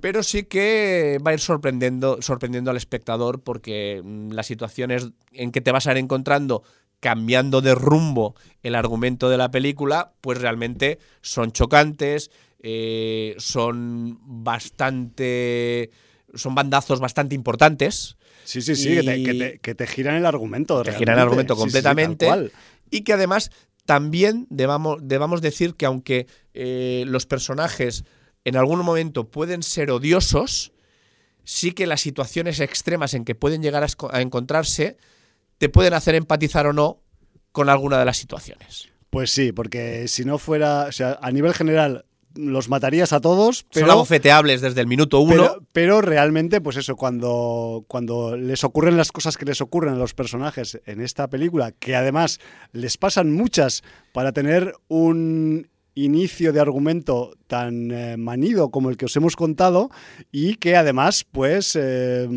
Pero 0.00 0.22
sí 0.22 0.42
que 0.44 1.18
va 1.26 1.30
a 1.30 1.34
ir 1.34 1.40
sorprendiendo, 1.40 2.20
sorprendiendo 2.20 2.70
al 2.70 2.76
espectador 2.76 3.40
porque 3.42 4.02
mm, 4.04 4.32
las 4.32 4.46
situaciones 4.46 5.08
en 5.32 5.52
que 5.52 5.62
te 5.62 5.72
vas 5.72 5.86
a 5.86 5.92
ir 5.92 5.96
encontrando 5.98 6.62
cambiando 7.00 7.60
de 7.60 7.74
rumbo 7.74 8.34
el 8.62 8.74
argumento 8.74 9.28
de 9.30 9.36
la 9.38 9.50
película, 9.50 10.12
pues 10.20 10.40
realmente 10.40 10.98
son 11.22 11.52
chocantes, 11.52 12.30
eh, 12.60 13.34
son 13.38 14.18
bastante. 14.44 15.90
son 16.34 16.54
bandazos 16.54 17.00
bastante 17.00 17.34
importantes 17.34 18.16
Sí, 18.46 18.62
sí, 18.62 18.76
sí, 18.76 18.94
que, 18.94 19.02
te, 19.02 19.18
Y- 19.18 19.24
que 19.24 19.34
te- 19.34 19.58
que 19.58 19.74
te 19.74 19.86
giran 19.86 20.14
el 20.16 20.24
argumento. 20.24 20.82
te 20.82 20.92
giran 20.92 21.16
el 21.16 21.22
argumento 21.22 21.54
sí, 21.54 21.58
sí, 21.58 21.62
completamente. 21.64 22.28
y 22.90 23.00
que 23.02 23.12
además 23.12 23.50
también 23.84 24.46
debamos, 24.50 24.98
debamos 25.02 25.42
decir 25.42 25.74
que 25.74 25.84
aunque 25.86 26.26
eh, 26.54 27.04
los 27.06 27.26
personajes 27.26 28.04
en 28.44 28.56
algún 28.56 28.78
momento 28.84 29.28
pueden 29.30 29.62
ser 29.62 29.90
odiosos, 29.90 30.72
sí 31.44 31.72
que 31.72 31.86
las 31.86 32.00
situaciones 32.00 32.60
extremas 32.60 33.14
en 33.14 33.24
que 33.24 33.34
pueden 33.34 33.62
llegar 33.62 33.82
a, 33.84 33.88
a 34.10 34.20
encontrarse 34.22 34.96
te 35.58 35.68
pueden 35.68 35.94
hacer 35.94 36.14
empatizar 36.14 36.66
o 36.66 36.72
no 36.72 37.02
con 37.52 37.68
alguna 37.68 37.98
de 37.98 38.04
las 38.04 38.16
situaciones. 38.16 38.88
Pues 39.10 39.30
sí, 39.30 39.50
porque 39.52 40.08
si 40.08 40.24
no 40.24 40.38
fuera, 40.38 40.84
o 40.88 40.92
sea, 40.92 41.18
a 41.22 41.30
nivel 41.32 41.54
general 41.54 42.04
los 42.36 42.68
matarías 42.68 43.12
a 43.12 43.20
todos, 43.20 43.58
Son 43.58 43.66
pero, 43.72 43.92
abofeteables 43.92 44.60
desde 44.60 44.80
el 44.80 44.86
minuto 44.86 45.20
uno. 45.20 45.34
pero, 45.34 45.62
pero 45.72 46.00
realmente, 46.00 46.60
pues 46.60 46.76
eso, 46.76 46.96
cuando, 46.96 47.84
cuando 47.88 48.36
les 48.36 48.64
ocurren 48.64 48.96
las 48.96 49.12
cosas 49.12 49.36
que 49.36 49.44
les 49.44 49.60
ocurren 49.60 49.94
a 49.94 49.98
los 49.98 50.14
personajes 50.14 50.80
en 50.86 51.00
esta 51.00 51.28
película, 51.28 51.72
que 51.72 51.96
además 51.96 52.40
les 52.72 52.96
pasan 52.96 53.32
muchas 53.32 53.82
para 54.12 54.32
tener 54.32 54.74
un 54.88 55.68
inicio 55.94 56.52
de 56.52 56.60
argumento 56.60 57.32
tan 57.46 57.90
eh, 57.90 58.16
manido 58.16 58.70
como 58.70 58.90
el 58.90 58.96
que 58.96 59.06
os 59.06 59.16
hemos 59.16 59.34
contado 59.34 59.90
y 60.30 60.56
que 60.56 60.76
además, 60.76 61.24
pues, 61.30 61.74
eh, 61.74 62.28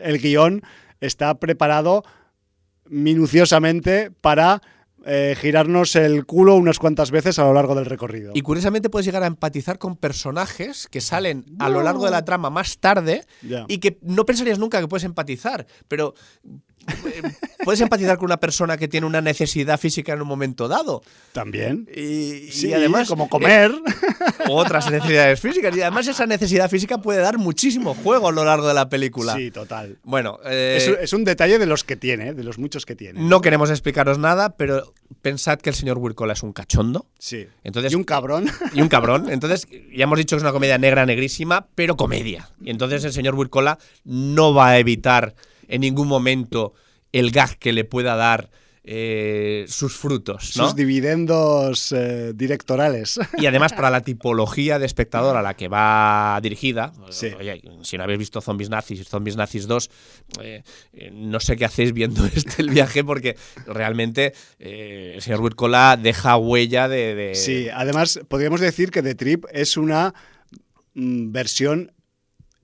el 0.00 0.18
guion 0.18 0.62
está 1.00 1.34
preparado 1.38 2.02
minuciosamente 2.86 4.10
para 4.10 4.62
eh, 5.10 5.34
girarnos 5.40 5.96
el 5.96 6.26
culo 6.26 6.56
unas 6.56 6.78
cuantas 6.78 7.10
veces 7.10 7.38
a 7.38 7.44
lo 7.44 7.54
largo 7.54 7.74
del 7.74 7.86
recorrido. 7.86 8.32
Y 8.34 8.42
curiosamente 8.42 8.90
puedes 8.90 9.06
llegar 9.06 9.22
a 9.22 9.26
empatizar 9.26 9.78
con 9.78 9.96
personajes 9.96 10.86
que 10.86 11.00
salen 11.00 11.46
a 11.58 11.70
lo 11.70 11.82
largo 11.82 12.04
de 12.04 12.10
la 12.10 12.24
trama 12.24 12.50
más 12.50 12.78
tarde 12.78 13.24
y 13.68 13.78
que 13.78 13.98
no 14.02 14.26
pensarías 14.26 14.58
nunca 14.58 14.80
que 14.80 14.88
puedes 14.88 15.04
empatizar, 15.04 15.66
pero 15.88 16.14
puedes 17.64 17.80
empatizar 17.80 18.16
con 18.18 18.26
una 18.26 18.38
persona 18.38 18.76
que 18.76 18.88
tiene 18.88 19.06
una 19.06 19.20
necesidad 19.20 19.78
física 19.78 20.12
en 20.12 20.22
un 20.22 20.28
momento 20.28 20.68
dado. 20.68 21.02
También. 21.32 21.88
Y, 21.94 22.48
Sí, 22.50 22.68
y 22.68 22.72
además 22.74 23.08
como 23.08 23.28
comer. 23.28 23.72
o 24.48 24.54
otras 24.56 24.90
necesidades 24.90 25.40
físicas. 25.40 25.76
Y 25.76 25.80
además 25.82 26.06
esa 26.08 26.26
necesidad 26.26 26.70
física 26.70 26.98
puede 26.98 27.20
dar 27.20 27.38
muchísimo 27.38 27.94
juego 27.94 28.28
a 28.28 28.32
lo 28.32 28.44
largo 28.44 28.66
de 28.68 28.74
la 28.74 28.88
película. 28.88 29.34
sí, 29.34 29.50
total. 29.50 29.98
Bueno, 30.02 30.38
eh, 30.44 30.76
es, 30.78 30.88
es 30.88 31.12
un 31.12 31.24
detalle 31.24 31.58
de 31.58 31.66
los 31.66 31.84
que 31.84 31.96
tiene, 31.96 32.34
de 32.34 32.44
los 32.44 32.58
muchos 32.58 32.86
que 32.86 32.94
tiene. 32.96 33.20
no 33.20 33.40
queremos 33.40 33.70
explicaros 33.70 34.18
nada, 34.18 34.56
pero 34.56 34.94
pensad 35.22 35.58
que 35.58 35.70
el 35.70 35.76
señor 35.76 35.98
Wirkola 35.98 36.32
es 36.32 36.42
un 36.42 36.52
cachondo 36.52 37.06
Sí. 37.18 37.46
Entonces- 37.64 37.92
y 37.92 37.94
un 37.96 38.04
cabrón. 38.04 38.46
y 38.74 38.80
un 38.80 38.88
cabrón. 38.88 39.28
Entonces, 39.30 39.66
ya 39.94 40.04
hemos 40.04 40.18
dicho 40.18 40.36
que 40.36 40.38
es 40.38 40.42
una 40.42 40.52
comedia 40.52 40.78
negra, 40.78 41.04
negrísima, 41.06 41.66
pero 41.74 41.96
comedia. 41.96 42.48
Y 42.62 42.70
entonces 42.70 43.04
el 43.04 43.12
señor 43.12 43.34
Wirkola 43.34 43.78
no 44.04 44.54
va 44.54 44.68
a 44.70 44.78
evitar 44.78 45.34
en 45.68 45.82
ningún 45.82 46.08
momento 46.08 46.72
el 47.12 47.30
gag 47.30 47.58
que 47.58 47.72
le 47.72 47.84
pueda 47.84 48.16
dar 48.16 48.50
eh, 48.90 49.66
sus 49.68 49.94
frutos, 49.96 50.56
¿no? 50.56 50.64
Sus 50.64 50.74
dividendos 50.74 51.92
eh, 51.92 52.32
directorales. 52.34 53.20
Y 53.36 53.44
además 53.44 53.74
para 53.74 53.90
la 53.90 54.00
tipología 54.00 54.78
de 54.78 54.86
espectador 54.86 55.36
a 55.36 55.42
la 55.42 55.54
que 55.54 55.68
va 55.68 56.38
dirigida, 56.42 56.94
Sí. 57.10 57.26
oye, 57.38 57.60
si 57.82 57.98
no 57.98 58.04
habéis 58.04 58.18
visto 58.18 58.40
Zombies 58.40 58.70
Nazis 58.70 59.00
y 59.00 59.04
Zombies 59.04 59.36
Nazis 59.36 59.66
2, 59.66 59.90
eh, 60.42 60.62
no 61.12 61.38
sé 61.38 61.56
qué 61.56 61.66
hacéis 61.66 61.92
viendo 61.92 62.24
este 62.34 62.62
el 62.62 62.70
viaje 62.70 63.04
porque 63.04 63.36
realmente 63.66 64.32
el 64.58 65.20
señor 65.20 65.42
Wirkola 65.42 65.98
deja 66.02 66.38
huella 66.38 66.88
de... 66.88 67.14
de- 67.14 67.34
Sí, 67.34 67.68
además 67.68 68.20
podríamos 68.28 68.60
decir 68.62 68.90
que 68.90 69.02
The 69.02 69.14
Trip 69.14 69.44
es 69.52 69.76
una 69.76 70.14
mm, 70.94 71.30
versión 71.30 71.92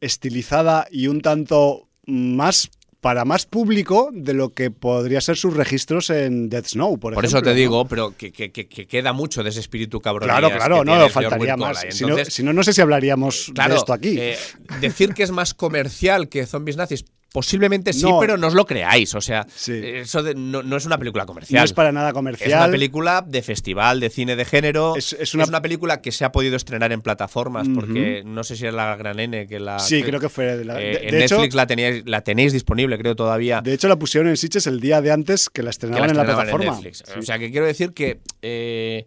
estilizada 0.01 0.87
y 0.91 1.09
un 1.09 1.21
tanto 1.21 1.89
más 2.07 2.71
para 3.05 3.27
más 3.27 3.45
público 3.45 4.09
de 4.15 4.33
lo 4.33 4.55
que 4.55 4.71
podría 4.71 5.21
ser 5.21 5.37
sus 5.37 5.53
registros 5.55 6.09
en 6.09 6.49
Death 6.49 6.69
Snow, 6.69 6.99
por, 6.99 7.13
Por 7.13 7.23
eso 7.27 7.37
ejemplo, 7.37 7.51
te 7.51 7.55
¿no? 7.55 7.61
digo, 7.61 7.85
pero 7.87 8.17
que, 8.17 8.33
que- 8.33 8.51
que- 8.51 8.67
que 8.67 8.87
queda 8.87 9.13
mucho 9.13 9.43
de 9.43 9.51
ese 9.51 9.61
espíritu 9.61 10.01
cabrón. 10.01 10.27
Claro, 10.27 10.49
claro, 10.51 10.83
no, 10.87 11.11
faltaría 11.11 11.55
más. 11.55 11.85
Si 11.91 12.07
no, 12.07 12.17
si 12.25 12.43
no, 12.43 12.55
no 12.55 12.65
sé 12.65 12.73
si 12.73 12.81
hablaríamos 12.81 13.51
claro, 13.55 13.75
de 13.75 13.79
esto 13.79 13.93
aquí. 13.93 14.17
eh, 14.19 14.39
decir 14.81 15.13
que 15.13 15.23
es 15.23 15.33
más 15.33 15.53
comercial 15.53 16.31
que 16.31 16.47
Zombies 16.47 16.79
Nazis, 16.79 17.05
posiblemente 17.35 17.93
sí, 17.93 18.05
No. 18.05 18.21
pero 18.21 18.37
no 18.37 18.47
os 18.47 18.55
lo 18.55 18.65
creáis. 18.65 19.13
O 19.17 19.21
sea, 19.21 19.45
Sí. 19.57 19.73
eso 19.83 20.23
de- 20.23 20.37
no, 20.37 20.63
no 20.63 20.77
es 20.77 20.87
una 20.87 20.99
película 20.99 21.27
comercial. 21.27 21.59
no 21.61 21.65
es 21.65 21.73
para 21.73 21.91
nada 21.91 22.11
Es 22.11 22.15
comercial. 22.15 22.63
una 22.63 22.71
película 22.71 23.25
de 23.27 23.43
festival, 23.43 23.99
de 23.99 24.09
cine 24.09 24.37
de 24.37 24.45
género. 24.45 24.95
Es- 24.95 25.15
Es, 25.15 25.21
es 25.21 25.35
una, 25.35 25.61
película 25.61 26.01
que 26.01 26.13
se 26.13 26.25
ha 26.25 26.31
podido 26.31 26.55
estrenar 26.55 26.93
en 26.93 27.01
plataformas, 27.03 27.67
porque 27.75 28.23
no 28.25 28.45
sé 28.45 28.55
si 28.55 28.67
es 28.69 28.73
la 28.73 28.95
Gran 28.95 29.19
N 29.19 29.49
que 29.49 29.59
la. 29.59 29.81
Sí, 29.81 30.05
creo 30.05 30.21
que 30.21 30.29
fue 30.29 30.57
de 30.57 30.65
la- 30.65 30.81
eh, 30.81 30.85
de- 30.85 31.05
en 31.09 31.11
de 31.11 31.25
hecho- 31.25 31.35
Netflix 31.35 31.55
la, 31.57 31.67
teníais, 31.67 32.03
la 32.07 32.21
tenéis 32.21 32.53
disponible, 32.53 32.97
creo, 32.99 33.17
todavía. 33.17 33.61
De 33.63 33.73
hecho, 33.73 33.89
la 33.89 33.97
pusieron 33.97 34.31
en 34.31 34.37
Sitges 34.37 34.69
el 34.69 34.79
día 34.79 35.03
de 35.03 35.11
antes 35.11 35.51
que 35.51 35.63
la 35.63 35.65
que 35.65 35.65
la 35.65 35.71
estrenaban 35.71 36.11
en 36.11 36.17
la 36.17 36.23
en 36.23 36.27
plataforma. 36.29 36.73
Netflix. 36.73 37.03
Sí. 37.05 37.19
O 37.19 37.23
sea, 37.23 37.41
que 37.41 37.51
quiero 37.51 37.67
decir 37.67 37.93
que. 37.95 38.21
eh, 38.43 39.07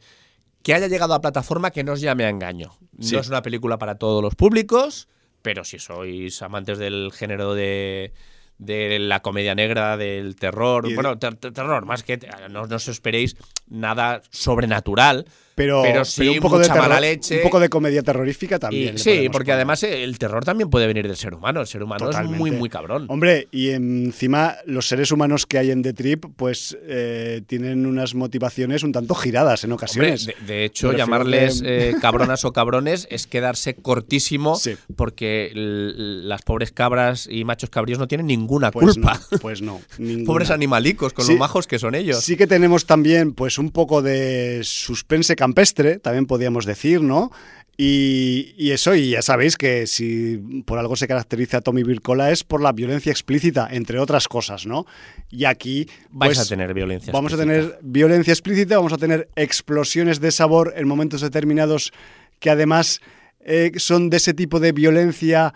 que 0.63 0.73
haya 0.73 0.87
llegado 0.87 1.13
a 1.13 1.21
plataforma 1.21 1.71
que 1.71 1.85
no 1.85 1.93
os 1.93 2.01
llame 2.01 2.25
a 2.25 2.29
engaño. 2.29 2.73
Sí. 2.99 3.13
No 3.15 3.21
es 3.21 3.29
una 3.29 3.41
película 3.41 3.77
para 3.77 3.95
todos 3.95 4.21
los 4.21 4.35
públicos, 4.35 5.07
pero 5.47 5.63
si 5.63 5.79
sois 5.79 6.41
amantes 6.43 6.75
del 6.77 7.07
género 7.15 7.55
de, 7.55 8.11
de 8.57 8.99
la 8.99 9.21
comedia 9.21 9.55
negra, 9.55 9.95
del 9.95 10.35
terror, 10.35 10.83
bueno, 10.93 11.17
ter- 11.17 11.35
ter- 11.39 11.53
terror, 11.53 11.85
más 11.85 12.03
que 12.03 12.19
no, 12.51 12.67
no 12.67 12.75
os 12.75 12.87
esperéis 12.91 13.37
nada 13.71 14.19
sobrenatural, 14.29 15.23
pero, 15.57 15.81
pero 15.81 16.05
sí 16.05 16.21
pero 16.21 16.31
un 16.33 16.39
poco 16.39 16.59
de 16.59 16.67
mucha 16.67 16.75
mala 16.79 16.95
terror- 16.95 17.01
leche. 17.01 17.37
Un 17.37 17.41
poco 17.41 17.59
de 17.59 17.67
comedia 17.69 18.03
terrorífica 18.03 18.59
también. 18.59 18.97
sí, 18.99 19.27
porque 19.31 19.47
poner. 19.47 19.55
además 19.55 19.81
el 19.81 20.19
terror 20.19 20.45
también 20.45 20.69
puede 20.69 20.85
venir 20.85 21.07
del 21.07 21.17
ser 21.17 21.33
humano. 21.33 21.61
El 21.61 21.67
ser 21.67 21.81
humano 21.81 22.05
es 22.05 22.11
Totalmente. 22.11 22.37
muy, 22.37 22.51
muy 22.51 22.69
cabrón. 22.69 23.07
Hombre, 23.09 23.47
y 23.51 23.69
encima 23.71 24.55
los 24.67 24.87
seres 24.87 25.11
humanos 25.11 25.47
que 25.47 25.57
hay 25.57 25.71
en 25.71 25.81
The 25.81 25.93
Trip, 25.93 26.25
pues 26.35 26.77
eh, 26.83 27.41
tienen 27.47 27.87
unas 27.87 28.13
motivaciones 28.13 28.83
un 28.83 28.91
tanto 28.91 29.15
giradas 29.15 29.63
en 29.63 29.71
Hombre, 29.71 29.85
ocasiones. 29.85 30.25
de, 30.27 30.35
de 30.45 30.63
hecho, 30.65 30.93
llamarles 30.93 31.61
que- 31.63 31.89
eh, 31.89 31.95
cabronas 32.01 32.45
o 32.45 32.53
cabrones 32.53 33.07
es 33.09 33.25
quedarse 33.25 33.73
cortísimo 33.73 34.55
Sí. 34.57 34.75
porque 34.95 35.51
las 35.55 36.43
pobres 36.43 36.71
cabras 36.71 37.27
y 37.31 37.43
machos 37.45 37.71
cabríos 37.71 37.97
no 37.97 38.07
tienen 38.07 38.27
ninguna 38.27 38.69
pues 38.71 38.93
culpa. 38.93 39.19
no, 39.31 39.37
pues 39.39 39.61
no. 39.61 39.81
ninguna. 39.97 40.25
Pobres 40.27 40.51
animalicos, 40.51 41.13
con 41.13 41.25
Sí. 41.25 41.33
lo 41.33 41.39
majos 41.39 41.65
que 41.65 41.79
son 41.79 41.95
ellos. 41.95 42.23
Sí 42.23 42.37
que 42.37 42.45
tenemos 42.45 42.85
también, 42.85 43.33
pues, 43.33 43.57
un 43.57 43.71
poco 43.71 44.01
de 44.01 44.61
suspense 44.63 45.35
campestre, 45.47 45.99
también 45.99 46.25
podríamos 46.25 46.65
decir, 46.65 47.01
¿no? 47.01 47.31
Y, 47.79 48.55
y 48.57 48.71
eso, 48.71 48.95
y 48.95 49.11
ya 49.11 49.21
sabéis 49.21 49.55
que 49.55 49.85
si 49.85 50.37
por 50.65 50.79
algo 50.79 50.95
se 50.95 51.07
caracteriza 51.07 51.57
a 51.57 51.61
Tommy 51.61 51.83
Vircola 51.83 52.31
es 52.31 52.43
por 52.43 52.59
la 52.59 52.71
violencia 52.71 53.11
explícita, 53.11 53.67
entre 53.71 53.99
otras 53.99 54.27
cosas, 54.27 54.65
¿no? 54.65 54.85
Y 55.29 55.45
aquí 55.45 55.87
Vais 56.09 56.35
pues, 56.35 56.39
a 56.39 56.49
tener 56.49 56.73
violencia. 56.73 57.13
Vamos 57.13 57.33
a 57.33 57.37
tener 57.37 57.77
violencia 57.83 58.31
explícita, 58.33 58.77
vamos 58.77 58.93
a 58.93 58.97
tener 58.97 59.29
explosiones 59.35 60.19
de 60.19 60.31
sabor 60.31 60.73
en 60.75 60.87
momentos 60.87 61.21
determinados 61.21 61.93
que 62.39 62.49
además 62.49 62.99
eh, 63.41 63.71
son 63.77 64.09
de 64.09 64.17
ese 64.17 64.33
tipo 64.33 64.59
de 64.59 64.71
violencia 64.71 65.53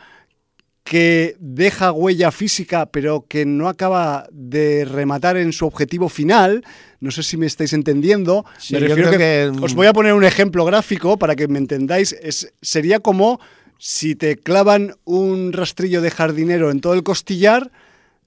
que 0.84 1.36
deja 1.40 1.92
huella 1.92 2.32
física 2.32 2.88
pero 2.88 3.26
que 3.28 3.46
no 3.46 3.68
acaba 3.70 4.28
de 4.32 4.84
rematar 4.86 5.38
en 5.38 5.54
su 5.54 5.66
objetivo 5.66 6.10
final. 6.10 6.64
No 7.00 7.12
sé 7.12 7.24
si 7.24 7.38
me 7.38 7.46
estáis 7.46 7.74
entendiendo. 7.74 8.46
Sí, 8.58 8.74
me 8.74 8.82
yo 8.82 8.88
refiero 8.88 9.10
creo 9.10 9.20
que, 9.54 9.60
que- 9.60 9.64
os 9.66 9.74
voy 9.76 9.88
a 9.88 9.94
poner 9.94 10.14
un 10.14 10.24
ejemplo 10.24 10.66
gráfico 10.66 11.18
para 11.18 11.36
que 11.36 11.48
me 11.48 11.60
entendáis. 11.60 12.14
Es, 12.22 12.52
sería 12.62 13.00
como 13.00 13.40
si 13.78 14.16
te 14.16 14.38
clavan 14.38 14.96
un 15.06 15.54
rastrillo 15.54 16.02
de 16.02 16.12
jardinero 16.12 16.70
en 16.72 16.82
todo 16.82 16.94
el 16.94 17.04
costillar, 17.04 17.72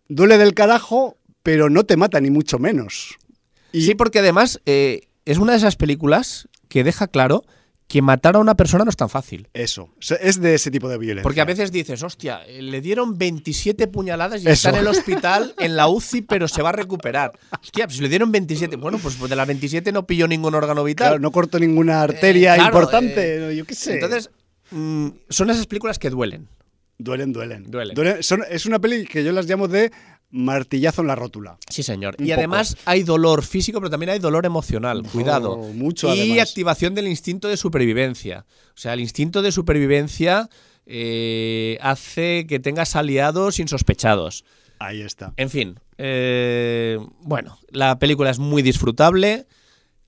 duele 0.08 0.38
del 0.38 0.54
carajo, 0.54 1.16
pero 1.42 1.70
no 1.70 1.84
te 1.84 1.96
mata 1.96 2.20
ni 2.20 2.30
mucho 2.30 2.58
menos. 2.58 3.16
Y 3.72 3.82
Sí, 3.82 3.94
porque 3.94 4.20
además 4.20 4.60
eh, 4.66 5.02
es 5.24 5.38
una 5.38 5.52
de 5.52 5.58
esas 5.58 5.76
películas 5.76 6.48
que 6.68 6.82
deja 6.84 7.06
claro 7.08 7.44
que 7.94 8.02
matar 8.02 8.34
a 8.34 8.40
una 8.40 8.56
persona 8.56 8.82
no 8.82 8.90
es 8.90 8.96
tan 8.96 9.08
fácil. 9.08 9.46
eso, 9.54 9.88
es 10.20 10.40
de 10.40 10.56
ese 10.56 10.72
tipo 10.72 10.88
de 10.88 10.98
violencia. 10.98 11.22
Porque 11.22 11.40
a 11.40 11.44
veces 11.44 11.70
dices, 11.70 12.02
hostia, 12.02 12.40
le 12.44 12.80
dieron 12.80 13.16
27 13.16 13.86
puñaladas 13.86 14.42
y 14.42 14.46
Eso. 14.48 14.50
está 14.50 14.70
en 14.70 14.76
el 14.76 14.88
hospital, 14.88 15.54
en 15.60 15.76
la 15.76 15.86
UCI, 15.86 16.22
pero 16.22 16.48
se 16.48 16.60
va 16.60 16.70
a 16.70 16.72
recuperar. 16.72 17.38
Hostia, 17.62 17.86
pues 17.86 17.96
si 17.98 18.02
le 18.02 18.08
dieron 18.08 18.32
27, 18.32 18.74
bueno, 18.76 18.98
pues 18.98 19.16
de 19.20 19.36
las 19.36 19.46
27 19.46 19.92
no 19.92 20.06
pilló 20.08 20.26
ningún 20.26 20.56
órgano 20.56 20.82
vital. 20.82 21.06
Claro, 21.10 21.20
no 21.20 21.30
corto 21.30 21.60
ninguna 21.60 22.02
arteria 22.02 22.54
Eh, 22.54 22.56
claro, 22.56 22.70
importante, 22.78 23.50
eh, 23.52 23.56
yo 23.56 23.64
qué 23.64 23.74
sé. 23.76 23.94
Entonces, 23.94 24.28
mm, 24.72 25.08
son 25.28 25.50
esas 25.50 25.66
películas 25.68 26.00
que 26.00 26.10
duelen. 26.10 26.48
duelen, 26.98 27.32
duelen. 27.32 27.70
Duelen. 27.70 28.22
son- 28.24 28.42
es 28.50 28.66
una 28.66 28.80
peli 28.80 29.04
que 29.06 29.22
yo 29.22 29.30
las 29.32 29.46
llamo 29.46 29.68
de 29.68 29.92
martillazo 30.36 31.00
en 31.02 31.06
la 31.08 31.14
rótula. 31.14 31.56
Sí, 31.70 31.82
señor. 31.84 32.16
Un 32.18 32.24
y 32.26 32.28
poco. 32.30 32.38
además 32.40 32.76
hay 32.84 33.04
dolor 33.04 33.42
físico, 33.44 33.78
pero 33.80 33.88
también 33.90 34.10
hay 34.10 34.18
dolor 34.18 34.44
emocional. 34.46 35.02
Cuidado. 35.12 35.56
mucho, 35.56 36.12
y 36.14 36.20
además. 36.32 36.48
activación 36.48 36.94
del 36.94 37.06
instinto 37.08 37.46
de 37.48 37.56
supervivencia. 37.56 38.44
O 38.70 38.78
sea, 38.78 38.94
el 38.94 39.00
instinto 39.00 39.42
de 39.42 39.52
supervivencia 39.52 40.48
eh, 40.86 41.78
hace 41.80 42.46
que 42.48 42.58
tengas 42.58 42.96
aliados 42.96 43.58
insospechados. 43.60 44.44
Ahí 44.80 45.00
está. 45.02 45.32
En 45.36 45.48
fin, 45.50 45.78
eh, 45.98 46.98
bueno, 47.20 47.58
la 47.70 47.98
película 47.98 48.30
es 48.30 48.38
muy 48.38 48.60
disfrutable. 48.62 49.46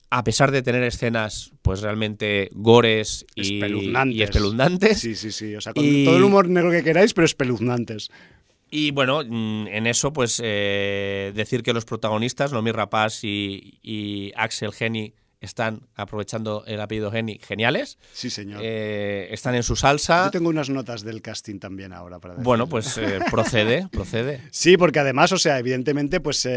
A 0.09 0.23
pesar 0.23 0.51
de 0.51 0.61
tener 0.61 0.83
escenas, 0.83 1.51
pues 1.61 1.81
realmente 1.81 2.49
gores 2.53 3.25
y 3.35 3.55
Espeluznantes. 3.55 4.15
y 4.17 4.21
espeluznantes. 4.23 4.99
Sí, 4.99 5.15
sí, 5.15 5.31
sí. 5.33 5.53
O 5.55 5.59
sea, 5.61 5.73
con 5.73 5.83
Y- 5.83 6.05
todo 6.05 6.15
el 6.15 6.23
humor 6.23 6.47
negro 6.47 6.71
que 6.71 6.81
queráis, 6.83 7.13
pero 7.13 7.25
espeluznantes. 7.25 8.09
Y 8.69 8.91
bueno, 8.91 9.21
mm, 9.25 9.67
en 9.67 9.87
eso, 9.87 10.11
pues 10.13 10.41
eh, 10.43 11.31
decir 11.35 11.63
que 11.63 11.73
los 11.73 11.85
protagonistas, 11.85 12.51
Nomi 12.51 12.71
Rapaz 12.71 13.23
y, 13.23 13.79
y 13.81 14.33
Axel 14.35 14.73
Geni, 14.73 15.13
están 15.39 15.87
aprovechando 15.95 16.63
el 16.65 16.81
apellido 16.81 17.11
Geni, 17.11 17.39
geniales. 17.39 17.99
Sí, 18.11 18.29
señor. 18.29 18.59
Eh, 18.63 19.27
están 19.31 19.53
en 19.53 19.63
su 19.63 19.75
salsa. 19.75 20.25
Yo 20.25 20.31
tengo 20.31 20.49
unas 20.49 20.69
notas 20.69 21.03
del 21.03 21.21
casting 21.21 21.59
también 21.59 21.93
ahora 21.93 22.19
para 22.19 22.33
decir. 22.33 22.43
Bueno, 22.43 22.67
pues 22.67 22.97
eh, 22.97 23.19
procede, 23.29 23.87
procede. 23.91 24.41
Sí, 24.51 24.77
porque 24.77 24.99
además, 24.99 25.31
o 25.31 25.37
sea, 25.37 25.59
evidentemente, 25.59 26.19
pues 26.19 26.47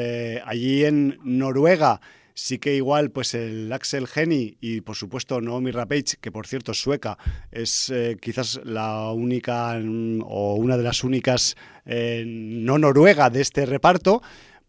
allí 0.45 0.85
en 0.85 1.19
Noruega 1.23 2.01
sí 2.43 2.59
que 2.59 2.75
igual, 2.75 3.11
pues 3.11 3.35
el 3.35 3.71
Axel 3.73 4.07
Geni 4.07 4.57
y 4.61 4.81
por 4.81 4.97
supuesto 4.97 5.41
Naomi 5.41 5.71
Rapage, 5.71 6.17
que 6.21 6.33
por 6.33 6.47
cierto 6.47 6.73
es 6.73 6.81
sueca, 6.81 7.19
es 7.51 7.91
eh, 7.91 8.17
quizás 8.21 8.61
la 8.65 9.11
única 9.11 9.79
mm, 9.79 10.23
o 10.25 10.55
una 10.55 10.77
de 10.77 10.83
las 10.83 11.05
únicas 11.05 11.57
eh, 11.85 12.25
no 12.27 12.79
noruega 12.79 13.29
de 13.29 13.43
este 13.43 13.67
reparto, 13.67 14.23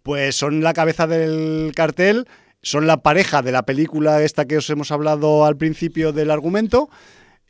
pues 0.04 0.36
son 0.36 0.62
la 0.62 0.74
cabeza 0.74 1.08
del 1.08 1.72
cartel, 1.74 2.28
son 2.62 2.88
la 2.88 2.98
pareja 2.98 3.42
de 3.42 3.54
la 3.54 3.64
película 3.64 4.22
esta 4.22 4.46
que 4.46 4.58
os 4.58 4.70
hemos 4.70 4.92
hablado 4.92 5.46
al 5.46 5.56
principio 5.56 6.12
del 6.12 6.30
argumento. 6.30 6.90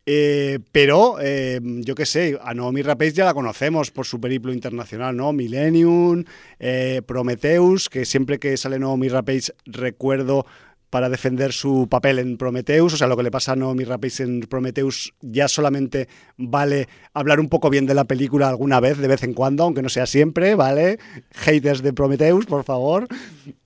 Eh, 0.06 0.60
pero, 0.72 1.18
eh, 1.22 1.60
yo 1.64 1.94
qué 1.96 2.06
sé, 2.06 2.38
a 2.42 2.54
Naomi 2.54 2.82
Rapace 2.82 3.14
ya 3.14 3.26
la 3.26 3.34
conocemos 3.34 3.92
por 3.92 4.06
su 4.06 4.20
periplo 4.20 4.52
internacional, 4.52 5.16
¿no? 5.16 5.32
Millennium, 5.32 6.24
eh, 6.60 7.02
Prometheus, 7.06 7.88
que 7.88 8.06
siempre 8.06 8.40
que 8.40 8.58
sale 8.58 8.80
Naomi 8.80 9.10
Rapace 9.10 9.54
recuerdo 9.66 10.46
para 10.90 11.08
defender 11.08 11.54
su 11.54 11.88
papel 11.90 12.20
en 12.20 12.36
Prometheus, 12.36 12.94
o 12.94 12.98
sea, 12.98 13.08
lo 13.08 13.16
que 13.16 13.24
le 13.24 13.32
pasa 13.32 13.54
a 13.54 13.56
Naomi 13.56 13.86
Rapace 13.86 14.24
en 14.24 14.42
Prometheus 14.42 15.14
ya 15.22 15.48
solamente 15.48 16.10
vale 16.36 16.90
hablar 17.14 17.40
un 17.40 17.48
poco 17.48 17.70
bien 17.70 17.86
de 17.86 17.94
la 17.94 18.04
película 18.04 18.50
alguna 18.50 18.82
vez, 18.82 18.98
de 18.98 19.08
vez 19.08 19.24
en 19.24 19.34
cuando, 19.34 19.64
aunque 19.64 19.82
no 19.82 19.88
sea 19.88 20.06
siempre, 20.06 20.56
¿vale? 20.56 21.00
Haters 21.32 21.82
de 21.82 21.94
Prometheus, 21.94 22.46
por 22.46 22.66
favor. 22.66 23.08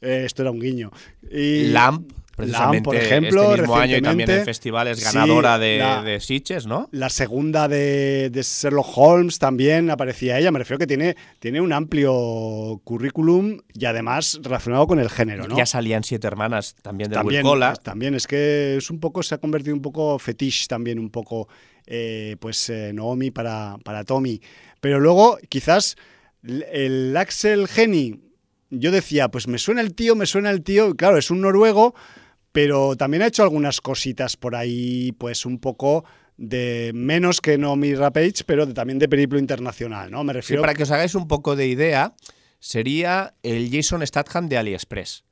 esto 0.02 0.44
era 0.44 0.52
un 0.52 0.60
guiño. 0.60 0.92
Y... 1.32 1.70
Lamp 1.70 2.12
precisamente 2.36 2.84
por 2.84 2.96
ejemplo, 2.96 3.52
este 3.52 3.62
mismo 3.62 3.76
año 3.76 3.98
y 3.98 4.02
también 4.02 4.30
en 4.30 4.46
festivales 4.46 5.04
ganadora 5.04 5.58
de, 5.58 5.84
de 6.04 6.20
Sitges, 6.20 6.68
¿no? 6.68 6.90
La 6.92 7.10
segunda 7.10 7.68
de, 7.68 8.30
de, 8.30 8.42
Sherlock 8.42 8.88
Holmes 8.96 9.40
también 9.40 9.90
aparecía 9.90 10.38
ella. 10.38 10.52
Me 10.52 10.60
refiero 10.60 10.80
que 10.80 10.88
tiene, 10.88 11.16
tiene 11.40 11.62
un 11.62 11.72
amplio 11.74 12.82
currículum 12.84 13.60
y 13.74 13.86
además 13.86 14.40
relacionado 14.44 14.88
con 14.88 15.00
el 15.00 15.10
género, 15.10 15.48
¿no? 15.48 15.58
Ya 15.58 15.66
salían 15.66 16.04
Siete 16.04 16.28
Hermanas 16.28 16.76
también 16.82 17.10
de 17.10 17.16
también, 17.16 17.44
Cola. 17.44 17.76
También, 17.76 18.16
es 18.16 18.28
que 18.28 18.78
es 18.78 18.90
un 18.90 19.00
poco, 19.00 19.24
se 19.24 19.36
ha 19.36 19.38
convertido 19.38 19.76
un 19.76 19.82
poco 19.82 20.20
fetiche 20.20 20.68
también, 20.68 21.00
un 21.00 21.10
poco, 21.10 21.48
eh, 21.86 22.36
pues, 22.40 22.70
eh, 22.70 22.92
Naomi 22.94 23.32
para, 23.32 23.78
para 23.84 24.04
Tommy. 24.04 24.42
Pero 24.82 25.00
luego, 25.00 25.38
quizás, 25.50 25.96
el 26.44 27.16
Axel 27.18 27.68
Geni, 27.68 28.20
yo 28.70 28.92
decía, 28.92 29.30
pues 29.30 29.48
me 29.48 29.58
suena 29.58 29.82
el 29.82 29.94
tío, 29.94 30.16
me 30.16 30.26
suena 30.26 30.52
el 30.52 30.64
tío, 30.64 30.96
claro, 30.96 31.18
es 31.18 31.32
un 31.32 31.42
noruego, 31.42 31.96
pero 32.56 32.96
también 32.96 33.22
ha 33.22 33.28
hecho 33.28 33.44
algunas 33.44 33.82
cositas 33.82 34.38
por 34.38 34.56
ahí, 34.56 35.12
pues 35.18 35.46
un 35.46 35.60
poco 35.60 36.06
de 36.38 36.94
menos 36.96 37.42
que 37.42 37.58
no 37.58 37.76
mi 37.76 37.94
Rapage, 37.96 38.46
pero 38.46 38.66
también 38.74 38.98
de 38.98 39.10
periplo 39.10 39.38
internacional, 39.38 40.10
¿no? 40.10 40.24
Me 40.24 40.32
refiero. 40.32 40.62
para 40.62 40.74
que 40.74 40.84
os 40.84 40.92
hagáis 40.92 41.16
un 41.16 41.28
poco 41.28 41.58
de 41.58 41.68
idea, 41.68 42.16
sería 42.60 43.34
el 43.44 43.70
Jason 43.70 44.08
Statham 44.08 44.48
de 44.48 44.58
AliExpress 44.58 45.26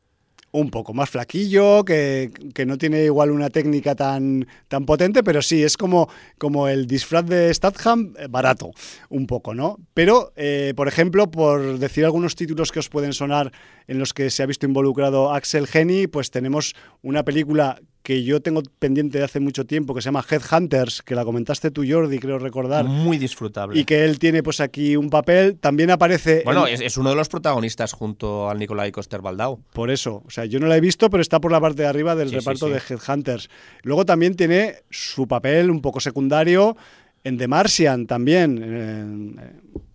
un 0.53 0.69
poco 0.69 0.93
más 0.93 1.09
flaquillo, 1.09 1.83
que, 1.83 2.31
no 2.65 2.77
tiene 2.77 3.03
igual 3.03 3.31
una 3.31 3.49
técnica 3.49 3.95
tan, 3.95 4.47
tan 4.67 4.85
potente, 4.85 5.23
pero 5.23 5.41
sí, 5.41 5.63
es 5.63 5.77
como, 5.77 6.07
como 6.37 6.67
el 6.67 6.85
disfraz 6.85 7.25
de 7.25 7.51
Statham 7.51 8.13
eh, 8.17 8.27
barato, 8.29 8.71
un 9.09 9.25
poco, 9.25 9.55
¿no? 9.55 9.79
Pero, 9.95 10.31
eh, 10.35 10.73
por 10.75 10.87
ejemplo, 10.87 11.29
por 11.29 11.79
decir 11.79 12.05
algunos 12.05 12.35
títulos 12.35 12.71
que 12.71 12.79
os 12.79 12.89
pueden 12.89 13.13
sonar 13.13 13.51
en 13.87 13.97
los 13.97 14.13
que 14.13 14.29
se 14.29 14.43
ha 14.43 14.45
visto 14.45 14.67
involucrado 14.67 15.33
Axel 15.33 15.67
Henny, 15.71 16.05
pues 16.05 16.29
tenemos 16.29 16.75
una 17.01 17.23
película 17.23 17.81
que 18.03 18.23
yo 18.25 18.41
tengo 18.41 18.61
pendiente 18.79 19.17
de 19.17 19.23
hace 19.23 19.39
mucho 19.39 19.65
tiempo, 19.65 19.95
que 19.95 20.01
se 20.01 20.07
llama 20.07 20.23
Headhunters, 20.29 21.01
que 21.01 21.15
la 21.15 21.23
comentaste 21.23 21.71
tú, 21.71 21.85
Jordi, 21.87 22.19
creo 22.19 22.37
recordar. 22.37 22.83
Muy 22.83 23.17
disfrutable. 23.17 23.79
Y 23.79 23.85
que 23.85 24.03
él 24.03 24.19
tiene 24.19 24.43
pues 24.43 24.59
aquí 24.59 24.97
un 24.97 25.09
papel. 25.09 25.57
También 25.57 25.89
aparece... 25.89 26.41
Bueno, 26.43 26.67
es, 26.67 26.97
uno 26.97 27.11
de 27.11 27.15
los 27.15 27.29
protagonistas 27.29 27.93
junto 27.93 28.49
al 28.49 28.59
Nicolai 28.59 28.91
Coster-Baldau. 28.91 29.61
Por 29.71 29.89
eso. 29.89 30.21
O 30.27 30.29
sea, 30.29 30.43
yo 30.43 30.59
no 30.59 30.67
la 30.67 30.75
he 30.75 30.81
visto, 30.81 31.09
pero 31.09 31.21
está 31.21 31.39
por 31.39 31.53
la 31.53 31.61
parte 31.61 31.83
de 31.83 31.87
arriba 31.87 32.13
del 32.13 32.31
reparto 32.31 32.67
de 32.67 32.81
Headhunters. 32.87 33.49
Luego 33.83 34.05
también 34.05 34.35
tiene 34.35 34.83
su 34.89 35.25
papel 35.25 35.71
un 35.71 35.81
poco 35.81 36.01
secundario 36.01 36.75
en 37.23 37.37
The 37.37 37.47
Martian 37.47 38.05
también. 38.05 39.39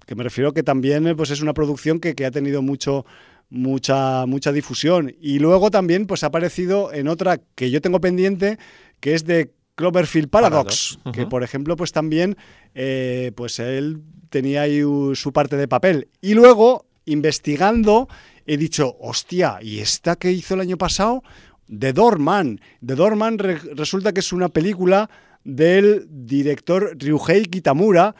que 0.06 0.14
me 0.14 0.24
refiero 0.24 0.54
que 0.54 0.62
también 0.62 1.14
pues, 1.14 1.28
es 1.30 1.42
una 1.42 1.52
producción 1.52 2.00
que, 2.00 2.14
que 2.14 2.24
ha 2.24 2.30
tenido 2.30 2.62
mucho 2.62 3.04
mucha, 3.50 4.26
mucha 4.26 4.52
difusión. 4.52 5.14
Y 5.20 5.38
luego 5.38 5.70
también 5.70 6.06
pues, 6.06 6.24
ha 6.24 6.28
aparecido 6.28 6.92
en 6.92 7.08
otra 7.08 7.40
que 7.54 7.70
yo 7.70 7.80
tengo 7.80 8.00
pendiente, 8.00 8.58
que 9.00 9.14
es 9.14 9.24
de 9.24 9.52
Cloverfield 9.74 10.28
Paradox, 10.28 10.98
que 11.12 11.26
por 11.26 11.44
ejemplo, 11.44 11.76
pues 11.76 11.92
también, 11.92 12.36
eh, 12.74 13.30
pues 13.36 13.60
él 13.60 14.02
tenía 14.28 14.62
ahí 14.62 14.82
su 15.14 15.32
parte 15.32 15.56
de 15.56 15.68
papel. 15.68 16.08
Y 16.20 16.34
luego, 16.34 16.86
investigando, 17.04 18.08
he 18.44 18.56
dicho, 18.56 18.96
hostia, 18.98 19.58
¿y 19.62 19.78
esta 19.78 20.16
que 20.16 20.32
hizo 20.32 20.54
el 20.54 20.60
año 20.60 20.78
pasado? 20.78 21.22
The 21.68 21.92
Doorman. 21.92 22.60
The 22.84 22.94
Doorman 22.96 23.38
resulta 23.38 24.12
que 24.12 24.20
es 24.20 24.32
una 24.32 24.48
película 24.48 25.08
del 25.44 26.06
director 26.08 26.96
Ryuhei 26.98 27.44
Kitamura. 27.44 28.16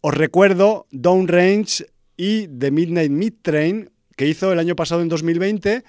Os 0.00 0.14
recuerdo 0.14 0.86
Downrange 0.90 1.86
y 2.16 2.48
The 2.48 2.70
Midnight 2.70 3.10
Mid 3.10 3.34
Train, 3.42 3.90
que 4.16 4.26
hizo 4.26 4.52
el 4.52 4.58
año 4.58 4.76
pasado 4.76 5.02
en 5.02 5.08
2020, 5.08 5.84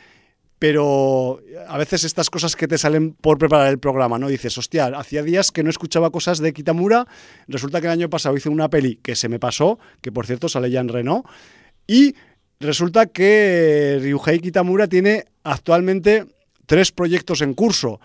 pero 0.60 1.42
a 1.68 1.78
veces 1.78 2.06
estas 2.06 2.30
cosas 2.30 2.56
que 2.56 2.70
te 2.70 2.78
salen 2.78 3.12
por 3.12 3.38
preparar 3.38 3.68
el 3.68 3.80
programa, 3.80 4.18
¿no? 4.18 4.30
Dices, 4.30 4.58
hostia, 4.58 4.86
hacía 4.86 5.22
días 5.22 5.52
que 5.52 5.62
no 5.62 5.70
escuchaba 5.70 6.10
cosas 6.10 6.40
de 6.40 6.54
Kitamura, 6.54 7.06
resulta 7.48 7.82
que 7.82 7.88
el 7.88 7.94
año 7.94 8.10
pasado 8.10 8.38
hice 8.38 8.48
una 8.48 8.70
peli 8.70 8.96
que 9.04 9.16
se 9.16 9.28
me 9.28 9.40
pasó, 9.40 9.78
que 10.02 10.12
por 10.12 10.26
cierto 10.26 10.48
sale 10.48 10.72
ya 10.72 10.80
en 10.80 10.88
Renault, 10.88 11.26
y 11.86 12.16
resulta 12.62 13.08
que 13.08 14.00
Ryuhei 14.02 14.40
Kitamura 14.40 14.88
tiene 14.88 15.26
actualmente 15.44 16.28
tres 16.66 16.94
proyectos 16.94 17.42
en 17.42 17.54
curso. 17.54 18.00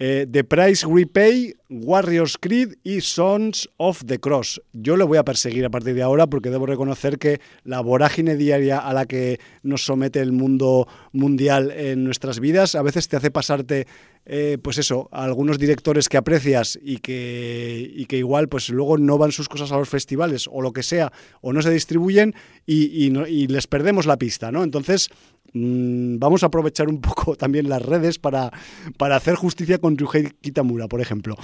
Eh, 0.00 0.26
the 0.30 0.44
Price 0.44 0.86
We 0.86 1.06
Pay, 1.06 1.54
Warriors 1.68 2.38
Creed 2.38 2.74
y 2.84 3.00
Sons 3.00 3.68
of 3.78 4.04
the 4.06 4.20
Cross. 4.20 4.62
Yo 4.72 4.96
lo 4.96 5.08
voy 5.08 5.18
a 5.18 5.24
perseguir 5.24 5.64
a 5.64 5.70
partir 5.70 5.94
de 5.94 6.02
ahora 6.02 6.28
porque 6.28 6.50
debo 6.50 6.66
reconocer 6.66 7.18
que 7.18 7.40
la 7.64 7.80
vorágine 7.80 8.36
diaria 8.36 8.78
a 8.78 8.92
la 8.92 9.06
que 9.06 9.40
nos 9.64 9.84
somete 9.84 10.20
el 10.20 10.30
mundo 10.30 10.86
mundial 11.12 11.72
en 11.72 12.04
nuestras 12.04 12.38
vidas 12.38 12.76
a 12.76 12.82
veces 12.82 13.08
te 13.08 13.16
hace 13.16 13.30
pasarte 13.30 13.86
eh, 14.30 14.58
pues 14.60 14.76
eso, 14.76 15.08
algunos 15.10 15.58
directores 15.58 16.10
que 16.10 16.18
aprecias 16.18 16.78
y 16.82 16.98
que, 16.98 17.90
y 17.94 18.04
que 18.04 18.18
igual 18.18 18.48
pues 18.48 18.68
luego 18.68 18.98
no 18.98 19.16
van 19.16 19.32
sus 19.32 19.48
cosas 19.48 19.72
a 19.72 19.78
los 19.78 19.88
festivales 19.88 20.46
o 20.52 20.60
lo 20.60 20.74
que 20.74 20.82
sea, 20.82 21.10
o 21.40 21.54
no 21.54 21.62
se 21.62 21.70
distribuyen 21.70 22.34
y, 22.66 23.06
y, 23.06 23.46
les 23.46 23.66
perdemos 23.66 24.04
la 24.04 24.18
pista, 24.18 24.52
¿no? 24.52 24.62
Entonces, 24.64 25.08
mm, 25.52 26.18
vamos 26.18 26.42
a 26.42 26.46
aprovechar 26.46 26.88
un 26.88 27.00
poco 27.00 27.36
también 27.36 27.68
las 27.68 27.82
redes 27.82 28.18
para, 28.18 28.52
para 28.96 29.16
hacer 29.16 29.34
justicia 29.34 29.78
con 29.78 29.96
Ryuhei 29.96 30.30
Kitamura, 30.40 30.88
por 30.88 31.00
ejemplo. 31.00 31.36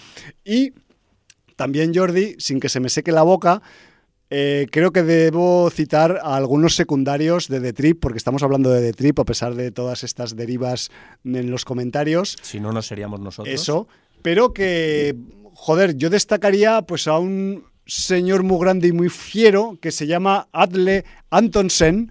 Y 0.45 0.73
también 1.57 1.95
Jordi, 1.95 2.35
sin 2.39 2.61
que 2.61 2.69
se 2.69 2.81
me 2.81 2.89
seque 2.89 3.13
la 3.13 3.23
boca, 3.23 3.63
eh, 4.31 4.67
creo 4.71 4.91
que 4.91 5.03
debo 5.03 5.71
citar 5.71 6.19
a 6.23 6.37
algunos 6.37 6.75
secundarios 6.75 7.49
de 7.49 7.61
The 7.61 7.73
Trip, 7.73 8.01
porque 8.01 8.19
estamos 8.19 8.43
hablando 8.43 8.71
de 8.71 8.81
The 8.81 8.93
Trip, 8.93 9.21
a 9.21 9.25
pesar 9.25 9.55
de 9.55 9.71
todas 9.71 10.03
estas 10.03 10.35
derivas 10.35 10.91
en 11.25 11.51
los 11.51 11.65
comentarios. 11.65 12.37
Si 12.43 12.59
no, 12.59 12.73
no 12.73 12.83
seríamos 12.83 13.21
nosotros. 13.21 13.55
Eso, 13.55 13.87
pero 14.23 14.53
que, 14.53 15.15
joder, 15.53 15.97
yo 15.97 16.11
destacaría 16.11 16.83
pues 16.83 17.07
a 17.07 17.19
un 17.19 17.65
señor 17.87 18.43
muy 18.43 18.59
grande 18.59 18.89
y 18.89 18.93
muy 18.93 19.11
fiero 19.11 19.79
que 19.81 19.93
se 19.93 20.07
llama 20.07 20.49
Adle 20.53 21.05
Antonsen, 21.31 22.11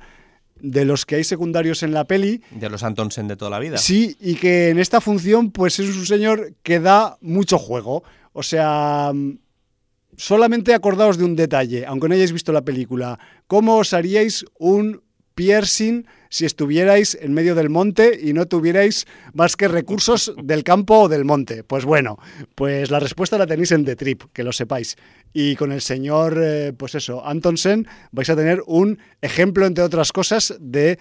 de 0.64 0.86
los 0.86 1.06
que 1.06 1.16
hay 1.16 1.24
secundarios 1.26 1.84
en 1.84 1.94
la 1.94 2.06
peli. 2.06 2.42
De 2.52 2.70
los 2.70 2.84
Antonsen 2.84 3.28
de 3.28 3.36
toda 3.36 3.52
la 3.52 3.60
vida. 3.60 3.78
Sí, 3.78 4.16
y 4.20 4.36
que 4.36 4.70
en 4.70 4.80
esta 4.80 5.02
función 5.02 5.52
pues 5.52 5.78
es 5.78 5.96
un 5.96 6.06
señor 6.06 6.54
que 6.64 6.80
da 6.80 7.18
mucho 7.22 7.60
juego. 7.60 8.04
O 8.32 8.42
sea, 8.42 9.12
solamente 10.16 10.74
acordaos 10.74 11.18
de 11.18 11.26
un 11.26 11.36
detalle, 11.36 11.86
aunque 11.86 12.08
no 12.08 12.16
hayáis 12.16 12.32
visto 12.32 12.54
la 12.54 12.64
película. 12.64 13.20
¿Cómo 13.46 13.78
os 13.78 13.94
haríais 13.94 14.46
un 14.58 15.02
piercing 15.36 16.06
si 16.30 16.46
estuvierais 16.46 17.18
en 17.20 17.34
medio 17.34 17.56
del 17.56 17.70
monte 17.70 18.18
y 18.24 18.32
no 18.32 18.46
tuvierais 18.46 19.06
más 19.34 19.58
que 19.58 19.68
recursos 19.68 20.34
del 20.42 20.64
campo 20.64 21.02
o 21.02 21.10
del 21.10 21.26
monte? 21.26 21.66
Pues 21.66 21.84
bueno, 21.84 22.18
pues 22.56 22.90
la 22.90 23.00
respuesta 23.02 23.38
la 23.38 23.48
tenéis 23.48 23.74
en 23.74 23.84
The 23.84 23.98
Trip, 23.98 24.24
que 24.32 24.44
lo 24.44 24.54
sepáis. 24.54 24.96
Y 25.34 25.56
con 25.56 25.72
el 25.72 25.82
señor, 25.82 26.40
eh, 26.42 26.74
pues 26.78 26.96
eso, 26.96 27.26
Antonsen, 27.26 27.88
vais 28.12 28.30
a 28.30 28.36
tener 28.36 28.62
un 28.68 29.00
ejemplo, 29.22 29.66
entre 29.66 29.84
otras 29.84 30.12
cosas, 30.12 30.56
de 30.60 31.00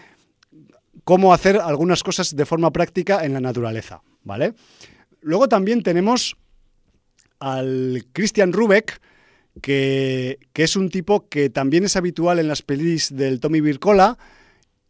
cómo 1.04 1.34
hacer 1.34 1.58
algunas 1.58 2.02
cosas 2.02 2.34
de 2.34 2.46
forma 2.46 2.72
práctica 2.72 3.24
en 3.24 3.34
la 3.34 3.40
naturaleza, 3.40 4.02
¿vale? 4.24 4.54
Luego 5.20 5.48
también 5.48 5.82
tenemos 5.82 6.36
al 7.40 8.04
Christian 8.12 8.52
Rubek, 8.52 9.00
que, 9.60 10.38
es 10.54 10.76
un 10.76 10.88
tipo 10.88 11.28
que 11.28 11.50
también 11.50 11.84
es 11.84 11.96
habitual 11.96 12.38
en 12.38 12.48
las 12.48 12.62
pelis 12.62 13.14
del 13.14 13.40
Tommy 13.40 13.60
Vircola 13.60 14.16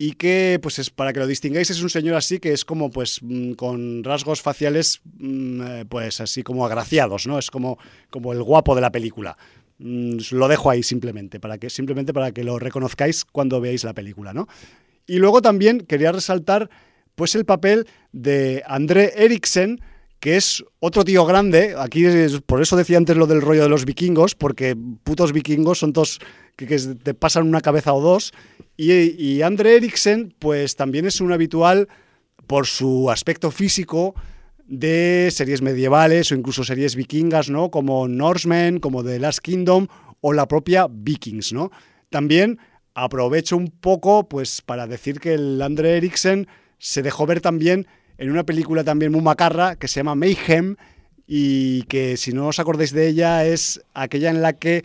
y 0.04 0.14
que, 0.14 0.58
pues 0.60 0.80
es, 0.80 0.90
para 0.90 1.12
que 1.12 1.20
lo 1.20 1.28
distingáis, 1.28 1.70
es 1.70 1.80
un 1.80 1.88
señor 1.88 2.16
así 2.16 2.40
que 2.40 2.52
es 2.52 2.64
como, 2.64 2.90
pues, 2.90 3.20
mm, 3.22 3.52
con 3.52 4.02
rasgos 4.02 4.42
faciales, 4.42 5.00
mm, 5.04 5.62
eh, 5.62 5.84
pues 5.88 6.20
así 6.20 6.42
como 6.42 6.66
agraciados, 6.66 7.28
¿no? 7.28 7.38
Es 7.38 7.52
como, 7.52 7.78
como 8.10 8.32
el 8.32 8.42
guapo 8.42 8.74
de 8.74 8.80
la 8.80 8.90
película. 8.90 9.38
Mm, 9.78 10.16
lo 10.32 10.48
dejo 10.48 10.70
ahí 10.70 10.82
simplemente, 10.82 11.38
para 11.38 11.56
que, 11.56 11.70
simplemente 11.70 12.12
para 12.12 12.32
que 12.32 12.42
lo 12.42 12.58
reconozcáis 12.58 13.24
cuando 13.24 13.60
veáis 13.60 13.84
la 13.84 13.94
película, 13.94 14.34
¿no? 14.34 14.48
Y 15.06 15.18
luego 15.18 15.40
también 15.40 15.82
quería 15.82 16.10
resaltar, 16.10 16.68
pues, 17.14 17.36
el 17.36 17.44
papel 17.44 17.86
de 18.10 18.64
André 18.66 19.12
Eriksen, 19.14 19.78
que 20.18 20.36
es 20.36 20.64
otro 20.78 21.04
tío 21.04 21.26
grande. 21.26 21.74
Aquí 21.76 22.04
por 22.46 22.62
eso 22.62 22.76
decía 22.76 22.96
antes 22.96 23.16
lo 23.16 23.26
del 23.26 23.40
rollo 23.40 23.62
de 23.62 23.68
los 23.68 23.84
vikingos, 23.84 24.36
porque 24.36 24.76
putos 25.02 25.32
vikingos 25.32 25.80
son 25.80 25.92
dos 25.92 26.20
que, 26.56 26.66
te 26.66 27.14
pasan 27.14 27.48
una 27.48 27.60
cabeza 27.60 27.92
o 27.92 28.00
dos. 28.00 28.32
Y, 28.76 28.92
y 28.92 29.42
Andre 29.42 29.76
Eriksen, 29.76 30.34
pues 30.38 30.76
también 30.76 31.06
es 31.06 31.20
un 31.20 31.32
habitual 31.32 31.88
por 32.46 32.66
su 32.66 33.10
aspecto 33.10 33.50
físico 33.50 34.14
de 34.66 35.28
series 35.30 35.62
medievales 35.62 36.32
o 36.32 36.34
incluso 36.34 36.64
series 36.64 36.96
vikingas, 36.96 37.50
¿no? 37.50 37.70
Como 37.70 38.08
Norsemen, 38.08 38.78
como 38.80 39.04
The 39.04 39.18
Last 39.18 39.40
Kingdom 39.40 39.86
o 40.20 40.32
la 40.32 40.48
propia 40.48 40.86
Vikings, 40.90 41.52
¿no? 41.52 41.70
También 42.10 42.58
aprovecho 42.94 43.56
un 43.56 43.68
poco 43.68 44.28
pues 44.28 44.62
para 44.62 44.86
decir 44.86 45.20
que 45.20 45.34
el 45.34 45.60
Andre 45.60 45.96
Eriksen 45.96 46.46
se 46.78 47.02
dejó 47.02 47.26
ver 47.26 47.40
también 47.40 47.86
en 48.18 48.30
una 48.30 48.44
película 48.44 48.84
también 48.84 49.12
muy 49.12 49.20
macarra 49.20 49.76
que 49.76 49.88
se 49.88 50.00
llama 50.00 50.14
Mayhem 50.14 50.76
y 51.26 51.82
que 51.84 52.16
si 52.16 52.32
no 52.32 52.48
os 52.48 52.58
acordáis 52.58 52.92
de 52.92 53.08
ella 53.08 53.44
es 53.44 53.82
aquella 53.94 54.30
en 54.30 54.42
la 54.42 54.52
que 54.54 54.84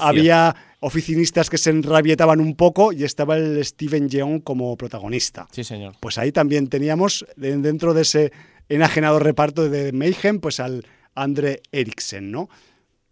había 0.00 0.54
oficinistas 0.80 1.50
que 1.50 1.58
se 1.58 1.70
enrabietaban 1.70 2.40
un 2.40 2.54
poco 2.54 2.92
y 2.92 3.04
estaba 3.04 3.36
el 3.36 3.64
Steven 3.64 4.08
Yeun 4.08 4.40
como 4.40 4.76
protagonista. 4.76 5.48
Sí, 5.52 5.64
señor. 5.64 5.94
Pues 6.00 6.18
ahí 6.18 6.32
también 6.32 6.68
teníamos 6.68 7.26
dentro 7.36 7.94
de 7.94 8.02
ese 8.02 8.32
enajenado 8.68 9.18
reparto 9.18 9.68
de 9.68 9.92
Mayhem, 9.92 10.40
pues 10.40 10.60
al 10.60 10.84
Andre 11.14 11.62
Eriksen, 11.72 12.30
¿no? 12.30 12.48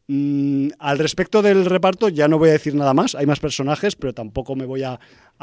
Mm, 0.08 0.68
al 0.78 0.98
respecto 0.98 1.42
del 1.42 1.64
reparto 1.64 2.08
ya 2.08 2.28
no 2.28 2.38
voy 2.38 2.50
a 2.50 2.52
decir 2.52 2.74
nada 2.74 2.94
más, 2.94 3.16
hay 3.16 3.26
más 3.26 3.40
personajes, 3.40 3.96
pero 3.96 4.14
tampoco 4.14 4.54
me 4.54 4.64
voy 4.64 4.84
a, 4.84 5.00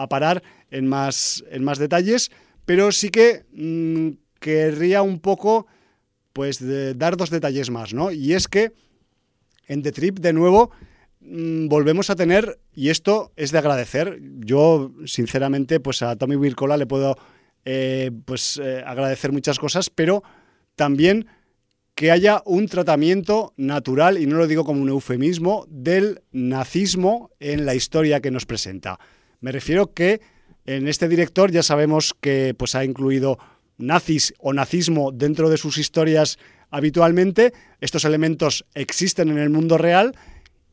parar 0.10 0.42
en 0.72 0.88
más, 0.88 1.44
en 1.52 1.64
más 1.64 1.78
detalles, 1.78 2.32
pero 2.66 2.92
sí 2.92 3.10
que 3.10 3.46
mm, 3.52 4.18
querría 4.40 5.02
un 5.02 5.20
poco 5.20 5.68
pues 6.32 6.60
dar 6.98 7.18
dos 7.18 7.30
detalles 7.30 7.70
más, 7.70 7.94
¿no? 7.94 8.12
Y 8.12 8.34
es 8.34 8.48
que 8.48 8.72
en 9.68 9.84
The 9.84 9.92
Trip, 9.92 10.20
de 10.20 10.34
nuevo, 10.34 10.72
mm, 10.72 10.84
volvemos 11.26 12.10
a 12.10 12.16
tener, 12.16 12.60
y 12.74 12.90
esto 12.90 13.32
es 13.36 13.52
de 13.52 13.58
agradecer, 13.58 14.20
yo 14.40 14.92
sinceramente 15.06 15.80
pues 15.80 16.02
a 16.02 16.16
Tommy 16.16 16.36
Wirkola 16.36 16.78
le 16.78 16.86
puedo 16.86 17.18
eh, 17.66 18.12
pues 18.26 18.60
eh, 18.62 18.84
agradecer 18.86 19.32
muchas 19.32 19.60
cosas, 19.60 19.90
pero 19.90 20.24
también 20.76 21.28
que 21.96 22.12
haya 22.12 22.42
un 22.46 22.68
tratamiento 22.68 23.54
natural, 23.56 24.18
y 24.18 24.26
no 24.26 24.38
lo 24.38 24.48
digo 24.48 24.66
como 24.66 24.82
un 24.82 24.90
eufemismo, 24.90 25.66
del 25.70 26.22
nazismo 26.32 27.32
en 27.40 27.66
la 27.66 27.76
historia 27.76 28.20
que 28.20 28.32
nos 28.32 28.46
presenta. 28.46 29.00
Me 29.40 29.52
refiero 29.52 29.94
que 29.94 30.22
en 30.66 30.88
este 30.88 31.08
director 31.08 31.52
ya 31.52 31.62
sabemos 31.62 32.16
que 32.20 32.56
pues, 32.58 32.76
ha 32.76 32.84
incluido 32.84 33.38
nazis 33.78 34.34
o 34.40 34.54
nazismo 34.54 35.12
dentro 35.12 35.50
de 35.50 35.58
sus 35.58 35.78
historias 35.78 36.40
habitualmente. 36.70 37.54
Estos 37.82 38.06
elementos 38.06 38.66
existen 38.74 39.30
en 39.30 39.38
el 39.38 39.50
mundo 39.50 39.78
real 39.78 40.16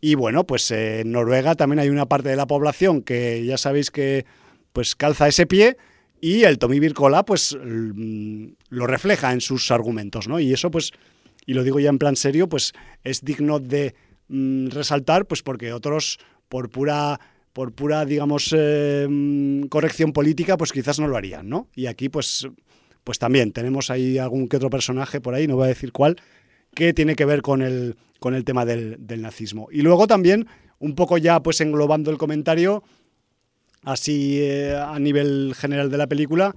y 0.00 0.14
bueno, 0.14 0.46
pues 0.46 0.70
en 0.70 1.12
Noruega 1.12 1.54
también 1.54 1.80
hay 1.80 1.90
una 1.90 2.06
parte 2.06 2.30
de 2.30 2.36
la 2.36 2.46
población 2.46 3.02
que 3.02 3.44
ya 3.44 3.58
sabéis 3.58 3.90
que 3.90 4.24
pues 4.72 4.96
calza 4.96 5.28
ese 5.28 5.46
pie 5.46 5.76
y 6.20 6.44
el 6.44 6.58
Tommy 6.58 6.80
Vircola 6.80 7.24
pues 7.24 7.56
mm, 7.62 8.46
lo 8.70 8.86
refleja 8.86 9.32
en 9.32 9.40
sus 9.40 9.70
argumentos, 9.70 10.28
¿no? 10.28 10.40
Y 10.40 10.52
eso 10.52 10.70
pues, 10.70 10.92
y 11.44 11.54
lo 11.54 11.64
digo 11.64 11.80
ya 11.80 11.90
en 11.90 11.98
plan 11.98 12.16
serio, 12.16 12.48
pues 12.48 12.72
es 13.04 13.22
digno 13.22 13.58
de 13.58 13.94
mm, 14.28 14.68
resaltar 14.68 15.26
pues 15.26 15.42
porque 15.42 15.72
otros 15.72 16.18
por 16.48 16.70
pura 16.70 17.20
por 17.52 17.72
pura 17.72 18.04
digamos 18.04 18.54
eh, 18.56 19.06
mm, 19.08 19.64
corrección 19.64 20.12
política 20.12 20.56
pues 20.56 20.72
quizás 20.72 20.98
no 20.98 21.08
lo 21.08 21.16
harían, 21.16 21.48
¿no? 21.48 21.68
Y 21.74 21.86
aquí 21.86 22.08
pues 22.08 22.48
pues 23.04 23.18
también 23.18 23.52
tenemos 23.52 23.90
ahí 23.90 24.18
algún 24.18 24.48
que 24.48 24.56
otro 24.56 24.70
personaje 24.70 25.20
por 25.20 25.34
ahí, 25.34 25.46
no 25.46 25.56
voy 25.56 25.64
a 25.64 25.68
decir 25.68 25.92
cuál, 25.92 26.16
que 26.74 26.92
tiene 26.92 27.16
que 27.16 27.24
ver 27.24 27.42
con 27.42 27.62
el, 27.62 27.96
con 28.18 28.34
el 28.34 28.44
tema 28.44 28.64
del, 28.64 28.96
del 28.98 29.22
nazismo. 29.22 29.68
Y 29.70 29.82
luego 29.82 30.06
también, 30.06 30.46
un 30.78 30.94
poco 30.94 31.18
ya 31.18 31.40
pues 31.40 31.60
englobando 31.60 32.10
el 32.10 32.18
comentario, 32.18 32.82
así 33.82 34.38
eh, 34.40 34.76
a 34.76 34.98
nivel 34.98 35.54
general 35.56 35.90
de 35.90 35.98
la 35.98 36.06
película, 36.06 36.54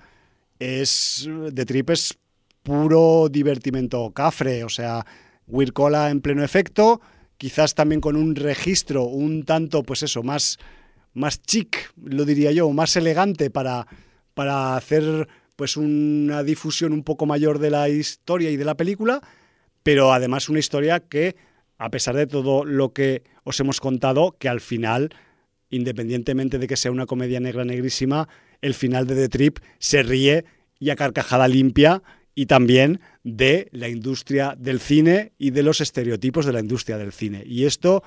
es 0.59 1.27
de 1.51 1.65
Trip 1.65 1.89
es 1.89 2.17
puro 2.63 3.27
divertimento 3.29 4.11
cafre, 4.11 4.63
o 4.63 4.69
sea, 4.69 5.05
Wirkola 5.47 6.09
en 6.09 6.21
pleno 6.21 6.43
efecto, 6.43 7.01
quizás 7.37 7.75
también 7.75 7.99
con 7.99 8.15
un 8.15 8.35
registro 8.35 9.03
un 9.03 9.43
tanto, 9.43 9.83
pues 9.83 10.03
eso, 10.03 10.23
más, 10.23 10.57
más 11.13 11.41
chic, 11.41 11.91
lo 12.01 12.23
diría 12.23 12.51
yo, 12.51 12.69
más 12.71 12.95
elegante 12.95 13.49
para, 13.49 13.85
para 14.33 14.77
hacer 14.77 15.27
pues 15.55 15.77
una 15.77 16.43
difusión 16.43 16.93
un 16.93 17.03
poco 17.03 17.25
mayor 17.25 17.59
de 17.59 17.69
la 17.69 17.89
historia 17.89 18.49
y 18.49 18.57
de 18.57 18.65
la 18.65 18.75
película, 18.75 19.21
pero 19.83 20.13
además 20.13 20.49
una 20.49 20.59
historia 20.59 20.99
que, 20.99 21.35
a 21.77 21.89
pesar 21.89 22.15
de 22.15 22.27
todo 22.27 22.65
lo 22.65 22.93
que 22.93 23.23
os 23.43 23.59
hemos 23.59 23.79
contado, 23.79 24.35
que 24.39 24.49
al 24.49 24.61
final 24.61 25.11
independientemente 25.73 26.59
de 26.59 26.67
que 26.67 26.77
sea 26.77 26.91
una 26.91 27.05
comedia 27.05 27.39
negra 27.39 27.65
negrísima, 27.65 28.29
el 28.61 28.73
final 28.73 29.07
de 29.07 29.15
The 29.15 29.29
Trip 29.29 29.59
se 29.79 30.03
ríe 30.03 30.45
y 30.79 30.91
a 30.91 30.95
carcajada 30.95 31.47
limpia 31.47 32.03
y 32.35 32.45
también 32.45 33.01
de 33.23 33.69
la 33.71 33.89
industria 33.89 34.55
del 34.57 34.79
cine 34.79 35.33
y 35.37 35.51
de 35.51 35.63
los 35.63 35.81
estereotipos 35.81 36.45
de 36.45 36.53
la 36.53 36.59
industria 36.59 36.97
del 36.97 37.11
cine. 37.11 37.43
Y 37.45 37.65
esto 37.65 38.03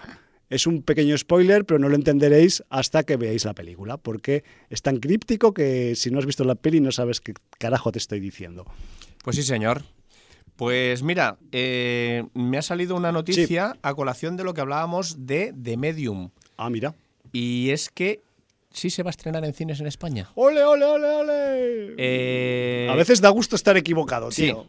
es 0.49 0.67
un 0.67 0.83
pequeño 0.83 1.19
spoiler, 1.19 1.65
pero 1.65 1.79
no 1.79 1.89
lo 1.89 1.97
entenderéis 1.97 2.63
hasta 2.71 3.03
que 3.03 3.17
veáis 3.17 3.45
la 3.45 3.55
película, 3.55 3.97
porque 3.97 4.45
es 4.71 4.83
tan 4.83 4.99
críptico 4.99 5.53
que 5.53 5.95
si 5.97 6.11
no 6.11 6.19
has 6.19 6.27
visto 6.27 6.45
la 6.45 6.55
peli 6.55 6.81
no 6.81 6.93
sabes 6.93 7.21
qué 7.21 7.35
carajo 7.59 7.91
te 7.91 7.99
estoy 7.99 8.21
diciendo. 8.21 8.65
Pues 9.25 9.37
sí, 9.37 9.43
señor. 9.43 9.83
Pues 10.57 11.03
mira, 11.03 11.37
eh, 11.53 12.25
me 12.35 12.57
ha 12.59 12.63
salido 12.63 12.97
una 12.97 13.13
noticia 13.13 13.77
a 13.83 13.95
colación 13.95 14.37
de 14.37 14.45
lo 14.45 14.55
que 14.55 14.63
hablábamos 14.63 15.27
de 15.27 15.55
The 15.63 15.77
Medium. 15.77 16.31
Ah, 16.57 16.71
mira. 16.71 16.95
Y 17.33 17.71
es 17.71 17.91
que 17.91 18.23
sí 18.71 18.89
se 18.89 19.03
va 19.03 19.11
a 19.11 19.13
estrenar 19.13 19.45
en 19.45 19.53
cines 19.53 19.81
en 19.81 19.87
España. 19.87 20.31
¡Ole, 20.35 20.65
ole, 20.65 20.85
ole, 20.85 21.07
ole! 21.07 21.95
Eh, 21.99 22.89
a 22.91 22.95
veces 22.95 23.21
da 23.21 23.29
gusto 23.29 23.57
estar 23.57 23.77
equivocado, 23.77 24.31
tío. 24.31 24.69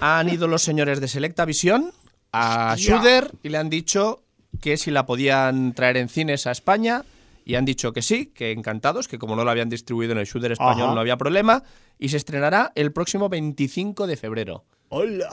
Han 0.00 0.28
ido 0.28 0.46
los 0.46 0.62
señores 0.62 1.00
de 1.00 1.08
Selecta 1.08 1.44
Visión 1.44 1.92
a 2.32 2.74
Shooter 2.78 3.30
y 3.42 3.50
le 3.50 3.58
han 3.58 3.68
dicho 3.68 4.22
que 4.60 4.76
si 4.76 4.90
la 4.90 5.04
podían 5.04 5.74
traer 5.74 5.98
en 5.98 6.08
cines 6.08 6.46
a 6.46 6.52
España 6.52 7.04
y 7.44 7.56
han 7.56 7.64
dicho 7.64 7.92
que 7.92 8.02
sí, 8.02 8.26
que 8.26 8.52
encantados, 8.52 9.08
que 9.08 9.18
como 9.18 9.36
no 9.36 9.44
lo 9.44 9.50
habían 9.50 9.68
distribuido 9.68 10.12
en 10.12 10.18
el 10.18 10.26
shooter 10.26 10.52
español 10.52 10.94
no 10.94 11.00
había 11.00 11.16
problema 11.16 11.62
y 11.98 12.08
se 12.08 12.16
estrenará 12.16 12.72
el 12.74 12.92
próximo 12.92 13.28
25 13.28 14.06
de 14.06 14.16
febrero. 14.16 14.64
¡Hola! 14.92 15.30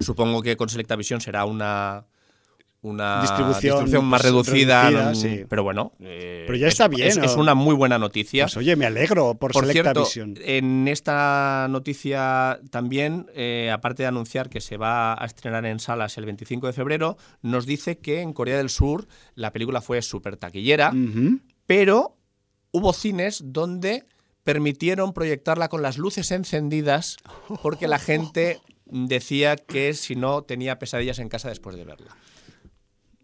Supongo 0.00 0.40
que 0.40 0.56
con 0.56 0.70
Selecta 0.70 0.96
Visión 0.96 1.20
será 1.20 1.44
una 1.44 2.06
una 2.80 3.20
distribución, 3.20 4.04
más 4.04 4.22
reducida, 4.22 5.12
mm, 5.12 5.46
pero 5.48 5.62
bueno. 5.62 5.92
Eh, 6.00 6.44
pero 6.46 6.56
ya 6.56 6.68
está 6.68 6.88
bien. 6.88 7.08
Es, 7.22 7.34
una 7.34 7.54
muy 7.54 7.74
buena 7.74 7.98
noticia. 7.98 8.44
Pues, 8.44 8.56
oye, 8.56 8.76
me 8.76 8.86
alegro 8.86 9.34
por, 9.34 9.52
por 9.52 9.66
cierto, 9.66 10.06
En 10.14 10.88
esta 10.88 11.66
noticia 11.68 12.60
también, 12.70 13.26
eh, 13.34 13.70
aparte 13.72 14.04
de 14.04 14.06
anunciar 14.06 14.48
que 14.48 14.62
se 14.62 14.78
va 14.78 15.20
a 15.20 15.26
estrenar 15.26 15.66
en 15.66 15.78
salas 15.78 16.16
el 16.16 16.24
25 16.24 16.68
de 16.68 16.72
febrero, 16.72 17.18
nos 17.42 17.66
dice 17.66 17.98
que 17.98 18.22
en 18.22 18.32
Corea 18.32 18.56
del 18.56 18.70
Sur 18.70 19.06
la 19.34 19.52
película 19.52 19.82
fue 19.82 20.00
súper 20.00 20.36
taquillera, 20.36 20.94
pero 21.66 22.16
hubo 22.70 22.92
cines 22.94 23.42
donde 23.44 24.04
permitieron 24.46 25.12
proyectarla 25.12 25.68
con 25.68 25.82
las 25.82 25.98
luces 25.98 26.30
encendidas 26.30 27.16
porque 27.62 27.88
la 27.88 27.98
gente 27.98 28.60
decía 28.84 29.56
que 29.56 29.92
si 29.92 30.14
no 30.14 30.42
tenía 30.42 30.78
pesadillas 30.78 31.18
en 31.18 31.28
casa 31.28 31.48
después 31.48 31.74
de 31.74 31.84
verla. 31.84 32.16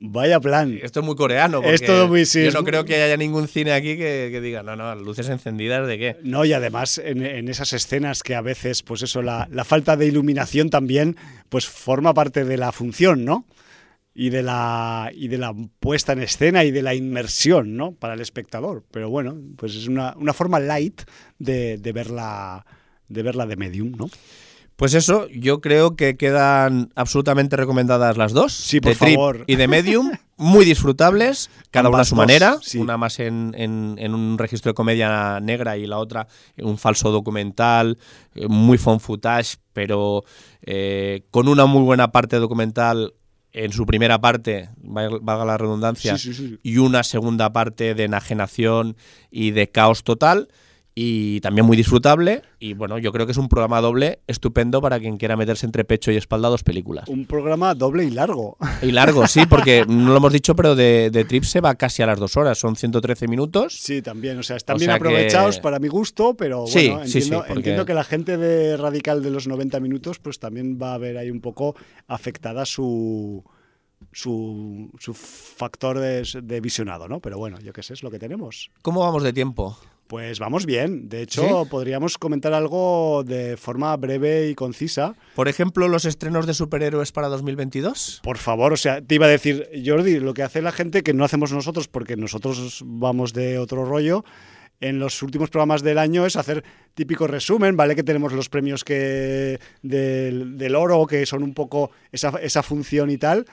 Vaya 0.01 0.41
plan. 0.41 0.81
Esto 0.83 0.99
es 0.99 1.07
muy 1.07 1.15
coreano. 1.15 1.63
Porque 1.63 1.77
es 1.77 1.85
todo 1.85 2.09
muy 2.09 2.27
sí, 2.27 2.43
Yo 2.43 2.51
no 2.51 2.65
creo 2.65 2.85
que 2.85 3.01
haya 3.01 3.17
ningún 3.17 3.47
cine 3.47 3.73
aquí 3.73 3.97
que, 3.97 4.41
diga, 4.43 4.65
no, 4.65 4.75
no, 4.75 4.97
luces 4.97 5.29
encendidas 5.29 5.87
de 5.87 5.97
qué. 5.97 6.17
No, 6.25 6.45
y 6.45 6.55
además 6.55 6.99
en, 6.99 7.49
esas 7.49 7.73
escenas 7.73 8.25
que 8.25 8.35
a 8.35 8.41
veces, 8.41 8.83
pues 8.83 9.03
eso, 9.03 9.23
la, 9.23 9.47
falta 9.65 9.97
de 9.97 10.07
iluminación 10.07 10.71
también, 10.71 11.17
pues 11.49 11.69
forma 11.69 12.15
parte 12.15 12.45
de 12.45 12.57
la 12.57 12.73
función, 12.73 13.25
¿no? 13.25 13.45
Y 14.15 14.29
de 14.29 14.43
la, 14.43 15.11
y 15.15 15.29
de 15.29 15.39
la 15.39 15.55
puesta 15.81 16.13
en 16.13 16.21
escena 16.21 16.65
y 16.65 16.71
de 16.71 16.83
la 16.83 16.95
inmersión, 16.95 17.77
¿no? 17.77 17.93
Para 17.93 18.15
el 18.15 18.21
espectador. 18.21 18.85
Pero 18.91 19.09
bueno, 19.09 19.37
pues 19.57 19.75
es 19.75 19.89
una, 19.89 20.15
forma 20.35 20.61
light 20.61 21.03
de, 21.39 21.79
de, 21.79 21.93
verla, 21.93 22.67
de 23.09 23.23
verla 23.23 23.47
de 23.47 23.57
medium, 23.57 23.93
¿no? 23.93 24.11
Pues 24.83 24.95
eso, 24.95 25.29
yo 25.29 25.61
creo 25.61 25.95
que 25.95 26.17
quedan 26.17 26.91
absolutamente 26.97 27.57
recomendadas 27.57 28.17
las 28.17 28.33
dos. 28.33 28.53
Sí, 28.53 28.81
por 28.81 28.97
favor. 28.97 29.45
y 29.47 29.55
de 29.55 29.69
Medium, 29.69 30.11
muy 30.37 30.65
disfrutables, 30.65 31.51
cada 31.71 31.89
una 31.89 32.01
a 32.01 32.05
su 32.05 32.17
manera. 32.17 32.59
Una 32.75 32.97
más 32.97 33.21
en, 33.21 33.55
un 33.57 34.39
registro 34.39 34.71
de 34.71 34.75
comedia 34.75 35.39
negra 35.41 35.77
y 35.77 35.87
la 35.87 35.99
otra 35.99 36.27
en 36.57 36.67
un 36.67 36.79
falso 36.79 37.13
documental, 37.13 37.97
eh, 38.35 38.49
muy 38.49 38.77
fun 38.77 38.99
footage, 38.99 39.59
pero 39.73 40.25
eh, 40.63 41.27
con 41.31 41.47
una 41.47 41.67
muy 41.67 41.83
buena 41.83 42.11
parte 42.11 42.39
documental 42.39 43.15
en 43.53 43.73
su 43.73 43.87
primera 43.87 44.21
parte, 44.21 44.71
valga 44.83 45.45
la 45.45 45.59
redundancia, 45.59 46.17
y 46.63 46.79
una 46.79 47.03
segunda 47.03 47.53
parte 47.53 47.95
de 47.95 48.05
enajenación 48.05 48.97
y 49.31 49.51
de 49.51 49.69
caos 49.69 50.05
total 50.05 50.49
y 50.95 51.41
también 51.41 51.65
muy 51.67 51.77
disfrutable. 51.77 52.43
Y 52.59 52.75
bueno, 52.75 52.99
yo 52.99 53.13
creo 53.13 53.25
que 53.27 53.33
es 53.33 53.39
un 53.39 53.49
programa 53.49 53.81
doble 53.81 54.21
estupendo 54.27 54.81
para 54.83 55.01
quien 55.01 55.17
quiera 55.17 55.37
meterse 55.37 55.65
entre 55.67 55.85
pecho 55.85 56.13
y 56.13 56.17
espalda 56.17 56.49
dos 56.51 56.63
películas. 56.63 57.09
Un 57.09 57.25
programa 57.25 57.75
doble 57.75 58.05
y 58.05 58.11
largo. 58.11 58.57
Y 58.83 58.93
largo, 58.93 59.27
sí, 59.27 59.41
porque 59.49 59.85
no 59.89 60.11
lo 60.11 60.17
hemos 60.19 60.33
dicho, 60.33 60.55
pero 60.55 60.75
de, 60.75 61.11
de 61.11 61.25
Trip 61.25 61.45
se 61.45 61.61
va 61.61 61.75
casi 61.77 62.03
a 62.03 62.07
las 62.07 62.19
dos 62.19 62.37
horas, 62.37 62.59
son 62.59 62.77
113 62.77 63.27
minutos. 63.29 63.75
Sí, 63.81 64.03
también, 64.03 64.39
o 64.39 64.43
sea, 64.43 64.57
están 64.57 64.77
O 64.77 64.79
bien 64.79 64.91
sea 64.91 64.99
que- 64.99 65.09
aprovechados 65.09 65.59
para 65.61 65.79
mi 65.79 65.89
gusto, 65.89 66.35
pero 66.37 66.67
Sí, 66.67 66.89
bueno, 66.91 67.05
sí, 67.07 67.11
sí, 67.13 67.19
entiendo, 67.19 67.39
porque- 67.47 67.53
entiendo 67.55 67.87
que 67.87 67.95
la 67.95 68.05
gente 68.05 68.37
de 68.37 68.77
Radical 68.77 69.23
de 69.23 69.31
los 69.31 69.47
90 69.49 69.81
minutos, 69.81 70.19
pues 70.19 70.39
también 70.39 70.79
va 70.81 70.95
a 70.95 70.99
ver 70.99 71.17
ahí 71.17 71.31
un 71.31 71.41
poco 71.41 71.75
afectada 72.07 72.67
su 72.67 73.43
su, 74.11 74.91
su 74.99 75.15
factor 75.15 75.99
de, 76.01 76.27
de 76.43 76.61
visionado, 76.61 77.09
¿no? 77.09 77.21
Pero 77.21 77.39
bueno, 77.39 77.59
yo 77.61 77.73
qué 77.73 77.83
sé, 77.83 77.95
es 77.95 78.03
lo 78.03 78.11
que 78.11 78.19
tenemos. 78.19 78.71
¿Cómo 78.83 79.01
vamos 79.01 79.23
de 79.23 79.33
tiempo? 79.33 79.79
Pues 80.13 80.41
vamos 80.41 80.67
bien. 80.67 81.09
De 81.09 81.23
hecho, 81.23 81.41
¿Sí? 81.41 81.71
podríamos 81.71 82.19
comentar 82.19 82.53
algo 82.53 83.25
de 83.25 83.57
forma 83.57 83.97
breve 83.97 84.51
y 84.51 84.55
concisa. 84.55 85.15
Por 85.35 85.49
ejemplo, 85.49 85.89
los 85.89 86.05
estrenos 86.05 86.47
de 86.47 86.53
superhéroes 86.53 87.13
para 87.13 87.29
2022. 87.29 88.21
Por 88.23 88.37
favor, 88.37 88.75
o 88.75 88.77
sea, 88.77 89.01
te 89.01 89.15
iba 89.15 89.25
a 89.25 89.31
decir, 89.31 89.71
Jordi, 89.83 90.21
lo 90.21 90.35
que 90.35 90.43
hace 90.43 90.61
la 90.61 90.71
gente 90.71 91.03
que 91.03 91.15
no 91.15 91.25
hacemos 91.25 91.51
nosotros, 91.51 91.89
porque 91.89 92.19
nosotros 92.19 92.83
vamos 92.85 93.33
de 93.33 93.57
otro 93.57 93.87
rollo, 93.87 94.23
en 94.83 94.99
los 94.99 95.23
últimos 95.23 95.49
programas 95.49 95.83
del 95.83 95.97
año 95.97 96.27
es 96.27 96.37
hacer 96.37 96.63
típico 96.93 97.27
resumen, 97.27 97.79
¿vale? 97.79 97.97
Que 97.97 98.03
tenemos 98.03 98.35
los 98.35 98.51
premios 98.51 98.85
que 98.85 99.61
del, 99.81 100.59
del 100.59 100.75
oro, 100.75 101.07
que 101.07 101.25
son 101.25 101.43
un 101.43 101.55
poco 101.55 101.91
esa, 102.11 102.39
esa 102.43 102.63
función 102.63 103.09
y 103.09 103.17
tal, 103.17 103.47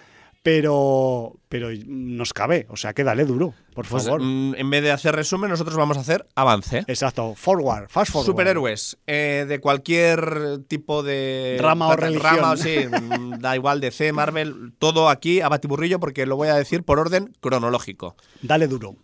pero, 0.43 1.35
pero 1.49 1.69
nos 1.85 2.33
cabe, 2.33 2.65
o 2.69 2.77
sea, 2.77 2.93
que 2.93 3.03
dale 3.03 3.25
duro, 3.25 3.53
por 3.73 3.87
Pues, 3.87 4.03
favor. 4.05 4.21
mm, 4.21 4.55
en 4.55 4.69
vez 4.69 4.83
de 4.83 4.91
hacer 4.91 5.15
resumen, 5.15 5.49
nosotros 5.49 5.75
vamos 5.75 5.97
a 5.97 6.01
hacer 6.01 6.25
avance. 6.35 6.83
Exacto, 6.87 7.35
forward, 7.35 7.89
fast 7.89 8.11
forward. 8.11 8.25
Superhéroes, 8.25 8.97
eh, 9.07 9.45
de 9.47 9.59
cualquier 9.59 10.59
tipo 10.67 11.03
de 11.03 11.57
Rama 11.61 11.89
o 11.89 11.95
religión. 11.95 12.23
rama, 12.37 12.57
sí, 12.57 12.77
mm, 12.87 13.39
da 13.39 13.55
igual, 13.55 13.81
DC, 13.81 14.13
Marvel, 14.13 14.71
todo 14.79 15.09
aquí 15.09 15.41
a 15.41 15.49
batiburrillo 15.49 15.99
porque 15.99 16.25
lo 16.25 16.35
voy 16.37 16.47
a 16.47 16.55
decir 16.55 16.83
por 16.83 16.99
orden 16.99 17.35
cronológico. 17.41 18.15
Dale 18.41 18.67
duro. 18.67 18.95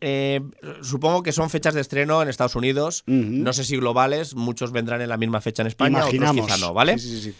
Eh, 0.00 0.40
supongo 0.82 1.22
que 1.22 1.32
son 1.32 1.48
fechas 1.48 1.72
de 1.74 1.80
estreno 1.80 2.20
en 2.22 2.28
Estados 2.28 2.56
Unidos, 2.56 3.04
no 3.06 3.52
sé 3.54 3.64
si 3.64 3.76
globales, 3.78 4.34
muchos 4.34 4.70
vendrán 4.70 5.00
en 5.00 5.08
la 5.08 5.16
misma 5.16 5.40
fecha 5.40 5.62
en 5.62 5.68
España, 5.68 6.00
Imaginamos. 6.00 6.42
otros 6.44 6.56
quizá 6.56 6.66
no, 6.66 6.74
¿vale? 6.74 6.98
Sí, 6.98 7.08
sí, 7.08 7.20
sí. 7.30 7.34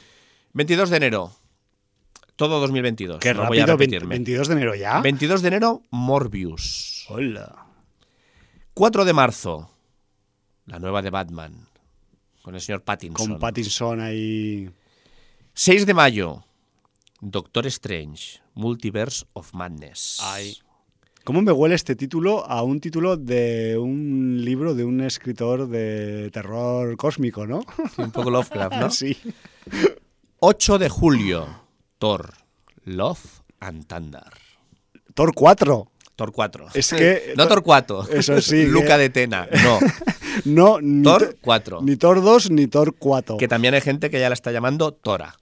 22 0.55 0.89
de 0.89 0.97
enero, 0.97 1.33
todo 2.37 2.61
2022, 2.61 3.19
Qué 3.21 3.35
no 3.35 3.47
voy 3.47 3.59
a 3.59 3.67
rápido, 3.67 3.77
20 3.79 3.95
repetirme. 3.97 4.15
22 4.15 4.49
de 4.49 4.55
enero 4.55 4.75
ya. 4.75 5.01
22 5.01 5.43
de 5.43 5.49
enero, 5.49 5.83
Morbius. 5.91 7.07
Hola. 7.09 7.67
4 8.75 9.05
de 9.05 9.13
marzo, 9.13 9.71
la 10.67 10.79
nueva 10.79 11.01
de 11.03 11.11
Batman, 11.11 11.69
con 12.43 12.55
el 12.55 12.61
señor 12.61 12.83
Pattinson. 12.83 13.29
Con 13.29 13.39
Pattinson 13.39 14.01
ahí. 14.01 14.69
6 15.55 15.87
de 15.87 15.95
mayo, 15.95 16.45
Doctor 17.21 17.67
Strange, 17.69 18.41
Multiverse 18.55 19.27
of 19.33 19.55
Madness. 19.55 20.19
Ay. 20.23 20.57
¿Cómo 21.23 21.41
me 21.41 21.53
huele 21.53 21.75
este 21.75 21.97
título 21.97 22.45
a 22.45 22.63
un 22.63 22.81
título 22.81 23.17
de 23.17 23.79
un 23.79 24.45
libro 24.45 24.75
de 24.75 24.85
un 24.85 25.01
escritor 25.01 25.69
de 25.69 26.31
terror 26.31 26.97
cósmico, 26.99 27.47
¿no? 27.47 27.61
Sí, 27.97 28.03
Un 28.03 28.11
poco 28.11 28.31
Lovecraft, 28.31 28.77
¿no? 28.77 28.91
Sí. 28.91 29.17
8 30.41 30.79
de 30.79 30.89
julio, 30.91 31.64
Thor, 31.99 32.33
Love 32.85 33.21
and 33.61 33.87
Thunder. 33.87 34.25
Thor 35.15 35.33
4. 35.35 35.89
Thor 36.17 36.33
4. 36.33 36.67
Es 36.75 36.89
que- 36.97 37.35
no 37.37 37.47
Thor 37.49 37.63
4. 37.63 38.09
Eso 38.11 38.41
sí, 38.41 38.67
Luca 38.67 38.97
que- 38.97 38.99
de 39.03 39.11
Tena. 39.11 39.49
No. 39.63 39.79
No, 40.45 40.81
ni 40.81 41.05
Thor 41.05 41.21
Thor 41.23 41.37
4. 41.41 41.81
Ni 41.83 41.97
Thor 41.97 42.21
2 42.21 42.51
ni 42.51 42.67
Thor 42.67 42.97
4. 42.99 43.37
Que 43.37 43.47
también 43.47 43.73
hay 43.75 43.81
gente 43.81 44.11
que 44.11 44.19
ya 44.19 44.29
la 44.29 44.33
está 44.35 44.51
llamando 44.51 44.93
Tora. 44.93 45.37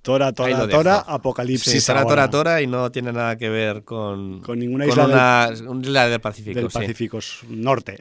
Tora, 0.00 0.32
Tora. 0.32 0.68
Tora, 0.68 0.98
Sí, 1.00 1.04
Apocalipsis. 1.08 1.86
Tora, 1.86 2.30
Tora, 2.30 2.62
y 2.62 2.68
no 2.68 2.90
tiene 2.92 3.12
nada 3.12 3.36
que 3.36 3.48
ver 3.48 3.82
con, 3.82 4.40
Con 4.40 4.60
ninguna 4.60 4.86
isla 4.86 5.06
una, 5.06 5.50
una 5.68 5.80
isla 5.82 6.08
del 6.08 6.20
Pacífico. 6.20 6.60
Del 6.60 6.70
sí. 6.70 6.78
Pacífico 6.78 7.18
Norte. 7.48 7.98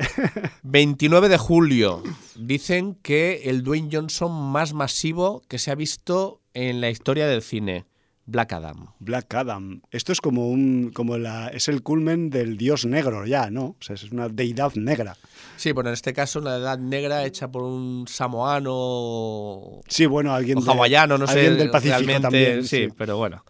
29 0.64 1.28
de 1.28 1.38
julio. 1.40 2.04
Dicen 2.36 2.96
que 3.02 3.42
el 3.46 3.64
Dwayne 3.64 3.90
Johnson 3.92 4.32
más 4.32 4.74
masivo 4.74 5.42
que 5.48 5.58
se 5.58 5.72
ha 5.72 5.76
visto 5.76 6.41
en 6.54 6.82
la 6.82 6.90
historia 6.90 7.28
del 7.28 7.42
cine. 7.42 7.86
Black 8.28 8.54
Adam. 8.54 8.94
Black 9.00 9.34
Adam. 9.34 9.82
Esto 9.92 10.12
es 10.12 10.22
como 10.22 10.48
un. 10.50 10.92
como 10.94 11.18
la. 11.18 11.48
es 11.50 11.68
el 11.68 11.82
culmen 11.82 12.30
del 12.30 12.56
dios 12.56 12.86
negro 12.86 13.26
ya, 13.26 13.50
¿no? 13.50 13.64
O 13.66 13.78
sea, 13.82 13.96
es 13.96 14.10
una 14.12 14.30
deidad 14.30 14.74
negra. 14.76 15.18
Sí, 15.58 15.72
bueno, 15.72 15.90
en 15.90 15.96
este 15.96 16.14
caso 16.14 16.40
una 16.40 16.56
edad 16.56 16.78
negra 16.78 17.26
hecha 17.26 17.50
por 17.52 17.64
un 17.64 18.06
samoano 18.08 19.82
Sí, 19.88 20.06
bueno, 20.06 20.34
alguien. 20.34 20.60
o 20.60 20.62
de- 20.62 20.72
hawaiano, 20.72 21.18
no 21.18 21.26
sé. 21.28 21.34
alguien 21.34 21.58
del 21.58 21.72
Pacífico 21.72 21.96
realmente, 21.98 22.22
también. 22.22 22.64
sí, 22.66 22.88
pero 22.98 23.18
bueno. 23.18 23.44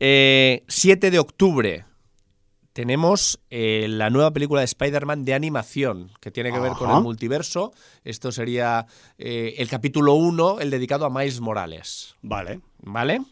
Eh, 0.00 0.64
7 0.66 1.10
de 1.10 1.18
octubre 1.18 1.84
tenemos 2.76 3.40
eh, 3.48 3.86
la 3.88 4.10
nueva 4.10 4.32
película 4.34 4.60
de 4.60 4.66
Spider-Man 4.66 5.24
de 5.24 5.32
animación, 5.32 6.10
que 6.20 6.30
tiene 6.30 6.52
que 6.52 6.60
ver 6.60 6.72
con 6.72 6.90
el 6.90 7.00
multiverso. 7.02 7.72
Esto 8.04 8.32
sería 8.32 8.84
eh, 9.16 9.54
el 9.56 9.70
capítulo 9.70 10.12
1, 10.12 10.60
el 10.60 10.68
dedicado 10.68 11.06
a 11.06 11.10
Miles 11.10 11.40
Morales. 11.40 12.16
Vale. 12.20 12.60
¿Vale? 12.82 13.22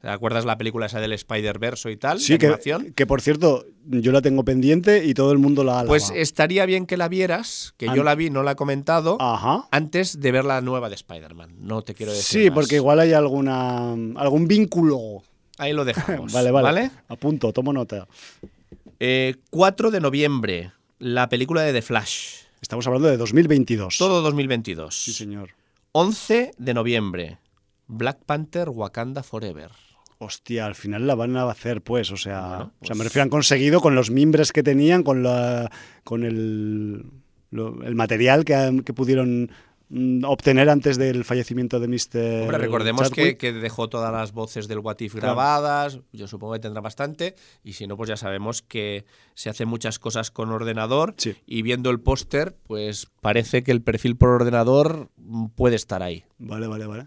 ¿Te 0.00 0.08
acuerdas 0.08 0.44
la 0.44 0.58
película 0.58 0.86
esa 0.86 0.98
del 0.98 1.12
Spider-Verso 1.12 1.90
y 1.90 1.96
tal? 1.96 2.18
Sí, 2.18 2.32
de 2.32 2.38
que, 2.40 2.46
animación? 2.46 2.92
que 2.92 3.06
por 3.06 3.20
cierto, 3.20 3.66
yo 3.86 4.10
la 4.10 4.20
tengo 4.20 4.44
pendiente 4.44 5.04
y 5.04 5.14
todo 5.14 5.30
el 5.30 5.38
mundo 5.38 5.62
la 5.62 5.74
alaba. 5.74 5.86
Pues 5.86 6.10
estaría 6.12 6.66
bien 6.66 6.84
que 6.84 6.96
la 6.96 7.06
vieras, 7.06 7.74
que 7.76 7.86
yo 7.94 8.02
la 8.02 8.16
vi, 8.16 8.30
no 8.30 8.42
la 8.42 8.52
he 8.52 8.56
comentado, 8.56 9.16
Ajá. 9.20 9.68
antes 9.70 10.18
de 10.18 10.32
ver 10.32 10.44
la 10.44 10.60
nueva 10.60 10.88
de 10.88 10.96
Spider-Man. 10.96 11.54
No 11.60 11.82
te 11.82 11.94
quiero 11.94 12.10
decir 12.10 12.42
Sí, 12.42 12.50
más. 12.50 12.54
porque 12.56 12.74
igual 12.74 12.98
hay 12.98 13.12
alguna 13.12 13.92
algún 14.16 14.48
vínculo. 14.48 15.22
Ahí 15.56 15.72
lo 15.72 15.84
dejamos. 15.84 16.32
Vale, 16.32 16.50
vale. 16.50 16.64
¿vale? 16.64 16.90
Apunto, 17.08 17.52
tomo 17.52 17.72
nota. 17.72 18.08
Eh, 19.00 19.36
4 19.50 19.90
de 19.90 20.00
noviembre, 20.00 20.72
la 20.98 21.28
película 21.28 21.62
de 21.62 21.72
The 21.72 21.82
Flash. 21.82 22.42
Estamos 22.60 22.86
hablando 22.86 23.08
de 23.08 23.16
2022. 23.16 23.96
Todo 23.98 24.22
2022. 24.22 25.02
Sí, 25.04 25.12
señor. 25.12 25.50
11 25.92 26.52
de 26.58 26.74
noviembre, 26.74 27.38
Black 27.86 28.18
Panther 28.26 28.68
Wakanda 28.68 29.22
Forever. 29.22 29.70
Hostia, 30.18 30.66
al 30.66 30.74
final 30.74 31.06
la 31.06 31.14
van 31.14 31.36
a 31.36 31.48
hacer, 31.48 31.80
pues. 31.80 32.10
O 32.10 32.16
sea, 32.16 32.40
Bueno, 32.48 32.56
o 32.80 32.86
sea 32.86 32.88
pues- 32.88 32.98
me 32.98 33.04
refiero 33.04 33.22
han 33.22 33.30
conseguido 33.30 33.80
con 33.80 33.94
los 33.94 34.10
mimbres 34.10 34.52
que 34.52 34.64
tenían, 34.64 35.04
con 35.04 35.22
la 35.22 35.70
con 36.02 36.24
el, 36.24 37.04
lo- 37.50 37.82
el 37.84 37.94
material 37.94 38.44
que, 38.44 38.82
que 38.84 38.92
pudieron 38.92 39.52
obtener 40.24 40.68
antes 40.68 40.98
del 40.98 41.24
fallecimiento 41.24 41.80
de 41.80 41.88
Mr. 41.88 42.42
Hombre, 42.42 42.58
recordemos 42.58 43.10
que, 43.10 43.36
que 43.36 43.52
dejó 43.52 43.88
todas 43.88 44.12
las 44.12 44.32
voces 44.32 44.68
del 44.68 44.80
What 44.80 44.96
If 45.00 45.12
Claro. 45.12 45.26
grabadas, 45.28 46.00
yo 46.12 46.28
supongo 46.28 46.52
que 46.54 46.58
tendrá 46.60 46.80
bastante, 46.80 47.34
y 47.64 47.72
si 47.72 47.86
no, 47.86 47.96
pues 47.96 48.08
ya 48.08 48.16
sabemos 48.16 48.62
que 48.62 49.04
se 49.34 49.48
hacen 49.50 49.68
muchas 49.68 49.98
cosas 49.98 50.30
con 50.30 50.50
ordenador, 50.50 51.14
Sí. 51.16 51.36
y 51.46 51.62
viendo 51.62 51.90
el 51.90 52.00
póster, 52.00 52.56
pues 52.66 53.06
parece 53.20 53.62
que 53.62 53.72
el 53.72 53.82
perfil 53.82 54.16
por 54.16 54.28
ordenador 54.30 55.10
mm, 55.16 55.46
puede 55.56 55.76
estar 55.76 56.02
ahí. 56.02 56.24
Vale, 56.38 56.66
vale, 56.66 56.86
vale. 56.86 57.06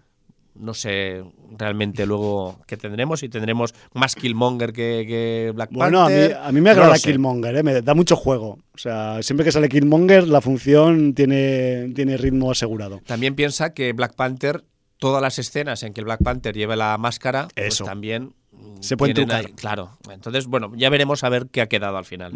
No 0.54 0.74
sé 0.74 1.24
realmente 1.56 2.04
luego 2.04 2.60
qué 2.66 2.76
tendremos, 2.76 3.20
si 3.20 3.28
tendremos 3.30 3.74
más 3.94 4.14
Killmonger 4.14 4.72
que, 4.72 5.04
que 5.08 5.52
Black 5.54 5.70
Bueno, 5.72 6.02
a 6.02 6.08
mí, 6.08 6.14
Panther. 6.14 6.36
a 6.42 6.52
mí 6.52 6.60
me 6.60 6.70
agrada. 6.70 6.98
Killmonger, 6.98 7.56
¿eh? 7.56 7.62
me 7.62 7.80
da 7.80 7.94
mucho 7.94 8.16
juego. 8.16 8.58
O 8.74 8.78
sea, 8.78 9.22
siempre 9.22 9.44
que 9.44 9.52
sale 9.52 9.68
Killmonger, 9.70 10.28
la 10.28 10.40
función 10.42 11.14
tiene, 11.14 11.90
tiene 11.94 12.16
ritmo 12.18 12.50
asegurado. 12.50 13.00
También 13.06 13.34
piensa 13.34 13.72
que 13.72 13.92
Black 13.94 14.14
Panther, 14.14 14.62
todas 14.98 15.22
las 15.22 15.38
escenas 15.38 15.82
en 15.84 15.94
que 15.94 16.00
el 16.00 16.04
Black 16.04 16.22
Panther 16.22 16.54
lleve 16.54 16.76
la 16.76 16.98
máscara, 16.98 17.48
pues 17.54 17.68
Eso. 17.74 17.84
también 17.84 18.34
Se 18.80 18.96
pueden 18.98 19.14
trucar. 19.16 19.50
claro. 19.52 19.96
Entonces, 20.10 20.46
bueno, 20.46 20.72
ya 20.76 20.90
veremos 20.90 21.24
a 21.24 21.28
ver 21.30 21.46
qué 21.50 21.62
ha 21.62 21.66
quedado 21.68 21.96
al 21.96 22.04
final. 22.04 22.32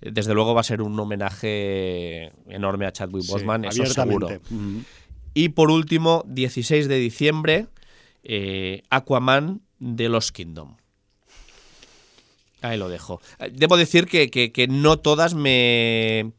Desde 0.00 0.32
luego 0.34 0.54
va 0.54 0.60
a 0.60 0.64
ser 0.64 0.80
un 0.82 1.00
homenaje 1.00 2.30
enorme 2.48 2.86
a 2.86 2.92
Chadwick 2.92 3.24
Sí, 3.24 3.32
Boseman, 3.32 3.64
eso 3.64 3.84
seguro. 3.86 4.28
Y 5.38 5.50
por 5.50 5.70
último, 5.70 6.24
16 6.26 6.88
de 6.88 6.96
diciembre, 6.98 7.66
eh, 8.24 8.82
Aquaman 8.90 9.60
de 9.78 10.08
Los 10.08 10.32
Kingdom. 10.32 10.74
Ahí 12.60 12.76
lo 12.76 12.88
dejo. 12.88 13.20
Eh, 13.38 13.52
Debo 13.54 13.76
decir 13.76 14.06
que, 14.06 14.30
que- 14.32 14.50
que 14.50 14.66
no 14.66 14.98
todas 14.98 15.34
me, 15.34 16.32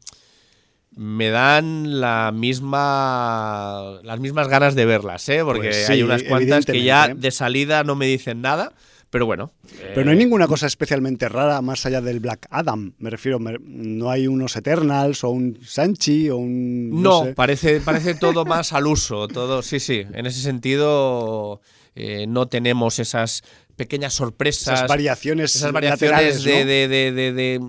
me 0.94 1.30
dan 1.30 1.98
la 2.02 2.30
misma, 2.30 4.00
las 4.02 4.20
mismas 4.20 4.48
ganas 4.48 4.74
de 4.74 4.84
verlas, 4.84 5.26
¿eh? 5.30 5.40
porque 5.46 5.68
Pues 5.68 5.86
sí, 5.86 5.92
hay 5.92 6.02
unas 6.02 6.22
cuantas 6.24 6.66
que 6.66 6.82
ya 6.82 7.08
de 7.14 7.30
salida 7.30 7.84
no 7.84 7.94
me 7.94 8.04
dicen 8.04 8.42
nada, 8.42 8.74
pero 9.10 9.26
bueno. 9.26 9.52
Pero 9.78 10.04
no 10.04 10.10
hay 10.12 10.16
eh, 10.16 10.20
ninguna 10.20 10.46
cosa 10.46 10.66
especialmente 10.66 11.28
rara 11.28 11.60
más 11.62 11.84
allá 11.84 12.00
del 12.00 12.20
Black 12.20 12.46
Adam. 12.50 12.92
Me 12.98 13.10
refiero, 13.10 13.38
no 13.40 14.10
hay 14.10 14.26
unos 14.28 14.54
Eternals 14.56 15.24
o 15.24 15.30
un 15.30 15.58
Sanchi 15.64 16.30
o 16.30 16.36
un. 16.36 16.90
No, 16.90 17.20
No, 17.20 17.24
sé. 17.24 17.34
parece, 17.34 17.80
parece 17.84 18.14
todo 18.14 18.44
más 18.44 18.72
al 18.72 18.86
uso, 18.86 19.26
todo, 19.28 19.62
sí, 19.62 19.80
sí. 19.80 20.04
En 20.12 20.26
ese 20.26 20.40
sentido 20.40 21.60
eh, 21.94 22.26
no 22.28 22.46
tenemos 22.46 22.98
esas 22.98 23.42
pequeñas 23.76 24.14
sorpresas, 24.14 24.74
esas 24.74 24.88
variaciones. 24.88 25.56
esas 25.56 25.72
variaciones 25.72 26.10
laterales, 26.12 26.44
de, 26.44 26.50
¿no? 26.60 26.66
de- 26.70 26.88
de- 26.88 27.12
de- 27.12 27.32
de 27.32 27.60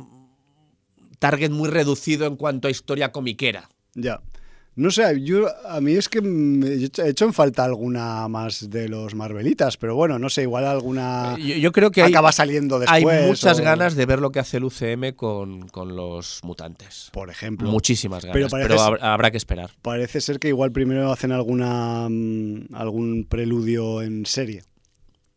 target 1.19 1.51
muy 1.51 1.69
reducido 1.69 2.25
en 2.27 2.35
cuanto 2.35 2.67
a 2.67 2.71
historia 2.71 3.11
comiquera. 3.11 3.69
Ya. 3.93 4.21
No 4.73 4.89
sé, 4.89 5.21
yo, 5.21 5.47
a 5.67 5.81
mí 5.81 5.93
es 5.93 6.07
que 6.07 6.21
me 6.21 6.65
he 6.67 6.85
hecho- 6.85 7.03
he 7.03 7.09
hecho 7.09 7.25
en 7.25 7.33
falta 7.33 7.65
alguna 7.65 8.25
más 8.29 8.69
de 8.69 8.87
los 8.87 9.13
Marvelitas, 9.15 9.75
pero 9.75 9.95
bueno, 9.95 10.17
no 10.17 10.29
sé, 10.29 10.43
igual 10.43 10.65
alguna 10.65 11.35
Yo, 11.37 11.55
yo 11.55 11.71
creo 11.73 11.91
que 11.91 12.03
hay, 12.03 12.11
acaba 12.13 12.31
saliendo 12.31 12.77
hay 12.87 13.01
después. 13.03 13.27
muchas 13.27 13.59
o- 13.59 13.63
ganas 13.63 13.95
de 13.95 14.05
ver 14.05 14.19
lo 14.19 14.31
que 14.31 14.39
hace 14.39 14.57
el 14.57 14.63
UCM 14.63 15.13
con, 15.13 15.67
con 15.67 15.95
los 15.97 16.39
mutantes. 16.43 17.09
Por 17.11 17.29
ejemplo. 17.29 17.69
Muchísimas 17.69 18.23
ganas, 18.23 18.33
Pero 18.33 18.47
pero, 18.49 18.75
parece- 18.77 19.03
hab- 19.03 19.05
habrá 19.05 19.29
que 19.31 19.37
esperar. 19.37 19.71
Parece 19.81 20.21
ser 20.21 20.39
que 20.39 20.47
igual 20.47 20.71
primero 20.71 21.11
hacen 21.11 21.33
alguna 21.33 22.07
mm, 22.09 22.73
algún 22.73 23.25
preludio 23.27 24.01
en 24.01 24.25
serie, 24.25 24.63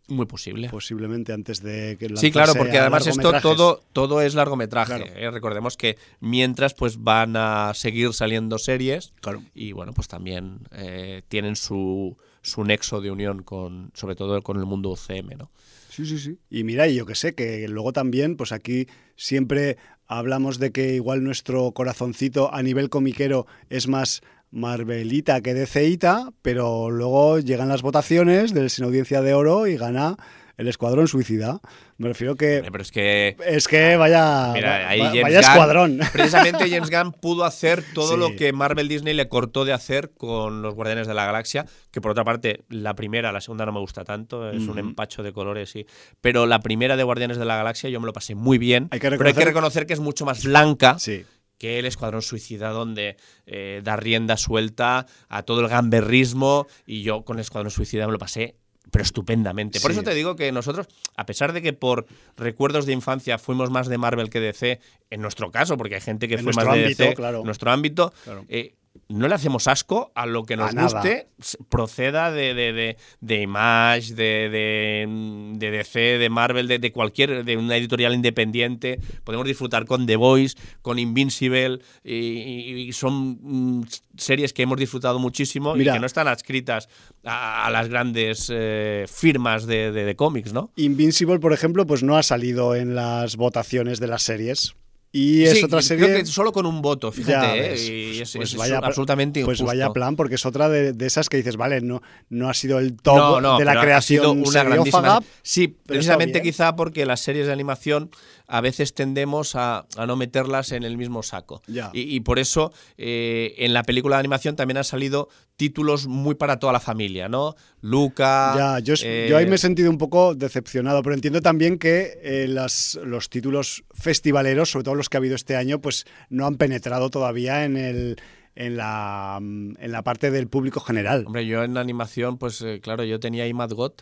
Muy 0.09 0.27
posible. 0.27 0.69
posiblemente 0.69 1.33
antes 1.33 1.63
de 1.63 1.97
que 1.99 2.15
Sí, 2.17 2.31
claro, 2.31 2.55
porque 2.55 2.79
además 2.79 3.07
esto 3.07 3.33
todo, 3.41 3.83
todo 3.93 4.21
es 4.21 4.35
largometraje. 4.35 4.97
Claro. 4.97 5.07
¿eh? 5.17 5.31
Recordemos 5.31 5.77
que 5.77 5.97
mientras 6.21 6.75
pues 6.75 7.03
van 7.03 7.37
a 7.37 7.73
seguir 7.75 8.13
saliendo 8.13 8.59
series 8.59 9.13
Claro. 9.21 9.43
y 9.55 9.73
bueno, 9.73 9.93
pues 9.95 10.07
también 10.09 10.59
eh, 10.73 11.23
tienen 11.29 11.57
su, 11.57 12.17
su 12.43 12.65
nexo 12.65 13.01
de 13.01 13.11
unión 13.11 13.43
con, 13.43 13.91
sobre 13.95 14.15
todo 14.15 14.43
con 14.43 14.59
el 14.59 14.67
mundo 14.67 14.91
UCM, 14.91 15.39
¿no? 15.39 15.51
Sí, 15.89 16.05
sí, 16.05 16.19
sí. 16.19 16.39
Y 16.51 16.65
mira, 16.65 16.89
y 16.89 16.97
yo 16.97 17.07
que 17.07 17.15
sé, 17.15 17.35
que 17.35 17.67
luego 17.69 17.93
también, 17.93 18.37
pues 18.37 18.51
aquí 18.53 18.89
siempre 19.17 19.79
hablamos 20.07 20.59
de 20.59 20.71
que 20.73 20.95
igual 20.95 21.23
nuestro 21.25 21.71
corazoncito 21.73 22.53
a 22.53 22.63
nivel 22.63 22.91
comiquero 22.91 23.47
es 23.71 23.87
más 23.89 24.21
Marvelita 24.55 25.41
que 25.41 25.53
DCita, 25.53 26.31
pero 26.41 26.91
luego 26.91 27.39
llegan 27.41 27.69
las 27.69 27.83
votaciones 27.83 28.55
del 28.55 28.71
Sin 28.71 28.85
Audiencia 28.85 29.21
de 29.21 29.35
Oro 29.35 29.67
y 29.67 29.77
gana 29.77 30.17
el 30.57 30.69
Escuadrón 30.69 31.09
Suicida. 31.09 31.61
Me 31.99 32.07
refiero 32.09 32.37
que 32.37 32.63
Pero 32.65 32.83
es 32.83 32.93
que 32.93 33.37
es 33.45 33.67
que 33.67 33.97
vaya, 33.97 34.53
Mira, 34.55 34.89
ahí 34.89 35.01
James 35.01 35.23
vaya 35.23 35.41
Gunn- 35.41 35.51
escuadrón. 35.51 35.99
Precisamente 36.13 36.71
James 36.71 36.91
Gunn 36.91 37.13
pudo 37.13 37.45
hacer 37.45 37.83
todo 37.93 38.15
Sí. 38.15 38.19
lo 38.21 38.37
que 38.37 38.53
Marvel 38.53 38.87
Disney 38.89 39.15
le 39.15 39.29
cortó 39.29 39.65
de 39.65 39.73
hacer 39.73 40.13
con 40.17 40.63
los 40.63 40.75
Guardianes 40.75 41.09
de 41.09 41.15
la 41.15 41.25
Galaxia, 41.27 41.67
que 41.91 42.01
por 42.01 42.13
otra 42.13 42.25
parte, 42.25 42.65
la 42.69 42.95
primera, 42.95 43.33
la 43.33 43.41
segunda 43.41 43.67
no 43.67 43.73
me 43.73 43.81
gusta 43.81 44.05
tanto, 44.05 44.49
es 44.51 44.67
un 44.69 44.79
empacho 44.79 45.23
de 45.25 45.33
colores, 45.33 45.75
y 45.75 45.87
pero 46.21 46.47
la 46.47 46.61
primera 46.61 46.97
de 46.97 47.03
Guardianes 47.03 47.37
de 47.37 47.45
la 47.45 47.57
Galaxia 47.57 47.91
yo 47.91 47.99
me 48.01 48.07
lo 48.07 48.13
pasé 48.13 48.35
muy 48.37 48.59
bien. 48.59 48.87
Hay 48.93 49.01
que 49.01 49.11
pero 49.11 49.27
hay 49.27 49.35
que 49.35 49.45
reconocer 49.45 49.87
que 49.87 49.95
es 49.95 50.01
mucho 50.01 50.25
más 50.25 50.45
blanca 50.45 50.99
Sí. 51.01 51.25
Que 51.59 51.79
el 51.79 51.87
Escuadrón 51.87 52.23
Suicida, 52.23 52.71
donde 52.71 53.17
eh, 53.47 53.81
da 53.85 53.97
rienda 53.97 54.37
suelta 54.37 55.07
a 55.29 55.43
todo 55.45 55.61
el 55.61 55.69
gamberrismo, 55.69 56.67
y 56.87 57.03
yo 57.03 57.25
con 57.25 57.37
el 57.39 57.43
Escuadrón 57.43 57.71
Suicida 57.71 58.07
me 58.07 58.13
lo 58.13 58.19
pasé 58.19 58.57
pero 58.91 59.03
estupendamente. 59.03 59.81
Por 59.81 59.91
Sí. 59.91 59.97
eso 59.97 60.05
te 60.05 60.15
digo 60.15 60.37
que 60.37 60.53
nosotros, 60.53 60.87
a 61.17 61.25
pesar 61.27 61.53
de 61.55 61.63
que 61.63 61.73
por 61.73 62.07
recuerdos 62.37 62.85
de 62.87 62.93
infancia 62.93 63.39
fuimos 63.39 63.71
más 63.71 63.89
de 63.89 63.97
Marvel 63.99 64.29
que 64.31 64.41
de 64.41 64.49
DC, 64.49 64.79
en 65.11 65.21
nuestro 65.23 65.51
caso, 65.51 65.77
porque 65.79 65.97
hay 65.97 66.01
gente 66.03 66.29
que 66.29 66.35
En 66.35 66.45
fue 66.45 66.53
más 66.53 66.73
de 66.75 66.81
DC, 66.83 67.15
claro. 67.15 67.43
nuestro 67.45 67.71
ámbito, 67.73 68.13
Claro. 68.25 68.45
eh, 68.49 68.75
no 69.09 69.29
le 69.29 69.35
hacemos 69.35 69.69
asco 69.69 70.13
a 70.15 70.27
lo 70.27 70.45
que 70.45 70.57
nos 70.57 70.75
A 70.75 70.83
guste, 70.83 71.29
proceda 71.69 72.31
de, 72.33 72.55
de, 72.55 72.73
de, 72.73 72.97
de 73.21 73.43
Image, 73.43 74.15
de, 74.15 74.49
de, 74.49 75.53
de 75.59 75.71
DC, 75.71 75.99
de 76.19 76.31
Marvel, 76.31 76.67
de, 76.69 76.93
cualquier, 76.93 77.45
de 77.45 77.57
una 77.57 77.77
editorial 77.77 78.15
independiente. 78.15 79.01
Podemos 79.25 79.47
disfrutar 79.47 79.85
con 79.85 80.07
The 80.07 80.17
Voice, 80.17 80.57
con 80.83 80.99
Invincible, 80.99 81.81
y, 82.03 82.91
son 82.93 83.39
mm, 83.81 83.85
series 84.17 84.53
que 84.53 84.63
hemos 84.63 84.79
disfrutado 84.79 85.19
muchísimo 85.19 85.75
Mira. 85.75 85.93
y 85.93 85.95
que 85.97 86.01
no 86.01 86.07
están 86.07 86.29
adscritas 86.29 86.89
a, 87.25 87.67
a 87.67 87.71
las 87.71 87.89
grandes 87.89 88.51
eh, 88.53 89.05
firmas 89.09 89.67
de, 89.67 89.93
de- 89.93 90.05
de 90.05 90.17
cómics, 90.17 90.53
¿no? 90.53 90.71
Invincible, 90.77 91.39
por 91.39 91.53
ejemplo, 91.53 91.87
pues 91.87 92.03
no 92.03 92.17
ha 92.17 92.23
salido 92.23 92.75
en 92.75 92.95
las 92.95 93.37
votaciones 93.37 94.01
de 94.01 94.07
las 94.07 94.23
series. 94.23 94.75
Y 95.17 95.45
es 95.45 95.53
Sí, 95.53 95.65
otra 95.65 95.79
creo 95.79 95.83
serie. 95.83 96.13
que 96.17 96.27
solo 96.27 96.51
con 96.51 96.67
un 96.67 96.83
voto, 96.83 97.13
fíjate, 97.13 97.73
¿eh? 97.73 97.77
y 98.17 98.21
es, 98.21 98.33
Pues 98.35 98.51
es 98.51 98.57
vaya- 98.57 98.79
absolutamente 98.83 99.45
Pues 99.45 99.61
injusto. 99.61 99.67
vaya 99.67 99.93
plan, 99.93 100.17
porque 100.17 100.35
es 100.35 100.45
otra 100.45 100.69
de, 100.69 100.93
de 100.93 101.07
esas 101.07 101.29
que 101.29 101.37
dices, 101.37 101.57
vale, 101.57 101.81
no, 101.83 102.03
no 102.31 102.51
ha 102.51 102.55
sido 102.55 102.81
el 102.81 102.97
top 102.97 103.17
No, 103.17 103.41
no, 103.41 103.57
de 103.59 103.65
la 103.65 103.73
ha 103.73 103.81
creación 103.81 104.21
sido 104.23 104.33
una 104.33 104.51
seriófaga, 104.51 105.09
grandísima. 105.11 105.21
Sí, 105.43 105.69
precisamente 105.87 106.43
quizá 106.43 106.75
porque 106.75 107.07
las 107.07 107.21
series 107.21 107.47
de 107.47 107.53
animación 107.53 108.11
a 108.47 108.61
veces 108.61 108.95
tendemos 108.95 109.57
a, 109.57 109.87
a 109.97 110.07
no 110.07 110.17
meterlas 110.17 110.73
en 110.73 110.83
el 110.83 110.97
mismo 110.97 111.23
saco. 111.23 111.63
Y, 111.93 112.15
y 112.15 112.21
por 112.21 112.39
eso 112.39 112.73
eh, 112.99 113.55
en 113.59 113.73
la 113.73 113.83
película 113.83 114.17
de 114.17 114.21
animación 114.21 114.57
también 114.57 114.79
han 114.79 114.85
salido 114.85 115.29
títulos 115.57 116.07
muy 116.07 116.35
para 116.35 116.59
toda 116.59 116.73
la 116.73 116.81
familia, 116.81 117.29
¿no? 117.29 117.55
Luca. 117.81 118.55
Ya, 118.57 118.79
yo, 118.81 118.95
eh, 119.03 119.29
yo 119.31 119.37
ahí 119.37 119.47
me 119.47 119.55
he 119.55 119.59
sentido 119.59 119.91
un 119.91 119.99
poco 119.99 120.35
decepcionado, 120.35 121.03
pero 121.03 121.15
entiendo 121.15 121.41
también 121.41 121.79
que 121.79 122.19
eh, 122.23 122.47
las, 122.49 122.99
los 123.05 123.31
títulos 123.31 123.85
festivaleros, 123.93 124.71
sobre 124.71 124.85
todo 124.85 124.95
los 124.95 125.09
que 125.09 125.17
ha 125.17 125.21
habido 125.21 125.37
este 125.37 125.57
año, 125.57 125.81
pues 125.81 126.07
no 126.29 126.47
han 126.47 126.57
penetrado 126.57 127.11
todavía 127.11 127.65
en 127.65 127.77
el 127.77 128.17
en 128.57 128.77
la, 128.77 129.39
en 129.41 129.93
la 129.93 130.03
parte 130.03 130.31
del 130.31 130.47
público 130.47 130.79
general. 130.79 131.25
Hombre, 131.27 131.45
yo 131.45 131.65
en 131.65 131.77
animación, 131.77 132.39
pues 132.39 132.61
eh, 132.63 132.81
claro, 132.81 133.03
yo 133.03 133.19
tenía 133.19 133.49
Imad 133.49 133.73
God. 133.73 133.93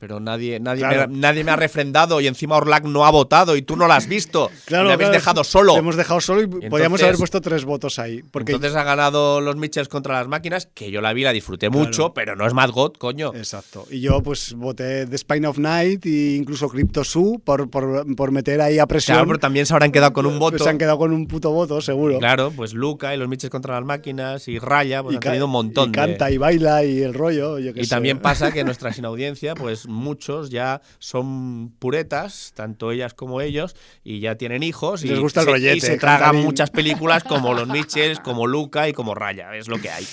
Pero 0.00 0.18
nadie, 0.18 0.58
nadie, 0.60 0.80
Claro. 0.80 1.08
me, 1.10 1.18
nadie 1.18 1.44
me 1.44 1.50
ha 1.52 1.56
refrendado 1.56 2.20
y 2.22 2.26
encima 2.26 2.56
Orlac 2.56 2.84
no 2.84 3.04
ha 3.04 3.10
votado 3.10 3.54
y 3.56 3.62
tú 3.62 3.76
no 3.76 3.86
lo 3.86 3.92
has 3.92 4.08
visto. 4.08 4.50
Claro, 4.64 4.86
me 4.86 4.92
habéis 4.94 5.08
claro, 5.10 5.20
dejado 5.20 5.44
solo. 5.44 5.72
Te 5.74 5.78
hemos 5.80 5.96
dejado 5.96 6.20
solo 6.20 6.42
y, 6.42 6.46
podíamos 6.70 7.02
haber 7.02 7.16
puesto 7.16 7.40
tres 7.40 7.64
votos 7.64 7.98
ahí. 7.98 8.22
Porque 8.22 8.52
Entonces 8.52 8.76
ha 8.76 8.82
ganado 8.84 9.40
los 9.40 9.56
Mitchells 9.56 9.88
contra 9.88 10.14
las 10.14 10.28
máquinas, 10.28 10.66
que 10.72 10.90
yo 10.90 11.00
la 11.00 11.12
vi, 11.12 11.22
la 11.24 11.32
disfruté 11.32 11.68
mucho, 11.70 12.14
pero 12.14 12.34
no 12.36 12.46
es 12.46 12.54
Mad 12.54 12.70
God, 12.70 12.92
coño. 12.98 13.32
Exacto. 13.34 13.86
Y 13.90 14.00
yo 14.00 14.22
pues 14.22 14.54
voté 14.54 15.06
The 15.06 15.18
Spine 15.18 15.46
of 15.48 15.58
Night 15.58 16.06
e 16.06 16.36
incluso 16.36 16.68
Crypto 16.68 17.04
Zoo 17.04 17.38
por, 17.44 17.68
por, 17.68 18.14
por 18.16 18.30
meter 18.30 18.60
ahí 18.60 18.78
a 18.78 18.86
presión. 18.86 19.16
Claro, 19.16 19.26
pero 19.26 19.38
también 19.38 19.66
se 19.66 19.74
habrán 19.74 19.92
quedado 19.92 20.12
con 20.12 20.24
un 20.26 20.38
Pues 20.38 20.52
voto. 20.52 20.64
se 20.64 20.70
han 20.70 20.78
quedado 20.78 20.98
con 20.98 21.12
un 21.12 21.26
puto 21.26 21.50
voto, 21.50 21.80
seguro. 21.80 22.18
Claro, 22.18 22.52
pues 22.54 22.72
Luca 22.72 23.14
y 23.14 23.18
los 23.18 23.28
Mitchells 23.28 23.50
contra 23.50 23.74
las 23.74 23.84
máquinas 23.84 24.46
y 24.48 24.58
Raya, 24.58 25.02
pues 25.02 25.14
y 25.14 25.16
han 25.16 25.20
tenido 25.20 25.46
un 25.46 25.52
montón 25.52 25.88
y 25.88 25.92
de- 25.92 25.96
canta 25.96 26.30
y 26.30 26.38
baila 26.38 26.84
y 26.84 27.02
el 27.02 27.12
rollo. 27.12 27.58
yo 27.58 27.72
Y 27.74 27.84
sé. 27.84 27.90
también 27.90 28.18
pasa 28.20 28.52
que 28.52 28.62
nuestra 28.64 28.92
sin 28.92 29.04
audiencia, 29.04 29.54
pues 29.54 29.86
muchos 29.92 30.50
ya 30.50 30.80
son 30.98 31.72
puretas, 31.78 32.52
tanto 32.54 32.92
ellas 32.92 33.14
como 33.14 33.40
ellos, 33.40 33.76
y 34.04 34.20
ya 34.20 34.36
tienen 34.36 34.62
hijos. 34.62 35.02
Les 35.02 35.18
y 35.18 35.20
gusta 35.20 35.40
el 35.40 35.46
se, 35.46 35.52
rollete, 35.52 35.76
Y 35.76 35.80
se 35.80 35.96
tragan 35.98 36.36
muchas 36.36 36.70
películas 36.70 37.24
como 37.24 37.54
los 37.54 37.68
Mitchells, 37.68 38.20
como 38.20 38.46
Luca 38.46 38.88
y 38.88 38.92
como 38.92 39.14
Raya. 39.14 39.54
Es 39.56 39.68
lo 39.68 39.78
que 39.80 39.90
hay. 39.90 40.06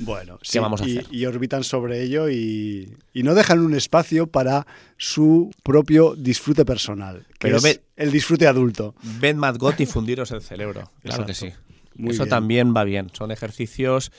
Bueno, 0.00 0.38
¿Qué 0.42 0.60
vamos 0.60 0.80
a 0.82 0.88
y, 0.88 0.98
hacer? 0.98 1.14
y 1.14 1.26
orbitan 1.26 1.64
sobre 1.64 2.02
ello 2.02 2.28
y, 2.28 2.92
y 3.12 3.22
no 3.22 3.34
dejan 3.34 3.60
un 3.60 3.74
espacio 3.74 4.26
para 4.26 4.66
su 4.96 5.50
propio 5.62 6.14
disfrute 6.16 6.64
personal, 6.64 7.26
que 7.28 7.36
Pero 7.38 7.56
es 7.58 7.62
ve- 7.62 7.82
el 7.96 8.10
disfrute 8.12 8.46
adulto. 8.46 8.94
Ved 9.20 9.34
Mad 9.36 9.56
y 9.78 9.86
fundiros 9.86 10.30
el 10.30 10.42
cerebro. 10.42 10.90
Claro 11.02 11.26
que 11.26 11.34
sí. 11.34 11.50
Muy 11.96 12.12
Eso 12.14 12.22
bien. 12.24 12.30
también 12.30 12.74
va 12.74 12.84
bien. 12.84 13.10
Son 13.12 13.30
ejercicios. 13.30 14.10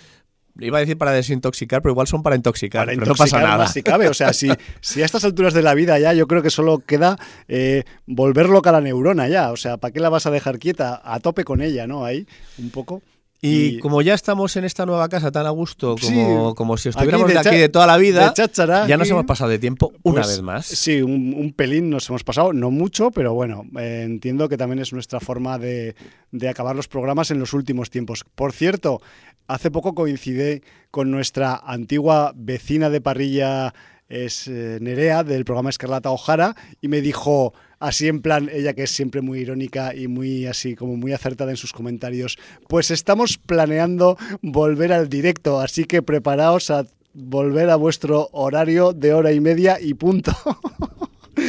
Iba 0.60 0.78
a 0.78 0.82
decir 0.82 0.98
para 0.98 1.11
desintoxicar, 1.11 1.82
pero 1.82 1.94
igual 1.94 2.07
son 2.07 2.23
para 2.23 2.36
intoxicar. 2.36 2.86
Para 2.86 2.98
pero 2.98 3.11
no 3.11 3.15
pasa 3.15 3.40
nada. 3.40 3.57
más 3.57 3.73
si 3.73 3.84
cabe. 3.84 4.07
O 4.10 4.14
sea, 4.14 4.34
si, 4.34 4.49
si 4.82 5.02
a 5.02 5.06
estas 5.06 5.23
alturas 5.23 5.53
de 5.53 5.61
la 5.61 5.73
vida 5.73 5.98
ya 5.99 6.14
yo 6.14 6.28
creo 6.28 6.41
que 6.41 6.49
solo 6.49 6.80
queda 6.80 7.18
eh, 7.48 7.84
volver 8.06 8.49
loca 8.49 8.72
la 8.72 8.82
neurona 8.82 9.28
ya. 9.28 9.52
O 9.52 9.57
sea, 9.57 9.78
¿para 9.78 9.91
qué 9.91 9.99
la 9.99 10.10
vas 10.10 10.26
a 10.26 10.32
dejar 10.32 10.60
quieta? 10.60 11.02
A 11.03 11.19
tope 11.19 11.44
con 11.44 11.61
ella, 11.61 11.88
¿no? 11.88 12.06
Ahí, 12.06 12.28
un 12.57 12.69
poco. 12.69 13.02
Y, 13.44 13.80
como 13.80 14.03
ya 14.03 14.14
estamos 14.14 14.56
en 14.56 14.65
esta 14.65 14.86
nueva 14.86 15.10
casa 15.10 15.32
tan 15.32 15.48
a 15.48 15.49
gusto 15.49 15.95
Sí, 15.98 16.14
como, 16.14 16.53
como 16.53 16.78
si 16.78 16.90
estuviéramos 16.90 17.26
aquí 17.26 17.34
de, 17.34 17.41
de 17.41 17.49
aquí 17.49 17.57
de 17.57 17.69
toda 17.69 17.88
la 17.88 17.98
vida, 17.98 18.32
cháchara 18.34 18.86
ya 18.86 18.98
nos 18.98 19.10
hemos 19.10 19.26
pasado 19.26 19.49
de 19.49 19.57
tiempo 19.57 19.91
una 20.03 20.22
Pues, 20.22 20.28
vez 20.28 20.41
más. 20.44 20.68
Sí, 20.68 21.02
un, 21.02 21.34
un 21.36 21.52
pelín 21.52 21.90
nos 21.90 22.07
hemos 22.10 22.23
pasado, 22.23 22.53
no 22.53 22.69
mucho, 22.69 23.10
pero 23.10 23.34
bueno, 23.34 23.64
eh, 23.80 24.03
entiendo 24.06 24.48
que 24.48 24.57
también 24.57 24.78
es 24.78 24.94
nuestra 24.94 25.19
forma 25.19 25.57
de, 25.57 25.95
de 26.32 26.49
acabar 26.49 26.76
los 26.76 26.88
programas 26.88 27.32
en 27.32 27.40
los 27.40 27.53
últimos 27.53 27.90
tiempos. 27.90 28.23
Por 28.36 28.53
cierto, 28.53 29.02
hace 29.52 29.72
poco 29.72 29.94
coincidí 29.94 30.61
con 30.90 31.11
nuestra 31.11 31.56
antigua 31.56 32.34
vecina 32.36 32.90
de 32.90 33.02
parrilla, 33.02 33.73
es 34.10 34.48
eh, 34.48 34.78
Nerea, 34.82 35.23
del 35.23 35.45
programa 35.45 35.69
Escarlata 35.69 36.11
Ojara, 36.11 36.56
y 36.82 36.88
me 36.88 37.02
dijo, 37.02 37.53
así 37.80 38.07
en 38.07 38.22
plan, 38.22 38.49
ella 38.52 38.73
que 38.73 38.84
es 38.84 38.91
siempre 38.91 39.22
muy 39.22 39.40
irónica 39.40 39.95
y 39.95 40.07
muy 40.07 40.45
así, 40.45 40.76
como 40.76 40.95
muy 40.95 41.14
acertada 41.14 41.52
en 41.52 41.57
sus 41.57 41.73
comentarios, 41.73 42.38
pues 42.68 42.91
estamos 42.91 43.38
planeando 43.38 44.18
volver 44.41 44.94
al 44.94 45.10
directo, 45.10 45.60
así 45.60 45.86
que 45.86 46.02
preparaos 46.02 46.72
a 46.72 46.86
volver 47.14 47.69
a 47.69 47.76
vuestro 47.76 48.30
horario 48.32 48.94
de 48.94 49.14
hora 49.14 49.32
y 49.32 49.40
media 49.40 49.80
y 49.80 49.94
punto. 49.94 50.32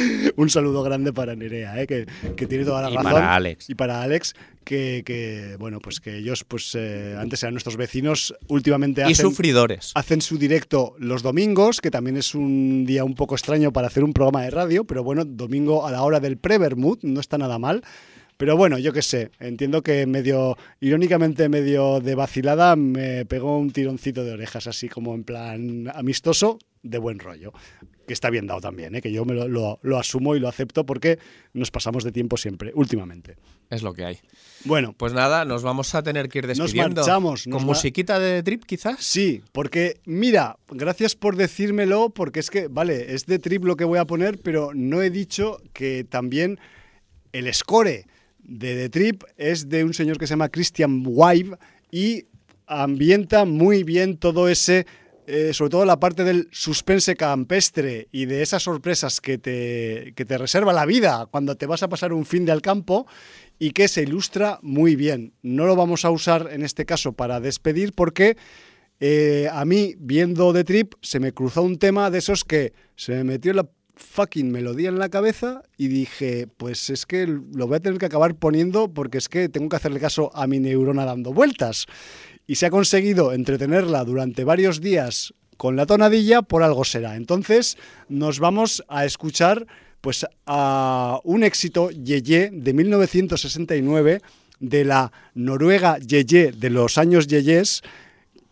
Un 0.35 0.49
saludo 0.49 0.83
grande 0.83 1.13
para 1.13 1.35
Nerea, 1.35 1.81
¿eh? 1.81 1.87
que, 1.87 2.05
que 2.35 2.47
tiene 2.47 2.65
toda 2.65 2.81
la 2.81 2.89
Y 2.91 2.95
razón. 2.95 3.11
para 3.11 3.35
Alex. 3.35 3.69
Y 3.69 3.75
para 3.75 4.01
Alex, 4.01 4.33
que, 4.63 5.03
que, 5.05 5.55
bueno, 5.59 5.79
pues 5.79 5.99
que 5.99 6.17
ellos, 6.17 6.43
pues 6.43 6.75
eh, 6.75 7.15
antes 7.19 7.43
eran 7.43 7.53
nuestros 7.53 7.77
vecinos, 7.77 8.33
últimamente 8.47 9.01
y 9.01 9.11
hacen, 9.11 9.15
sufridores. 9.15 9.91
hacen 9.95 10.21
su 10.21 10.37
directo 10.37 10.95
los 10.99 11.21
domingos, 11.23 11.81
que 11.81 11.91
también 11.91 12.17
es 12.17 12.35
un 12.35 12.85
día 12.85 13.03
un 13.03 13.15
poco 13.15 13.35
extraño 13.35 13.71
para 13.71 13.87
hacer 13.87 14.03
un 14.03 14.13
programa 14.13 14.43
de 14.43 14.49
radio, 14.51 14.83
pero 14.85 15.03
bueno, 15.03 15.25
domingo 15.25 15.85
a 15.85 15.91
la 15.91 16.03
hora 16.03 16.19
del 16.19 16.37
pre-Bermud, 16.37 16.99
no 17.03 17.19
está 17.19 17.37
nada 17.37 17.59
mal. 17.59 17.83
Pero 18.35 18.57
bueno, 18.57 18.79
yo 18.79 18.91
qué 18.93 19.03
sé, 19.03 19.29
entiendo 19.39 19.83
que 19.83 20.07
medio, 20.07 20.57
irónicamente 20.81 21.49
medio 21.49 21.99
de 22.01 22.15
vacilada, 22.15 22.75
me 22.75 23.25
pegó 23.25 23.59
un 23.59 23.71
tironcito 23.71 24.23
de 24.23 24.31
orejas, 24.31 24.65
así 24.65 24.89
como 24.89 25.13
en 25.13 25.23
plan 25.23 25.91
amistoso, 25.93 26.57
de 26.81 26.97
buen 26.97 27.19
rollo. 27.19 27.53
Que 28.13 28.15
está 28.15 28.29
bien 28.29 28.45
dado 28.45 28.61
también, 28.61 28.93
¿eh? 28.93 29.01
que 29.01 29.11
yo 29.11 29.25
me 29.25 29.33
lo, 29.33 29.47
lo- 29.47 29.79
lo 29.81 29.97
asumo 29.97 30.35
y 30.35 30.39
lo 30.39 30.47
acepto 30.47 30.85
porque 30.85 31.17
nos 31.53 31.71
pasamos 31.71 32.03
de 32.03 32.11
tiempo 32.11 32.37
siempre, 32.37 32.71
últimamente. 32.75 33.37
Es 33.71 33.81
lo 33.81 33.91
que 33.91 34.05
hay. 34.05 34.19
Bueno, 34.65 34.93
Pues 34.95 35.13
nada, 35.13 35.45
nos 35.45 35.63
vamos 35.63 35.95
a 35.95 36.03
tener 36.03 36.29
que 36.29 36.37
ir 36.37 36.47
Nos 36.47 36.59
despidiendo. 36.59 37.01
marchamos, 37.01 37.45
Con 37.45 37.53
nos 37.53 37.63
musiquita 37.63 38.19
de 38.19 38.43
trip, 38.43 38.65
quizás. 38.65 39.03
Sí, 39.03 39.41
porque 39.51 39.99
mira, 40.05 40.57
gracias 40.69 41.15
por 41.15 41.35
decírmelo, 41.37 42.11
porque 42.11 42.39
es 42.41 42.51
que, 42.51 42.67
vale, 42.67 43.15
es 43.15 43.25
de 43.25 43.39
trip 43.39 43.65
lo 43.65 43.75
que 43.77 43.83
voy 43.85 43.97
a 43.97 44.05
poner, 44.05 44.37
pero 44.37 44.69
no 44.75 45.01
he 45.01 45.09
dicho 45.09 45.59
que 45.73 46.03
también 46.03 46.59
el 47.31 47.51
score 47.51 48.05
de 48.43 48.75
The 48.75 48.89
Trip 48.89 49.23
es 49.37 49.69
de 49.69 49.83
un 49.85 49.95
señor 49.95 50.19
que 50.19 50.27
se 50.27 50.33
llama 50.33 50.49
Christian 50.49 51.01
Wibe 51.03 51.57
y 51.89 52.25
ambienta 52.67 53.45
muy 53.45 53.83
bien 53.83 54.17
todo 54.17 54.49
ese, 54.49 54.85
eh, 55.27 55.53
sobre 55.53 55.71
todo 55.71 55.85
la 55.85 55.99
parte 55.99 56.23
del 56.23 56.47
suspense 56.51 57.15
campestre 57.15 58.07
y 58.11 58.25
de 58.25 58.41
esas 58.41 58.63
sorpresas 58.63 59.21
que 59.21 59.37
te, 59.37 60.13
que 60.15 60.25
te 60.25 60.37
reserva 60.37 60.73
la 60.73 60.85
vida 60.85 61.27
cuando 61.31 61.55
te 61.55 61.65
vas 61.65 61.83
a 61.83 61.89
pasar 61.89 62.13
un 62.13 62.25
fin 62.25 62.45
de 62.45 62.51
al 62.51 62.61
campo 62.61 63.07
y 63.59 63.71
que 63.71 63.87
se 63.87 64.03
ilustra 64.03 64.59
muy 64.61 64.95
bien. 64.95 65.33
No 65.41 65.65
lo 65.65 65.75
vamos 65.75 66.05
a 66.05 66.11
usar 66.11 66.49
en 66.51 66.63
este 66.63 66.85
caso 66.85 67.13
para 67.13 67.39
despedir 67.39 67.93
porque 67.93 68.37
eh, 68.99 69.49
a 69.51 69.65
mí, 69.65 69.95
viendo 69.97 70.53
The 70.53 70.63
Trip, 70.63 70.93
se 71.01 71.19
me 71.19 71.33
cruzó 71.33 71.61
un 71.63 71.77
tema 71.77 72.09
de 72.09 72.19
esos 72.19 72.43
que 72.43 72.73
se 72.95 73.13
me 73.13 73.23
metió 73.23 73.53
la 73.53 73.69
fucking 73.95 74.51
melodía 74.51 74.89
en 74.89 74.97
la 74.97 75.09
cabeza 75.09 75.63
y 75.77 75.87
dije, 75.87 76.47
pues 76.57 76.89
es 76.89 77.05
que 77.05 77.27
lo 77.27 77.67
voy 77.67 77.77
a 77.77 77.79
tener 77.79 77.99
que 77.99 78.05
acabar 78.05 78.35
poniendo 78.35 78.93
porque 78.93 79.17
es 79.17 79.29
que 79.29 79.49
tengo 79.49 79.69
que 79.69 79.75
hacerle 79.75 79.99
caso 79.99 80.31
a 80.33 80.47
mi 80.47 80.59
neurona 80.59 81.05
dando 81.05 81.33
vueltas. 81.33 81.85
Y 82.47 82.55
se 82.55 82.65
ha 82.65 82.69
conseguido 82.69 83.33
entretenerla 83.33 84.03
durante 84.03 84.43
varios 84.43 84.81
días 84.81 85.33
con 85.57 85.75
la 85.75 85.85
tonadilla, 85.85 86.41
por 86.41 86.63
algo 86.63 86.83
será. 86.83 87.15
Entonces 87.15 87.77
nos 88.09 88.39
vamos 88.39 88.83
a 88.87 89.05
escuchar 89.05 89.65
pues 90.01 90.25
a 90.45 91.21
un 91.23 91.43
éxito 91.43 91.89
Yeye 91.89 92.49
de 92.51 92.73
1969 92.73 94.19
de 94.59 94.83
la 94.83 95.11
Noruega 95.33 95.97
Yeye 95.99 96.51
de 96.51 96.69
los 96.69 96.97
años 96.97 97.27
Yeyes, 97.27 97.81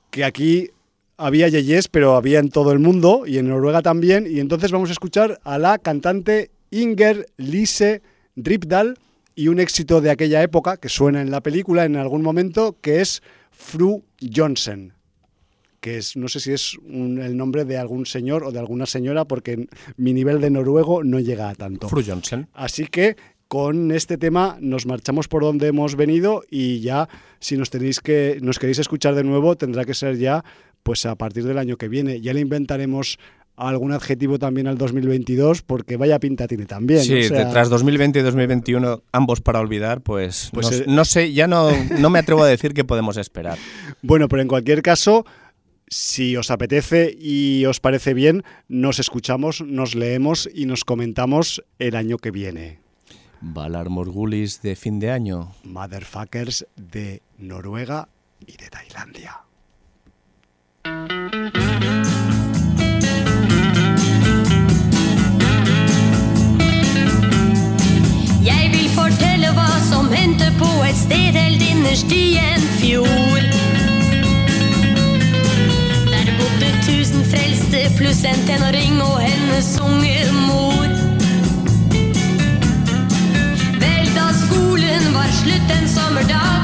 que 0.10 0.24
aquí 0.24 0.70
había 1.18 1.50
Yeyes, 1.50 1.88
pero 1.88 2.16
había 2.16 2.40
en 2.40 2.50
todo 2.50 2.72
el 2.72 2.80
mundo 2.80 3.24
y 3.28 3.38
en 3.38 3.50
Noruega 3.50 3.82
también. 3.82 4.26
Y 4.30 4.40
entonces 4.40 4.72
vamos 4.72 4.90
a 4.90 4.94
escuchar 4.94 5.40
a 5.44 5.58
la 5.58 5.78
cantante 5.78 6.52
Inger 6.72 7.28
Lise 7.38 8.02
Ripdal 8.36 8.98
y 9.36 9.50
un 9.50 9.60
éxito 9.60 10.02
de 10.02 10.12
aquella 10.12 10.42
época 10.42 10.78
que 10.78 10.90
suena 10.90 11.22
en 11.22 11.32
la 11.32 11.42
película 11.42 11.86
en 11.86 11.96
algún 11.96 12.22
momento, 12.22 12.78
que 12.82 13.02
es 13.02 13.22
Fru 13.64 14.04
Johnsen 14.20 14.94
que 15.80 15.98
es, 15.98 16.16
no 16.16 16.28
sé 16.28 16.40
si 16.40 16.52
es 16.52 16.78
un- 16.78 17.20
el 17.20 17.36
nombre 17.36 17.66
de 17.66 17.76
algún 17.80 18.06
señor 18.06 18.44
o 18.44 18.52
de 18.52 18.60
alguna 18.60 18.86
señora, 18.86 19.26
porque 19.26 19.66
mi 19.98 20.14
nivel 20.14 20.40
de 20.40 20.52
noruego 20.52 21.04
no 21.04 21.20
llega 21.20 21.50
a 21.50 21.56
tanto. 21.56 21.90
Fru 21.90 22.04
Johnson. 22.06 22.48
Así 22.54 22.86
que 22.86 23.16
con 23.48 23.92
este 23.92 24.20
tema 24.20 24.58
nos 24.62 24.86
marchamos 24.86 25.28
por 25.28 25.42
donde 25.42 25.66
hemos 25.70 25.96
venido 25.96 26.44
y 26.52 26.82
ya 26.82 27.10
si 27.40 27.58
nos 27.58 27.72
tenéis 27.72 28.00
que 28.00 28.38
nos 28.44 28.60
queréis 28.60 28.78
escuchar 28.78 29.16
de 29.16 29.24
nuevo 29.24 29.56
tendrá 29.58 29.84
que 29.84 29.96
ser 29.96 30.18
ya 30.20 30.46
pues 30.84 31.04
a 31.08 31.16
partir 31.16 31.46
del 31.46 31.58
año 31.58 31.78
que 31.78 31.88
viene. 31.88 32.22
Ya 32.22 32.34
le 32.36 32.42
inventaremos 32.42 33.18
algún 33.70 33.92
adjetivo 33.92 34.40
también 34.40 34.68
al 34.68 34.78
2022 34.78 35.62
porque 35.62 35.98
vaya 35.98 36.20
pinta 36.20 36.48
tiene 36.48 36.66
también. 36.66 37.02
Sí, 37.04 37.20
o 37.20 37.24
sea, 37.24 37.50
tras 37.50 37.70
2020 37.70 38.20
y 38.20 38.22
2021, 38.22 39.04
ambos 39.12 39.42
para 39.42 39.60
olvidar, 39.60 40.02
pues, 40.02 40.50
Pues, 40.54 40.72
no, 40.72 40.78
eh, 40.78 40.84
no 40.88 41.06
sé, 41.06 41.34
ya 41.34 41.48
no, 41.48 41.70
no 42.00 42.10
me 42.10 42.20
atrevo 42.20 42.44
a 42.44 42.48
decir 42.48 42.74
qué 42.74 42.84
podemos 42.84 43.18
esperar. 43.18 43.58
Bueno, 44.04 44.28
pero 44.28 44.42
en 44.42 44.48
cualquier 44.48 44.82
caso, 44.82 45.26
si 45.88 46.36
os 46.36 46.50
apetece 46.50 47.16
y 47.20 47.66
os 47.66 47.80
parece 47.80 48.16
bien, 48.16 48.44
nos 48.68 48.98
escuchamos, 48.98 49.62
nos 49.62 49.94
leemos 49.94 50.50
y 50.52 50.66
nos 50.66 50.86
comentamos 50.86 51.64
el 51.78 51.96
año 51.96 52.18
que 52.18 52.32
viene. 52.32 52.80
Valar 53.42 53.90
Morgulis 53.90 54.62
de 54.62 54.76
fin 54.76 55.00
de 55.00 55.12
año. 55.12 55.52
Motherfuckers 55.64 56.66
de 56.78 57.22
Noruega 57.38 58.08
y 58.48 58.58
de 58.58 58.70
Tailandia. 58.70 59.42
Jeg 68.42 68.72
vil 68.74 68.88
fortelle 68.96 69.52
hva 69.54 69.70
som 69.86 70.08
hendte 70.10 70.48
på 70.58 70.70
et 70.88 70.98
sted 70.98 71.36
helt 71.38 71.62
innerst 71.62 72.10
i 72.16 72.40
en 72.42 72.64
fjord. 72.80 73.46
Der 76.10 76.32
bodde 76.40 76.72
tusen 76.88 77.22
frelste 77.30 77.84
pluss 78.00 78.24
en 78.26 78.42
tenåring 78.50 78.98
og 79.06 79.20
hennes 79.22 79.70
unge 79.86 80.26
mor. 80.48 80.90
Vel, 83.84 84.10
da 84.18 84.26
skolen 84.42 85.14
var 85.14 85.30
slutt 85.44 85.78
en 85.78 85.88
sommerdag, 85.94 86.61